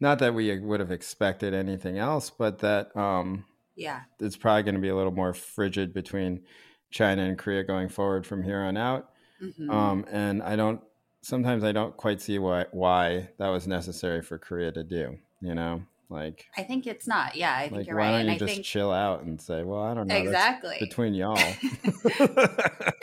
not 0.00 0.18
that 0.20 0.34
we 0.34 0.58
would 0.60 0.80
have 0.80 0.92
expected 0.92 1.54
anything 1.54 1.98
else 1.98 2.30
but 2.30 2.60
that 2.60 2.94
um 2.96 3.44
yeah. 3.76 4.00
It's 4.20 4.36
probably 4.36 4.62
going 4.62 4.74
to 4.74 4.80
be 4.80 4.88
a 4.88 4.96
little 4.96 5.12
more 5.12 5.32
frigid 5.34 5.92
between 5.92 6.42
china 6.90 7.22
and 7.22 7.38
korea 7.38 7.62
going 7.62 7.88
forward 7.88 8.26
from 8.26 8.42
here 8.42 8.60
on 8.60 8.76
out. 8.76 9.10
Mhm. 9.40 9.70
um 9.72 10.04
and 10.10 10.42
i 10.42 10.56
don't 10.56 10.80
sometimes 11.22 11.62
i 11.64 11.72
don't 11.72 11.96
quite 11.96 12.20
see 12.20 12.38
why 12.38 12.66
why 12.72 13.28
that 13.38 13.48
was 13.48 13.66
necessary 13.68 14.20
for 14.22 14.38
korea 14.38 14.72
to 14.72 14.82
do 14.84 15.16
you 15.40 15.54
know 15.54 15.82
like 16.10 16.46
I 16.56 16.62
think 16.64 16.86
it's 16.86 17.06
not. 17.06 17.36
Yeah, 17.36 17.54
I 17.56 17.62
think 17.62 17.72
like 17.72 17.86
you're 17.86 17.96
why 17.96 18.02
right. 18.02 18.10
don't 18.10 18.20
And 18.20 18.28
you 18.28 18.34
I 18.34 18.38
just 18.38 18.52
think 18.54 18.64
chill 18.66 18.90
out 18.92 19.22
and 19.22 19.40
say 19.40 19.62
well 19.62 19.80
i 19.82 19.94
don't 19.94 20.06
know 20.08 20.14
that's 20.14 20.26
exactly. 20.26 20.76
between 20.80 21.14
y'all 21.14 21.38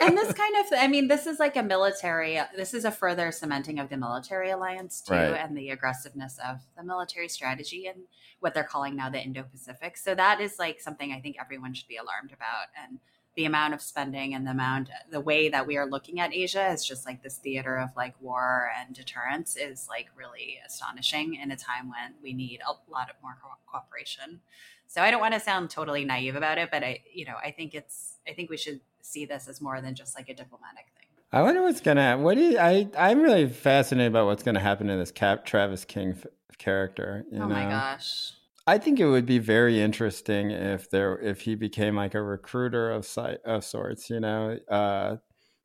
and 0.00 0.16
this 0.16 0.32
kind 0.32 0.56
of, 0.56 0.66
I 0.78 0.88
mean, 0.88 1.08
this 1.08 1.26
is 1.26 1.38
like 1.38 1.56
a 1.56 1.62
military, 1.62 2.38
uh, 2.38 2.46
this 2.56 2.74
is 2.74 2.84
a 2.84 2.90
further 2.90 3.30
cementing 3.32 3.78
of 3.78 3.88
the 3.88 3.96
military 3.96 4.50
alliance 4.50 5.00
too, 5.00 5.14
Right. 5.14 5.34
and 5.34 5.56
the 5.56 5.70
aggressiveness 5.70 6.38
of 6.46 6.60
the 6.76 6.82
military 6.84 7.28
strategy 7.28 7.86
and 7.86 8.02
what 8.40 8.54
they're 8.54 8.64
calling 8.64 8.96
now 8.96 9.08
the 9.10 9.20
Indo 9.20 9.42
Pacific. 9.42 9.96
So 9.96 10.14
that 10.14 10.40
is 10.40 10.58
like 10.58 10.80
something 10.80 11.12
I 11.12 11.20
think 11.20 11.36
everyone 11.40 11.74
should 11.74 11.88
be 11.88 11.96
alarmed 11.96 12.32
about. 12.32 12.66
And 12.86 12.98
the 13.36 13.44
amount 13.44 13.74
of 13.74 13.80
spending 13.80 14.34
and 14.34 14.46
the 14.46 14.50
amount, 14.50 14.90
the 15.10 15.20
way 15.20 15.48
that 15.48 15.66
we 15.66 15.76
are 15.76 15.86
looking 15.86 16.18
at 16.18 16.34
Asia 16.34 16.72
is 16.72 16.84
just 16.84 17.06
like 17.06 17.22
this 17.22 17.36
theater 17.36 17.78
of 17.78 17.90
like 17.96 18.14
war 18.20 18.70
and 18.78 18.94
deterrence 18.94 19.56
is 19.56 19.86
like 19.88 20.08
really 20.16 20.58
astonishing 20.66 21.36
in 21.36 21.50
a 21.50 21.56
time 21.56 21.88
when 21.88 22.14
we 22.22 22.32
need 22.32 22.60
a 22.66 22.90
lot 22.90 23.08
of 23.08 23.16
more 23.22 23.36
co- 23.40 23.50
cooperation. 23.66 24.40
So 24.88 25.02
I 25.02 25.10
don't 25.10 25.20
want 25.20 25.34
to 25.34 25.40
sound 25.40 25.70
totally 25.70 26.04
naive 26.04 26.34
about 26.34 26.58
it, 26.58 26.70
but 26.72 26.82
I, 26.82 27.00
you 27.12 27.26
know, 27.26 27.36
I 27.42 27.50
think 27.52 27.74
it's, 27.74 28.16
I 28.26 28.32
think 28.32 28.50
we 28.50 28.56
should 28.56 28.80
see 29.02 29.24
this 29.24 29.46
as 29.46 29.60
more 29.60 29.80
than 29.80 29.94
just 29.94 30.16
like 30.16 30.28
a 30.28 30.34
diplomatic 30.34 30.86
thing. 30.96 31.06
I 31.30 31.42
wonder 31.42 31.62
what's 31.62 31.82
gonna. 31.82 32.16
What 32.16 32.36
do 32.36 32.40
you, 32.40 32.58
I? 32.58 32.88
I'm 32.96 33.20
really 33.20 33.48
fascinated 33.48 34.12
about 34.12 34.26
what's 34.26 34.42
gonna 34.42 34.60
happen 34.60 34.86
to 34.86 34.96
this 34.96 35.12
Cap 35.12 35.44
Travis 35.44 35.84
King 35.84 36.14
f- 36.16 36.26
character. 36.56 37.26
You 37.30 37.42
oh 37.42 37.48
my 37.48 37.64
gosh. 37.64 38.32
I 38.68 38.76
think 38.78 39.00
it 39.00 39.06
would 39.06 39.24
be 39.24 39.38
very 39.38 39.80
interesting 39.80 40.50
if 40.50 40.90
there 40.90 41.18
if 41.18 41.40
he 41.40 41.54
became 41.54 41.96
like 41.96 42.14
a 42.14 42.22
recruiter 42.22 42.90
of 42.90 43.06
si- 43.06 43.38
of 43.44 43.64
sorts. 43.64 44.10
You 44.10 44.20
know, 44.20 44.58
uh, 44.68 45.16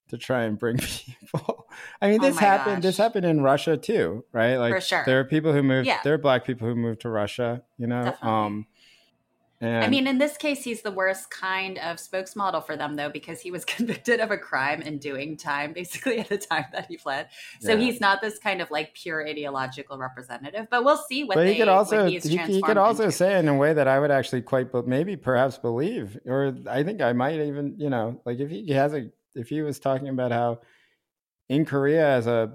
to 0.10 0.18
try 0.18 0.43
and 0.43 0.58
bring 0.58 0.78
people. 0.78 1.68
I 2.01 2.10
mean, 2.10 2.22
Oh 2.22 2.28
this 2.28 2.36
my 2.36 2.41
happened. 2.41 2.84
This 2.84 2.97
happened 2.97 3.26
in 3.26 3.41
Russia 3.41 3.76
too, 3.76 4.24
right? 4.32 4.56
Like 4.56 4.74
For 4.74 4.82
sure. 4.82 5.04
there 5.06 5.20
are 5.20 5.26
people 5.26 5.51
who 5.51 5.64
moved. 5.64 5.88
Yeah. 5.88 5.99
There 6.04 6.14
are 6.14 6.18
black 6.18 6.45
people 6.45 6.68
who 6.68 6.76
moved 6.76 7.01
to 7.01 7.10
Russia. 7.10 7.64
You 7.78 7.88
know, 7.88 8.16
um, 8.22 8.68
And 9.64 9.84
I 9.84 9.88
mean, 9.88 10.07
in 10.07 10.18
this 10.18 10.38
case, 10.38 10.64
he's 10.64 10.82
the 10.82 10.91
worst 10.91 11.30
kind 11.30 11.78
of 11.80 11.97
spokesmodel 11.97 12.66
for 12.66 12.76
them, 12.76 12.95
though, 12.95 13.09
because 13.09 13.41
he 13.41 13.51
was 13.51 13.64
convicted 13.74 14.20
of 14.20 14.32
a 14.32 14.38
crime 14.38 14.82
and 14.86 14.99
doing 14.99 15.38
time 15.38 15.74
basically 15.74 16.20
at 16.20 16.30
the 16.30 16.38
time 16.38 16.66
that 16.74 16.88
he 16.88 16.97
fled. 16.97 17.30
So 17.59 17.74
Yeah. 17.74 17.80
he's 17.80 18.01
not 18.01 18.22
this 18.22 18.39
kind 18.39 18.61
of 18.61 18.70
like 18.72 18.93
pure 18.93 19.28
ideological 19.28 19.97
representative. 19.97 20.68
But 20.70 20.84
we'll 20.84 20.97
see 20.97 21.24
what 21.24 21.36
but 21.36 21.45
they 21.45 21.53
he 21.53 21.59
could 21.59 21.68
also 21.70 22.07
he, 22.07 22.20
he 22.20 22.61
could 22.61 22.78
also 22.78 23.03
into. 23.03 23.16
say 23.16 23.39
in 23.39 23.47
a 23.47 23.55
way 23.55 23.74
that 23.74 23.88
I 23.88 23.99
would 23.99 24.11
actually 24.11 24.41
quite 24.41 24.72
but 24.72 24.88
maybe 24.88 25.16
perhaps 25.16 25.57
believe 25.57 26.20
or 26.26 26.55
I 26.70 26.84
think 26.84 27.01
I 27.01 27.14
might 27.14 27.39
even 27.39 27.76
you 27.78 27.89
know 27.89 28.22
like 28.26 28.39
if 28.39 28.49
he 28.49 28.70
has 28.72 28.93
a 28.93 29.09
if 29.36 29.49
he 29.49 29.61
was 29.61 29.80
talking 29.80 30.09
about 30.09 30.32
how 30.32 30.59
in 31.49 31.66
Korea 31.66 32.07
as 32.07 32.28
a 32.28 32.53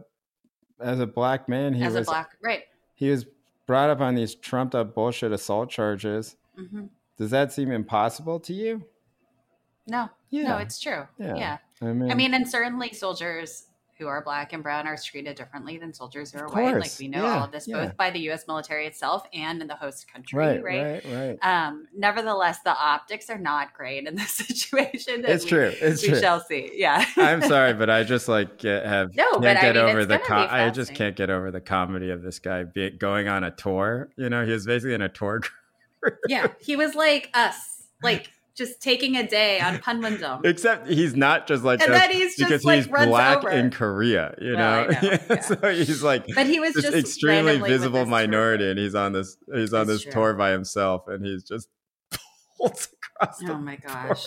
as 0.80 1.00
a 1.00 1.06
black 1.06 1.48
man 1.48 1.72
he 1.74 1.82
as 1.82 1.94
a 1.94 1.98
was 2.00 2.09
black 2.09 2.36
right. 2.42 2.64
he 2.94 3.11
was 3.11 3.26
brought 3.66 3.90
up 3.90 4.00
on 4.00 4.14
these 4.14 4.34
trumped 4.34 4.74
up 4.74 4.94
bullshit 4.94 5.32
assault 5.32 5.70
charges 5.70 6.36
hmm 6.56 6.86
does 7.19 7.31
that 7.31 7.53
seem 7.53 7.71
impossible 7.71 8.41
to 8.41 8.55
you 8.55 8.85
No, 9.87 10.09
yeah 10.31 10.49
no, 10.49 10.57
it's 10.59 10.79
true. 10.81 11.07
Yeah. 11.19 11.37
yeah. 11.37 11.59
I 11.83 11.93
mean 11.93 12.11
I 12.11 12.14
mean, 12.14 12.35
and 12.35 12.49
certainly 12.49 12.93
soldiers 12.93 13.64
who 13.99 14.07
are 14.07 14.23
black 14.23 14.53
and 14.53 14.62
brown 14.62 14.87
are 14.87 14.97
treated 14.97 15.35
differently 15.37 15.77
than 15.77 15.93
soldiers 15.93 16.31
who 16.31 16.39
are 16.39 16.47
white. 16.49 16.77
Like 16.79 16.93
we 17.01 17.09
know 17.09 17.25
Yeah, 17.25 17.39
all 17.39 17.45
of 17.47 17.51
this 17.51 17.66
yeah. 17.66 17.85
both 17.87 17.97
by 17.97 18.11
the 18.11 18.21
U.S. 18.31 18.47
military 18.47 18.87
itself 18.87 19.25
and 19.35 19.61
in 19.61 19.66
the 19.66 19.75
host 19.75 20.07
country, 20.12 20.39
right 20.39 20.62
right? 20.62 21.03
right 21.05 21.05
right 21.05 21.39
Um, 21.66 21.89
nevertheless, 21.97 22.61
the 22.64 22.71
optics 22.77 23.29
are 23.29 23.39
not 23.39 23.75
great 23.75 24.07
in 24.07 24.14
this 24.14 24.31
situation. 24.47 25.25
it's 25.27 25.43
we- 25.45 25.51
true 25.51 25.73
it's 25.81 26.01
true. 26.03 26.11
we 26.12 26.14
true 26.14 26.21
shall 26.21 26.39
see. 26.41 26.71
Yeah. 26.75 27.05
I'm 27.16 27.43
sorry, 27.55 27.75
but 27.75 27.91
I 27.91 28.05
just 28.05 28.29
like 28.29 28.59
get, 28.59 28.87
have 28.87 29.16
No, 29.16 29.25
can't 29.31 29.43
but 29.43 29.57
I 29.57 29.62
mean, 29.73 29.77
over 29.79 30.05
the. 30.05 30.19
be 30.19 30.33
I 30.33 30.71
just 30.71 30.95
can't 30.95 31.16
get 31.16 31.29
over 31.31 31.51
the 31.51 31.61
comedy 31.61 32.11
of 32.11 32.23
this 32.23 32.39
guy 32.39 32.62
be, 32.64 32.91
going 32.91 33.27
on 33.27 33.43
a 33.43 33.51
tour. 33.51 34.11
You 34.16 34.29
know, 34.31 34.45
he 34.47 34.53
was 34.53 34.64
basically 34.64 34.95
in 34.95 35.03
a 35.03 35.09
tour. 35.09 35.41
group. 35.41 35.53
Yeah. 36.28 36.49
He 36.61 36.76
was 36.76 36.94
like 36.94 37.30
us, 37.34 37.57
like 38.03 38.30
just 38.59 38.82
taking 38.82 39.16
a 39.16 39.26
day 39.26 39.61
on 39.61 39.78
Panmunjom. 39.78 40.44
Except 40.44 40.88
he's 40.88 41.14
not 41.14 41.46
just 41.46 41.62
like 41.62 41.80
and 41.80 41.94
then 41.94 42.11
he's 42.11 42.36
just 42.36 42.51
because 42.51 42.64
like 42.64 42.76
he's 42.76 42.88
runs 42.88 43.09
black 43.09 43.38
over. 43.38 43.51
in 43.51 43.70
Korea. 43.70 44.34
You 44.40 44.57
know, 44.57 44.86
I 44.90 44.92
know, 44.92 44.99
yeah. 45.30 45.40
so 45.40 45.57
he's 45.70 46.03
like 46.03 46.26
but 46.34 46.46
he 46.46 46.59
was 46.59 46.74
just 46.74 46.94
extremely 46.94 47.59
visible 47.59 48.05
minority, 48.05 48.64
tour. 48.64 48.70
and 48.70 48.78
he's 48.78 48.96
on 48.96 49.12
this 49.12 49.36
he's 49.55 49.72
on 49.72 49.86
That's 49.86 50.01
this 50.01 50.03
true. 50.03 50.12
tour 50.12 50.34
by 50.34 50.51
himself, 50.51 51.07
and 51.07 51.24
he's 51.24 51.44
just 51.44 51.68
pulls 52.61 52.88
across 53.20 53.38
the 53.38 53.53
Oh 53.53 53.59
my 53.59 53.76
gosh. 53.76 54.26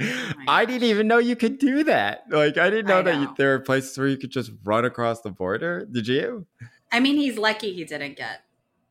Oh 0.00 0.32
my 0.36 0.44
I 0.48 0.64
didn't 0.64 0.88
even 0.88 1.06
know 1.06 1.18
you 1.18 1.36
could 1.36 1.58
do 1.58 1.84
that. 1.84 2.24
Like, 2.30 2.58
I 2.58 2.70
didn't 2.70 2.86
know 2.86 2.98
I 2.98 3.02
that 3.02 3.20
you, 3.20 3.34
there 3.36 3.50
were 3.50 3.60
places 3.60 3.96
where 3.96 4.08
you 4.08 4.16
could 4.16 4.30
just 4.30 4.50
run 4.64 4.84
across 4.84 5.20
the 5.20 5.30
border. 5.30 5.86
Did 5.90 6.08
you? 6.08 6.46
I 6.90 7.00
mean, 7.00 7.16
he's 7.16 7.38
lucky 7.38 7.72
he 7.72 7.84
didn't 7.84 8.16
get 8.16 8.42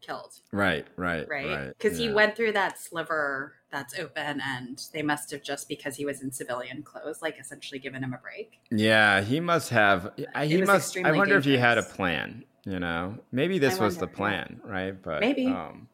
killed, 0.08 0.34
Right, 0.54 0.88
right, 0.96 1.28
right? 1.30 1.68
Because 1.78 1.98
he 1.98 2.06
yeah. 2.06 2.14
went 2.14 2.36
through 2.36 2.54
that 2.54 2.80
sliver 2.80 3.54
that's 3.72 4.00
open, 4.00 4.42
and 4.42 4.82
they 4.94 5.02
must 5.02 5.30
have 5.32 5.44
just 5.44 5.68
because 5.68 5.98
he 5.98 6.06
was 6.06 6.22
in 6.22 6.32
civilian 6.32 6.82
clothes, 6.84 7.22
like 7.22 7.38
essentially 7.40 7.80
given 7.80 8.02
him 8.04 8.14
a 8.14 8.18
break. 8.18 8.60
Yeah, 8.72 9.22
he 9.22 9.40
must 9.42 9.70
have. 9.70 10.12
I- 10.34 10.46
He 10.46 10.62
must. 10.62 10.98
I 10.98 11.12
wonder 11.12 11.38
if 11.38 11.44
he 11.46 11.58
had 11.58 11.78
a 11.78 11.84
plan. 11.84 12.46
You 12.66 12.80
know, 12.80 13.18
maybe 13.32 13.60
this 13.60 13.80
was 13.80 13.98
the 13.98 14.08
plan, 14.08 14.60
right? 14.64 15.00
But 15.02 15.22
Maybe. 15.22 15.48
Um, 15.48 15.88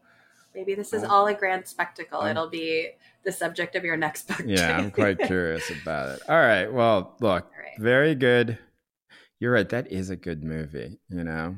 Maybe 0.56 0.76
this 0.76 0.94
is 0.94 1.04
all 1.04 1.26
a 1.28 1.34
grand 1.34 1.68
spectacle. 1.68 2.22
It'll 2.24 2.50
be 2.50 2.90
the 3.24 3.32
subject 3.32 3.76
of 3.76 3.84
your 3.84 3.98
next 3.98 4.28
book. 4.28 4.44
yeah, 4.46 4.78
I'm 4.78 4.92
quite 5.02 5.18
curious 5.20 5.70
about 5.82 6.10
it. 6.10 6.22
All 6.30 6.40
right. 6.40 6.72
Well, 6.72 7.16
look, 7.20 7.46
right. 7.58 7.80
very 7.80 8.14
good. 8.16 8.60
You're 9.40 9.52
right. 9.52 9.68
That 9.70 9.92
is 9.92 10.10
a 10.12 10.16
good 10.16 10.44
movie. 10.44 11.00
You 11.10 11.24
know. 11.24 11.58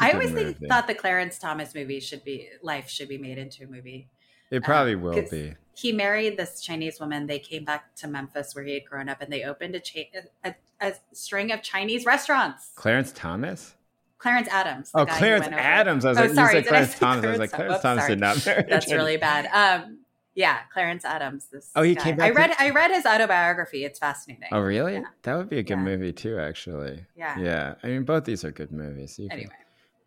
I 0.00 0.12
always 0.12 0.30
think, 0.32 0.58
thought 0.68 0.86
the 0.86 0.94
Clarence 0.94 1.38
Thomas 1.38 1.74
movie 1.74 2.00
should 2.00 2.24
be 2.24 2.48
life 2.62 2.88
should 2.88 3.08
be 3.08 3.18
made 3.18 3.38
into 3.38 3.64
a 3.64 3.66
movie. 3.66 4.08
it 4.50 4.62
probably 4.64 4.94
um, 4.94 5.02
will 5.02 5.22
be. 5.30 5.54
He 5.76 5.92
married 5.92 6.36
this 6.36 6.60
Chinese 6.60 6.98
woman. 6.98 7.26
They 7.28 7.38
came 7.38 7.64
back 7.64 7.94
to 7.96 8.08
Memphis 8.08 8.54
where 8.54 8.64
he 8.64 8.74
had 8.74 8.84
grown 8.84 9.08
up, 9.08 9.20
and 9.22 9.32
they 9.32 9.44
opened 9.44 9.76
a 9.76 9.80
cha- 9.80 10.08
a, 10.44 10.54
a 10.80 10.94
string 11.12 11.52
of 11.52 11.62
Chinese 11.62 12.04
restaurants. 12.04 12.72
Clarence 12.74 13.12
Thomas. 13.12 13.74
Clarence 14.18 14.48
Adams. 14.48 14.90
Oh, 14.94 15.06
Clarence 15.06 15.46
Adams. 15.46 16.04
I 16.04 16.08
was 16.08 16.18
Oh, 16.18 16.22
like, 16.22 16.34
sorry, 16.34 16.56
you 16.56 16.62
said 16.62 16.68
Clarence 16.68 16.98
Thomas. 16.98 17.24
I 17.24 17.28
was 17.30 17.38
like, 17.38 17.52
Clarence 17.52 17.82
Thomas 17.82 18.02
sorry. 18.02 18.12
did 18.16 18.20
not 18.20 18.44
marry. 18.46 18.64
That's 18.68 18.90
really 18.90 19.16
bad. 19.16 19.46
Um, 19.84 19.98
yeah, 20.34 20.58
Clarence 20.72 21.04
Adams. 21.04 21.46
This 21.52 21.70
Oh, 21.76 21.82
he 21.82 21.94
guy. 21.94 22.02
came 22.02 22.16
back 22.16 22.26
I 22.26 22.28
to- 22.30 22.34
read. 22.34 22.56
I 22.58 22.70
read 22.70 22.90
his 22.90 23.06
autobiography. 23.06 23.84
It's 23.84 24.00
fascinating. 24.00 24.48
Oh, 24.50 24.60
really? 24.60 24.94
Yeah. 24.94 25.02
That 25.22 25.36
would 25.36 25.48
be 25.48 25.58
a 25.58 25.62
good 25.62 25.78
Yeah. 25.78 25.84
movie 25.84 26.12
too, 26.12 26.36
actually. 26.40 27.04
Yeah. 27.16 27.38
Yeah. 27.38 27.74
I 27.84 27.86
mean, 27.86 28.02
both 28.02 28.24
these 28.24 28.44
are 28.44 28.50
good 28.50 28.72
movies. 28.72 29.16
You 29.20 29.28
can- 29.28 29.38
Anyway, 29.38 29.54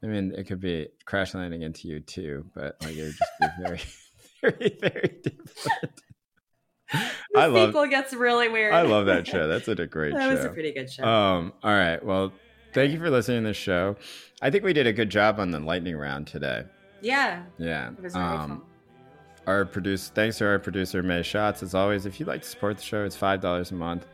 I 0.04 0.08
mean, 0.08 0.34
it 0.36 0.46
could 0.48 0.60
be 0.60 0.88
Crash 1.06 1.34
Landing 1.34 1.62
into 1.62 1.88
You 1.88 2.00
too, 2.00 2.46
but 2.56 2.76
like 2.82 2.96
it 2.96 3.04
would 3.04 3.16
just 3.16 3.32
be 3.40 3.48
very, 3.64 3.82
very, 4.42 4.78
very 4.82 5.16
different. 5.24 6.02
the 6.92 7.40
I 7.40 7.46
love, 7.46 7.70
sequel 7.70 7.88
gets 7.88 8.14
really 8.14 8.50
weird. 8.50 8.74
I 8.74 8.82
love 8.82 9.06
that 9.06 9.28
show. 9.34 9.48
That's 9.48 9.68
a 9.68 9.76
great 9.88 10.14
that 10.14 10.22
show. 10.22 10.28
That 10.30 10.36
was 10.38 10.46
a 10.46 10.50
pretty 10.50 10.74
good 10.74 10.92
show. 10.92 11.04
Um. 11.06 11.54
All 11.64 11.72
right. 11.74 12.04
Well, 12.04 12.34
thank 12.74 12.92
you 12.92 13.00
for 13.00 13.10
listening 13.10 13.44
to 13.44 13.50
the 13.50 13.54
show. 13.54 13.96
I 14.42 14.50
think 14.50 14.64
we 14.64 14.74
did 14.74 14.88
a 14.88 14.94
good 14.94 15.10
job 15.10 15.40
on 15.40 15.52
the 15.52 15.60
lightning 15.60 15.96
round 15.96 16.26
today. 16.28 16.64
yeah, 17.02 17.44
Yeah. 17.60 17.92
it 17.92 18.02
was 18.02 18.14
very 18.14 18.26
Um, 18.26 18.48
fun. 18.50 18.62
our 19.46 19.66
produce 19.66 20.10
thanks 20.10 20.40
to 20.40 20.46
our 20.48 20.58
producer 20.60 21.04
May 21.04 21.22
Shots 21.22 21.62
as 21.64 21.76
always 21.76 22.06
if 22.08 22.20
you'd 22.20 22.28
like 22.28 22.42
to 22.42 22.48
support 22.48 22.78
the 22.78 22.84
show 22.84 23.06
it's 23.06 23.16
five 23.16 23.40
dollars 23.42 23.70
a 23.72 23.76
month 23.76 24.06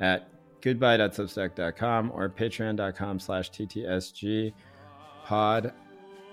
at 0.00 0.28
goodbye.substack.com 0.60 2.10
or 2.12 2.28
patreon.com 2.28 3.18
slash 3.20 3.50
ttsg 3.50 4.52
pod 5.28 5.72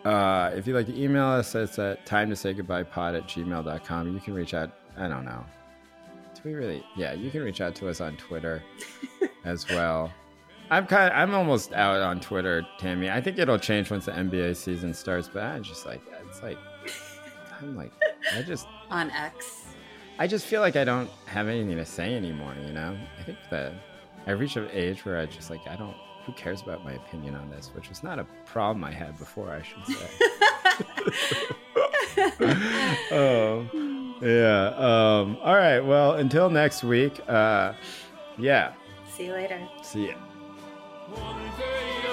uh, 0.06 0.52
if 0.54 0.68
you'd 0.68 0.76
like 0.76 0.86
to 0.86 1.02
email 1.02 1.26
us 1.26 1.54
it's 1.56 1.78
at 1.80 2.06
time 2.06 2.30
to 2.30 2.36
say 2.36 2.54
goodbye 2.54 2.84
pod 2.84 3.16
at 3.16 3.28
gmail.com 3.28 4.14
you 4.14 4.20
can 4.20 4.34
reach 4.34 4.54
out 4.54 4.72
i 4.98 5.08
don't 5.08 5.26
know 5.26 5.44
do 6.36 6.42
we 6.46 6.54
really 6.54 6.84
yeah 6.96 7.14
you 7.14 7.30
can 7.30 7.42
reach 7.42 7.60
out 7.60 7.76
to 7.76 7.90
us 7.90 8.00
on 8.00 8.16
twitter 8.18 8.64
as 9.44 9.68
well 9.70 10.12
i'm 10.70 10.86
kind 10.86 11.12
of, 11.12 11.18
i'm 11.18 11.34
almost 11.34 11.74
out 11.74 12.02
on 12.02 12.20
twitter 12.20 12.66
tammy 12.80 13.10
i 13.10 13.20
think 13.20 13.38
it'll 13.38 13.60
change 13.60 13.92
once 13.92 14.06
the 14.06 14.12
nba 14.12 14.56
season 14.56 14.94
starts 14.94 15.28
but 15.28 15.44
i'm 15.44 15.64
just 15.64 15.86
like 15.86 16.02
it's 16.30 16.42
like 16.42 16.58
i'm 17.60 17.76
like 17.76 17.92
i 18.34 18.42
just 18.42 18.68
on 18.92 19.12
X. 19.12 19.66
I 20.18 20.28
just 20.28 20.46
feel 20.46 20.62
like 20.62 20.76
I 20.76 20.84
don't 20.84 21.10
have 21.26 21.48
anything 21.48 21.76
to 21.76 21.86
say 21.86 22.16
anymore, 22.16 22.56
you 22.66 22.72
know? 22.72 22.98
I 23.20 23.24
think 23.24 23.38
that 23.52 23.74
I 24.26 24.32
reach 24.32 24.56
an 24.56 24.70
age 24.72 25.06
where 25.06 25.20
I 25.20 25.26
just 25.26 25.50
like, 25.50 25.68
I 25.68 25.76
don't, 25.76 25.96
who 26.26 26.32
cares 26.34 26.62
about 26.62 26.84
my 26.84 26.94
opinion 26.94 27.36
on 27.36 27.50
this? 27.50 27.72
Which 27.74 27.90
was 27.90 28.04
not 28.04 28.20
a 28.20 28.26
problem 28.46 28.84
I 28.84 28.92
had 28.92 29.18
before, 29.18 29.50
I 29.52 29.62
should 29.62 29.86
say. 29.86 30.10
oh, 33.12 33.68
yeah. 34.22 34.68
Um, 34.78 35.38
all 35.44 35.56
right. 35.56 35.80
Well, 35.80 36.14
until 36.14 36.50
next 36.50 36.84
week, 36.84 37.20
uh, 37.28 37.74
yeah. 38.38 38.74
See 39.16 39.26
you 39.26 39.34
later. 39.34 39.60
See 39.84 40.08
ya. 40.08 40.16
One 41.10 41.40
day 41.58 42.05